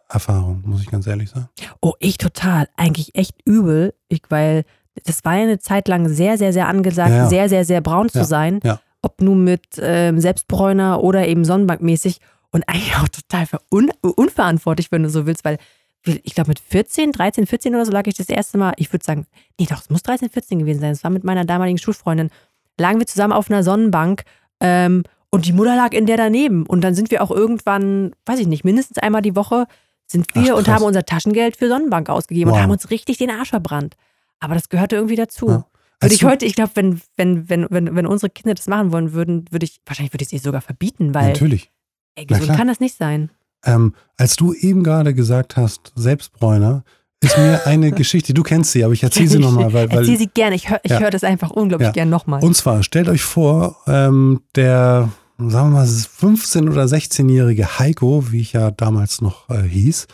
Sonnenbank-Erfahrung, 0.09 0.63
muss 0.67 0.83
ich 0.83 0.91
ganz 0.91 1.07
ehrlich 1.07 1.31
sagen. 1.31 1.49
Oh, 1.81 1.93
ich 1.99 2.19
total. 2.19 2.69
Eigentlich 2.77 3.15
echt 3.15 3.37
übel, 3.45 3.95
ich, 4.09 4.23
weil 4.29 4.65
das 5.05 5.25
war 5.25 5.37
ja 5.37 5.43
eine 5.43 5.59
Zeit 5.59 5.89
lang 5.89 6.09
sehr, 6.09 6.39
sehr, 6.39 6.53
sehr 6.53 6.69
angesagt, 6.69 7.11
Ja, 7.11 7.17
ja. 7.17 7.29
sehr, 7.29 7.49
sehr, 7.49 7.65
sehr 7.65 7.81
braun 7.81 8.09
zu 8.09 8.19
Ja, 8.19 8.25
sein. 8.25 8.61
Ob 9.03 9.21
nun 9.21 9.45
mit 9.45 9.63
ähm, 9.79 10.19
Selbstbräuner 10.21 11.03
oder 11.03 11.27
eben 11.29 11.45
Sonnenbankmäßig. 11.45 12.21
Und 12.51 12.69
eigentlich 12.69 12.97
auch 12.97 13.09
total 13.09 13.47
un 13.73 13.91
unverantwortlich, 14.01 14.93
wenn 14.93 15.03
du 15.03 15.11
so 15.11 15.27
willst, 15.27 15.45
weil 15.45 15.59
ich 16.07 16.35
glaube 16.35 16.49
mit 16.49 16.61
14, 16.61 17.13
13, 17.13 17.47
14 17.47 17.75
oder 17.75 17.85
so 17.85 17.91
lag 17.93 18.07
ich 18.07 18.15
das 18.15 18.29
erste 18.29 18.59
Mal, 18.59 18.75
ich 18.77 18.93
würde 18.93 19.05
sagen, 19.05 19.27
nee 19.59 19.67
doch, 19.69 19.81
es 19.81 19.91
muss 19.91 20.03
13, 20.03 20.29
14 20.31 20.59
gewesen 20.61 20.81
sein. 20.81 20.93
Es 20.93 21.03
war 21.03 21.11
mit 21.11 21.25
meiner 21.25 21.45
damaligen 21.45 21.79
Schulfreundin. 21.79 22.31
Lagen 22.79 22.99
wir 23.01 23.07
zusammen 23.07 23.33
auf 23.33 23.51
einer 23.51 23.63
Sonnenbank 23.65 24.23
ähm, 24.61 25.03
und 25.31 25.47
die 25.47 25.53
Mutter 25.53 25.75
lag 25.75 25.93
in 25.93 26.07
der 26.07 26.17
daneben. 26.17 26.65
Und 26.67 26.83
dann 26.83 26.95
sind 26.95 27.11
wir 27.11 27.23
auch 27.23 27.31
irgendwann, 27.31 28.13
weiß 28.27 28.39
ich 28.39 28.47
nicht, 28.47 28.65
mindestens 28.65 28.99
einmal 28.99 29.23
die 29.23 29.35
Woche 29.35 29.67
sind 30.07 30.27
wir 30.35 30.55
Ach, 30.55 30.59
und 30.59 30.69
haben 30.69 30.85
unser 30.85 31.05
Taschengeld 31.05 31.57
für 31.57 31.69
Sonnenbank 31.69 32.09
ausgegeben 32.09 32.51
Wow. 32.51 32.57
und 32.59 32.63
haben 32.63 32.71
uns 32.71 32.91
richtig 32.91 33.19
den 33.19 33.31
Arsch 33.31 33.51
verbrannt. 33.51 33.97
Aber 34.41 34.55
das 34.55 34.69
gehörte 34.69 34.97
irgendwie 34.97 35.17
dazu. 35.17 35.49
Ja. 35.49 35.53
Würde 35.55 35.67
Als 36.01 36.13
ich 36.13 36.25
heute, 36.25 36.45
ich 36.45 36.55
glaube, 36.55 36.73
wenn, 36.75 37.01
wenn, 37.17 37.49
wenn, 37.49 37.67
wenn, 37.71 37.97
wenn 37.97 38.07
unsere 38.07 38.29
Kinder 38.31 38.55
das 38.55 38.67
machen 38.67 38.93
wollen 38.93 39.13
würden, 39.15 39.47
würde 39.51 39.65
ich, 39.65 39.81
wahrscheinlich 39.87 40.13
würde 40.13 40.25
ich 40.25 40.29
sie 40.29 40.39
sogar 40.39 40.61
verbieten, 40.61 41.15
weil, 41.15 41.29
Natürlich. 41.29 41.71
ey, 42.17 42.27
gesund 42.27 42.55
kann 42.57 42.69
das 42.69 42.81
nicht 42.81 42.97
sein. 42.97 43.31
Ähm, 43.65 43.95
als 44.19 44.37
du 44.37 44.53
eben 44.53 44.83
gerade 44.85 45.15
gesagt 45.15 45.57
hast, 45.57 45.93
Selbstbräuner, 45.95 46.85
ist 47.23 47.39
mir 47.39 47.67
eine 47.67 47.91
Geschichte, 47.93 48.35
du 48.35 48.43
kennst 48.43 48.73
sie, 48.73 48.85
aber 48.85 48.93
ich 48.93 49.03
erzähle 49.03 49.29
sie 49.29 49.39
nochmal, 49.39 49.73
weil, 49.73 49.89
weil 49.91 50.01
Erzähl 50.01 50.19
sie 50.19 50.27
gerne, 50.27 50.57
ich 50.57 50.69
höre 50.69 50.81
ich 50.83 50.91
Ja. 50.91 50.99
hör 51.01 51.11
das 51.11 51.25
einfach 51.25 51.51
unglaublich 51.51 51.87
Ja. 51.87 51.93
gern 51.93 52.11
nochmal. 52.11 52.45
Und 52.45 52.55
zwar, 52.55 52.83
stellt 52.83 53.09
euch 53.09 53.23
vor, 53.23 53.77
ähm, 53.87 54.43
der, 54.57 55.09
sagen 55.39 55.73
wir 55.73 55.81
mal, 55.81 55.87
15- 55.87 56.71
oder 56.71 56.85
16-jährige 56.85 57.79
Heiko, 57.79 58.31
wie 58.31 58.41
ich 58.41 58.53
ja 58.53 58.71
damals 58.71 59.21
noch 59.21 59.49
äh, 59.51 59.63
hieß, 59.63 60.07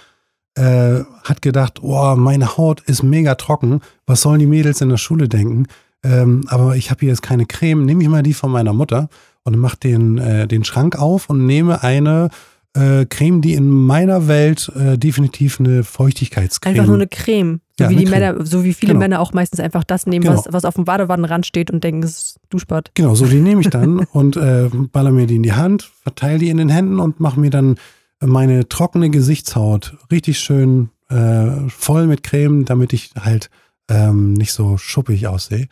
äh, 0.57 1.01
hat 1.25 1.43
gedacht, 1.43 1.81
oh, 1.83 2.17
meine 2.17 2.57
Haut 2.57 2.81
ist 2.83 3.03
mega 3.03 3.35
trocken, 3.35 3.81
was 4.07 4.23
sollen 4.23 4.41
die 4.41 4.47
Mädels 4.47 4.81
in 4.81 4.89
der 4.89 4.97
Schule 4.97 5.29
denken? 5.29 5.67
Ähm, 6.03 6.45
aber 6.49 6.77
ich 6.77 6.91
habe 6.91 7.01
hier 7.01 7.11
jetzt 7.11 7.23
keine 7.23 7.47
Creme, 7.47 7.85
nehme 7.85 8.03
ich 8.03 8.09
mal 8.09 8.23
die 8.23 8.35
von 8.35 8.51
meiner 8.51 8.73
Mutter 8.73 9.09
und 9.45 9.59
mach 9.59 9.75
den, 9.75 10.19
äh, 10.19 10.49
den 10.49 10.65
Schrank 10.65 10.99
auf 10.99 11.29
und 11.29 11.47
nehme 11.47 11.83
eine 11.83 12.31
äh, 12.75 13.05
Creme, 13.05 13.41
die 13.41 13.55
in 13.55 13.69
meiner 13.69 14.29
Welt 14.29 14.71
äh, 14.77 14.97
definitiv 14.97 15.61
eine 15.61 15.85
Feuchtigkeitscreme 15.85 16.75
Einfach 16.75 16.87
nur 16.87 16.97
eine 16.97 17.09
Creme. 17.09 17.61
So 17.89 17.91
Ja, 17.93 17.99
wie 17.99 18.05
die. 18.05 18.11
Männer, 18.11 18.45
so 18.45 18.65
wie 18.65 18.75
viele 18.75 18.93
Genau. 18.93 19.01
Männer 19.01 19.21
auch 19.21 19.33
meistens 19.33 19.61
einfach 19.61 19.85
das 19.85 20.07
nehmen, 20.07 20.25
Genau. 20.25 20.37
was, 20.39 20.53
was 20.53 20.65
auf 20.65 20.75
dem 20.75 20.85
Badewannenrand 20.85 21.47
steht 21.47 21.71
und 21.71 21.83
denken, 21.85 22.03
es 22.03 22.11
ist 22.19 22.37
Duschbad. 22.51 22.91
Genau, 22.95 23.15
so 23.15 23.27
die 23.27 23.37
nehme 23.41 23.61
ich 23.61 23.71
dann 23.71 24.01
und 24.13 24.37
äh, 24.37 24.69
baller 24.93 25.11
mir 25.11 25.27
die 25.27 25.37
in 25.37 25.43
die 25.43 25.53
Hand, 25.55 25.91
verteile 26.03 26.39
die 26.39 26.49
in 26.51 26.57
den 26.59 26.69
Händen 26.69 27.01
und 27.01 27.21
mache 27.21 27.39
mir 27.41 27.51
dann 27.51 27.77
meine 28.23 28.69
trockene 28.69 29.09
Gesichtshaut 29.11 29.97
richtig 30.11 30.39
schön 30.41 30.91
äh, 31.09 31.69
voll 31.69 32.07
mit 32.07 32.23
Creme, 32.23 32.65
damit 32.67 32.93
ich 32.93 33.11
halt 33.19 33.51
ähm, 33.89 34.35
nicht 34.35 34.53
so 34.53 34.77
schuppig 34.77 35.27
aussehe. 35.27 35.69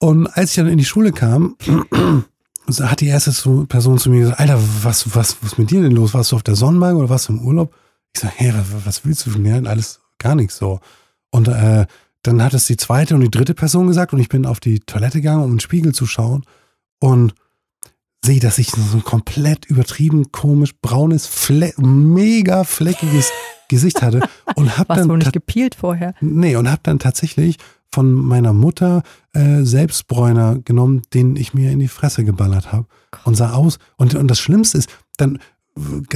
Und 0.00 0.26
als 0.26 0.50
ich 0.50 0.56
dann 0.56 0.66
in 0.66 0.78
die 0.78 0.84
Schule 0.84 1.12
kam, 1.12 1.56
hat 2.80 3.00
die 3.00 3.06
erste 3.06 3.30
so- 3.30 3.64
Person 3.66 3.98
zu 3.98 4.10
mir 4.10 4.20
gesagt, 4.20 4.40
Alter, 4.40 4.58
was, 4.82 5.14
was, 5.14 5.36
was 5.42 5.52
ist 5.52 5.58
mit 5.58 5.70
dir 5.70 5.82
denn 5.82 5.92
los? 5.92 6.14
Warst 6.14 6.32
du 6.32 6.36
auf 6.36 6.42
der 6.42 6.56
Sonnenbank 6.56 6.98
oder 6.98 7.08
warst 7.08 7.28
du 7.28 7.32
im 7.34 7.40
Urlaub? 7.46 7.74
Ich 8.14 8.20
sage, 8.20 8.34
hey, 8.36 8.52
was, 8.54 8.86
was 8.86 9.04
willst 9.06 9.26
du 9.26 9.30
von 9.30 9.42
mir? 9.42 9.62
Alles 9.66 10.00
gar 10.18 10.34
nichts 10.34 10.56
so. 10.58 10.80
Und 11.32 11.48
äh, 11.48 11.86
dann 12.22 12.42
hat 12.42 12.54
es 12.54 12.66
die 12.66 12.76
zweite 12.76 13.16
und 13.16 13.22
die 13.22 13.30
dritte 13.30 13.54
Person 13.54 13.88
gesagt 13.88 14.12
und 14.12 14.20
ich 14.20 14.28
bin 14.28 14.46
auf 14.46 14.60
die 14.60 14.78
Toilette 14.80 15.20
gegangen, 15.20 15.42
um 15.42 15.50
in 15.50 15.56
den 15.56 15.60
Spiegel 15.60 15.92
zu 15.92 16.06
schauen 16.06 16.44
und 17.00 17.34
sehe, 18.24 18.38
dass 18.38 18.58
ich 18.58 18.70
so 18.70 18.96
ein 18.96 19.02
komplett 19.02 19.64
übertrieben 19.64 20.30
komisch 20.30 20.72
braunes, 20.80 21.26
Fle 21.26 21.72
mega 21.78 22.62
fleckiges 22.62 23.32
Gesicht 23.68 24.02
hatte 24.02 24.20
und 24.54 24.78
hab 24.78 24.88
Warst 24.88 25.00
dann 25.00 25.08
wohl 25.08 25.18
nicht 25.18 25.32
gepielt 25.32 25.74
vorher. 25.74 26.14
Nee, 26.20 26.54
und 26.54 26.70
habe 26.70 26.80
dann 26.84 27.00
tatsächlich 27.00 27.56
von 27.90 28.12
meiner 28.12 28.52
Mutter 28.52 29.02
äh, 29.32 29.62
Selbstbräuner 29.62 30.60
genommen, 30.64 31.02
den 31.12 31.36
ich 31.36 31.54
mir 31.54 31.72
in 31.72 31.80
die 31.80 31.88
Fresse 31.88 32.24
geballert 32.24 32.72
habe 32.72 32.86
und 33.24 33.34
sah 33.34 33.52
aus. 33.52 33.78
Und, 33.96 34.14
und 34.14 34.28
das 34.28 34.38
Schlimmste 34.38 34.78
ist, 34.78 34.88
dann, 35.16 35.38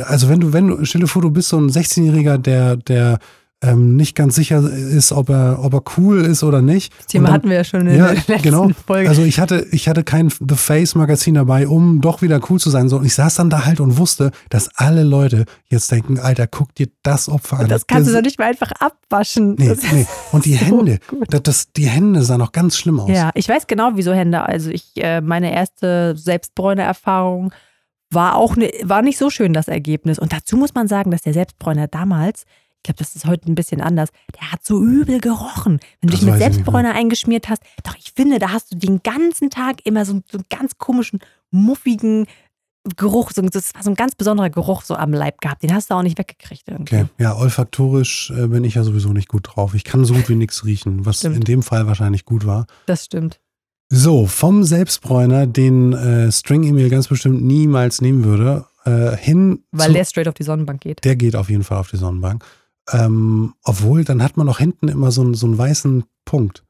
also 0.05 0.29
wenn 0.29 0.41
du, 0.41 0.53
wenn 0.53 0.69
du, 0.69 0.85
stell 0.85 1.01
dir 1.01 1.09
vor, 1.09 1.23
du 1.23 1.31
bist 1.31 1.49
so 1.49 1.59
ein 1.59 1.69
16-Jähriger, 1.69 2.39
der, 2.39 2.77
der 2.77 3.19
ähm, 3.63 3.97
nicht 3.97 4.15
ganz 4.15 4.35
sicher 4.35 4.59
ist, 4.71 5.13
ob 5.13 5.31
er, 5.31 5.59
ob 5.63 5.73
er 5.73 5.83
cool 5.97 6.21
ist 6.21 6.43
oder 6.45 6.61
nicht. 6.61 6.93
Das 6.99 7.07
Thema 7.07 7.27
dann- 7.29 7.35
hatten 7.35 7.49
wir 7.49 7.57
ja 7.57 7.65
schon 7.65 7.87
in 7.87 7.97
ja, 7.97 8.07
der 8.09 8.15
letzten 8.17 8.43
genau. 8.43 8.69
Folge. 8.87 9.09
Also 9.09 9.23
ich 9.23 9.41
hatte, 9.41 9.67
ich 9.71 9.89
hatte 9.89 10.05
kein 10.05 10.29
The 10.29 10.57
Face 10.57 10.95
Magazin 10.95 11.35
dabei, 11.35 11.67
um 11.67 12.03
doch 12.03 12.21
wieder 12.21 12.39
cool 12.51 12.61
zu 12.61 12.69
sein. 12.69 12.91
So, 12.91 12.99
und 12.99 13.07
ich 13.07 13.15
saß 13.15 13.35
dann 13.37 13.49
da 13.49 13.65
halt 13.65 13.81
und 13.81 13.97
wusste, 13.97 14.31
dass 14.51 14.69
alle 14.77 15.05
Leute 15.05 15.47
jetzt 15.69 15.91
denken, 15.91 16.19
Alter, 16.19 16.47
guck 16.47 16.75
dir 16.75 16.89
das 17.03 17.31
Opfer 17.31 17.61
an. 17.61 17.69
das 17.69 17.87
kannst 17.87 18.09
du 18.09 18.13
Das- 18.13 18.21
doch 18.21 18.27
nicht 18.27 18.39
mal 18.39 18.45
einfach 18.49 18.73
abwaschen. 18.79 19.55
Nee, 19.59 19.75
nee. 19.91 20.07
Und 20.33 20.45
die 20.45 20.55
so 20.55 20.65
Hände, 20.67 20.99
das, 21.31 21.43
das, 21.43 21.73
die 21.73 21.87
Hände 21.89 22.23
sahen 22.23 22.43
auch 22.43 22.53
ganz 22.53 22.77
schlimm 22.77 23.01
aus. 23.01 23.09
Ja, 23.11 23.31
ich 23.35 23.49
weiß 23.49 23.67
genau, 23.67 23.93
wieso 23.95 24.13
Hände. 24.13 24.43
Also 24.43 24.69
ich, 24.69 24.93
äh, 24.97 25.23
meine 25.23 25.55
erste 25.55 26.15
Selbstbräuner-Erfahrung 26.17 27.53
war 28.11 28.37
auch 28.37 28.57
ne, 28.57 28.71
war 28.85 29.03
nicht 29.03 29.19
so 29.19 29.31
schön, 29.31 29.53
das 29.53 29.69
Ergebnis. 29.69 30.19
Und 30.19 30.33
dazu 30.33 30.57
muss 30.57 30.75
man 30.75 30.89
sagen, 30.89 31.11
dass 31.11 31.23
der 31.23 31.33
Selbstbräuner 31.33 31.89
damals, 31.89 32.45
glaube, 32.87 32.99
das 32.99 33.15
ist 33.15 33.27
heute 33.27 33.51
ein 33.51 33.55
bisschen 33.55 33.81
anders, 33.81 34.09
der 34.41 34.53
hat 34.53 34.65
so 34.65 34.83
übel 34.83 35.21
gerochen. 35.21 35.79
Wenn 36.01 36.09
du 36.09 36.13
Das 36.13 36.21
dich 36.21 36.31
mit 36.31 36.39
Selbstbräuner 36.39 36.95
eingeschmiert 36.95 37.49
hast, 37.49 37.63
doch 37.85 37.97
ich 37.97 38.13
finde, 38.15 38.39
da 38.39 38.53
hast 38.53 38.73
du 38.73 38.77
den 38.77 39.03
ganzen 39.03 39.51
Tag 39.51 39.85
immer 39.85 40.05
so, 40.05 40.21
so 40.31 40.39
einen 40.39 40.47
ganz 40.49 40.79
komischen, 40.79 41.21
muffigen 41.51 42.27
Geruch, 42.97 43.33
so, 43.35 43.43
das 43.43 43.75
war 43.75 43.83
so 43.83 43.91
ein 43.91 43.97
ganz 43.97 44.15
besonderer 44.15 44.49
Geruch 44.49 44.83
so 44.83 44.95
am 44.95 45.13
Leib 45.13 45.41
gehabt. 45.41 45.65
Den 45.65 45.75
hast 45.75 45.91
du 45.91 45.95
auch 45.95 46.03
nicht 46.03 46.19
weggekriegt 46.19 46.69
irgendwie. 46.69 46.97
Okay, 46.97 47.07
ja, 47.19 47.37
olfaktorisch 47.37 48.31
äh, 48.31 48.47
bin 48.47 48.63
ich 48.63 48.77
ja 48.77 48.85
sowieso 48.85 49.13
nicht 49.13 49.29
gut 49.29 49.49
drauf. 49.49 49.75
Ich 49.75 49.83
kann 49.83 50.05
so 50.05 50.15
gut 50.15 50.29
wie 50.29 50.37
nichts 50.37 50.65
riechen, 50.65 51.05
was 51.05 51.19
Stimmt. 51.19 51.37
in 51.37 51.43
dem 51.43 51.63
Fall 51.65 51.89
wahrscheinlich 51.89 52.25
gut 52.25 52.47
war. 52.47 52.67
Das 52.87 53.05
stimmt. 53.05 53.41
So, 53.89 54.27
vom 54.27 54.63
Selbstbräuner, 54.63 55.47
den 55.47 55.93
äh, 55.93 56.31
String-E-Mail 56.31 56.89
ganz 56.91 57.09
bestimmt 57.09 57.43
niemals 57.43 58.01
nehmen 58.01 58.25
würde, 58.25 58.67
äh, 58.85 59.17
hin 59.17 59.65
Weil 59.73 59.89
zu, 59.89 59.93
der 59.95 60.05
straight 60.05 60.29
auf 60.29 60.35
die 60.35 60.45
Sonnenbank 60.45 60.81
geht. 60.81 61.05
der 61.05 61.17
geht 61.17 61.35
auf 61.35 61.51
jeden 61.51 61.65
Fall 61.65 61.79
auf 61.79 61.91
die 61.91 61.97
Sonnenbank. 61.97 62.45
Ähm, 62.93 63.55
obwohl, 63.65 64.05
dann 64.05 64.23
hat 64.23 64.37
man 64.37 64.49
auch 64.49 64.59
hinten 64.59 64.89
immer 64.89 65.11
so, 65.11 65.23
einen- 65.23 65.35
so 65.35 65.47
einen 65.47 65.59
weißen 65.59 66.05
Punkt. 66.25 66.63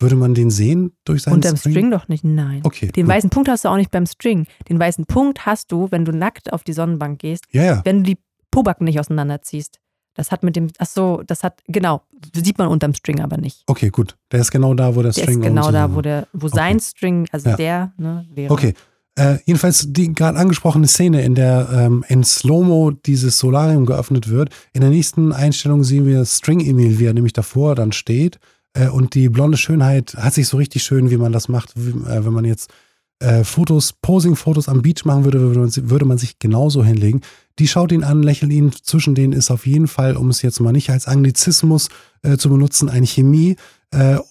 Würde 0.00 0.16
man 0.16 0.32
den 0.34 0.50
sehen 0.50 0.92
durch 1.04 1.22
seinen 1.22 1.34
Unterm 1.34 1.56
String 1.58 1.90
doch 1.90 2.08
nicht, 2.08 2.24
nein. 2.24 2.60
Okay. 2.64 2.88
Den 2.90 3.04
gut. 3.06 3.14
weißen 3.14 3.28
Punkt 3.30 3.48
hast 3.50 3.64
du 3.64 3.68
auch 3.68 3.76
nicht 3.76 3.90
beim 3.90 4.06
String. 4.06 4.46
Den 4.68 4.78
weißen 4.78 5.04
Punkt 5.04 5.44
hast 5.44 5.70
du, 5.72 5.88
wenn 5.90 6.04
du 6.06 6.12
nackt 6.12 6.52
auf 6.54 6.64
die 6.64 6.72
Sonnenbank 6.72 7.18
gehst, 7.20 7.44
Ja, 7.52 7.62
ja. 7.64 7.80
wenn 7.84 7.98
du 7.98 8.14
die 8.14 8.18
Pobacken 8.50 8.84
nicht 8.86 8.98
auseinanderziehst. 8.98 9.78
Das 10.14 10.32
hat 10.32 10.42
mit 10.42 10.56
dem, 10.56 10.68
ach 10.78 10.86
so, 10.86 11.22
das 11.26 11.44
hat, 11.44 11.60
genau, 11.68 12.02
sieht 12.34 12.58
man 12.58 12.66
unterm 12.68 12.94
String 12.94 13.20
aber 13.20 13.36
nicht. 13.36 13.62
Okay, 13.66 13.90
gut. 13.90 14.16
Der 14.32 14.40
ist 14.40 14.50
genau 14.50 14.74
da, 14.74 14.96
wo 14.96 15.02
der 15.02 15.12
Der 15.12 15.22
String 15.22 15.40
ist 15.40 15.46
genau 15.46 15.70
da, 15.70 15.94
wo 15.94 16.00
der, 16.00 16.26
wo 16.32 16.48
sein 16.48 16.80
String, 16.80 17.28
also 17.30 17.50
Ja. 17.50 17.56
der, 17.56 17.92
ne, 17.96 18.26
wäre. 18.34 18.52
Okay. 18.52 18.74
Äh, 19.20 19.38
jedenfalls 19.44 19.84
die 19.92 20.14
gerade 20.14 20.38
angesprochene 20.38 20.88
Szene, 20.88 21.22
in 21.22 21.34
der 21.34 21.68
ähm, 21.70 22.06
in 22.08 22.24
Slow-Mo 22.24 22.92
dieses 22.92 23.38
Solarium 23.38 23.84
geöffnet 23.84 24.30
wird. 24.30 24.48
In 24.72 24.80
der 24.80 24.88
nächsten 24.88 25.32
Einstellung 25.32 25.84
sehen 25.84 26.06
wir 26.06 26.24
String-Emil, 26.24 26.98
wie 26.98 27.04
er 27.04 27.12
nämlich 27.12 27.34
davor 27.34 27.74
dann 27.74 27.92
steht. 27.92 28.38
Äh, 28.72 28.88
und 28.88 29.14
die 29.14 29.28
blonde 29.28 29.58
Schönheit 29.58 30.14
hat 30.14 30.32
sich 30.32 30.48
so 30.48 30.56
richtig 30.56 30.84
schön, 30.84 31.10
wie 31.10 31.18
man 31.18 31.32
das 31.32 31.50
macht, 31.50 31.74
wie, 31.76 31.90
äh, 32.08 32.24
wenn 32.24 32.32
man 32.32 32.46
jetzt 32.46 32.70
äh, 33.18 33.44
Fotos, 33.44 33.92
Posing-Fotos 34.00 34.70
am 34.70 34.80
Beach 34.80 35.04
machen 35.04 35.24
würde, 35.24 35.54
würde 35.54 36.06
man, 36.06 36.16
sich 36.16 36.38
genauso 36.38 36.82
hinlegen. 36.82 37.20
Die 37.58 37.68
schaut 37.68 37.92
ihn 37.92 38.04
an, 38.04 38.22
lächelt 38.22 38.52
ihn. 38.52 38.72
Zwischen 38.72 39.14
denen 39.14 39.34
ist 39.34 39.50
auf 39.50 39.66
jeden 39.66 39.88
Fall, 39.88 40.16
um 40.16 40.30
es 40.30 40.40
jetzt 40.40 40.60
mal 40.60 40.72
nicht 40.72 40.88
als 40.88 41.06
Anglizismus 41.06 41.90
äh, 42.22 42.38
zu 42.38 42.48
benutzen, 42.48 42.88
eine 42.88 43.06
Chemie. 43.06 43.56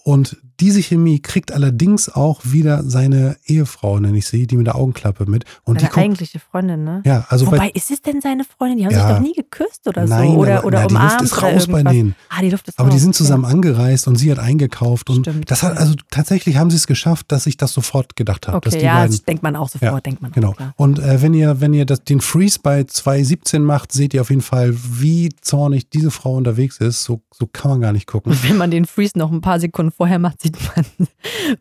Und 0.06 0.38
diese 0.60 0.82
Chemie 0.82 1.20
kriegt 1.22 1.52
allerdings 1.52 2.10
auch 2.10 2.42
wieder 2.44 2.84
seine 2.84 3.38
Ehefrau, 3.46 4.00
nenne 4.00 4.18
ich 4.18 4.28
sie, 4.28 4.48
die 4.48 4.58
mit 4.58 4.68
der 4.68 4.76
Augenklappe 4.76 5.26
mit. 5.26 5.46
Und 5.64 5.80
Seine 5.80 5.92
die 5.94 5.98
eigentliche 6.00 6.40
Freundin, 6.40 6.84
ne? 6.84 7.02
ja, 7.06 7.26
also 7.30 7.48
Wobei, 7.48 7.58
bei, 7.58 7.70
ist 7.70 7.92
es 7.92 8.02
denn 8.02 8.22
seine 8.22 8.44
Freundin? 8.44 8.78
Die 8.80 8.86
haben 8.86 8.94
Ja. 8.94 9.08
sich 9.08 9.16
doch 9.16 9.22
nie 9.22 9.34
geküsst 9.34 9.88
oder 9.88 10.06
nein, 10.06 10.32
so. 10.32 10.38
Oder, 10.38 10.58
aber, 10.60 10.68
oder 10.68 10.80
na, 10.82 10.88
die 10.88 11.14
Luft 11.14 11.22
ist 11.22 11.42
raus 11.42 11.68
bei 11.68 11.84
denen. 11.84 12.16
Ah, 12.30 12.42
die 12.42 12.50
Luft 12.50 12.68
ist 12.68 12.78
Aber 12.80 12.90
raus. 12.90 12.96
die 12.96 13.00
sind 13.00 13.10
okay. 13.10 13.18
zusammen 13.18 13.46
angereist 13.46 14.08
und 14.08 14.16
sie 14.18 14.32
hat 14.32 14.40
eingekauft 14.40 15.10
und 15.10 15.22
Stimmt. 15.26 15.50
das 15.50 15.64
hat 15.64 15.78
also 15.78 15.96
tatsächlich 16.12 16.58
haben 16.58 16.70
sie 16.70 16.76
es 16.78 16.88
geschafft, 16.88 17.32
dass 17.32 17.46
ich 17.48 17.58
das 17.58 17.74
sofort 17.74 18.16
gedacht 18.16 18.48
habe, 18.48 18.58
Okay, 18.58 18.84
ja, 18.84 18.96
beiden 18.96 19.12
das 19.12 19.24
denkt 19.24 19.44
man 19.44 19.56
auch 19.56 19.70
sofort, 19.70 19.92
Ja, 19.94 20.00
denkt 20.02 20.22
man 20.22 20.32
Genau. 20.32 20.50
auch. 20.52 20.56
Und 20.76 21.00
äh, 21.00 21.22
wenn 21.22 21.34
ihr, 21.34 21.62
wenn 21.62 21.74
ihr 21.74 21.86
das, 21.86 22.04
den 22.04 22.22
Freeze 22.22 22.60
bei 22.62 22.82
2.17 22.82 23.60
macht, 23.60 23.92
seht 23.92 24.14
ihr 24.14 24.22
auf 24.22 24.30
jeden 24.30 24.42
Fall, 24.42 24.76
wie 24.76 25.30
zornig 25.42 25.90
diese 25.90 26.12
Frau 26.12 26.36
unterwegs 26.36 26.78
ist. 26.78 27.04
So, 27.04 27.22
so 27.32 27.48
kann 27.48 27.72
man 27.72 27.82
gar 27.82 27.92
nicht 27.94 28.08
gucken. 28.08 28.32
Und 28.32 28.44
wenn 28.50 28.58
man 28.58 28.72
den 28.72 28.86
Freeze 28.86 29.18
noch 29.18 29.32
ein 29.32 29.42
paar 29.42 29.60
Sekunden 29.60 29.92
vorher 29.92 30.20
macht, 30.20 30.42
sieht 30.58 30.76
man 30.76 31.08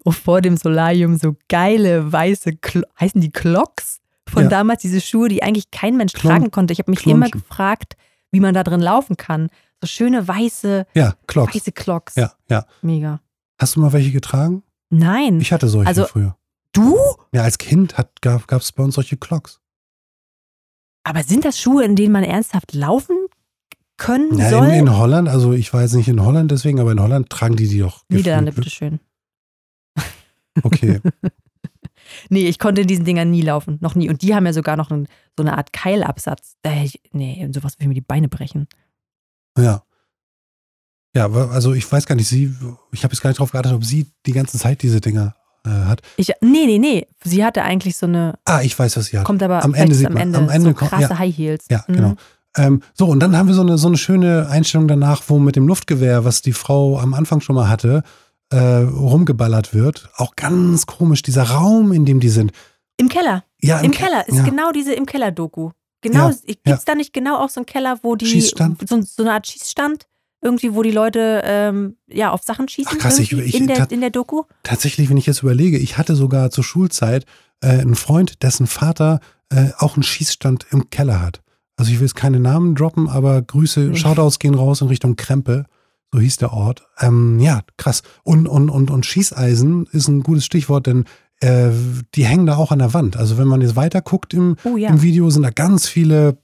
vor 0.15 0.41
dem 0.41 0.57
Solarium 0.57 1.17
so 1.17 1.37
geile 1.49 2.13
weiße, 2.13 2.53
Klo 2.57 2.83
heißen 3.01 3.21
die 3.21 3.31
Clocks 3.31 4.01
von 4.29 4.45
Ja. 4.45 4.49
damals, 4.49 4.83
diese 4.83 5.01
Schuhe, 5.01 5.29
die 5.29 5.43
eigentlich 5.43 5.71
kein 5.71 5.97
Mensch 5.97 6.13
Klon- 6.13 6.29
tragen 6.29 6.51
konnte. 6.51 6.73
Ich 6.73 6.79
habe 6.79 6.91
mich 6.91 7.01
Klonchen. 7.01 7.17
immer 7.23 7.31
gefragt, 7.31 7.95
wie 8.31 8.41
man 8.41 8.55
da 8.55 8.63
drin 8.65 8.81
laufen 8.81 9.17
kann. 9.17 9.49
So 9.81 9.87
schöne 9.87 10.27
weiße, 10.27 10.87
Ja, 10.95 11.15
Clocks. 11.27 11.55
weiße 11.55 11.73
Clocks. 11.73 12.15
Ja, 12.17 12.33
ja. 12.51 12.67
Mega. 12.83 13.21
Hast 13.59 13.77
du 13.77 13.81
mal 13.81 13.93
welche 13.93 14.11
getragen? 14.11 14.63
Nein. 14.91 15.41
Ich 15.41 15.53
hatte 15.53 15.69
solche 15.69 15.89
Also- 15.89 16.07
früher. 16.07 16.37
du? 16.73 16.97
Ja, 17.33 17.43
als 17.43 17.59
Kind 17.59 17.97
hat, 17.99 18.21
gab 18.23 18.51
es 18.53 18.73
bei 18.73 18.83
uns 18.83 18.95
solche 18.97 19.17
Clocks. 19.17 19.61
Aber 21.05 21.23
sind 21.23 21.45
das 21.45 21.59
Schuhe, 21.59 21.85
in 21.85 21.97
denen 21.97 22.13
man 22.13 22.25
ernsthaft 22.25 22.75
laufen 22.75 23.17
können 23.99 24.39
Ja, 24.39 24.49
soll? 24.51 24.69
in, 24.69 24.75
in 24.87 24.97
Holland, 24.97 25.29
also 25.29 25.53
ich 25.53 25.73
jetzt 25.73 25.95
nicht 25.95 26.09
in 26.09 26.23
Holland 26.25 26.51
deswegen, 26.51 26.81
aber 26.81 26.93
in 26.93 27.01
Holland 27.01 27.29
tragen 27.29 27.57
die 27.57 27.69
die 27.69 27.81
doch. 27.81 28.05
Niederlande, 28.09 28.53
gefühlt. 28.53 28.65
bitteschön. 28.65 29.01
Okay. 30.63 31.01
Nee, 32.31 32.49
ich 32.49 32.59
konnte 32.59 32.81
in 32.81 32.87
diesen 32.87 33.05
Dingern 33.05 33.31
nie 33.31 33.43
laufen. 33.43 33.77
Noch 33.83 33.95
nie. 33.95 34.09
Und 34.09 34.23
die 34.23 34.35
haben 34.35 34.47
ja 34.47 34.53
sogar 34.55 34.77
noch 34.79 34.91
einen, 34.91 35.09
so 35.37 35.43
eine 35.43 35.59
Art 35.59 35.75
Keilabsatz. 35.75 36.57
Da 36.63 36.71
hätte 36.71 36.87
ich, 36.87 37.01
nee, 37.13 37.47
sowas 37.53 37.75
würde 37.75 37.83
ich 37.83 37.89
mir 37.89 37.95
die 37.95 38.01
Beine 38.01 38.29
brechen. 38.29 38.67
Ja. 39.59 39.83
Ja, 41.15 41.31
also 41.31 41.75
ich 41.75 41.91
weiß 41.91 42.07
gar 42.07 42.15
nicht, 42.15 42.29
sie, 42.29 42.55
ich 42.93 43.05
habe 43.05 43.13
jetzt 43.13 43.21
gar 43.21 43.29
nicht 43.29 43.39
drauf 43.41 43.51
geachtet, 43.53 43.73
ob 43.75 43.85
sie 43.85 44.07
die 44.25 44.33
ganze 44.33 44.59
Zeit 44.59 44.83
diese 44.83 45.03
Dinger 45.03 45.35
äh, 45.67 45.69
hat. 45.71 46.01
Ich, 46.17 46.29
nee, 46.41 46.65
nee, 46.67 46.79
nee. 46.79 47.07
Sie 47.25 47.45
hatte 47.45 47.63
eigentlich 47.63 47.97
so 47.99 48.07
eine, 48.07 48.39
Ah, 48.47 48.63
ich 48.63 48.79
weiß, 48.79 48.97
was 48.97 49.07
sie 49.07 49.19
hat. 49.19 49.27
kommt 49.27 49.43
aber 49.43 49.63
Am 49.63 49.75
Ende 49.75 49.95
sieht 49.95 50.07
am 50.07 50.15
man- 50.15 50.23
Ende, 50.23 50.39
am 50.39 50.49
Ende 50.49 50.71
so 50.71 50.75
krasse 50.75 51.03
ja. 51.11 51.19
High 51.19 51.37
Heels. 51.37 51.67
Ja, 51.71 51.85
Mhm. 51.89 51.93
genau. 51.93 52.15
Ähm, 52.59 52.83
so, 52.95 53.07
und 53.07 53.21
dann 53.21 53.37
haben 53.37 53.47
wir 53.49 53.55
so 53.55 53.63
eine, 53.63 53.79
so 53.79 53.89
eine 53.89 53.97
schöne 53.97 54.49
Einstellung 54.49 54.89
danach, 54.89 55.23
wo 55.29 55.39
mit 55.39 55.57
dem 55.57 55.67
Luftgewehr, 55.69 56.25
was 56.25 56.43
die 56.43 56.53
Frau 56.53 56.99
am 56.99 57.15
Anfang 57.15 57.41
schon 57.41 57.55
mal 57.57 57.69
hatte, 57.69 58.03
äh, 58.51 58.59
rumgeballert 58.59 59.75
wird. 59.75 60.09
Auch 60.17 60.35
ganz 60.37 60.87
komisch, 60.87 61.23
dieser 61.23 61.45
Raum, 61.45 61.93
in 61.93 62.05
dem 62.05 62.21
die 62.21 62.29
sind. 62.31 62.53
Im 62.97 63.09
Keller. 63.09 63.45
Ja, 63.61 63.81
Im 63.81 63.91
Ke- 63.93 64.05
Keller 64.05 64.27
ist 64.29 64.37
ja. 64.39 64.43
genau 64.45 64.73
diese 64.73 64.93
im 64.95 65.07
Keller-Doku. 65.07 65.71
Genau, 66.01 66.29
Ja, 66.31 66.35
gibt 66.47 66.67
ja. 66.69 66.75
es 66.75 66.85
da 66.85 66.95
nicht 66.95 67.13
genau 67.13 67.39
auch 67.39 67.49
so 67.49 67.61
einen 67.61 67.67
Keller, 67.67 67.99
wo 68.03 68.15
die 68.17 68.27
Schießstand? 68.27 68.89
So, 68.89 69.01
so 69.03 69.23
eine 69.23 69.33
Art 69.33 69.47
Schießstand, 69.49 70.07
irgendwie, 70.41 70.75
wo 70.75 70.83
die 70.83 70.93
Leute 70.93 71.43
ähm, 71.45 71.97
ja 72.07 72.31
auf 72.31 72.43
Sachen 72.45 72.69
schießen 72.69 72.93
Ach, 72.97 73.03
krass, 73.03 73.19
ich- 73.19 73.33
ich- 73.33 73.55
in, 73.57 73.67
der, 73.67 73.91
in 73.91 74.01
der 74.01 74.11
Doku? 74.11 74.45
Tatsächlich, 74.63 75.11
wenn 75.11 75.17
ich 75.17 75.27
jetzt 75.27 75.43
überlege, 75.43 75.77
ich 75.79 75.99
hatte 75.99 76.15
sogar 76.15 76.51
zur 76.51 76.63
Schulzeit 76.65 77.25
äh, 77.61 77.69
einen 77.69 77.97
Freund, 77.97 78.43
dessen 78.45 78.67
Vater 78.69 79.21
äh, 79.51 79.71
auch 79.79 79.95
einen 79.97 80.05
Schießstand 80.05 80.67
im 80.71 80.89
Keller 80.91 81.21
hat. 81.21 81.41
Also 81.79 81.91
ich 81.93 81.99
will 82.01 82.07
jetzt 82.07 82.15
keine 82.17 82.41
Namen 82.41 82.75
droppen, 82.75 83.09
aber 83.09 83.41
Grüße, 83.41 83.81
Nee. 83.81 83.97
Shoutouts 83.97 84.39
gehen 84.39 84.55
raus 84.55 84.81
in 84.83 84.89
Richtung 84.89 85.17
Krempe. 85.17 85.65
So 86.13 86.21
hieß 86.21 86.39
der 86.39 86.53
Ort. 86.53 86.87
Ähm, 87.01 87.39
ja, 87.39 87.61
krass. 87.77 88.03
Und, 88.25 88.49
und, 88.49 88.69
und, 88.71 88.91
und 88.91 89.07
Schießeisen 89.07 89.87
ist 89.93 90.09
ein 90.09 90.23
gutes 90.23 90.45
Stichwort, 90.45 90.87
denn 90.87 91.05
äh, 91.41 91.71
die 92.15 92.25
hängen 92.25 92.47
da 92.47 92.57
auch 92.57 92.73
an 92.73 92.79
der 92.81 92.95
Wand. 92.95 93.17
Also 93.17 93.39
wenn 93.39 93.47
man 93.47 93.61
jetzt 93.61 93.77
weiter 93.77 94.01
guckt 94.03 94.35
im, 94.35 94.57
Oh 94.65 94.77
ja, 94.77 94.89
im 94.91 95.03
Video, 95.03 95.31
sind 95.31 95.43
da 95.45 95.51
ganz 95.51 95.87
viele, 95.87 96.39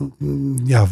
mm, 0.00 0.66
ja, 0.66 0.84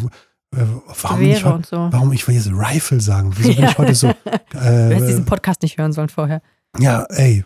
äh, 0.55 0.59
warum, 1.03 1.19
Gewehre 1.21 1.55
und 1.55 1.67
so. 1.67 1.77
warum 1.91 2.13
ich 2.13 2.29
will 2.29 2.35
jetzt 2.35 2.51
Rifle 2.53 3.01
sagen? 3.01 3.33
Wieso 3.37 3.49
bin 3.55 3.63
Ja. 3.63 3.71
ich 3.71 3.79
heute 3.79 3.95
so? 3.95 4.09
Du 4.53 4.59
hättest 4.61 5.03
Äh, 5.03 5.07
diesen 5.09 5.25
Podcast 5.25 5.63
nicht 5.63 5.79
hören 5.79 5.93
sollen 5.93 6.11
vorher. 6.11 6.41
ja, 6.79 7.05
ey, 7.09 7.45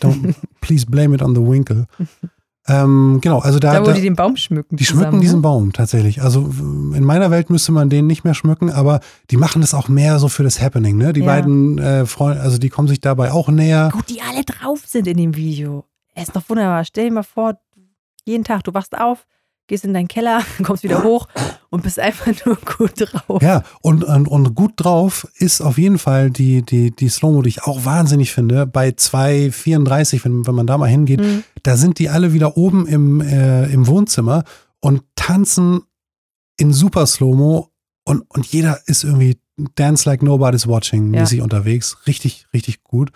don't, 0.00 0.34
please 0.60 0.84
blame 0.86 1.14
it 1.14 1.22
on 1.22 1.34
the 1.34 1.40
winkle. 1.40 1.86
ähm, 2.68 3.18
genau, 3.20 3.38
also 3.40 3.58
da, 3.58 3.72
Da, 3.74 3.80
wo 3.82 3.86
da 3.86 3.92
die 3.92 4.02
den 4.02 4.14
Baum 4.16 4.36
schmücken. 4.36 4.76
die 4.76 4.84
zusammen, 4.84 5.02
schmücken 5.04 5.20
diesen 5.20 5.36
ne? 5.36 5.42
Baum 5.42 5.72
tatsächlich. 5.72 6.22
Also 6.22 6.40
in 6.94 7.02
meiner 7.04 7.30
Welt 7.30 7.50
müsste 7.50 7.72
man 7.72 7.88
den 7.88 8.06
nicht 8.06 8.24
mehr 8.24 8.34
schmücken, 8.34 8.70
aber 8.70 9.00
die 9.30 9.36
machen 9.36 9.60
das 9.62 9.74
auch 9.74 9.88
mehr 9.88 10.18
so 10.18 10.28
für 10.28 10.42
das 10.42 10.60
Happening, 10.60 10.96
ne? 10.96 11.12
Die 11.12 11.20
Ja. 11.20 11.26
beiden 11.26 11.78
äh, 11.78 12.06
Freunde, 12.06 12.40
also 12.42 12.58
die 12.58 12.68
kommen 12.68 12.88
sich 12.88 13.00
dabei 13.00 13.32
auch 13.32 13.48
näher. 13.48 13.90
Gut, 13.92 14.08
die 14.10 14.20
alle 14.22 14.44
drauf 14.44 14.82
sind 14.86 15.06
in 15.06 15.16
dem 15.16 15.34
Video. 15.36 15.84
Er 16.14 16.22
ist 16.24 16.34
doch 16.36 16.42
wunderbar. 16.48 16.84
Stell 16.84 17.08
dir 17.08 17.14
mal 17.14 17.22
vor, 17.22 17.54
jeden 18.24 18.44
Tag, 18.44 18.64
du 18.64 18.74
wachst 18.74 18.96
auf, 18.98 19.26
gehst 19.68 19.84
in 19.84 19.94
deinen 19.94 20.08
Keller, 20.08 20.42
kommst 20.64 20.82
wieder 20.82 21.04
hoch 21.04 21.28
und 21.70 21.82
bist 21.84 22.00
einfach 22.00 22.26
nur 22.44 22.56
gut 22.56 22.92
drauf. 22.96 23.40
Ja, 23.42 23.62
und, 23.82 24.02
und, 24.02 24.26
und 24.26 24.54
gut 24.54 24.72
drauf 24.76 25.28
ist 25.36 25.60
auf 25.60 25.78
jeden 25.78 25.98
Fall 25.98 26.30
die, 26.30 26.62
die, 26.62 26.90
die 26.90 27.08
Slow-Mo, 27.08 27.42
die 27.42 27.50
ich 27.50 27.62
auch 27.62 27.84
wahnsinnig 27.84 28.32
finde. 28.32 28.66
Bei 28.66 28.88
2,34, 28.88 30.24
wenn, 30.24 30.46
wenn 30.46 30.54
man 30.54 30.66
da 30.66 30.76
mal 30.78 30.86
hingeht, 30.88 31.20
Mhm. 31.20 31.44
da 31.62 31.76
sind 31.76 31.98
die 31.98 32.08
alle 32.08 32.32
wieder 32.32 32.56
oben 32.56 32.86
im, 32.86 33.20
äh, 33.20 33.66
im 33.66 33.86
Wohnzimmer 33.86 34.44
und 34.80 35.02
tanzen 35.16 35.82
in 36.56 36.72
super 36.72 37.06
Slow-Mo 37.06 37.70
und, 38.04 38.24
und 38.30 38.46
jeder 38.46 38.80
ist 38.86 39.04
irgendwie 39.04 39.38
Dance 39.74 40.08
Like 40.08 40.22
Nobody's 40.22 40.66
Watching 40.66 41.12
Ja. 41.12 41.20
mäßig 41.20 41.40
unterwegs. 41.42 41.98
Richtig, 42.06 42.46
richtig 42.54 42.82
gut. 42.84 43.10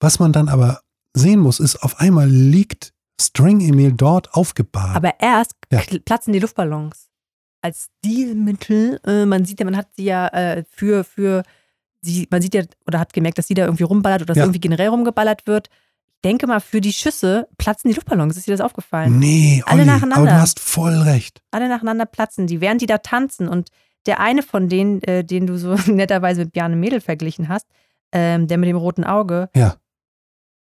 Was 0.00 0.18
man 0.18 0.32
dann 0.32 0.48
aber 0.48 0.80
sehen 1.14 1.40
muss, 1.40 1.58
ist, 1.60 1.82
auf 1.82 1.98
einmal 2.00 2.28
liegt 2.28 2.92
String 3.20 3.60
Emil 3.60 3.92
dort 3.92 4.32
aufgebahrt. 4.34 4.96
Aber 4.96 5.14
erst 5.20 5.52
Ja. 5.72 5.80
platzen 6.04 6.32
die 6.32 6.38
Luftballons. 6.38 7.08
Als 7.62 7.88
Stilmittel, 7.98 9.00
äh, 9.06 9.24
man 9.26 9.44
sieht 9.44 9.58
ja, 9.60 9.64
man 9.64 9.76
hat 9.76 9.88
sie 9.96 10.04
ja 10.04 10.28
äh, 10.28 10.64
für, 10.70 11.02
für 11.04 11.42
sie, 12.02 12.28
man 12.30 12.42
sieht 12.42 12.54
ja 12.54 12.62
oder 12.86 12.98
hat 13.00 13.12
gemerkt, 13.12 13.38
dass 13.38 13.46
sie 13.48 13.54
da 13.54 13.64
irgendwie 13.64 13.84
rumballert 13.84 14.20
oder 14.22 14.26
dass 14.28 14.36
Ja. 14.38 14.44
irgendwie 14.44 14.60
generell 14.60 14.88
rumgeballert 14.88 15.46
wird. 15.46 15.68
Ich 16.16 16.22
denke 16.22 16.46
mal, 16.46 16.60
für 16.60 16.80
die 16.80 16.92
Schüsse 16.92 17.48
platzen 17.58 17.88
die 17.90 17.94
Luftballons. 17.94 18.36
Ist 18.36 18.46
dir 18.46 18.52
das 18.56 18.60
aufgefallen? 18.60 19.18
nee, 19.18 19.62
Alle 19.66 19.82
Olli, 19.82 19.86
nacheinander. 19.90 20.16
aber 20.16 20.26
du 20.26 20.40
hast 20.40 20.60
voll 20.60 20.94
recht. 21.02 21.42
Alle 21.50 21.68
nacheinander 21.68 22.06
platzen 22.06 22.46
die, 22.46 22.60
während 22.60 22.80
die 22.80 22.86
da 22.86 22.98
tanzen. 22.98 23.48
Und 23.48 23.70
der 24.06 24.20
eine 24.20 24.42
von 24.42 24.68
denen, 24.68 25.02
äh, 25.02 25.24
den 25.24 25.46
du 25.46 25.56
so 25.58 25.74
netterweise 25.90 26.42
mit 26.42 26.52
Bjarne 26.52 26.76
Mädel 26.76 27.00
verglichen 27.00 27.48
hast, 27.48 27.66
ähm, 28.12 28.46
der 28.46 28.58
mit 28.58 28.68
dem 28.68 28.76
roten 28.76 29.04
Auge, 29.04 29.48
Ja. 29.56 29.76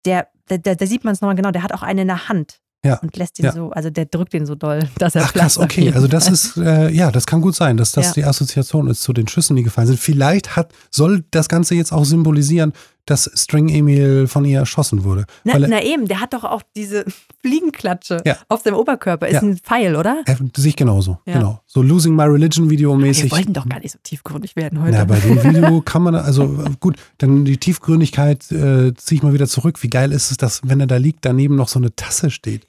der, 0.05 0.27
da, 0.47 0.57
da, 0.57 0.75
da 0.75 0.85
sieht 0.85 1.03
man 1.03 1.13
es 1.13 1.21
nochmal 1.21 1.35
genau, 1.35 1.51
der 1.51 1.63
hat 1.63 1.73
auch 1.73 1.83
einen 1.83 1.99
in 1.99 2.07
der 2.07 2.29
Hand. 2.29 2.59
Ja. 2.85 2.95
Und 2.99 3.15
lässt 3.15 3.39
ihn 3.39 3.45
Ja. 3.45 3.53
so, 3.53 3.71
also 3.71 3.89
der 3.89 4.03
drückt 4.05 4.33
ihn 4.33 4.45
so 4.45 4.55
doll, 4.55 4.89
dass 4.97 5.15
er 5.15 5.23
Ach 5.23 5.31
krass, 5.33 5.57
okay. 5.57 5.93
Also 5.95 6.07
das 6.09 6.29
ist, 6.29 6.57
äh, 6.57 6.89
ja, 6.89 7.11
das 7.11 7.25
kann 7.25 7.39
gut 7.39 7.55
sein, 7.55 7.77
dass 7.77 7.93
das 7.93 8.07
Ja. 8.07 8.11
die 8.13 8.25
Assoziation 8.25 8.87
ist 8.87 9.01
zu 9.03 9.13
den 9.13 9.25
Schüssen, 9.29 9.55
die 9.55 9.63
gefallen 9.63 9.87
sind. 9.87 9.99
Vielleicht 10.01 10.57
hat, 10.57 10.73
soll 10.91 11.23
das 11.31 11.47
Ganze 11.47 11.75
jetzt 11.75 11.93
auch 11.93 12.03
symbolisieren, 12.03 12.73
dass 13.05 13.29
String 13.35 13.69
Emil 13.69 14.27
von 14.27 14.45
ihr 14.45 14.59
erschossen 14.59 15.03
wurde. 15.03 15.25
Na, 15.43 15.53
er, 15.53 15.67
na 15.67 15.83
eben, 15.83 16.07
der 16.07 16.19
hat 16.21 16.33
doch 16.33 16.43
auch 16.43 16.61
diese 16.75 17.05
Fliegenklatsche 17.41 18.21
Ja. 18.25 18.37
auf 18.49 18.61
seinem 18.61 18.75
Oberkörper. 18.75 19.27
Ist 19.27 19.33
Ja. 19.35 19.41
ein 19.41 19.57
Pfeil, 19.57 19.95
oder? 19.95 20.23
er 20.25 20.37
sich 20.55 20.75
genauso, 20.75 21.19
Ja. 21.25 21.33
genau. 21.33 21.59
So 21.65 21.81
Losing 21.81 22.15
My 22.15 22.23
Religion 22.23 22.69
Video 22.69 22.97
Wir 22.97 23.31
wollten 23.31 23.53
doch 23.53 23.67
gar 23.67 23.79
nicht 23.79 23.91
so 23.91 23.99
tiefgründig 24.03 24.55
werden 24.55 24.81
heute. 24.81 24.93
Na, 24.93 25.05
bei 25.05 25.19
dem 25.19 25.43
Video 25.43 25.81
kann 25.81 26.03
man, 26.03 26.15
also 26.15 26.43
äh, 26.63 26.69
gut, 26.79 26.95
dann 27.17 27.45
die 27.45 27.57
Tiefgründigkeit 27.57 28.51
äh, 28.51 28.93
ziehe 28.95 29.17
ich 29.17 29.23
mal 29.23 29.33
wieder 29.33 29.47
zurück. 29.47 29.81
Wie 29.83 29.89
geil 29.89 30.11
ist 30.11 30.31
es, 30.31 30.37
dass, 30.37 30.61
wenn 30.63 30.79
er 30.79 30.87
da 30.87 30.97
liegt, 30.97 31.25
daneben 31.25 31.55
noch 31.55 31.67
so 31.67 31.79
eine 31.79 31.95
Tasse 31.95 32.31
steht? 32.31 32.65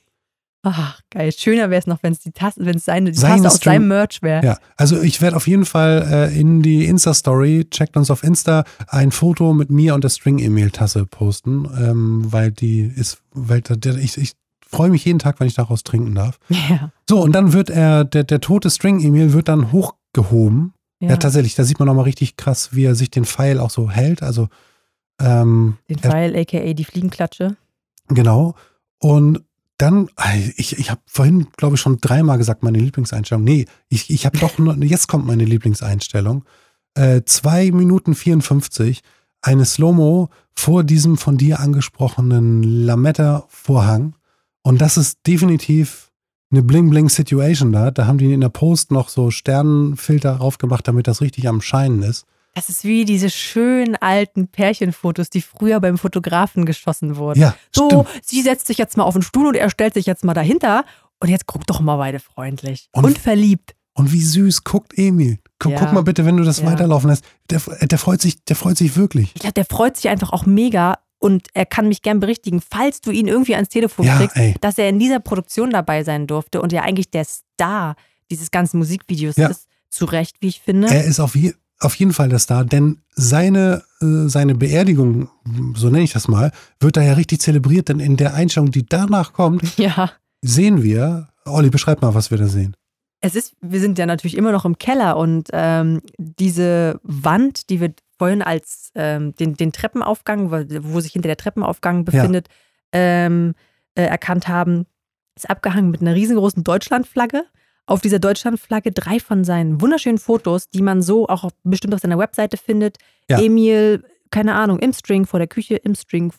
Ach, 0.67 0.99
geil. 1.11 1.31
Schöner 1.31 1.69
wäre 1.69 1.79
es 1.79 1.87
noch, 1.87 2.03
wenn 2.03 2.13
es 2.13 2.21
die 2.21 2.33
Tasse, 2.33 2.65
wenn 2.65 2.77
es 2.77 2.87
seine 2.87 3.13
die 3.13 3.21
Tasse 3.21 3.47
aus 3.47 3.59
seinem 3.59 3.87
Merch 3.89 4.23
wäre. 4.23 4.45
Ja, 4.45 4.59
also 4.79 5.01
ich 5.03 5.21
werde 5.21 5.37
auf 5.37 5.47
jeden 5.47 5.67
Fall 5.67 6.09
äh, 6.11 6.41
in 6.41 6.63
die 6.63 6.87
Insta-Story, 6.87 7.67
checkt 7.71 7.99
uns 7.99 8.11
auf 8.11 8.23
Insta, 8.25 8.65
ein 8.89 9.11
Foto 9.11 9.53
mit 9.53 9.69
mir 9.71 9.95
und 9.95 10.03
der 10.05 10.09
String-E-Mail-Tasse 10.09 11.05
posten, 11.05 11.69
ähm, 11.79 12.33
weil 12.33 12.51
die 12.51 12.81
ist, 12.81 13.19
weil 13.33 13.61
der, 13.61 13.97
ich, 13.97 14.17
ich 14.17 14.33
freue 14.67 14.89
mich 14.89 15.05
jeden 15.05 15.19
Tag, 15.19 15.39
wenn 15.39 15.47
ich 15.47 15.55
daraus 15.55 15.85
trinken 15.85 16.15
darf. 16.15 16.39
Ja. 16.71 16.91
So, 17.09 17.21
und 17.23 17.33
dann 17.33 17.53
wird 17.53 17.69
er, 17.69 18.05
der, 18.05 18.25
der 18.25 18.41
tote 18.41 18.71
String-E-Mail 18.71 19.35
wird 19.35 19.49
dann 19.49 19.71
hochgehoben. 19.71 20.73
Ja. 21.01 21.11
ja. 21.11 21.17
tatsächlich, 21.19 21.55
da 21.55 21.65
sieht 21.65 21.79
man 21.79 21.87
nochmal 21.87 22.05
richtig 22.05 22.37
krass, 22.37 22.71
wie 22.73 22.85
er 22.85 22.95
sich 22.95 23.11
den 23.11 23.27
Pfeil 23.27 23.61
auch 23.61 23.69
so 23.69 23.91
hält. 23.91 24.23
Also, 24.23 24.49
ähm, 25.21 25.77
Den 25.91 25.99
er- 25.99 26.11
Pfeil, 26.11 26.37
aka 26.37 26.73
die 26.73 26.85
Fliegenklatsche. 26.85 27.57
Genau. 28.09 28.55
Und 28.99 29.43
dann, 29.79 30.09
ich, 30.57 30.79
ich 30.79 30.91
habe 30.91 31.01
vorhin, 31.07 31.49
glaube 31.57 31.75
ich, 31.75 31.81
schon 31.81 31.99
dreimal 31.99 32.39
gesagt, 32.39 32.63
meine 32.63 32.79
Lieblingseinstellung. 32.79 33.43
Nee, 33.43 33.67
ich, 33.89 34.11
ich 34.11 34.25
habe 34.27 34.39
doch, 34.39 34.59
nur, 34.59 34.77
jetzt 34.85 35.09
kommt 35.09 35.27
meine 35.27 35.45
Lieblingseinstellung. 35.45 36.45
Äh, 36.95 37.23
2 37.25 37.73
Minuten 37.73 38.15
54, 38.15 39.03
eine 39.43 39.65
Slow-Mo 39.65 40.29
vor 40.53 40.85
diesem 40.85 41.19
von 41.19 41.37
dir 41.37 41.61
angesprochenen 41.61 42.63
Lametta-Vorhang. 42.63 44.15
Und 44.63 44.81
das 44.81 44.97
ist 44.97 45.19
definitiv 45.27 46.13
eine 46.51 46.63
Bling-Bling-Situation 46.63 47.73
da. 47.73 47.91
Da 47.91 48.07
haben 48.07 48.19
die 48.19 48.33
in 48.33 48.41
der 48.41 48.49
Post 48.49 48.93
noch 48.93 49.09
so 49.09 49.31
Sternenfilter 49.31 50.37
raufgemacht, 50.37 50.87
damit 50.87 51.09
das 51.09 51.21
richtig 51.21 51.49
am 51.49 51.61
Scheinen 51.61 52.03
ist. 52.03 52.27
Das 52.55 52.69
ist 52.69 52.85
wie 52.85 53.05
diese 53.05 53.31
schönen 53.31 53.97
alten 53.97 54.47
Pärchenfotos, 54.49 55.29
die 55.29 55.43
früher 55.43 55.81
beim 55.81 55.99
Fotografen 55.99 56.65
geschossen 56.67 57.17
wurden. 57.17 57.41
Ja, 57.41 57.57
so, 57.75 57.89
stimmt. 57.89 58.09
sie 58.25 58.43
setzt 58.43 58.67
sich 58.69 58.79
jetzt 58.79 58.97
mal 58.97 59.03
auf 59.05 59.15
den 59.15 59.23
Stuhl 59.23 59.49
und 59.49 59.57
er 59.57 59.71
stellt 59.71 59.95
sich 59.95 60.07
jetzt 60.07 60.25
mal 60.25 60.35
dahinter. 60.35 60.85
Und 61.21 61.29
jetzt 61.31 61.47
guck 61.47 61.67
doch 61.67 61.81
mal 61.81 61.97
beide 61.97 62.21
freundlich. 62.21 62.89
Und- 62.93 63.05
Und, 63.05 63.19
verliebt. 63.19 63.75
Und 63.95 64.13
wie 64.13 64.23
süß 64.23 64.65
guckt 64.65 64.93
Emil. 64.99 65.39
Guck, 65.59 65.73
Ja. 65.73 65.79
guck 65.81 65.93
mal 65.93 66.03
bitte, 66.03 66.25
wenn 66.27 66.37
du 66.37 66.45
das 66.45 66.59
Ja. 66.61 66.67
weiterlaufen 66.67 67.09
lässt. 67.11 67.25
Der, 67.51 67.61
der 67.83 67.99
freut 67.99 68.21
sich, 68.21 68.45
der 68.45 68.57
freut 68.57 68.77
sich 68.77 68.97
wirklich. 68.97 69.31
Ich 69.35 69.41
glaube, 69.41 69.55
der 69.55 69.65
freut 69.65 69.97
sich 69.97 70.09
einfach 70.09 70.33
auch 70.33 70.47
mega. 70.47 70.99
Und 71.19 71.47
er 71.55 71.65
kann 71.65 71.89
mich 71.89 72.03
gern 72.03 72.21
berichtigen, 72.21 72.61
falls 72.61 73.01
du 73.01 73.11
ihn 73.11 73.27
irgendwie 73.29 73.55
ans 73.55 73.71
Telefon 73.71 74.05
Ja, 74.05 74.19
kriegst, 74.19 74.37
ey. 74.37 74.55
dass 74.61 74.77
er 74.77 74.89
in 74.91 74.99
dieser 74.99 75.21
Produktion 75.21 75.71
dabei 75.71 76.05
sein 76.05 76.27
durfte 76.27 76.61
und 76.61 76.71
ja 76.73 76.83
eigentlich 76.83 77.11
der 77.11 77.25
Star 77.25 77.97
dieses 78.31 78.51
ganzen 78.51 78.79
Musikvideos 78.79 79.37
Ja. 79.37 79.49
ist. 79.49 79.67
Zu 79.89 80.05
Recht, 80.07 80.37
wie 80.41 80.49
ich 80.49 80.61
finde. 80.61 80.89
Er 80.89 81.05
ist 81.05 81.21
auf, 81.21 81.35
je, 81.37 81.55
auf 81.81 81.95
jeden 81.97 82.13
Fall 82.13 82.29
der 82.29 82.39
Star, 82.39 82.65
denn 82.65 82.99
seine, 83.11 83.83
äh, 84.01 84.29
seine 84.29 84.55
Beerdigung, 84.55 85.29
so 85.75 85.89
nenne 85.91 86.05
ich 86.05 86.13
das 86.13 86.29
mal, 86.29 86.53
wird 86.81 86.97
da 86.97 87.03
ja 87.03 87.15
richtig 87.15 87.41
zelebriert, 87.41 87.89
denn 87.89 88.01
in 88.01 88.17
der 88.17 88.35
Einstellung, 88.35 88.71
die 88.71 88.87
danach 88.87 89.33
kommt, 89.33 89.79
ja. 89.79 90.13
sehen 90.41 90.83
wir, 90.83 91.29
Olli, 91.45 91.71
beschreib 91.71 92.03
mal, 92.03 92.15
was 92.15 92.31
wir 92.31 92.39
da 92.39 92.47
sehen. 92.47 92.77
Es 93.21 93.35
ist, 93.35 93.55
wir 93.61 93.81
sind 93.81 93.99
ja 93.99 94.07
natürlich 94.07 94.37
immer 94.37 94.53
noch 94.53 94.65
im 94.65 94.79
Keller 94.79 95.17
und 95.17 95.49
ähm, 95.53 96.03
diese 96.19 97.01
Wand, 97.03 97.71
die 97.71 97.81
wir 97.81 97.95
vorhin 98.19 98.43
als 98.43 98.91
ähm, 98.95 99.35
den, 99.35 99.55
den 99.55 99.73
Treppenaufgang, 99.73 100.51
wo, 100.51 101.01
sich 101.01 101.13
hinter 101.13 101.29
der 101.29 101.37
Treppenaufgang 101.37 102.05
befindet, 102.05 102.49
ähm, 102.93 103.55
äh, 103.95 104.05
erkannt 104.05 104.47
haben, 104.47 104.87
ist 105.37 105.49
abgehangen 105.49 105.91
mit 105.91 106.01
einer 106.01 106.15
riesengroßen 106.15 106.63
Deutschlandflagge. 106.65 107.45
Auf 107.87 108.01
dieser 108.01 108.19
Deutschlandflagge 108.19 108.93
drei 108.93 109.21
von 109.21 109.45
seinen 109.45 109.81
wunderschönen 109.81 110.19
Fotos, 110.19 110.69
die 110.71 110.83
man 110.83 111.03
so 111.03 111.29
auch 111.29 111.51
bestimmt 111.65 111.95
auf 111.95 112.01
seiner 112.01 112.19
Webseite 112.19 112.57
findet. 112.57 112.97
Ja. 113.29 113.41
Emil, 113.41 114.05
keine 114.31 114.55
Ahnung, 114.55 114.79
im 114.79 114.93
String 114.93 115.27
vor 115.27 115.39
der 115.39 115.49
Küche, 115.49 115.77
im 115.77 115.95
String 115.95 116.33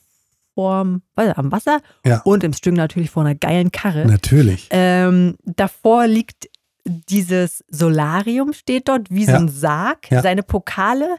vorm, 0.55 1.01
was, 1.15 1.37
am 1.37 1.51
Wasser 1.51 1.81
Ja. 2.05 2.21
und 2.23 2.43
im 2.43 2.53
String 2.53 2.75
natürlich 2.75 3.11
vor 3.11 3.23
einer 3.23 3.35
geilen 3.35 3.71
Karre. 3.71 4.05
Natürlich. 4.07 4.67
Ähm, 4.71 5.35
davor 5.43 6.07
liegt 6.07 6.49
dieses 6.85 7.63
Solarium, 7.67 8.53
steht 8.53 8.87
dort, 8.87 9.09
wie 9.11 9.25
so 9.25 9.31
Ja. 9.31 9.37
ein 9.37 9.49
Sarg, 9.49 10.07
seine 10.09 10.43
Pokale, 10.43 11.17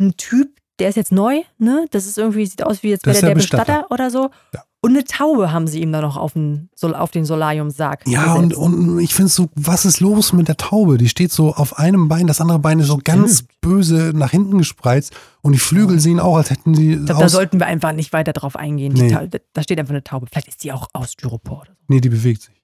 ein 0.00 0.16
Typ, 0.16 0.56
der 0.78 0.88
ist 0.88 0.96
jetzt 0.96 1.12
neu, 1.12 1.42
ne? 1.58 1.84
Das 1.90 2.06
ist 2.06 2.16
irgendwie, 2.16 2.46
sieht 2.46 2.62
aus 2.62 2.82
wie 2.82 2.88
jetzt 2.90 3.04
wäre 3.06 3.18
der 3.20 3.28
der 3.30 3.34
Bestatter. 3.34 3.64
Bestatter. 3.64 3.90
oder 3.92 4.10
so. 4.10 4.30
Ja. 4.54 4.64
Und 4.82 4.92
eine 4.92 5.04
Taube 5.04 5.52
haben 5.52 5.66
sie 5.66 5.82
ihm 5.82 5.92
dann 5.92 6.00
noch 6.00 6.16
auf 6.16 6.32
den, 6.32 6.70
auf 6.80 7.10
den 7.10 7.26
Solarium-Sarg. 7.26 8.06
Ja, 8.06 8.32
und, 8.34 8.50
gesetzt. 8.50 8.60
und 8.62 8.98
ich 9.00 9.12
finde 9.12 9.30
so, 9.30 9.48
was 9.54 9.84
ist 9.84 10.00
los 10.00 10.32
mit 10.32 10.48
der 10.48 10.56
Taube? 10.56 10.96
Die 10.96 11.08
steht 11.10 11.32
so 11.32 11.54
auf 11.54 11.78
einem 11.78 12.08
Bein, 12.08 12.26
das 12.26 12.40
andere 12.40 12.58
Bein 12.58 12.78
ist 12.78 12.86
so 12.86 12.98
ganz 13.02 13.44
böse 13.60 14.12
nach 14.14 14.30
hinten 14.30 14.56
gespreizt 14.56 15.12
und 15.42 15.52
die 15.52 15.58
Flügel 15.58 16.00
sehen 16.00 16.18
auch, 16.18 16.36
als 16.36 16.48
hätten 16.48 16.74
sie 16.74 16.94
ich 16.94 17.04
glaube, 17.04 17.20
da 17.20 17.28
sollten 17.28 17.60
wir 17.60 17.66
einfach 17.66 17.92
nicht 17.92 18.14
weiter 18.14 18.32
drauf 18.32 18.56
eingehen. 18.56 18.94
Nee. 18.94 19.10
Ta- 19.10 19.26
da 19.52 19.62
steht 19.62 19.78
einfach 19.78 19.92
eine 19.92 20.02
Taube. 20.02 20.26
Vielleicht 20.30 20.48
ist 20.48 20.64
die 20.64 20.72
auch 20.72 20.88
aus 20.94 21.12
Styropor 21.12 21.58
oder 21.60 21.72
so. 21.72 21.84
Nee, 21.88 22.00
die 22.00 22.08
bewegt 22.08 22.42
sich. 22.42 22.62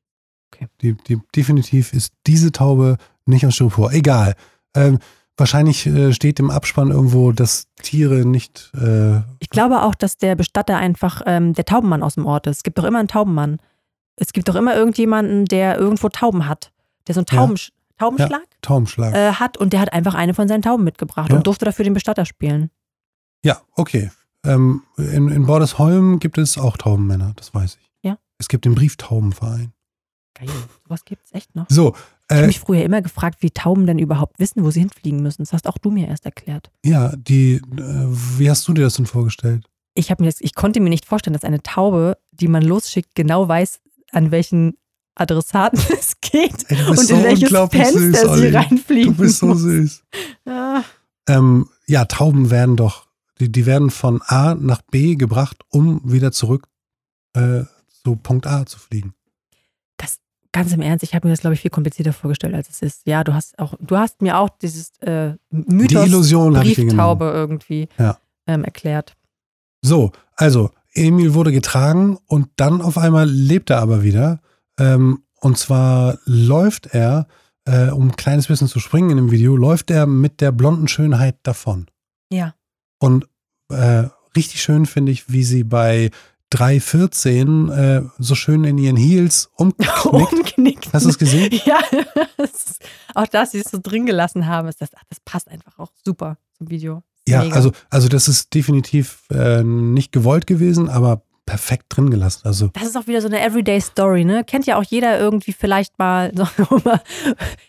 Okay. 0.55 0.69
Die, 0.81 0.95
die, 0.95 1.21
definitiv 1.35 1.93
ist 1.93 2.15
diese 2.27 2.51
Taube 2.51 2.97
nicht 3.27 3.45
aus 3.45 3.55
Styropor. 3.55 3.93
Egal. 3.93 4.37
Ähm, 4.75 5.01
wahrscheinlich 5.37 5.87
äh, 5.87 6.13
steht 6.13 6.39
im 6.41 6.51
Abspann 6.51 6.91
irgendwo, 6.91 7.33
dass 7.33 7.67
Tiere 7.83 8.25
nicht. 8.25 8.71
Äh, 8.75 9.19
Ich 9.39 9.51
glaube 9.51 9.83
auch, 9.83 9.95
dass 9.95 10.17
der 10.17 10.35
Bestatter 10.35 10.77
einfach 10.77 11.23
ähm, 11.27 11.53
der 11.55 11.65
Taubenmann 11.65 12.03
aus 12.03 12.15
dem 12.15 12.27
Ort 12.27 12.47
ist. 12.47 12.59
Es 12.59 12.63
gibt 12.63 12.79
doch 12.79 12.85
immer 12.85 12.99
einen 12.99 13.09
Taubenmann. 13.09 13.59
Es 14.17 14.33
gibt 14.33 14.49
doch 14.49 14.55
immer 14.55 14.75
irgendjemanden, 14.75 15.45
der 15.45 15.77
irgendwo 15.79 16.09
Tauben 16.09 16.49
hat. 16.49 16.73
Der 17.07 17.15
so 17.15 17.21
einen 17.21 17.27
Ja. 17.31 17.37
Taubensch 17.39 17.73
Taubenschlag 17.99 18.43
Taubenschlag. 18.61 19.15
äh, 19.15 19.33
hat 19.33 19.57
und 19.57 19.73
der 19.73 19.81
hat 19.81 19.93
einfach 19.93 20.15
eine 20.15 20.35
von 20.35 20.49
seinen 20.49 20.61
Tauben 20.63 20.85
mitgebracht 20.85 21.31
Ja. 21.31 21.37
und 21.37 21.47
durfte 21.47 21.65
dafür 21.65 21.85
den 21.85 21.95
Bestatter 21.95 22.25
spielen. 22.27 22.71
ja, 23.43 23.61
okay. 23.73 24.11
Ähm, 24.45 24.83
in, 24.97 25.29
in 25.29 25.47
Bordesholm 25.47 26.19
gibt 26.21 26.37
es 26.39 26.57
auch 26.59 26.77
Taubenmänner, 26.77 27.33
das 27.37 27.53
weiß 27.55 27.79
ich. 27.81 27.91
Ja. 28.03 28.17
Es 28.39 28.49
gibt 28.49 28.65
den 28.65 28.75
Brieftaubenverein. 28.75 29.73
Geil. 30.35 30.49
Sowas 30.85 31.05
gibt's 31.05 31.33
echt 31.33 31.55
noch. 31.57 31.67
So, 31.69 31.95
Ich 32.29 32.35
habe 32.35 32.45
äh, 32.45 32.47
mich 32.49 32.61
früher 32.61 32.83
immer 32.83 33.03
gefragt, 33.03 33.39
wie 33.41 33.51
Tauben 33.51 33.87
denn 33.87 33.99
überhaupt 33.99 34.39
wissen, 34.39 34.65
wo 34.65 34.71
sie 34.71 34.81
hinfliegen 34.81 35.23
müssen. 35.23 35.43
Das 35.43 35.53
hast 35.53 35.67
auch 35.67 35.79
du 35.79 35.91
mir 35.91 36.09
erst 36.09 36.25
erklärt. 36.25 36.71
ja, 36.85 37.15
die, 37.17 37.55
äh, 37.55 37.61
wie 38.39 38.51
hast 38.51 38.67
du 38.67 38.73
dir 38.73 38.83
das 38.83 38.95
denn 38.95 39.07
vorgestellt? 39.07 39.65
Ich, 39.95 40.11
mir 40.11 40.27
das, 40.27 40.41
ich 40.41 40.55
konnte 40.55 40.81
mir 40.81 40.91
nicht 40.91 41.07
vorstellen, 41.07 41.35
dass 41.35 41.45
eine 41.45 41.63
Taube, 41.63 42.19
die 42.33 42.49
man 42.49 42.63
losschickt, 42.63 43.15
genau 43.15 43.49
weiß, 43.49 43.81
an 44.13 44.31
welchen 44.31 44.77
Adressaten 45.15 45.79
es 45.99 46.21
geht 46.21 46.71
und 46.89 46.99
so 46.99 47.15
in 47.15 47.23
welches 47.23 47.49
Fenster 47.49 48.29
süß, 48.29 48.39
sie 48.39 48.49
reinfliegen 48.49 49.17
Du 49.17 49.23
bist 49.23 49.39
so 49.39 49.55
süß. 49.55 50.03
Ja. 50.47 50.85
Ähm, 51.29 51.69
ja, 51.87 52.05
Tauben 52.05 52.51
werden 52.51 52.77
doch, 52.77 53.09
die, 53.41 53.51
die 53.51 53.67
werden 53.67 53.91
von 53.91 54.23
A 54.23 54.55
nach 54.55 54.81
B 54.83 55.17
gebracht, 55.17 55.65
um 55.71 56.01
wieder 56.05 56.31
zurück 56.31 56.69
äh, 57.33 57.65
zu 58.03 58.15
Punkt 58.17 58.47
A 58.47 58.65
zu 58.65 58.79
fliegen. 58.79 59.15
Ganz 60.57 60.73
im 60.73 60.81
Ernst, 60.81 61.03
ich 61.03 61.15
habe 61.15 61.29
mir 61.29 61.35
das, 61.35 61.41
glaube 61.43 61.53
ich, 61.53 61.61
viel 61.61 61.71
komplizierter 61.71 62.15
vorgestellt, 62.15 62.55
als 62.55 62.71
es 62.71 62.81
ist. 62.81 63.03
Ja, 63.07 63.25
du 63.25 63.35
hast 63.35 63.59
auch, 63.59 63.75
du 63.79 63.99
hast 63.99 64.23
mir 64.23 64.39
auch 64.39 64.49
dieses 64.49 64.91
äh, 65.03 65.35
Mythos 65.51 66.05
die 66.05 66.09
Illusion. 66.09 66.55
Brieftaube 66.55 67.27
irgendwie 67.27 67.89
Ja. 67.99 68.17
ähm, 68.47 68.65
erklärt. 68.65 69.17
So, 69.83 70.13
also 70.35 70.71
Emil 70.95 71.35
wurde 71.35 71.53
getragen 71.53 72.17
und 72.27 72.49
dann 72.57 72.81
auf 72.81 72.97
einmal 72.97 73.29
lebt 73.29 73.69
er 73.69 73.81
aber 73.83 74.03
wieder. 74.03 74.41
Ähm, 74.79 75.25
und 75.41 75.59
zwar 75.59 76.19
läuft 76.25 76.87
er, 76.95 77.27
äh, 77.67 77.91
um 77.91 78.09
ein 78.09 78.17
kleines 78.17 78.47
bisschen 78.47 78.69
zu 78.69 78.81
springen 78.81 79.11
in 79.11 79.19
dem 79.19 79.31
Video, 79.31 79.57
läuft 79.57 79.91
er 79.91 80.07
mit 80.07 80.41
der 80.41 80.53
blonden 80.53 80.89
Schönheit 80.89 81.37
davon. 81.43 81.87
Ja. 82.33 82.55
Und 82.99 83.29
äh, 83.71 84.05
richtig 84.35 84.63
schön 84.63 84.87
finde 84.87 85.13
ich, 85.13 85.31
wie 85.31 85.45
sie 85.45 85.65
bei 85.65 86.11
3.14 86.57 87.71
äh, 87.73 88.03
so 88.19 88.35
schön 88.35 88.65
in 88.65 88.79
ihren 88.79 88.97
Heels 88.97 89.51
umknickt. 89.57 90.07
Umknickt. 90.07 90.93
Hast 90.93 91.05
du 91.05 91.11
es 91.11 91.19
gesehen? 91.19 91.51
Ja, 91.67 91.81
das 92.37 92.79
auch 93.15 93.27
dass 93.27 93.53
sie 93.53 93.59
es 93.59 93.71
so 93.71 93.79
drin 93.83 94.07
gelassen 94.07 94.47
haben, 94.47 94.69
ist 94.69 94.81
das, 94.81 94.91
ach, 94.95 95.03
das 95.09 95.21
passt 95.21 95.49
einfach 95.49 95.79
auch 95.79 95.91
super 96.05 96.39
zum 96.57 96.71
Video. 96.71 97.03
Ja, 97.29 97.43
Mega. 97.43 97.57
also, 97.57 97.73
also 97.91 98.09
das 98.09 98.29
ist 98.29 98.55
definitiv 98.55 99.25
äh, 99.31 99.63
nicht 99.63 100.13
gewollt 100.13 100.47
gewesen, 100.47 100.89
aber 100.89 101.23
perfekt 101.45 101.87
drin 101.89 102.11
gelassen. 102.11 102.43
Also 102.45 102.69
Das 102.69 102.85
ist 102.85 102.97
auch 102.97 103.07
wieder 103.07 103.21
so 103.21 103.29
eine 103.29 103.41
Everyday 103.41 103.81
Story, 103.81 104.25
ne? 104.25 104.45
Kennt 104.45 104.67
ja 104.67 104.77
auch 104.77 104.85
jeder 104.85 105.19
irgendwie 105.19 105.53
vielleicht 105.53 105.99
mal, 105.99 106.33
so, 106.37 106.47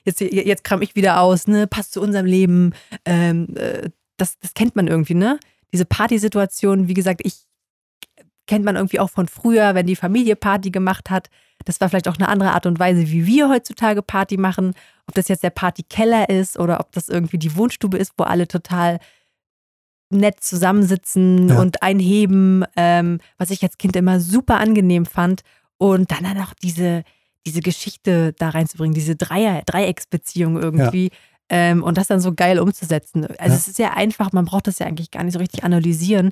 jetzt, 0.03 0.19
jetzt 0.19 0.63
kram 0.63 0.81
ich 0.81 0.95
wieder 0.95 1.21
aus, 1.21 1.47
ne? 1.47 1.67
Passt 1.67 1.93
zu 1.93 2.01
unserem 2.01 2.25
Leben. 2.25 2.73
Ähm, 3.05 3.55
äh, 3.55 3.89
das, 4.17 4.37
das 4.39 4.53
kennt 4.53 4.75
man 4.75 4.87
irgendwie, 4.87 5.15
ne? 5.15 5.39
Diese 5.73 5.85
Partysituation, 5.85 6.87
wie 6.87 6.93
gesagt, 6.93 7.21
ich 7.23 7.46
kennt 8.47 8.65
man 8.65 8.75
irgendwie 8.75 8.99
auch 8.99 9.09
von 9.09 9.27
früher, 9.27 9.75
wenn 9.75 9.85
die 9.85 9.95
Familie 9.95 10.35
Party 10.35 10.71
gemacht 10.71 11.09
hat. 11.09 11.29
Das 11.65 11.79
war 11.81 11.89
vielleicht 11.89 12.07
auch 12.07 12.17
eine 12.17 12.29
andere 12.29 12.51
Art 12.53 12.65
und 12.65 12.79
Weise, 12.79 13.07
wie 13.09 13.25
wir 13.25 13.49
heutzutage 13.49 14.01
Party 14.01 14.37
machen. 14.37 14.73
Ob 15.07 15.15
das 15.15 15.27
jetzt 15.27 15.43
der 15.43 15.49
Partykeller 15.49 16.29
ist 16.29 16.57
oder 16.57 16.79
ob 16.79 16.91
das 16.93 17.09
irgendwie 17.09 17.37
die 17.37 17.55
Wohnstube 17.55 17.97
ist, 17.97 18.13
wo 18.17 18.23
alle 18.23 18.47
total 18.47 18.99
nett 20.09 20.41
zusammensitzen 20.41 21.49
Ja. 21.49 21.59
und 21.59 21.83
einheben, 21.83 22.63
ähm, 22.77 23.19
was 23.37 23.49
ich 23.49 23.61
als 23.63 23.77
Kind 23.77 23.95
immer 23.95 24.19
super 24.19 24.57
angenehm 24.59 25.05
fand. 25.05 25.41
Und 25.77 26.11
dann 26.11 26.23
dann 26.23 26.41
auch 26.41 26.53
diese, 26.53 27.03
diese 27.45 27.59
Geschichte 27.59 28.33
da 28.33 28.49
reinzubringen, 28.49 28.95
diese 28.95 29.15
Dreier, 29.15 29.61
Dreiecksbeziehung 29.65 30.57
irgendwie. 30.61 31.11
Ähm, 31.49 31.83
und 31.83 31.97
das 31.97 32.07
dann 32.07 32.19
so 32.19 32.33
geil 32.33 32.59
umzusetzen. 32.59 33.25
Also 33.25 33.37
Ja. 33.53 33.55
es 33.55 33.67
ist 33.67 33.79
ja 33.79 33.93
einfach, 33.93 34.31
man 34.31 34.45
braucht 34.45 34.67
das 34.67 34.79
ja 34.79 34.85
eigentlich 34.87 35.11
gar 35.11 35.23
nicht 35.23 35.33
so 35.33 35.39
richtig 35.39 35.63
analysieren. 35.63 36.31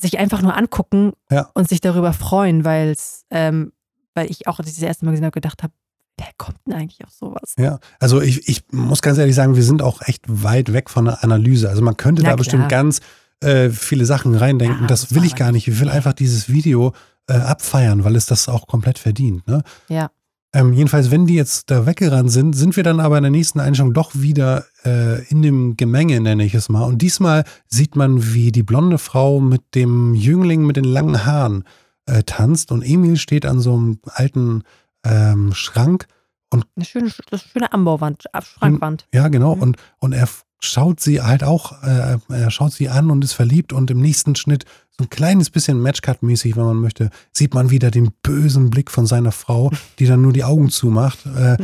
Sich 0.00 0.18
einfach 0.18 0.42
nur 0.42 0.56
angucken 0.56 1.12
Ja. 1.30 1.50
und 1.54 1.68
sich 1.68 1.80
darüber 1.80 2.12
freuen, 2.12 2.64
weil 2.64 2.90
es, 2.90 3.24
ähm, 3.30 3.72
weil 4.14 4.30
ich 4.30 4.46
auch 4.46 4.58
das 4.58 4.78
erste 4.78 5.04
Mal 5.04 5.10
gesehen 5.12 5.24
habe, 5.24 5.32
gedacht 5.32 5.62
habe, 5.62 5.72
wer 6.16 6.28
kommt 6.36 6.58
denn 6.66 6.74
eigentlich 6.74 7.04
auf 7.04 7.10
sowas? 7.12 7.54
Ja, 7.58 7.78
also 8.00 8.20
ich, 8.20 8.48
ich 8.48 8.64
muss 8.72 9.02
ganz 9.02 9.18
ehrlich 9.18 9.34
sagen, 9.34 9.56
wir 9.56 9.62
sind 9.62 9.82
auch 9.82 10.00
echt 10.02 10.24
weit 10.26 10.72
weg 10.72 10.90
von 10.90 11.04
der 11.06 11.22
Analyse. 11.24 11.68
Also 11.68 11.82
man 11.82 11.96
könnte 11.96 12.22
Na 12.22 12.30
da 12.30 12.36
bestimmt 12.36 12.68
klar. 12.68 12.82
ganz 12.82 13.00
äh, 13.40 13.70
viele 13.70 14.04
Sachen 14.04 14.34
reindenken. 14.34 14.82
Ja, 14.82 14.86
das 14.86 15.10
muss 15.10 15.14
will 15.20 15.24
ich 15.26 15.34
gar 15.36 15.52
nicht. 15.52 15.68
Ich 15.68 15.78
will 15.80 15.88
einfach 15.88 16.12
dieses 16.12 16.48
Video 16.48 16.92
äh, 17.28 17.34
abfeiern, 17.34 18.02
weil 18.04 18.16
es 18.16 18.26
das 18.26 18.48
auch 18.48 18.66
komplett 18.66 18.98
verdient. 18.98 19.46
Ne? 19.46 19.62
Ja. 19.88 20.10
Ähm, 20.54 20.72
jedenfalls, 20.72 21.10
wenn 21.10 21.26
die 21.26 21.34
jetzt 21.34 21.70
da 21.70 21.84
weggerannt 21.84 22.30
sind, 22.30 22.54
sind 22.54 22.76
wir 22.76 22.82
dann 22.82 23.00
aber 23.00 23.18
in 23.18 23.24
der 23.24 23.30
nächsten 23.30 23.60
Einstellung 23.60 23.92
doch 23.92 24.12
wieder 24.14 24.64
äh, 24.84 25.22
in 25.28 25.42
dem 25.42 25.76
Gemenge, 25.76 26.20
nenne 26.20 26.44
ich 26.44 26.54
es 26.54 26.70
mal. 26.70 26.84
Und 26.84 27.02
diesmal 27.02 27.44
sieht 27.66 27.96
man, 27.96 28.32
wie 28.32 28.50
die 28.50 28.62
blonde 28.62 28.96
Frau 28.96 29.40
mit 29.40 29.74
dem 29.74 30.14
Jüngling 30.14 30.64
mit 30.64 30.76
den 30.76 30.84
langen 30.84 31.26
Haaren 31.26 31.64
äh, 32.06 32.22
tanzt 32.22 32.72
und 32.72 32.82
Emil 32.82 33.18
steht 33.18 33.44
an 33.44 33.60
so 33.60 33.74
einem 33.74 33.98
alten 34.06 34.62
ähm, 35.04 35.52
Schrank 35.52 36.06
Eine 36.50 36.84
schöne, 36.84 37.10
das 37.30 37.42
schöne 37.42 37.72
Anbauwand, 37.72 38.24
Schrankwand. 38.40 39.06
Ja, 39.12 39.28
genau. 39.28 39.54
Mhm. 39.56 39.62
Und, 39.62 39.76
und 39.98 40.12
er 40.12 40.28
schaut 40.60 41.00
sie 41.00 41.20
halt 41.20 41.44
auch, 41.44 41.82
äh, 41.82 42.18
er 42.28 42.50
schaut 42.50 42.72
sie 42.72 42.88
an 42.88 43.10
und 43.10 43.22
ist 43.22 43.34
verliebt 43.34 43.72
und 43.72 43.90
im 43.90 44.00
nächsten 44.00 44.34
Schnitt, 44.34 44.64
ein 45.00 45.10
kleines 45.10 45.50
bisschen 45.50 45.80
Matchcut-mäßig, 45.80 46.56
wenn 46.56 46.64
man 46.64 46.76
möchte, 46.78 47.10
sieht 47.32 47.54
man 47.54 47.70
wieder 47.70 47.90
den 47.90 48.10
bösen 48.22 48.70
Blick 48.70 48.90
von 48.90 49.06
seiner 49.06 49.32
Frau, 49.32 49.70
die 49.98 50.06
dann 50.06 50.22
nur 50.22 50.32
die 50.32 50.44
Augen 50.44 50.70
zumacht. 50.70 51.24
Äh, 51.26 51.56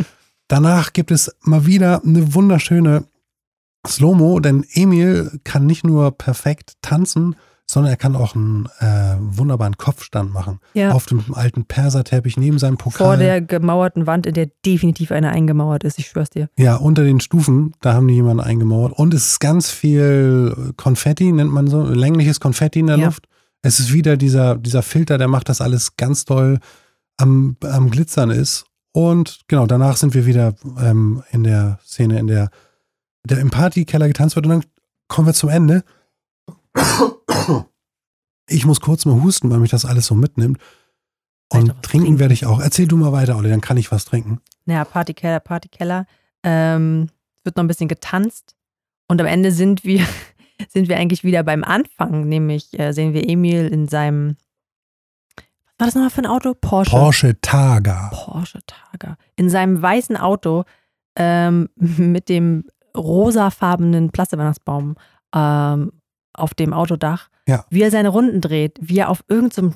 danach 0.49 0.93
gibt 0.93 1.11
es 1.11 1.35
mal 1.41 1.67
wieder 1.67 2.03
eine 2.05 2.35
wunderschöne 2.35 3.05
Slow-Mo, 3.87 4.41
denn 4.41 4.65
Emil 4.73 5.41
kann 5.45 5.67
nicht 5.67 5.85
nur 5.85 6.13
perfekt 6.13 6.75
tanzen, 6.81 7.37
sondern 7.67 7.93
er 7.93 7.97
kann 7.97 8.15
auch 8.15 8.35
einen 8.35 8.69
äh, 8.81 9.17
wunderbaren 9.19 9.77
Kopfstand 9.77 10.33
machen. 10.33 10.61
Ja. 10.75 10.93
Auf 10.93 11.07
dem 11.07 11.35
alten 11.35 11.65
Perserteppich 11.65 12.37
neben 12.37 12.59
seinem 12.59 12.77
Pokal. 12.77 13.07
Vor 13.07 13.17
der 13.17 13.41
gemauerten 13.41 14.07
Wand, 14.07 14.27
in 14.27 14.35
der 14.35 14.51
definitiv 14.67 15.11
eine 15.13 15.31
eingemauert 15.31 15.83
ist, 15.83 15.99
ich 15.99 16.09
schwör's 16.09 16.31
dir. 16.31 16.49
Ja, 16.57 16.77
unter 16.77 17.05
den 17.05 17.21
Stufen, 17.21 17.73
da 17.81 17.95
haben 17.95 18.07
die 18.09 18.15
jemanden 18.15 18.43
eingemauert. 18.43 18.93
Und 18.93 19.15
es 19.15 19.33
ist 19.33 19.41
ganz 19.41 19.71
viel 19.71 20.73
Konfetti, 20.77 21.33
nennt 21.33 21.53
man 21.53 21.67
so, 21.67 21.83
längliches 21.83 22.39
Konfetti 22.41 22.81
in 22.81 22.87
der 22.89 22.99
Ja. 22.99 23.07
Luft. 23.07 23.27
Es 23.63 23.81
ist 23.81 23.95
wieder 23.95 24.19
dieser, 24.19 24.57
dieser 24.57 24.83
Filter, 24.83 25.17
der 25.17 25.29
macht, 25.29 25.49
dass 25.49 25.63
alles 25.63 25.97
ganz 25.97 26.27
doll 26.27 26.59
am, 27.17 27.57
am 27.63 27.91
Glitzern 27.91 28.31
ist. 28.31 28.67
Und 28.93 29.41
genau, 29.49 29.67
danach 29.67 29.97
sind 29.97 30.13
wir 30.15 30.27
wieder 30.27 30.55
ähm, 30.79 31.23
in 31.31 31.45
der 31.45 31.79
Szene, 31.85 32.19
in 32.19 32.27
der, 32.27 32.51
der 33.25 33.39
im 33.39 33.51
Partykeller 33.51 34.07
getanzt 34.07 34.37
wird. 34.37 34.47
Und 34.47 34.51
dann 34.51 34.65
kommen 35.09 35.27
wir 35.27 35.35
zum 35.35 35.49
Ende. 35.49 35.83
Ich 38.47 38.67
muss 38.67 38.81
kurz 38.81 39.05
mal 39.07 39.23
husten, 39.23 39.51
weil 39.51 39.59
mich 39.59 39.71
das 39.71 39.85
alles 39.85 40.07
so 40.07 40.15
mitnimmt. 40.15 40.59
Und 41.51 41.67
trinken 41.67 41.83
trinken. 41.83 42.19
werde 42.19 42.35
ich 42.35 42.47
auch. 42.47 42.61
Erzähl 42.61 42.87
du 42.87 42.97
mal 42.97 43.13
weiter, 43.13 43.37
Olli, 43.37 43.49
dann 43.49 43.61
kann 43.61 43.77
ich 43.77 43.93
was 43.93 44.05
trinken. 44.05 44.41
Naja, 44.65 44.85
Partykeller, 44.85 45.41
Partykeller. 45.41 46.07
Ähm, 46.43 47.09
wird 47.43 47.57
noch 47.57 47.65
ein 47.65 47.69
bisschen 47.69 47.89
getanzt. 47.89 48.57
Und 49.09 49.21
am 49.21 49.27
Ende 49.27 49.53
sind 49.53 49.85
wir, 49.85 50.07
sind 50.69 50.89
wir 50.89 50.97
eigentlich 50.97 51.25
wieder 51.25 51.43
beim 51.43 51.65
Anfang. 51.65 52.29
Nämlich 52.29 52.79
äh, 52.79 52.93
sehen 52.93 53.15
wir 53.15 53.29
Emil 53.29 53.69
in 53.69 53.89
seinem, 53.89 54.37
was 55.37 55.79
war 55.79 55.87
das 55.87 55.95
nochmal 55.95 56.11
für 56.11 56.23
ein 56.23 56.27
Auto? 56.27 56.55
Porsche. 56.55 56.91
Porsche 56.91 57.41
Targa. 57.41 58.11
Porsche 58.13 58.61
Targa. 58.67 59.17
In 59.37 59.49
seinem 59.51 59.81
weißen 59.81 60.17
Auto 60.17 60.65
ähm, 61.17 61.69
mit 61.77 62.29
dem 62.29 62.65
rosafarbenen 62.97 64.11
Plastikweihnachtsbaum 64.11 64.97
ähm, 65.35 65.93
auf 66.35 66.55
dem 66.55 66.73
Autodach. 66.73 67.29
Ja. 67.47 67.65
Wie 67.71 67.83
er 67.83 67.91
seine 67.91 68.09
Runden 68.09 68.41
dreht, 68.41 68.79
wie 68.81 68.99
er 68.99 69.11
auf 69.11 69.25
irgendeinem, 69.29 69.75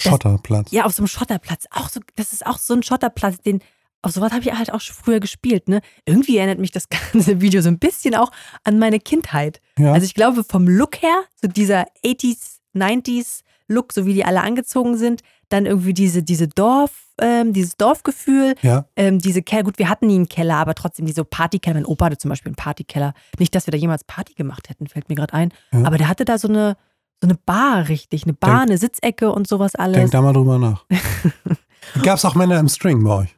Schotterplatz. 0.00 0.70
ja, 0.70 0.84
auf 0.84 0.92
so 0.92 1.02
einem 1.02 1.08
Schotterplatz. 1.08 1.66
Auch 1.70 1.88
so, 1.88 2.00
das 2.16 2.32
ist 2.32 2.46
auch 2.46 2.58
so 2.58 2.74
ein 2.74 2.82
Schotterplatz, 2.82 3.38
den, 3.40 3.60
auf 4.02 4.12
sowas 4.12 4.32
habe 4.32 4.42
ich 4.42 4.52
halt 4.52 4.72
auch 4.72 4.80
früher 4.80 5.20
gespielt, 5.20 5.68
ne? 5.68 5.80
Irgendwie 6.06 6.38
erinnert 6.38 6.58
mich 6.58 6.70
das 6.70 6.88
ganze 7.12 7.40
Video 7.40 7.60
so 7.60 7.68
ein 7.68 7.78
bisschen 7.78 8.14
auch 8.14 8.30
an 8.64 8.78
meine 8.78 8.98
Kindheit. 8.98 9.60
Ja. 9.78 9.92
Also 9.92 10.06
ich 10.06 10.14
glaube, 10.14 10.44
vom 10.44 10.66
Look 10.66 11.02
her, 11.02 11.24
so 11.40 11.48
dieser 11.48 11.86
80s, 12.04 12.58
90s 12.74 13.40
Look, 13.68 13.92
so 13.92 14.06
wie 14.06 14.14
die 14.14 14.24
alle 14.24 14.40
angezogen 14.40 14.96
sind, 14.96 15.22
dann 15.48 15.66
irgendwie 15.66 15.94
diese, 15.94 16.22
diese 16.22 16.48
Dorf, 16.48 17.09
ähm, 17.20 17.52
dieses 17.52 17.76
Dorfgefühl, 17.76 18.54
ja. 18.62 18.84
ähm, 18.96 19.18
diese 19.18 19.42
Keller, 19.42 19.64
gut, 19.64 19.78
wir 19.78 19.88
hatten 19.88 20.06
nie 20.06 20.16
einen 20.16 20.28
Keller, 20.28 20.56
aber 20.56 20.74
trotzdem 20.74 21.06
diese 21.06 21.24
Partykeller. 21.24 21.74
Mein 21.74 21.86
Opa 21.86 22.06
hatte 22.06 22.18
zum 22.18 22.28
Beispiel 22.28 22.50
einen 22.50 22.56
Partykeller. 22.56 23.14
Nicht, 23.38 23.54
dass 23.54 23.66
wir 23.66 23.72
da 23.72 23.78
jemals 23.78 24.04
Party 24.04 24.34
gemacht 24.34 24.68
hätten, 24.68 24.86
fällt 24.86 25.08
mir 25.08 25.14
gerade 25.14 25.34
ein. 25.34 25.52
Ja. 25.72 25.84
Aber 25.84 25.98
der 25.98 26.08
hatte 26.08 26.24
da 26.24 26.38
so 26.38 26.48
eine, 26.48 26.76
so 27.22 27.28
eine 27.28 27.38
Bar, 27.46 27.88
richtig. 27.88 28.24
Eine 28.24 28.32
Bar, 28.34 28.50
Denk- 28.50 28.70
eine 28.70 28.78
Sitzecke 28.78 29.32
und 29.32 29.46
sowas 29.46 29.74
alles. 29.74 29.96
Denk 29.96 30.10
da 30.10 30.22
mal 30.22 30.32
drüber 30.32 30.58
nach. 30.58 30.84
Gab 32.02 32.18
es 32.18 32.24
auch 32.24 32.34
Männer 32.34 32.58
im 32.58 32.68
String 32.68 33.02
bei 33.04 33.14
euch? 33.22 33.36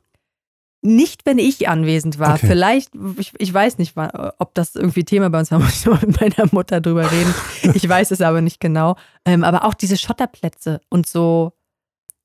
Nicht, 0.84 1.24
wenn 1.26 1.38
ich 1.38 1.68
anwesend 1.68 2.18
war. 2.18 2.34
Okay. 2.34 2.48
Vielleicht, 2.48 2.90
ich, 3.16 3.32
ich 3.38 3.54
weiß 3.54 3.78
nicht, 3.78 3.94
ob 3.96 4.52
das 4.54 4.74
irgendwie 4.74 5.04
Thema 5.04 5.30
bei 5.30 5.38
uns 5.38 5.52
war, 5.52 5.58
muss 5.60 5.80
ich 5.80 5.86
mal 5.86 6.00
mit 6.04 6.20
meiner 6.20 6.48
Mutter 6.50 6.80
drüber 6.80 7.10
reden. 7.10 7.32
Ich 7.74 7.88
weiß 7.88 8.10
es 8.10 8.20
aber 8.20 8.40
nicht 8.40 8.58
genau. 8.58 8.96
Ähm, 9.24 9.44
aber 9.44 9.64
auch 9.64 9.74
diese 9.74 9.96
Schotterplätze 9.96 10.80
und 10.88 11.06
so, 11.06 11.52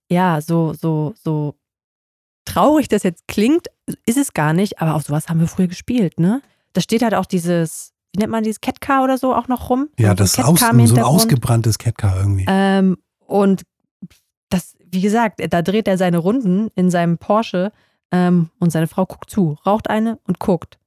ja, 0.10 0.42
so, 0.42 0.74
so, 0.74 1.14
so 1.22 1.56
traurig 2.46 2.88
das 2.88 3.04
jetzt 3.04 3.28
klingt, 3.28 3.68
ist 4.06 4.18
es 4.18 4.34
gar 4.34 4.54
nicht, 4.54 4.82
aber 4.82 4.96
auf 4.96 5.04
sowas 5.04 5.30
haben 5.30 5.40
wir 5.40 5.48
früher 5.48 5.68
gespielt, 5.68 6.20
ne? 6.20 6.42
Da 6.74 6.82
steht 6.82 7.02
halt 7.02 7.14
auch 7.14 7.26
dieses, 7.26 7.94
wie 8.14 8.20
nennt 8.20 8.32
man 8.32 8.44
dieses 8.44 8.62
Catcar 8.62 9.04
oder 9.04 9.18
so 9.18 9.34
auch 9.34 9.48
noch 9.48 9.70
rum? 9.70 9.90
Ja, 9.98 10.14
das 10.14 10.40
aus, 10.40 10.60
so 10.60 10.66
ein 10.66 11.00
ausgebranntes 11.00 11.78
Catcar 11.78 12.18
irgendwie. 12.18 12.46
Ähm, 12.48 12.98
und 13.26 13.64
das, 14.50 14.76
wie 14.92 15.02
gesagt, 15.02 15.42
da 15.50 15.62
dreht 15.62 15.88
er 15.88 15.98
seine 15.98 16.18
Runden 16.18 16.70
in 16.76 16.90
seinem 16.90 17.18
Porsche 17.18 17.72
ähm, 18.12 18.50
und 18.60 18.72
seine 18.72 18.88
Frau 18.88 19.06
guckt 19.06 19.30
zu, 19.30 19.58
raucht 19.66 19.90
eine 19.90 20.20
und 20.26 20.40
guckt. 20.40 20.78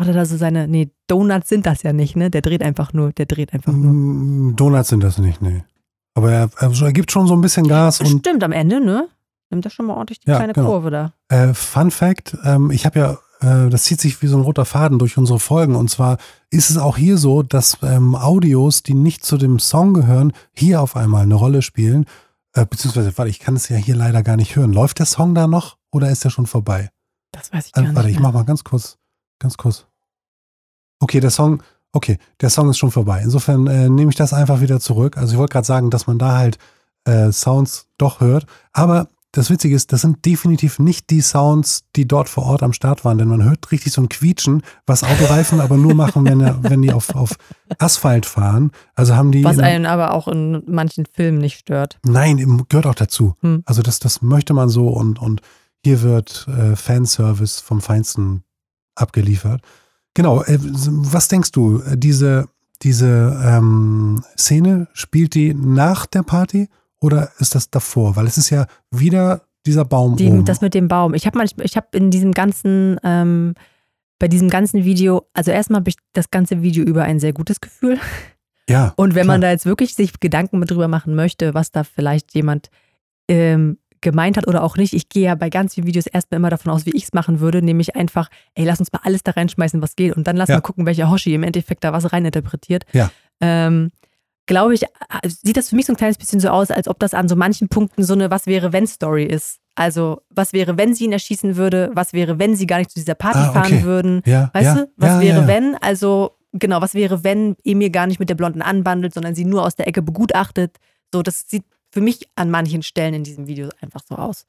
Oder 0.00 0.12
da 0.12 0.24
so 0.24 0.36
seine, 0.36 0.66
nee, 0.66 0.90
Donuts 1.06 1.48
sind 1.48 1.66
das 1.66 1.82
ja 1.82 1.92
nicht, 1.92 2.16
ne? 2.16 2.30
Der 2.30 2.40
dreht 2.40 2.62
einfach 2.62 2.92
nur, 2.92 3.12
der 3.12 3.26
dreht 3.26 3.52
einfach 3.52 3.72
nur. 3.72 3.92
Mm, 3.92 4.56
Donuts 4.56 4.88
sind 4.88 5.02
das 5.02 5.18
nicht, 5.18 5.42
nee. 5.42 5.62
Aber 6.14 6.32
er, 6.32 6.50
er, 6.58 6.92
gibt 6.92 7.12
schon 7.12 7.26
so 7.26 7.34
ein 7.34 7.40
bisschen 7.40 7.68
Gas 7.68 8.00
und 8.00 8.20
Stimmt, 8.20 8.42
am 8.42 8.52
Ende, 8.52 8.80
ne? 8.80 9.08
Nimmt 9.50 9.64
er 9.64 9.70
schon 9.70 9.86
mal 9.86 9.94
ordentlich 9.94 10.20
die 10.20 10.30
Ja, 10.30 10.36
kleine 10.36 10.52
genau. 10.52 10.68
Kurve 10.68 10.90
da. 10.90 11.12
Äh, 11.28 11.54
Fun 11.54 11.90
Fact, 11.90 12.36
ähm, 12.44 12.70
ich 12.70 12.84
habe 12.86 12.98
ja, 12.98 13.18
äh, 13.40 13.68
das 13.70 13.84
zieht 13.84 14.00
sich 14.00 14.20
wie 14.22 14.26
so 14.26 14.36
ein 14.36 14.42
roter 14.42 14.64
Faden 14.64 14.98
durch 14.98 15.16
unsere 15.18 15.38
Folgen. 15.40 15.74
Und 15.76 15.88
zwar 15.90 16.18
ist 16.50 16.70
es 16.70 16.78
auch 16.78 16.96
hier 16.96 17.16
so, 17.18 17.42
dass 17.42 17.78
ähm, 17.82 18.14
Audios, 18.14 18.82
die 18.82 18.94
nicht 18.94 19.24
zu 19.24 19.36
dem 19.38 19.58
Song 19.58 19.94
gehören, 19.94 20.32
hier 20.52 20.80
auf 20.80 20.96
einmal 20.96 21.22
eine 21.22 21.34
Rolle 21.34 21.62
spielen. 21.62 22.06
Äh, 22.54 22.66
beziehungsweise, 22.66 23.16
warte, 23.16 23.30
ich 23.30 23.38
kann 23.38 23.56
es 23.56 23.68
ja 23.68 23.76
hier 23.76 23.96
leider 23.96 24.22
gar 24.22 24.36
nicht 24.36 24.56
hören. 24.56 24.72
Läuft 24.72 24.98
der 24.98 25.06
Song 25.06 25.34
da 25.34 25.46
noch 25.46 25.76
oder 25.92 26.10
ist 26.10 26.24
der 26.24 26.30
schon 26.30 26.46
vorbei? 26.46 26.90
Das 27.32 27.52
weiß 27.52 27.66
ich 27.66 27.72
gar 27.72 27.82
Äh, 27.82 27.86
nicht. 27.88 27.96
warte, 27.96 28.08
ich 28.10 28.16
mehr. 28.16 28.22
mach 28.24 28.32
mal 28.34 28.44
ganz 28.44 28.64
kurz, 28.64 28.98
ganz 29.38 29.56
kurz. 29.56 29.86
Okay, 31.00 31.20
der 31.20 31.30
Song, 31.30 31.62
okay, 31.92 32.18
der 32.40 32.50
Song 32.50 32.68
ist 32.70 32.78
schon 32.78 32.90
vorbei. 32.90 33.20
Insofern 33.22 33.66
äh, 33.66 33.88
nehme 33.88 34.10
ich 34.10 34.16
das 34.16 34.32
einfach 34.32 34.60
wieder 34.60 34.80
zurück. 34.80 35.16
Also 35.16 35.32
ich 35.32 35.38
wollte 35.38 35.52
gerade 35.52 35.66
sagen, 35.66 35.90
dass 35.90 36.06
man 36.06 36.18
da 36.18 36.36
halt 36.38 36.58
äh, 37.04 37.32
Sounds 37.32 37.86
doch 37.98 38.20
hört. 38.20 38.46
Aber 38.72 39.08
das 39.32 39.48
Witzige 39.48 39.76
ist, 39.76 39.92
das 39.92 40.00
sind 40.00 40.24
definitiv 40.26 40.80
nicht 40.80 41.08
die 41.10 41.20
Sounds, 41.20 41.84
die 41.94 42.08
dort 42.08 42.28
vor 42.28 42.46
Ort 42.46 42.64
am 42.64 42.72
Start 42.72 43.04
waren, 43.04 43.16
denn 43.16 43.28
man 43.28 43.44
hört 43.44 43.70
richtig 43.70 43.92
so 43.92 44.02
ein 44.02 44.08
Quietschen, 44.08 44.62
was 44.86 45.04
Autoreifen 45.04 45.60
aber 45.60 45.76
nur 45.76 45.94
machen, 45.94 46.24
wenn, 46.24 46.40
wenn 46.64 46.82
die 46.82 46.92
auf, 46.92 47.14
auf 47.14 47.36
Asphalt 47.78 48.26
fahren. 48.26 48.72
Also 48.96 49.14
haben 49.14 49.30
die. 49.30 49.44
Was 49.44 49.58
in- 49.58 49.64
einen 49.64 49.86
aber 49.86 50.14
auch 50.14 50.26
in 50.26 50.62
manchen 50.66 51.06
Filmen 51.06 51.38
nicht 51.38 51.58
stört. 51.60 52.00
Nein, 52.04 52.64
gehört 52.68 52.86
auch 52.86 52.94
dazu. 52.96 53.34
Hm. 53.40 53.62
Also 53.66 53.82
das, 53.82 54.00
das 54.00 54.20
möchte 54.20 54.52
man 54.52 54.68
so 54.68 54.88
und, 54.88 55.20
und 55.20 55.42
hier 55.84 56.02
wird 56.02 56.48
äh, 56.48 56.74
Fanservice 56.74 57.60
vom 57.60 57.80
Feinsten 57.80 58.42
abgeliefert. 58.96 59.62
Genau, 60.14 60.42
äh, 60.42 60.58
was 60.60 61.28
denkst 61.28 61.52
du, 61.52 61.80
äh, 61.82 61.96
diese, 61.96 62.48
diese 62.82 63.40
ähm, 63.44 64.22
Szene, 64.36 64.88
spielt 64.92 65.34
die 65.34 65.54
nach 65.54 66.06
der 66.06 66.22
Party 66.22 66.68
oder 67.00 67.30
ist 67.38 67.54
das 67.54 67.70
davor? 67.70 68.16
Weil 68.16 68.26
es 68.26 68.38
ist 68.38 68.50
ja 68.50 68.66
wieder 68.90 69.42
dieser 69.66 69.84
Baum 69.84 70.16
Die, 70.16 70.28
oben. 70.28 70.44
das 70.44 70.60
mit 70.60 70.74
dem 70.74 70.88
Baum. 70.88 71.14
Ich 71.14 71.26
habe 71.26 71.40
habe 71.40 71.86
in 71.92 72.10
diesem 72.10 72.32
ganzen, 72.32 72.98
ähm, 73.04 73.54
bei 74.18 74.28
diesem 74.28 74.48
ganzen 74.48 74.84
Video, 74.84 75.26
also 75.32 75.50
erstmal 75.50 75.80
habe 75.80 75.90
ich 75.90 75.96
das 76.12 76.30
ganze 76.30 76.62
Video 76.62 76.84
über 76.84 77.04
ein 77.04 77.20
sehr 77.20 77.32
gutes 77.32 77.60
Gefühl. 77.60 77.98
ja, 78.68 78.92
Und 78.96 79.14
wenn 79.14 79.26
man 79.26 79.40
klar. 79.40 79.48
da 79.48 79.52
jetzt 79.52 79.66
wirklich 79.66 79.94
sich 79.94 80.18
Gedanken 80.20 80.58
mit 80.58 80.70
drüber 80.70 80.88
machen 80.88 81.14
möchte, 81.14 81.54
was 81.54 81.70
da 81.70 81.84
vielleicht 81.84 82.34
jemand 82.34 82.70
ähm, 83.28 83.78
gemeint 84.00 84.36
hat 84.36 84.46
oder 84.48 84.62
auch 84.62 84.76
nicht, 84.76 84.92
ich 84.94 85.08
gehe 85.08 85.24
ja 85.24 85.34
bei 85.34 85.50
ganz 85.50 85.74
vielen 85.74 85.86
Videos 85.86 86.06
erstmal 86.06 86.36
immer 86.38 86.50
davon 86.50 86.72
aus, 86.72 86.86
wie 86.86 86.90
ich 86.96 87.04
es 87.04 87.12
machen 87.12 87.40
würde, 87.40 87.62
nämlich 87.62 87.96
einfach, 87.96 88.28
ey, 88.54 88.64
lass 88.64 88.80
uns 88.80 88.92
mal 88.92 89.00
alles 89.04 89.22
da 89.22 89.32
reinschmeißen, 89.32 89.82
was 89.82 89.96
geht 89.96 90.16
und 90.16 90.26
dann 90.26 90.36
lass 90.36 90.48
Ja. 90.48 90.56
mal 90.56 90.60
gucken, 90.62 90.86
welcher 90.86 91.10
Hoshi 91.10 91.34
im 91.34 91.42
Endeffekt 91.42 91.84
da 91.84 91.92
was 91.92 92.12
reininterpretiert. 92.12 92.84
Ja. 92.92 93.10
Ähm, 93.40 93.90
Glaube 94.46 94.74
ich, 94.74 94.82
äh, 94.82 94.88
sieht 95.28 95.56
das 95.56 95.68
für 95.68 95.76
mich 95.76 95.86
so 95.86 95.92
ein 95.92 95.96
kleines 95.96 96.18
bisschen 96.18 96.40
so 96.40 96.48
aus, 96.48 96.72
als 96.72 96.88
ob 96.88 96.98
das 96.98 97.14
an 97.14 97.28
so 97.28 97.36
manchen 97.36 97.68
Punkten 97.68 98.02
so 98.02 98.14
eine 98.14 98.32
Was 98.32 98.46
wäre 98.46 98.72
wenn 98.72 98.86
Story 98.88 99.22
ist. 99.24 99.60
Also, 99.76 100.22
was 100.28 100.52
wäre, 100.52 100.76
wenn 100.76 100.92
sie 100.92 101.04
ihn 101.04 101.12
erschießen 101.12 101.54
würde? 101.56 101.90
Was 101.94 102.12
wäre, 102.14 102.40
wenn 102.40 102.56
sie 102.56 102.66
gar 102.66 102.78
nicht 102.78 102.90
zu 102.90 102.98
dieser 102.98 103.14
Party 103.14 103.38
Ah, 103.38 103.50
okay. 103.50 103.58
fahren 103.60 103.82
würden? 103.84 104.22
ja, 104.26 104.50
Weißt 104.52 104.64
ja, 104.64 104.74
du, 104.86 104.90
was 104.96 105.10
ja, 105.10 105.20
wäre, 105.20 105.46
wenn? 105.46 105.76
Also, 105.80 106.32
genau, 106.52 106.80
was 106.80 106.94
wäre, 106.94 107.22
wenn 107.22 107.54
Emil 107.62 107.90
gar 107.90 108.08
nicht 108.08 108.18
mit 108.18 108.28
der 108.28 108.34
Blonden 108.34 108.60
anbandelt, 108.60 109.14
sondern 109.14 109.36
sie 109.36 109.44
nur 109.44 109.62
aus 109.64 109.76
der 109.76 109.86
Ecke 109.86 110.02
begutachtet? 110.02 110.78
So, 111.14 111.22
das 111.22 111.44
sieht 111.48 111.62
für 111.90 112.00
mich 112.00 112.28
an 112.36 112.50
manchen 112.50 112.82
Stellen 112.82 113.14
in 113.14 113.24
diesem 113.24 113.46
Video 113.46 113.68
einfach 113.80 114.02
so 114.08 114.16
aus. 114.16 114.46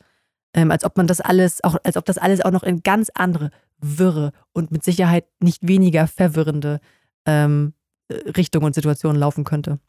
Ähm, 0.54 0.72
als 0.72 0.84
ob 0.84 0.98
man 0.98 1.08
das 1.08 1.22
alles, 1.22 1.64
auch, 1.64 1.78
als 1.84 1.98
ob 1.98 2.06
das 2.06 2.18
alles 2.18 2.42
auch 2.42 2.52
noch 2.52 2.64
in 2.64 2.84
ganz 2.84 3.10
andere, 3.14 3.52
wirre 3.80 4.32
und 4.54 4.72
mit 4.72 4.84
Sicherheit 4.84 5.26
nicht 5.40 5.68
weniger 5.68 6.08
verwirrende 6.08 6.80
ähm, 7.26 7.74
äh, 8.10 8.16
Richtungen 8.32 8.66
und 8.66 8.76
Situationen 8.76 9.20
laufen 9.20 9.44
könnte. 9.44 9.80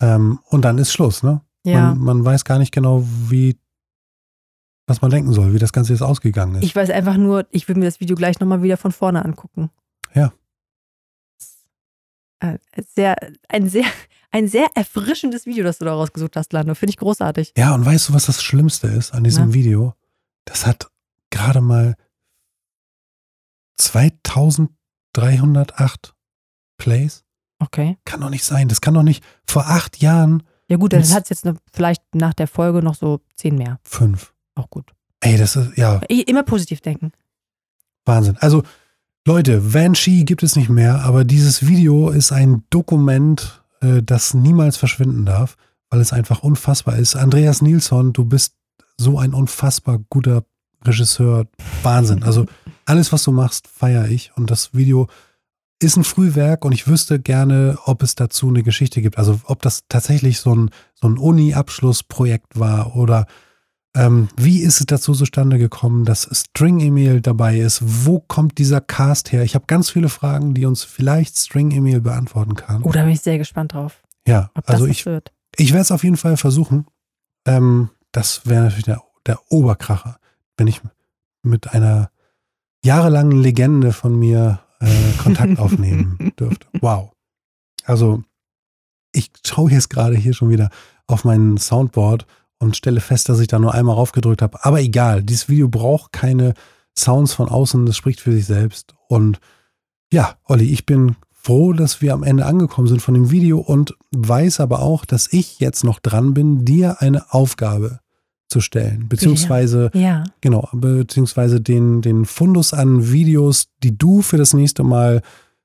Ähm, 0.00 0.40
und 0.48 0.62
dann 0.62 0.78
ist 0.78 0.92
Schluss, 0.92 1.22
ne? 1.22 1.40
Ja. 1.64 1.94
Man, 1.94 1.98
man 1.98 2.24
weiß 2.24 2.44
gar 2.44 2.58
nicht 2.58 2.72
genau, 2.72 3.04
wie, 3.28 3.56
was 4.86 5.00
man 5.00 5.12
denken 5.12 5.32
soll, 5.32 5.54
wie 5.54 5.60
das 5.60 5.72
Ganze 5.72 5.92
jetzt 5.92 6.02
ausgegangen 6.02 6.56
ist. 6.56 6.64
Ich 6.64 6.74
weiß 6.74 6.90
einfach 6.90 7.16
nur, 7.16 7.46
ich 7.50 7.68
will 7.68 7.76
mir 7.76 7.84
das 7.84 8.00
Video 8.00 8.16
gleich 8.16 8.40
nochmal 8.40 8.62
wieder 8.62 8.76
von 8.76 8.90
vorne 8.90 9.24
angucken. 9.24 9.70
Ja. 10.12 10.32
Äh, 12.40 12.58
Sehr, 12.94 13.16
ein 13.48 13.68
sehr, 13.68 13.84
ein 14.32 14.48
sehr 14.48 14.66
erfrischendes 14.74 15.46
Video, 15.46 15.62
das 15.64 15.78
du 15.78 15.84
da 15.84 15.94
rausgesucht 15.94 16.34
hast, 16.36 16.52
Lando. 16.52 16.74
Finde 16.74 16.90
ich 16.90 16.96
großartig. 16.96 17.52
Ja, 17.56 17.72
und 17.74 17.84
weißt 17.84 18.08
du, 18.08 18.14
was 18.14 18.26
das 18.26 18.42
Schlimmste 18.42 18.88
ist 18.88 19.12
an 19.14 19.22
diesem 19.24 19.48
Na? 19.48 19.54
Video? 19.54 19.94
Das 20.46 20.66
hat 20.66 20.90
gerade 21.30 21.60
mal 21.60 21.94
2308 23.78 26.14
Plays. 26.78 27.24
Okay. 27.58 27.98
Kann 28.04 28.20
doch 28.20 28.30
nicht 28.30 28.44
sein. 28.44 28.68
Das 28.68 28.80
kann 28.80 28.94
doch 28.94 29.02
nicht 29.02 29.22
vor 29.46 29.66
acht 29.68 29.98
Jahren 29.98 30.42
Ja 30.68 30.76
gut, 30.78 30.92
dann 30.92 31.08
hat 31.10 31.24
es 31.24 31.28
jetzt 31.30 31.44
noch, 31.44 31.56
vielleicht 31.72 32.14
nach 32.14 32.34
der 32.34 32.46
Folge 32.48 32.82
noch 32.82 32.94
so 32.94 33.20
zehn 33.36 33.56
mehr. 33.56 33.78
fünf. 33.84 34.32
Auch 34.54 34.68
gut. 34.70 34.92
Ey, 35.20 35.36
das 35.38 35.56
ist 35.56 35.76
ja 35.78 36.00
Immer 36.08 36.42
positiv 36.42 36.80
denken. 36.80 37.12
Wahnsinn. 38.04 38.36
Also, 38.38 38.64
Leute, 39.24 39.60
Banshee 39.60 40.24
gibt 40.24 40.42
es 40.42 40.56
nicht 40.56 40.68
mehr, 40.68 41.02
aber 41.04 41.24
dieses 41.24 41.68
Video 41.68 42.10
ist 42.10 42.32
ein 42.32 42.64
Dokument, 42.70 43.61
äh, 43.82 44.02
das 44.02 44.34
niemals 44.34 44.76
verschwinden 44.76 45.26
darf, 45.26 45.56
weil 45.90 46.00
es 46.00 46.12
einfach 46.12 46.42
unfassbar 46.42 46.96
ist. 46.96 47.16
Andreas 47.16 47.60
Nilsson, 47.62 48.12
du 48.12 48.24
bist 48.24 48.54
so 48.96 49.18
ein 49.18 49.34
unfassbar 49.34 49.98
guter 50.08 50.44
Regisseur. 50.84 51.46
Wahnsinn. 51.82 52.22
Also, 52.22 52.46
alles, 52.84 53.12
was 53.12 53.22
du 53.24 53.32
machst, 53.32 53.68
feiere 53.68 54.08
ich. 54.08 54.32
Und 54.36 54.50
das 54.50 54.74
Video 54.74 55.08
ist 55.78 55.96
ein 55.96 56.04
Frühwerk 56.04 56.64
und 56.64 56.72
ich 56.72 56.86
wüsste 56.86 57.18
gerne, 57.18 57.78
ob 57.84 58.02
es 58.02 58.14
dazu 58.14 58.48
eine 58.48 58.62
Geschichte 58.62 59.02
gibt. 59.02 59.18
Also, 59.18 59.40
ob 59.44 59.62
das 59.62 59.84
tatsächlich 59.88 60.40
so 60.40 60.54
ein, 60.54 60.70
so 60.94 61.08
ein 61.08 61.18
Uni-Abschlussprojekt 61.18 62.58
war 62.58 62.96
oder 62.96 63.26
ähm, 63.94 64.28
wie 64.36 64.60
ist 64.60 64.80
es 64.80 64.86
dazu 64.86 65.12
zustande 65.12 65.58
gekommen, 65.58 66.04
dass 66.04 66.28
String 66.32 66.80
Emil 66.80 67.20
dabei 67.20 67.58
ist? 67.58 67.82
Wo 68.06 68.20
kommt 68.20 68.58
dieser 68.58 68.80
Cast 68.80 69.32
her? 69.32 69.42
Ich 69.42 69.54
habe 69.54 69.66
ganz 69.66 69.90
viele 69.90 70.08
Fragen, 70.08 70.54
die 70.54 70.64
uns 70.64 70.82
vielleicht 70.82 71.36
String 71.36 71.70
Emil 71.70 72.00
beantworten 72.00 72.54
kann. 72.54 72.82
Oh, 72.82 72.92
da 72.92 73.02
bin 73.02 73.12
ich 73.12 73.20
sehr 73.20 73.38
gespannt 73.38 73.74
drauf, 73.74 74.02
ja, 74.26 74.50
also 74.64 74.86
ich, 74.86 75.04
wird. 75.04 75.32
ich 75.56 75.72
werde 75.72 75.82
es 75.82 75.92
auf 75.92 76.04
jeden 76.04 76.16
Fall 76.16 76.36
versuchen. 76.36 76.86
Ähm, 77.46 77.90
das 78.12 78.46
wäre 78.46 78.64
natürlich 78.64 78.84
der, 78.84 79.02
der 79.26 79.40
Oberkracher, 79.50 80.18
wenn 80.56 80.68
ich 80.68 80.80
mit 81.42 81.74
einer 81.74 82.10
jahrelangen 82.84 83.42
Legende 83.42 83.92
von 83.92 84.18
mir 84.18 84.60
äh, 84.80 85.12
Kontakt 85.18 85.58
aufnehmen 85.58 86.32
dürfte. 86.38 86.66
Wow. 86.80 87.12
Also, 87.84 88.22
ich 89.12 89.30
schaue 89.44 89.70
jetzt 89.70 89.90
gerade 89.90 90.16
hier 90.16 90.34
schon 90.34 90.50
wieder 90.50 90.70
auf 91.06 91.24
mein 91.24 91.58
Soundboard 91.58 92.26
und 92.62 92.76
stelle 92.76 93.00
fest, 93.00 93.28
dass 93.28 93.40
ich 93.40 93.48
da 93.48 93.58
nur 93.58 93.74
einmal 93.74 93.96
raufgedrückt 93.96 94.40
habe. 94.40 94.64
Aber 94.64 94.80
egal, 94.80 95.22
dieses 95.22 95.48
Video 95.48 95.68
braucht 95.68 96.12
keine 96.12 96.54
Sounds 96.96 97.34
von 97.34 97.48
außen, 97.48 97.84
das 97.86 97.96
spricht 97.96 98.20
für 98.20 98.32
sich 98.32 98.46
selbst. 98.46 98.94
Und 99.08 99.40
ja, 100.12 100.36
Olli, 100.44 100.66
ich 100.66 100.86
bin 100.86 101.16
froh, 101.32 101.72
dass 101.72 102.00
wir 102.00 102.14
am 102.14 102.22
Ende 102.22 102.46
angekommen 102.46 102.86
sind 102.86 103.02
von 103.02 103.14
dem 103.14 103.30
Video 103.30 103.58
und 103.58 103.94
weiß 104.12 104.60
aber 104.60 104.80
auch, 104.80 105.04
dass 105.04 105.32
ich 105.32 105.58
jetzt 105.58 105.82
noch 105.82 105.98
dran 105.98 106.34
bin, 106.34 106.64
dir 106.64 107.00
eine 107.02 107.32
Aufgabe 107.32 107.98
zu 108.48 108.60
stellen. 108.60 109.08
Beziehungsweise, 109.08 109.90
Ja. 109.94 110.24
genau, 110.40 110.68
beziehungsweise 110.72 111.60
den, 111.60 112.00
den 112.00 112.26
Fundus 112.26 112.72
an 112.74 113.10
Videos, 113.10 113.68
die 113.82 113.96
du 113.98 114.22
für 114.22 114.36
das 114.36 114.52
nächste 114.52 114.84
Mal 114.84 115.22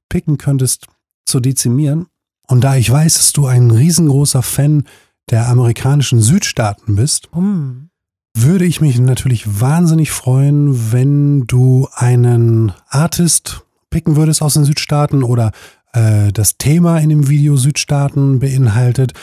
picken 0.09 0.37
könntest, 0.37 0.87
zu 1.25 1.39
dezimieren. 1.41 2.07
Und 2.47 2.63
da 2.63 2.75
ich 2.77 2.89
weiß, 2.89 3.15
dass 3.15 3.33
du 3.33 3.45
ein 3.45 3.69
riesengroßer 3.69 4.41
Fan 4.41 4.85
der 5.29 5.47
amerikanischen 5.49 6.21
Südstaaten 6.21 6.95
bist, 6.95 7.29
Hm. 7.33 7.89
würde 8.35 8.65
ich 8.65 8.81
mich 8.81 8.99
natürlich 8.99 9.59
wahnsinnig 9.61 10.11
freuen, 10.11 10.91
wenn 10.91 11.41
du 11.47 11.87
einen 11.93 12.71
Artist 12.89 13.63
picken 13.89 14.15
würdest 14.15 14.41
aus 14.41 14.53
den 14.53 14.63
Südstaaten 14.65 15.23
oder 15.23 15.51
äh, 15.93 16.31
das 16.31 16.57
Thema 16.57 16.99
in 16.99 17.09
dem 17.09 17.29
Video 17.29 17.57
Südstaaten 17.57 18.39
beinhaltet. 18.39 19.13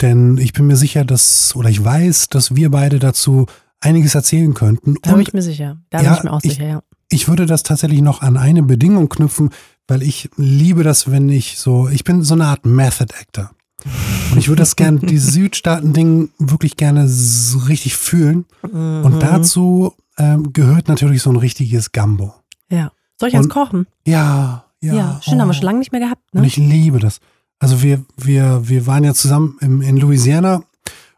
Denn 0.00 0.38
ich 0.38 0.52
bin 0.52 0.66
mir 0.66 0.76
sicher, 0.76 1.04
dass, 1.04 1.54
oder 1.56 1.68
ich 1.68 1.82
weiß, 1.84 2.28
dass 2.28 2.56
wir 2.56 2.70
beide 2.70 2.98
dazu 2.98 3.46
einiges 3.80 4.14
erzählen 4.14 4.54
könnten. 4.54 4.96
Da 5.02 5.12
bin 5.12 5.20
ich 5.20 5.32
mir 5.32 5.42
sicher. 5.42 5.78
Da 5.90 6.00
Ja, 6.02 6.10
bin 6.10 6.18
ich 6.18 6.24
mir 6.24 6.32
auch 6.32 6.40
ich- 6.42 6.52
sicher, 6.54 6.66
ja. 6.66 6.82
ich 7.10 7.28
würde 7.28 7.46
das 7.46 7.62
tatsächlich 7.62 8.00
noch 8.02 8.22
an 8.22 8.36
eine 8.36 8.62
Bedingung 8.62 9.08
knüpfen, 9.08 9.50
weil 9.86 10.02
ich 10.02 10.30
liebe 10.36 10.82
das, 10.82 11.10
wenn 11.10 11.28
ich 11.28 11.58
so, 11.58 11.88
ich 11.88 12.02
bin 12.04 12.22
so 12.22 12.34
eine 12.34 12.46
Art 12.46 12.64
Method 12.66 13.12
Actor. 13.20 13.50
Und 14.30 14.38
ich 14.38 14.48
würde 14.48 14.60
das 14.60 14.76
gerne, 14.76 14.98
dieses 15.00 15.34
Südstaaten-Ding 15.34 16.30
wirklich 16.38 16.76
gerne 16.76 17.08
so 17.08 17.58
richtig 17.58 17.96
fühlen. 17.96 18.46
Mhm. 18.62 19.04
Und 19.04 19.22
dazu 19.22 19.94
ähm, 20.18 20.52
gehört 20.52 20.88
natürlich 20.88 21.22
so 21.22 21.30
ein 21.30 21.36
richtiges 21.36 21.92
Gambo. 21.92 22.34
Ja. 22.70 22.92
Soll 23.18 23.28
ich 23.28 23.34
Und- 23.36 23.48
kochen? 23.48 23.86
Ja, 24.06 24.64
ja. 24.80 24.94
Ja. 24.94 25.20
Schön, 25.22 25.40
haben 25.40 25.48
wir 25.48 25.52
oh. 25.52 25.54
schon 25.54 25.64
lange 25.64 25.78
nicht 25.78 25.92
mehr 25.92 26.00
gehabt, 26.00 26.22
Und 26.32 26.42
ne? 26.42 26.46
ich 26.46 26.56
liebe 26.56 26.98
das. 26.98 27.20
Also 27.58 27.82
wir, 27.82 28.04
wir, 28.16 28.68
wir 28.68 28.86
waren 28.86 29.04
ja 29.04 29.14
zusammen 29.14 29.56
im, 29.60 29.80
in 29.80 29.96
Louisiana 29.96 30.62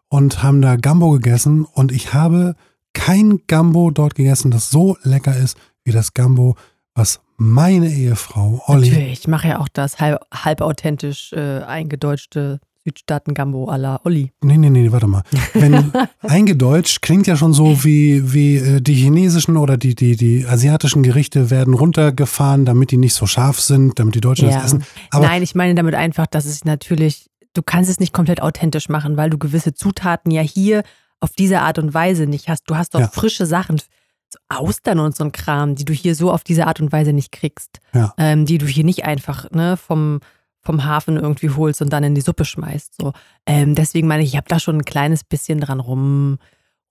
und 0.08 0.42
haben 0.42 0.62
da 0.62 0.76
Gambo 0.76 1.10
gegessen 1.12 1.64
und 1.64 1.90
ich 1.90 2.14
habe 2.14 2.54
kein 2.92 3.40
Gambo 3.46 3.90
dort 3.90 4.14
gegessen, 4.14 4.50
das 4.50 4.70
so 4.70 4.96
lecker 5.02 5.36
ist 5.36 5.56
wie 5.84 5.92
das 5.92 6.14
Gambo, 6.14 6.56
was 6.94 7.20
meine 7.36 7.88
Ehefrau 7.92 8.62
Olli. 8.66 8.88
Natürlich, 8.90 9.12
ich 9.20 9.28
mache 9.28 9.48
ja 9.48 9.58
auch 9.60 9.68
das 9.68 9.98
halb, 10.00 10.20
halb 10.32 10.60
authentisch 10.60 11.32
äh, 11.32 11.60
eingedeutschte 11.62 12.60
Südstaaten-Gambo 12.84 13.68
à 13.68 13.76
la 13.76 14.00
Olli. 14.04 14.30
Nee, 14.42 14.58
nee, 14.58 14.70
nee, 14.70 14.92
warte 14.92 15.06
mal. 15.08 15.22
Wenn 15.54 15.92
eingedeutscht 16.22 17.02
klingt 17.02 17.26
ja 17.26 17.36
schon 17.36 17.52
so 17.52 17.82
wie, 17.84 18.32
wie 18.32 18.56
äh, 18.56 18.80
die 18.80 18.94
chinesischen 18.94 19.56
oder 19.56 19.76
die, 19.76 19.94
die, 19.94 20.16
die 20.16 20.46
asiatischen 20.46 21.02
Gerichte 21.02 21.50
werden 21.50 21.74
runtergefahren, 21.74 22.64
damit 22.64 22.90
die 22.92 22.96
nicht 22.96 23.14
so 23.14 23.26
scharf 23.26 23.60
sind, 23.60 23.98
damit 23.98 24.14
die 24.14 24.20
Deutschen 24.20 24.48
Ja. 24.48 24.56
das 24.56 24.66
essen. 24.66 24.84
Aber 25.10 25.26
Nein, 25.26 25.42
ich 25.42 25.54
meine 25.54 25.74
damit 25.74 25.94
einfach, 25.94 26.26
dass 26.28 26.44
es 26.44 26.64
natürlich, 26.64 27.26
du 27.54 27.62
kannst 27.62 27.90
es 27.90 27.98
nicht 27.98 28.12
komplett 28.12 28.40
authentisch 28.40 28.88
machen, 28.88 29.16
weil 29.16 29.30
du 29.30 29.38
gewisse 29.38 29.74
Zutaten 29.74 30.30
ja 30.30 30.42
hier 30.42 30.82
auf 31.18 31.30
diese 31.36 31.62
Art 31.62 31.78
und 31.78 31.92
Weise 31.92 32.26
nicht 32.26 32.48
hast. 32.48 32.64
Du 32.70 32.76
hast 32.76 32.94
doch 32.94 33.00
Ja. 33.00 33.08
frische 33.08 33.46
Sachen, 33.46 33.80
so 34.28 34.38
Austern 34.48 34.98
und 34.98 35.16
so 35.16 35.24
ein 35.24 35.32
Kram, 35.32 35.74
die 35.74 35.84
du 35.84 35.92
hier 35.92 36.14
so 36.14 36.30
auf 36.30 36.44
diese 36.44 36.66
Art 36.66 36.80
und 36.80 36.92
Weise 36.92 37.12
nicht 37.12 37.32
kriegst. 37.32 37.80
Ja. 37.92 38.14
Ähm, 38.18 38.46
die 38.46 38.58
du 38.58 38.66
hier 38.66 38.84
nicht 38.84 39.04
einfach 39.04 39.50
ne, 39.50 39.76
vom, 39.76 40.20
vom 40.62 40.84
Hafen 40.84 41.16
irgendwie 41.16 41.50
holst 41.50 41.80
und 41.82 41.92
dann 41.92 42.04
in 42.04 42.14
die 42.14 42.20
Suppe 42.20 42.44
schmeißt. 42.44 42.96
So. 43.00 43.12
Ähm, 43.46 43.74
deswegen 43.74 44.08
meine 44.08 44.22
ich, 44.22 44.30
ich 44.30 44.36
habe 44.36 44.48
da 44.48 44.58
schon 44.58 44.76
ein 44.76 44.84
kleines 44.84 45.24
bisschen 45.24 45.60
dran 45.60 45.80
rum, 45.80 46.38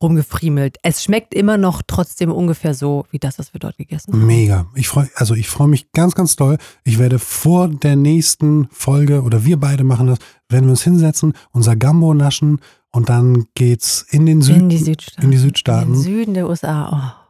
rumgefriemelt. 0.02 0.78
Es 0.82 1.03
schmeckt 1.03 1.34
immer 1.34 1.57
noch 1.57 1.82
trotzdem 1.86 2.32
ungefähr 2.32 2.74
so 2.74 3.06
wie 3.12 3.20
das, 3.20 3.40
was 3.40 3.53
wir 3.53 3.60
dort 3.60 3.78
gegessen 3.78 4.14
haben. 4.14 4.26
Mega. 4.26 4.68
Ich 4.76 4.88
freue, 4.88 5.10
also 5.16 5.36
ich 5.36 5.48
freue 5.48 5.68
mich 5.68 5.91
ganz, 5.91 6.16
ganz 6.16 6.36
doll. 6.36 6.57
Ich 6.84 6.99
werde 6.99 7.20
vor 7.20 7.68
der 7.68 7.95
nächsten 7.95 8.68
Folge 8.72 9.24
oder 9.24 9.45
wir 9.45 9.60
beide 9.60 9.84
machen 9.84 10.07
das, 10.07 10.20
werden 10.49 10.66
wir 10.66 10.72
uns 10.72 10.84
hinsetzen, 10.84 11.34
unser 11.52 11.76
Gambo 11.76 12.14
naschen 12.14 12.60
und 12.91 13.10
dann 13.10 13.45
geht's 13.56 14.06
in 14.10 14.26
den 14.26 14.41
Süden. 14.41 14.62
in 14.62 14.70
die 14.70 14.78
Südstaaten. 14.78 15.24
in 15.24 15.32
die 15.32 15.38
Südstaaten. 15.38 15.88
In 15.88 15.94
den 15.94 16.02
Süden 16.02 16.34
der 16.34 16.48
USA. 16.48 16.90
Oh. 17.20 17.24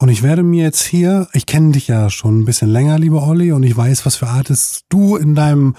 Und 0.00 0.08
ich 0.08 0.22
werde 0.22 0.42
mir 0.42 0.64
jetzt 0.64 0.82
hier, 0.82 1.28
ich 1.34 1.44
kenne 1.44 1.72
dich 1.72 1.86
ja 1.86 2.08
schon 2.08 2.40
ein 2.40 2.44
bisschen 2.46 2.70
länger, 2.70 2.98
lieber 2.98 3.22
Olli, 3.22 3.52
und 3.52 3.62
ich 3.64 3.76
weiß, 3.76 4.06
was 4.06 4.16
für 4.16 4.28
Artists 4.28 4.84
du 4.88 5.16
in 5.16 5.34
deinem 5.34 5.76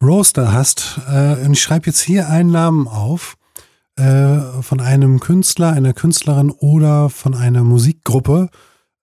Roaster 0.00 0.52
hast. 0.52 1.00
Äh, 1.10 1.44
und 1.44 1.54
ich 1.54 1.62
schreibe 1.62 1.86
jetzt 1.86 2.00
hier 2.00 2.28
einen 2.28 2.52
Namen 2.52 2.86
auf 2.86 3.36
äh, 3.96 4.38
von 4.62 4.80
einem 4.80 5.18
Künstler, 5.18 5.72
einer 5.72 5.94
Künstlerin 5.94 6.52
oder 6.52 7.10
von 7.10 7.34
einer 7.34 7.64
Musikgruppe. 7.64 8.50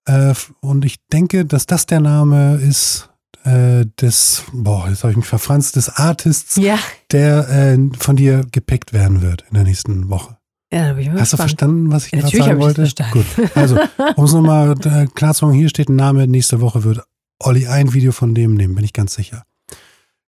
Äh, 0.06 0.32
und 0.60 0.86
ich 0.86 0.96
denke, 1.12 1.44
dass 1.44 1.66
das 1.66 1.84
der 1.84 2.00
Name 2.00 2.54
ist 2.56 3.10
äh, 3.44 3.84
des, 4.00 4.44
boah, 4.50 4.88
jetzt 4.88 5.02
habe 5.02 5.10
ich 5.10 5.18
mich 5.18 5.26
verfranst, 5.26 5.76
des 5.76 5.90
Artists, 5.90 6.56
Ja, 6.56 6.78
der 7.12 7.50
äh, 7.50 7.78
von 7.98 8.16
dir 8.16 8.46
gepickt 8.50 8.94
werden 8.94 9.20
wird 9.20 9.44
in 9.50 9.56
der 9.56 9.64
nächsten 9.64 10.08
Woche. 10.08 10.38
Ja, 10.72 10.96
ich 10.96 11.08
Hast 11.08 11.14
du 11.14 11.20
gespannt. 11.20 11.30
verstanden, 11.36 11.92
was 11.92 12.06
ich 12.06 12.12
Ja, 12.12 12.20
gerade 12.20 12.36
sagen 12.36 12.52
ich 12.58 12.58
wollte? 12.64 12.80
das 12.82 12.92
verstanden. 12.92 13.26
Gut. 13.36 13.56
Also, 13.56 13.78
um 14.16 14.24
es 14.24 14.32
nochmal 14.32 14.74
äh, 14.84 15.06
klar 15.14 15.34
zu 15.34 15.46
machen, 15.46 15.56
hier 15.58 15.68
steht 15.68 15.88
ein 15.88 15.96
Name, 15.96 16.26
nächste 16.26 16.60
Woche 16.60 16.84
wird 16.84 17.00
Olli 17.40 17.66
ein 17.66 17.92
Video 17.92 18.12
von 18.12 18.34
dem 18.34 18.54
nehmen, 18.54 18.74
bin 18.74 18.84
ich 18.84 18.92
ganz 18.92 19.14
sicher. 19.14 19.44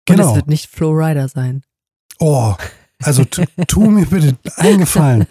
Und 0.09 0.17
Genau. 0.17 0.31
es 0.31 0.37
wird 0.37 0.49
nicht 0.49 0.69
Flow 0.71 0.93
Rider 0.93 1.29
sein. 1.29 1.63
Oh, 2.19 2.55
also 3.03 3.25
tu, 3.25 3.91
mir 3.91 4.07
bitte 4.07 4.37
einen 4.57 4.79
Gefallen. 4.81 5.27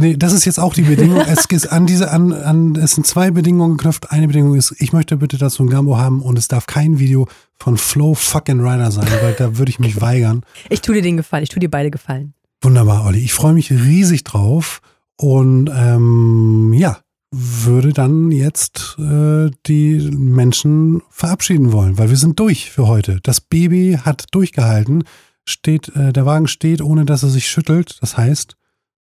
Nee, 0.00 0.16
das 0.16 0.32
ist 0.32 0.44
jetzt 0.44 0.60
auch 0.60 0.74
die 0.74 0.82
Bedingung. 0.82 1.20
Es 1.22 1.46
ist 1.46 1.66
an 1.72 1.86
diese, 1.86 2.10
an, 2.12 2.32
an, 2.32 2.76
es 2.76 2.92
sind 2.92 3.04
zwei 3.06 3.30
Bedingungen 3.32 3.76
geknüpft. 3.76 4.12
Eine 4.12 4.28
Bedingung 4.28 4.54
ist, 4.54 4.74
ich 4.78 4.92
möchte 4.92 5.16
bitte 5.16 5.38
dazu 5.38 5.64
ein 5.64 5.70
Gambo 5.70 5.98
haben 5.98 6.20
und 6.22 6.38
es 6.38 6.46
darf 6.46 6.66
kein 6.66 6.98
Video 7.00 7.26
von 7.56 7.76
Flow 7.76 8.14
fucking 8.14 8.60
Rider 8.60 8.92
sein, 8.92 9.08
weil 9.22 9.32
da 9.34 9.56
würde 9.58 9.70
ich 9.70 9.80
mich 9.80 10.00
weigern. 10.00 10.42
Ich 10.68 10.82
tue 10.82 10.94
dir 10.96 11.02
den 11.02 11.16
Gefallen, 11.16 11.42
ich 11.42 11.48
tue 11.48 11.58
dir 11.60 11.70
beide 11.70 11.90
Gefallen. 11.90 12.34
Wunderbar, 12.62 13.06
Olli. 13.06 13.20
Ich 13.20 13.32
freue 13.32 13.52
mich 13.54 13.70
riesig 13.70 14.24
drauf 14.24 14.80
und 15.16 15.70
ähm, 15.72 16.72
ja, 16.72 17.00
würde 17.30 17.92
dann 17.92 18.30
jetzt 18.30 18.96
äh, 18.98 19.50
die 19.66 20.10
Menschen 20.12 21.02
verabschieden 21.10 21.72
wollen, 21.72 21.98
weil 21.98 22.10
wir 22.10 22.16
sind 22.16 22.40
durch 22.40 22.70
für 22.70 22.86
heute. 22.86 23.20
Das 23.22 23.40
Baby 23.40 23.98
hat 24.02 24.26
durchgehalten, 24.32 25.04
steht, 25.44 25.94
äh, 25.94 26.12
der 26.12 26.26
Wagen 26.26 26.48
steht, 26.48 26.80
ohne 26.80 27.04
dass 27.04 27.22
er 27.22 27.28
sich 27.28 27.48
schüttelt. 27.48 27.98
Das 28.00 28.16
heißt, 28.16 28.56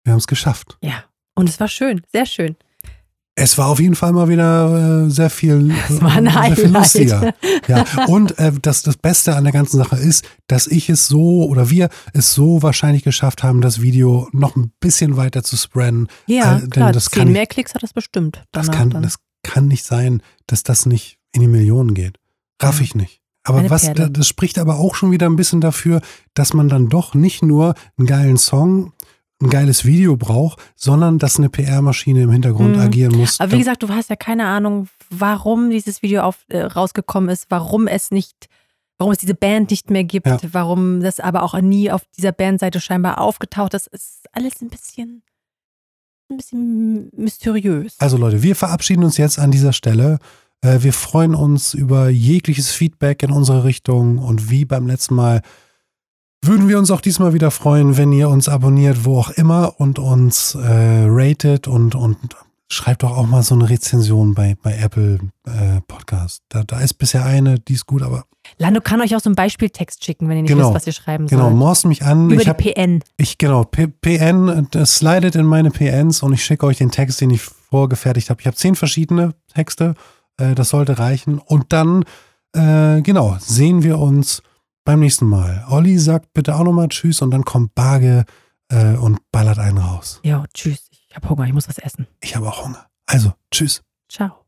wir 0.04 0.12
haben 0.12 0.18
es 0.18 0.26
geschafft. 0.26 0.78
Ja. 0.82 1.04
Und 1.34 1.48
es 1.50 1.60
war 1.60 1.68
schön, 1.68 2.00
sehr 2.12 2.24
schön. 2.24 2.56
Es 3.38 3.58
war 3.58 3.68
auf 3.68 3.80
jeden 3.80 3.94
Fall 3.94 4.12
mal 4.12 4.30
wieder 4.30 5.04
äh, 5.06 5.10
sehr 5.10 5.28
viel, 5.28 5.70
Es 5.90 6.00
war 6.00 6.12
ein 6.12 6.24
sehr 6.24 6.32
viel 6.32 6.64
Highlight. 6.64 6.68
lustiger. 6.72 7.34
Ja, 7.68 7.84
und 8.06 8.38
äh, 8.38 8.50
das, 8.62 8.82
das 8.82 8.96
Beste 8.96 9.36
an 9.36 9.44
der 9.44 9.52
ganzen 9.52 9.76
Sache 9.76 9.96
ist, 9.96 10.26
dass 10.46 10.66
ich 10.66 10.88
es 10.88 11.06
so 11.06 11.44
oder 11.44 11.68
wir 11.68 11.90
es 12.14 12.32
so 12.32 12.62
wahrscheinlich 12.62 13.04
geschafft 13.04 13.42
haben, 13.42 13.60
das 13.60 13.82
Video 13.82 14.28
noch 14.32 14.56
ein 14.56 14.72
bisschen 14.80 15.18
weiter 15.18 15.42
zu 15.42 15.56
spreaden. 15.58 16.08
Ja, 16.26 16.56
Äh, 16.56 16.60
denn 16.60 16.70
klar, 16.70 16.92
das 16.92 17.06
zehn 17.06 17.30
mehr 17.30 17.46
Klicks 17.46 17.74
hat 17.74 17.82
das 17.82 17.92
bestimmt. 17.92 18.42
Das 18.52 18.70
kann, 18.70 18.88
dann. 18.88 19.02
das 19.02 19.16
kann 19.42 19.68
nicht 19.68 19.84
sein, 19.84 20.22
dass 20.46 20.62
das 20.62 20.86
nicht 20.86 21.18
in 21.32 21.42
die 21.42 21.46
Millionen 21.48 21.92
geht. 21.92 22.18
Raff 22.62 22.80
ich 22.80 22.94
nicht. 22.94 23.20
Aber 23.44 23.68
was, 23.70 23.92
das 23.94 24.26
spricht 24.26 24.58
aber 24.58 24.76
auch 24.76 24.96
schon 24.96 25.12
wieder 25.12 25.26
ein 25.26 25.36
bisschen 25.36 25.60
dafür, 25.60 26.00
dass 26.34 26.52
man 26.52 26.68
dann 26.68 26.88
doch 26.88 27.14
nicht 27.14 27.42
nur 27.42 27.74
einen 27.96 28.06
geilen 28.08 28.38
Song, 28.38 28.92
ein 29.42 29.50
geiles 29.50 29.84
Video 29.84 30.16
braucht, 30.16 30.60
sondern 30.76 31.18
dass 31.18 31.38
eine 31.38 31.50
PR-Maschine 31.50 32.22
im 32.22 32.30
Hintergrund 32.30 32.76
Mhm. 32.76 32.80
agieren 32.82 33.16
muss. 33.16 33.38
Aber 33.38 33.52
wie 33.52 33.58
gesagt, 33.58 33.82
du 33.82 33.88
hast 33.90 34.08
ja 34.10 34.16
keine 34.16 34.46
Ahnung, 34.46 34.88
warum 35.10 35.68
dieses 35.70 36.02
Video 36.02 36.22
auf, 36.22 36.38
äh, 36.48 36.62
rausgekommen 36.62 37.28
ist, 37.28 37.46
warum 37.50 37.86
es 37.86 38.10
nicht, 38.10 38.48
warum 38.98 39.12
es 39.12 39.18
diese 39.18 39.34
Band 39.34 39.70
nicht 39.70 39.90
mehr 39.90 40.04
gibt, 40.04 40.26
Ja. 40.26 40.38
warum 40.52 41.00
das 41.02 41.20
aber 41.20 41.42
auch 41.42 41.58
nie 41.60 41.90
auf 41.90 42.02
dieser 42.16 42.32
Bandseite 42.32 42.80
scheinbar 42.80 43.20
aufgetaucht 43.20 43.74
ist. 43.74 43.88
Es 43.92 44.02
ist 44.06 44.26
alles 44.32 44.62
ein 44.62 44.68
bisschen, 44.70 45.22
ein 46.30 46.38
bisschen 46.38 47.10
mysteriös. 47.14 47.96
Also 47.98 48.16
Leute, 48.16 48.42
wir 48.42 48.56
verabschieden 48.56 49.04
uns 49.04 49.18
jetzt 49.18 49.38
an 49.38 49.50
dieser 49.50 49.72
Stelle. 49.74 50.18
Äh, 50.62 50.80
Wir 50.82 50.94
freuen 50.94 51.34
uns 51.34 51.74
über 51.74 52.08
jegliches 52.08 52.70
Feedback 52.70 53.22
in 53.22 53.30
unsere 53.30 53.64
Richtung 53.64 54.16
und 54.16 54.50
wie 54.50 54.64
beim 54.64 54.86
letzten 54.86 55.14
Mal 55.14 55.42
würden 56.42 56.68
wir 56.68 56.78
uns 56.78 56.90
auch 56.90 57.00
diesmal 57.00 57.32
wieder 57.34 57.50
freuen, 57.50 57.96
wenn 57.96 58.12
ihr 58.12 58.28
uns 58.28 58.48
abonniert, 58.48 59.04
wo 59.04 59.18
auch 59.18 59.30
immer 59.30 59.74
und 59.80 59.98
uns 59.98 60.54
äh, 60.54 61.04
ratet 61.08 61.66
und, 61.68 61.94
und 61.94 62.18
schreibt 62.68 63.02
doch 63.02 63.16
auch 63.16 63.26
mal 63.26 63.42
so 63.42 63.54
eine 63.54 63.68
Rezension 63.68 64.34
bei, 64.34 64.56
bei 64.62 64.76
Apple 64.76 65.18
äh, 65.46 65.80
Podcast. 65.86 66.42
Da, 66.48 66.64
da 66.64 66.80
ist 66.80 66.94
bisher 66.94 67.24
eine, 67.24 67.58
die 67.58 67.74
ist 67.74 67.86
gut, 67.86 68.02
aber 68.02 68.24
Lando 68.58 68.80
kann 68.80 69.00
euch 69.00 69.14
auch 69.16 69.20
so 69.20 69.28
einen 69.28 69.34
Beispieltext 69.34 70.04
schicken, 70.04 70.28
wenn 70.28 70.36
ihr 70.36 70.42
nicht 70.42 70.52
Genau. 70.52 70.68
wisst, 70.68 70.76
was 70.76 70.86
ihr 70.86 70.92
schreiben 70.92 71.26
genau, 71.26 71.44
sollt. 71.44 71.56
morst 71.56 71.84
mich 71.86 72.04
an. 72.04 72.26
Über 72.30 72.36
ich 72.36 72.44
die 72.44 72.50
hab, 72.50 72.58
PN. 72.58 73.02
Ich, 73.16 73.38
genau, 73.38 73.64
P 73.64 73.88
PN, 73.88 74.68
das 74.70 74.96
slidet 74.96 75.34
in 75.34 75.46
meine 75.46 75.70
PNs 75.70 76.22
und 76.22 76.32
ich 76.32 76.44
schicke 76.44 76.66
euch 76.66 76.78
den 76.78 76.90
Text, 76.90 77.20
den 77.20 77.30
ich 77.30 77.42
vorgefertigt 77.42 78.30
habe. 78.30 78.40
Ich 78.40 78.46
habe 78.46 78.56
zehn 78.56 78.74
verschiedene 78.76 79.34
Texte, 79.52 79.94
äh, 80.38 80.54
das 80.54 80.68
sollte 80.70 80.98
reichen. 80.98 81.38
Und 81.38 81.72
dann, 81.72 82.04
äh, 82.54 83.02
genau, 83.02 83.36
sehen 83.40 83.82
wir 83.82 83.98
uns 83.98 84.42
beim 84.86 85.00
nächsten 85.00 85.26
Mal. 85.26 85.64
Olli 85.68 85.98
sagt 85.98 86.32
bitte 86.32 86.54
auch 86.54 86.64
nochmal 86.64 86.88
Tschüss 86.88 87.20
und 87.20 87.30
dann 87.32 87.44
kommt 87.44 87.74
Barge 87.74 88.24
äh, 88.70 88.94
und 88.94 89.18
ballert 89.30 89.58
einen 89.58 89.78
raus. 89.78 90.20
Ja, 90.24 90.44
tschüss. 90.54 90.88
Ich 91.08 91.14
habe 91.14 91.28
Hunger, 91.28 91.44
ich 91.44 91.52
muss 91.52 91.68
was 91.68 91.78
essen. 91.78 92.06
Ich 92.22 92.34
habe 92.34 92.46
auch 92.46 92.64
Hunger. 92.64 92.86
Also, 93.06 93.32
Tschüss. 93.50 93.82
Ciao. 94.08 94.44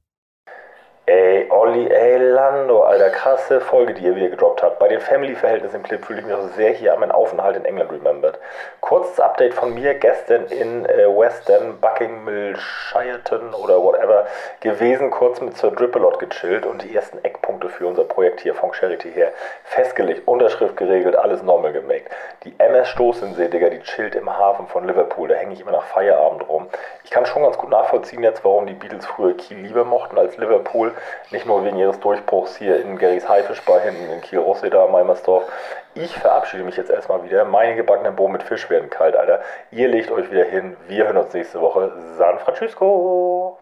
Ey, 1.06 1.47
Olli, 1.68 1.86
ey, 1.86 2.16
Lando, 2.16 2.82
Alter, 2.82 3.10
krasse 3.10 3.60
Folge, 3.60 3.92
die 3.92 4.06
ihr 4.06 4.16
wieder 4.16 4.30
gedroppt 4.30 4.62
habt. 4.62 4.78
Bei 4.78 4.88
den 4.88 5.00
Family-Verhältnissen 5.00 5.76
im 5.76 5.82
Clip 5.82 6.02
fühle 6.02 6.20
ich 6.20 6.26
mich 6.26 6.34
auch 6.34 6.48
sehr 6.56 6.70
hier 6.70 6.94
an 6.94 7.00
meinen 7.00 7.12
Aufenthalt 7.12 7.58
in 7.58 7.66
England 7.66 7.92
remembered. 7.92 8.38
Kurzes 8.80 9.20
Update 9.20 9.52
von 9.52 9.74
mir 9.74 9.92
gestern 9.92 10.46
in 10.46 10.86
äh, 10.86 11.06
Western, 11.06 11.78
Buckinghamshire 11.78 13.20
oder 13.62 13.82
whatever 13.82 14.26
gewesen, 14.60 15.10
kurz 15.10 15.42
mit 15.42 15.58
Sir 15.58 15.70
Dripalot 15.72 16.18
gechillt 16.18 16.64
und 16.64 16.82
die 16.82 16.96
ersten 16.96 17.22
Eckpunkte 17.22 17.68
für 17.68 17.86
unser 17.86 18.04
Projekt 18.04 18.40
hier 18.40 18.54
von 18.54 18.72
Charity 18.72 19.12
her 19.12 19.32
festgelegt, 19.64 20.26
Unterschrift 20.26 20.78
geregelt, 20.78 21.16
alles 21.16 21.42
normal 21.42 21.72
gemaked. 21.72 22.10
Die 22.44 22.54
MS 22.56 22.88
Stoßinsee, 22.88 23.48
Digga, 23.48 23.68
die 23.68 23.80
chillt 23.80 24.14
im 24.14 24.34
Hafen 24.34 24.68
von 24.68 24.86
Liverpool, 24.86 25.28
da 25.28 25.34
hänge 25.34 25.52
ich 25.52 25.60
immer 25.60 25.72
nach 25.72 25.84
Feierabend 25.84 26.48
rum. 26.48 26.68
Ich 27.04 27.10
kann 27.10 27.26
schon 27.26 27.42
ganz 27.42 27.58
gut 27.58 27.68
nachvollziehen 27.68 28.22
jetzt, 28.22 28.42
warum 28.42 28.66
die 28.66 28.72
Beatles 28.72 29.04
früher 29.04 29.36
Kiel 29.36 29.58
lieber 29.58 29.84
mochten 29.84 30.16
als 30.16 30.38
Liverpool. 30.38 30.92
Nicht 31.30 31.44
nur 31.44 31.57
wegen 31.64 31.78
ihres 31.78 32.00
Durchbruchs 32.00 32.56
hier 32.56 32.80
in 32.80 32.98
Garys 32.98 33.28
Haifischbar 33.28 33.80
hinten 33.80 34.10
in 34.10 34.20
Kiel-Rosse 34.20 34.70
da 34.70 34.84
am 34.84 34.94
Eimersdorf. 34.94 35.44
Ich 35.94 36.16
verabschiede 36.16 36.64
mich 36.64 36.76
jetzt 36.76 36.90
erstmal 36.90 37.24
wieder. 37.24 37.44
Meine 37.44 37.76
gebackenen 37.76 38.14
Bohnen 38.14 38.32
mit 38.32 38.42
Fisch 38.42 38.68
werden 38.70 38.90
kalt, 38.90 39.16
Alter. 39.16 39.40
Ihr 39.70 39.88
legt 39.88 40.10
euch 40.10 40.30
wieder 40.30 40.44
hin. 40.44 40.76
Wir 40.86 41.06
hören 41.06 41.16
uns 41.16 41.32
nächste 41.32 41.60
Woche. 41.60 41.92
San 42.16 42.38
Francisco. 42.38 43.58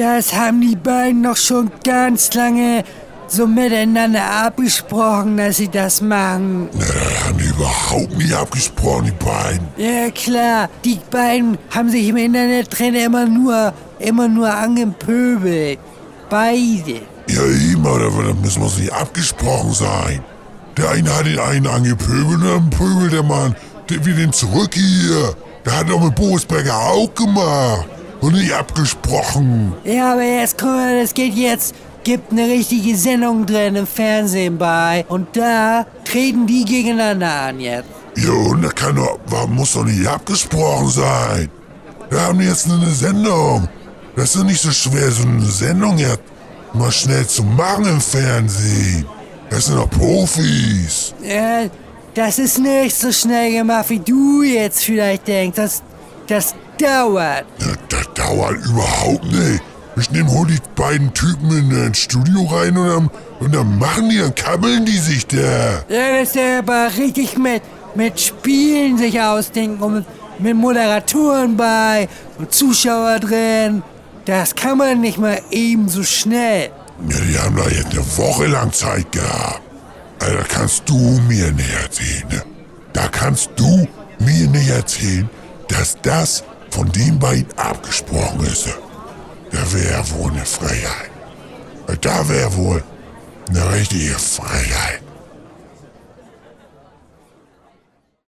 Das 0.00 0.32
haben 0.34 0.62
die 0.62 0.76
beiden 0.76 1.20
noch 1.20 1.36
schon 1.36 1.70
ganz 1.84 2.32
lange 2.32 2.84
so 3.28 3.46
miteinander 3.46 4.24
abgesprochen, 4.46 5.36
dass 5.36 5.58
sie 5.58 5.68
das 5.68 6.00
machen. 6.00 6.70
Das 6.72 7.26
haben 7.26 7.36
die 7.36 7.44
überhaupt 7.44 8.16
nicht 8.16 8.32
abgesprochen, 8.32 9.04
die 9.04 9.24
beiden. 9.24 9.68
Ja 9.76 10.10
klar, 10.10 10.70
die 10.86 10.98
beiden 11.10 11.58
haben 11.70 11.90
sich 11.90 12.08
im 12.08 12.16
Internet 12.16 12.78
drin 12.78 12.94
immer 12.94 13.26
nur, 13.26 13.74
immer 13.98 14.26
nur 14.26 14.50
angepöbelt. 14.50 15.78
Beide. 16.30 17.02
Ja, 17.28 17.44
eben, 17.44 17.86
aber 17.86 18.24
das 18.42 18.56
muss 18.56 18.58
muss 18.58 18.78
nicht 18.78 18.92
abgesprochen 18.94 19.74
sein. 19.74 20.24
Der 20.78 20.90
eine 20.92 21.14
hat 21.14 21.26
den 21.26 21.38
einen 21.38 21.66
angepöbelt 21.66 22.40
und 22.40 22.44
dann 22.44 22.70
pöbelt 22.70 23.12
der 23.12 23.22
Mann 23.22 23.54
der 23.90 24.04
will 24.04 24.14
den 24.14 24.32
zurück 24.32 24.72
hier. 24.74 25.34
Der 25.64 25.78
hat 25.78 25.90
doch 25.90 26.02
mit 26.02 26.14
Boris 26.14 26.44
Becker 26.44 26.78
auch 26.78 27.12
gemacht. 27.14 27.86
Und 28.20 28.34
nicht 28.34 28.52
abgesprochen. 28.52 29.72
Ja, 29.84 30.12
aber 30.12 30.22
jetzt, 30.22 30.58
guck 30.58 30.68
mal, 30.68 31.00
das 31.00 31.14
geht 31.14 31.34
jetzt. 31.34 31.74
Gibt 32.02 32.32
eine 32.32 32.44
richtige 32.44 32.96
Sendung 32.96 33.44
drin 33.44 33.76
im 33.76 33.86
Fernsehen 33.86 34.56
bei. 34.56 35.04
Und 35.08 35.36
da 35.36 35.86
treten 36.04 36.46
die 36.46 36.64
gegeneinander 36.64 37.30
an 37.30 37.60
jetzt. 37.60 37.88
Ja, 38.16 38.32
und 38.32 38.62
das 38.62 38.74
kann 38.74 38.96
doch, 38.96 39.18
warum 39.26 39.54
muss 39.54 39.74
doch 39.74 39.84
nicht 39.84 40.06
abgesprochen 40.06 40.88
sein? 40.88 41.50
Wir 42.08 42.20
haben 42.20 42.40
jetzt 42.40 42.70
eine 42.70 42.88
Sendung. 42.90 43.68
Das 44.16 44.34
ist 44.34 44.44
nicht 44.44 44.60
so 44.60 44.70
schwer, 44.70 45.10
so 45.10 45.22
eine 45.22 45.44
Sendung 45.44 45.98
jetzt 45.98 46.22
mal 46.72 46.90
schnell 46.90 47.26
zu 47.26 47.42
machen 47.42 47.86
im 47.86 48.00
Fernsehen. 48.00 49.06
Das 49.48 49.66
sind 49.66 49.76
doch 49.76 49.90
Profis. 49.90 51.14
Ja, 51.22 51.62
das 52.14 52.38
ist 52.38 52.58
nicht 52.58 52.96
so 52.96 53.12
schnell 53.12 53.52
gemacht, 53.52 53.90
wie 53.90 54.00
du 54.00 54.42
jetzt 54.42 54.84
vielleicht 54.84 55.28
denkst. 55.28 55.56
Das, 55.56 55.82
das 56.26 56.54
dauert. 56.80 57.44
Ja, 57.58 57.72
das 57.88 58.14
dauert 58.14 58.56
überhaupt 58.64 59.24
nicht. 59.24 59.62
Ich 59.96 60.10
nehme 60.10 60.30
hol 60.30 60.46
die 60.46 60.58
beiden 60.76 61.12
Typen 61.12 61.50
in 61.50 61.86
ein 61.86 61.94
Studio 61.94 62.44
rein 62.44 62.76
und 62.76 62.88
dann, 62.88 63.10
und 63.40 63.54
dann 63.54 63.78
machen 63.78 64.08
die, 64.08 64.18
dann 64.18 64.34
kabbeln 64.34 64.86
die 64.86 64.96
sich 64.96 65.26
da. 65.26 65.82
Ja, 65.88 66.18
das 66.18 66.28
ist 66.28 66.36
ja 66.36 66.60
aber 66.60 66.90
richtig 66.96 67.36
mit, 67.36 67.62
mit 67.94 68.20
Spielen 68.20 68.96
sich 68.98 69.20
ausdenken 69.20 69.82
und 69.82 70.06
mit, 70.38 70.56
Moderatoren 70.56 71.56
bei 71.56 72.08
und 72.38 72.52
Zuschauer 72.52 73.18
drin. 73.18 73.82
Das 74.24 74.54
kann 74.54 74.78
man 74.78 75.00
nicht 75.00 75.18
mal 75.18 75.40
eben 75.50 75.88
so 75.88 76.02
schnell. 76.02 76.70
Ja, 77.08 77.16
die 77.20 77.38
haben 77.38 77.56
da 77.56 77.64
jetzt 77.64 77.92
eine 77.92 78.16
Woche 78.16 78.46
lang 78.46 78.72
Zeit 78.72 79.10
gehabt. 79.12 79.60
Also, 80.20 80.36
da 80.36 80.44
kannst 80.44 80.88
du 80.88 80.96
mir 81.28 81.50
nicht 81.52 81.72
erzählen, 81.82 82.28
ne? 82.30 82.42
Da 82.92 83.08
kannst 83.08 83.50
du 83.56 83.86
mir 84.18 84.48
nicht 84.48 84.68
erzählen, 84.68 85.28
dass 85.68 85.96
das 86.02 86.44
von 86.70 86.90
den 86.92 87.18
beiden 87.18 87.46
abgesprochen 87.58 88.40
ist. 88.46 88.68
Da 89.50 89.72
wäre 89.72 90.10
wohl 90.12 90.30
eine 90.30 90.46
Freiheit. 90.46 91.10
Da 92.00 92.28
wäre 92.28 92.56
wohl 92.56 92.84
eine 93.48 93.72
richtige 93.72 94.14
Freiheit. 94.14 95.02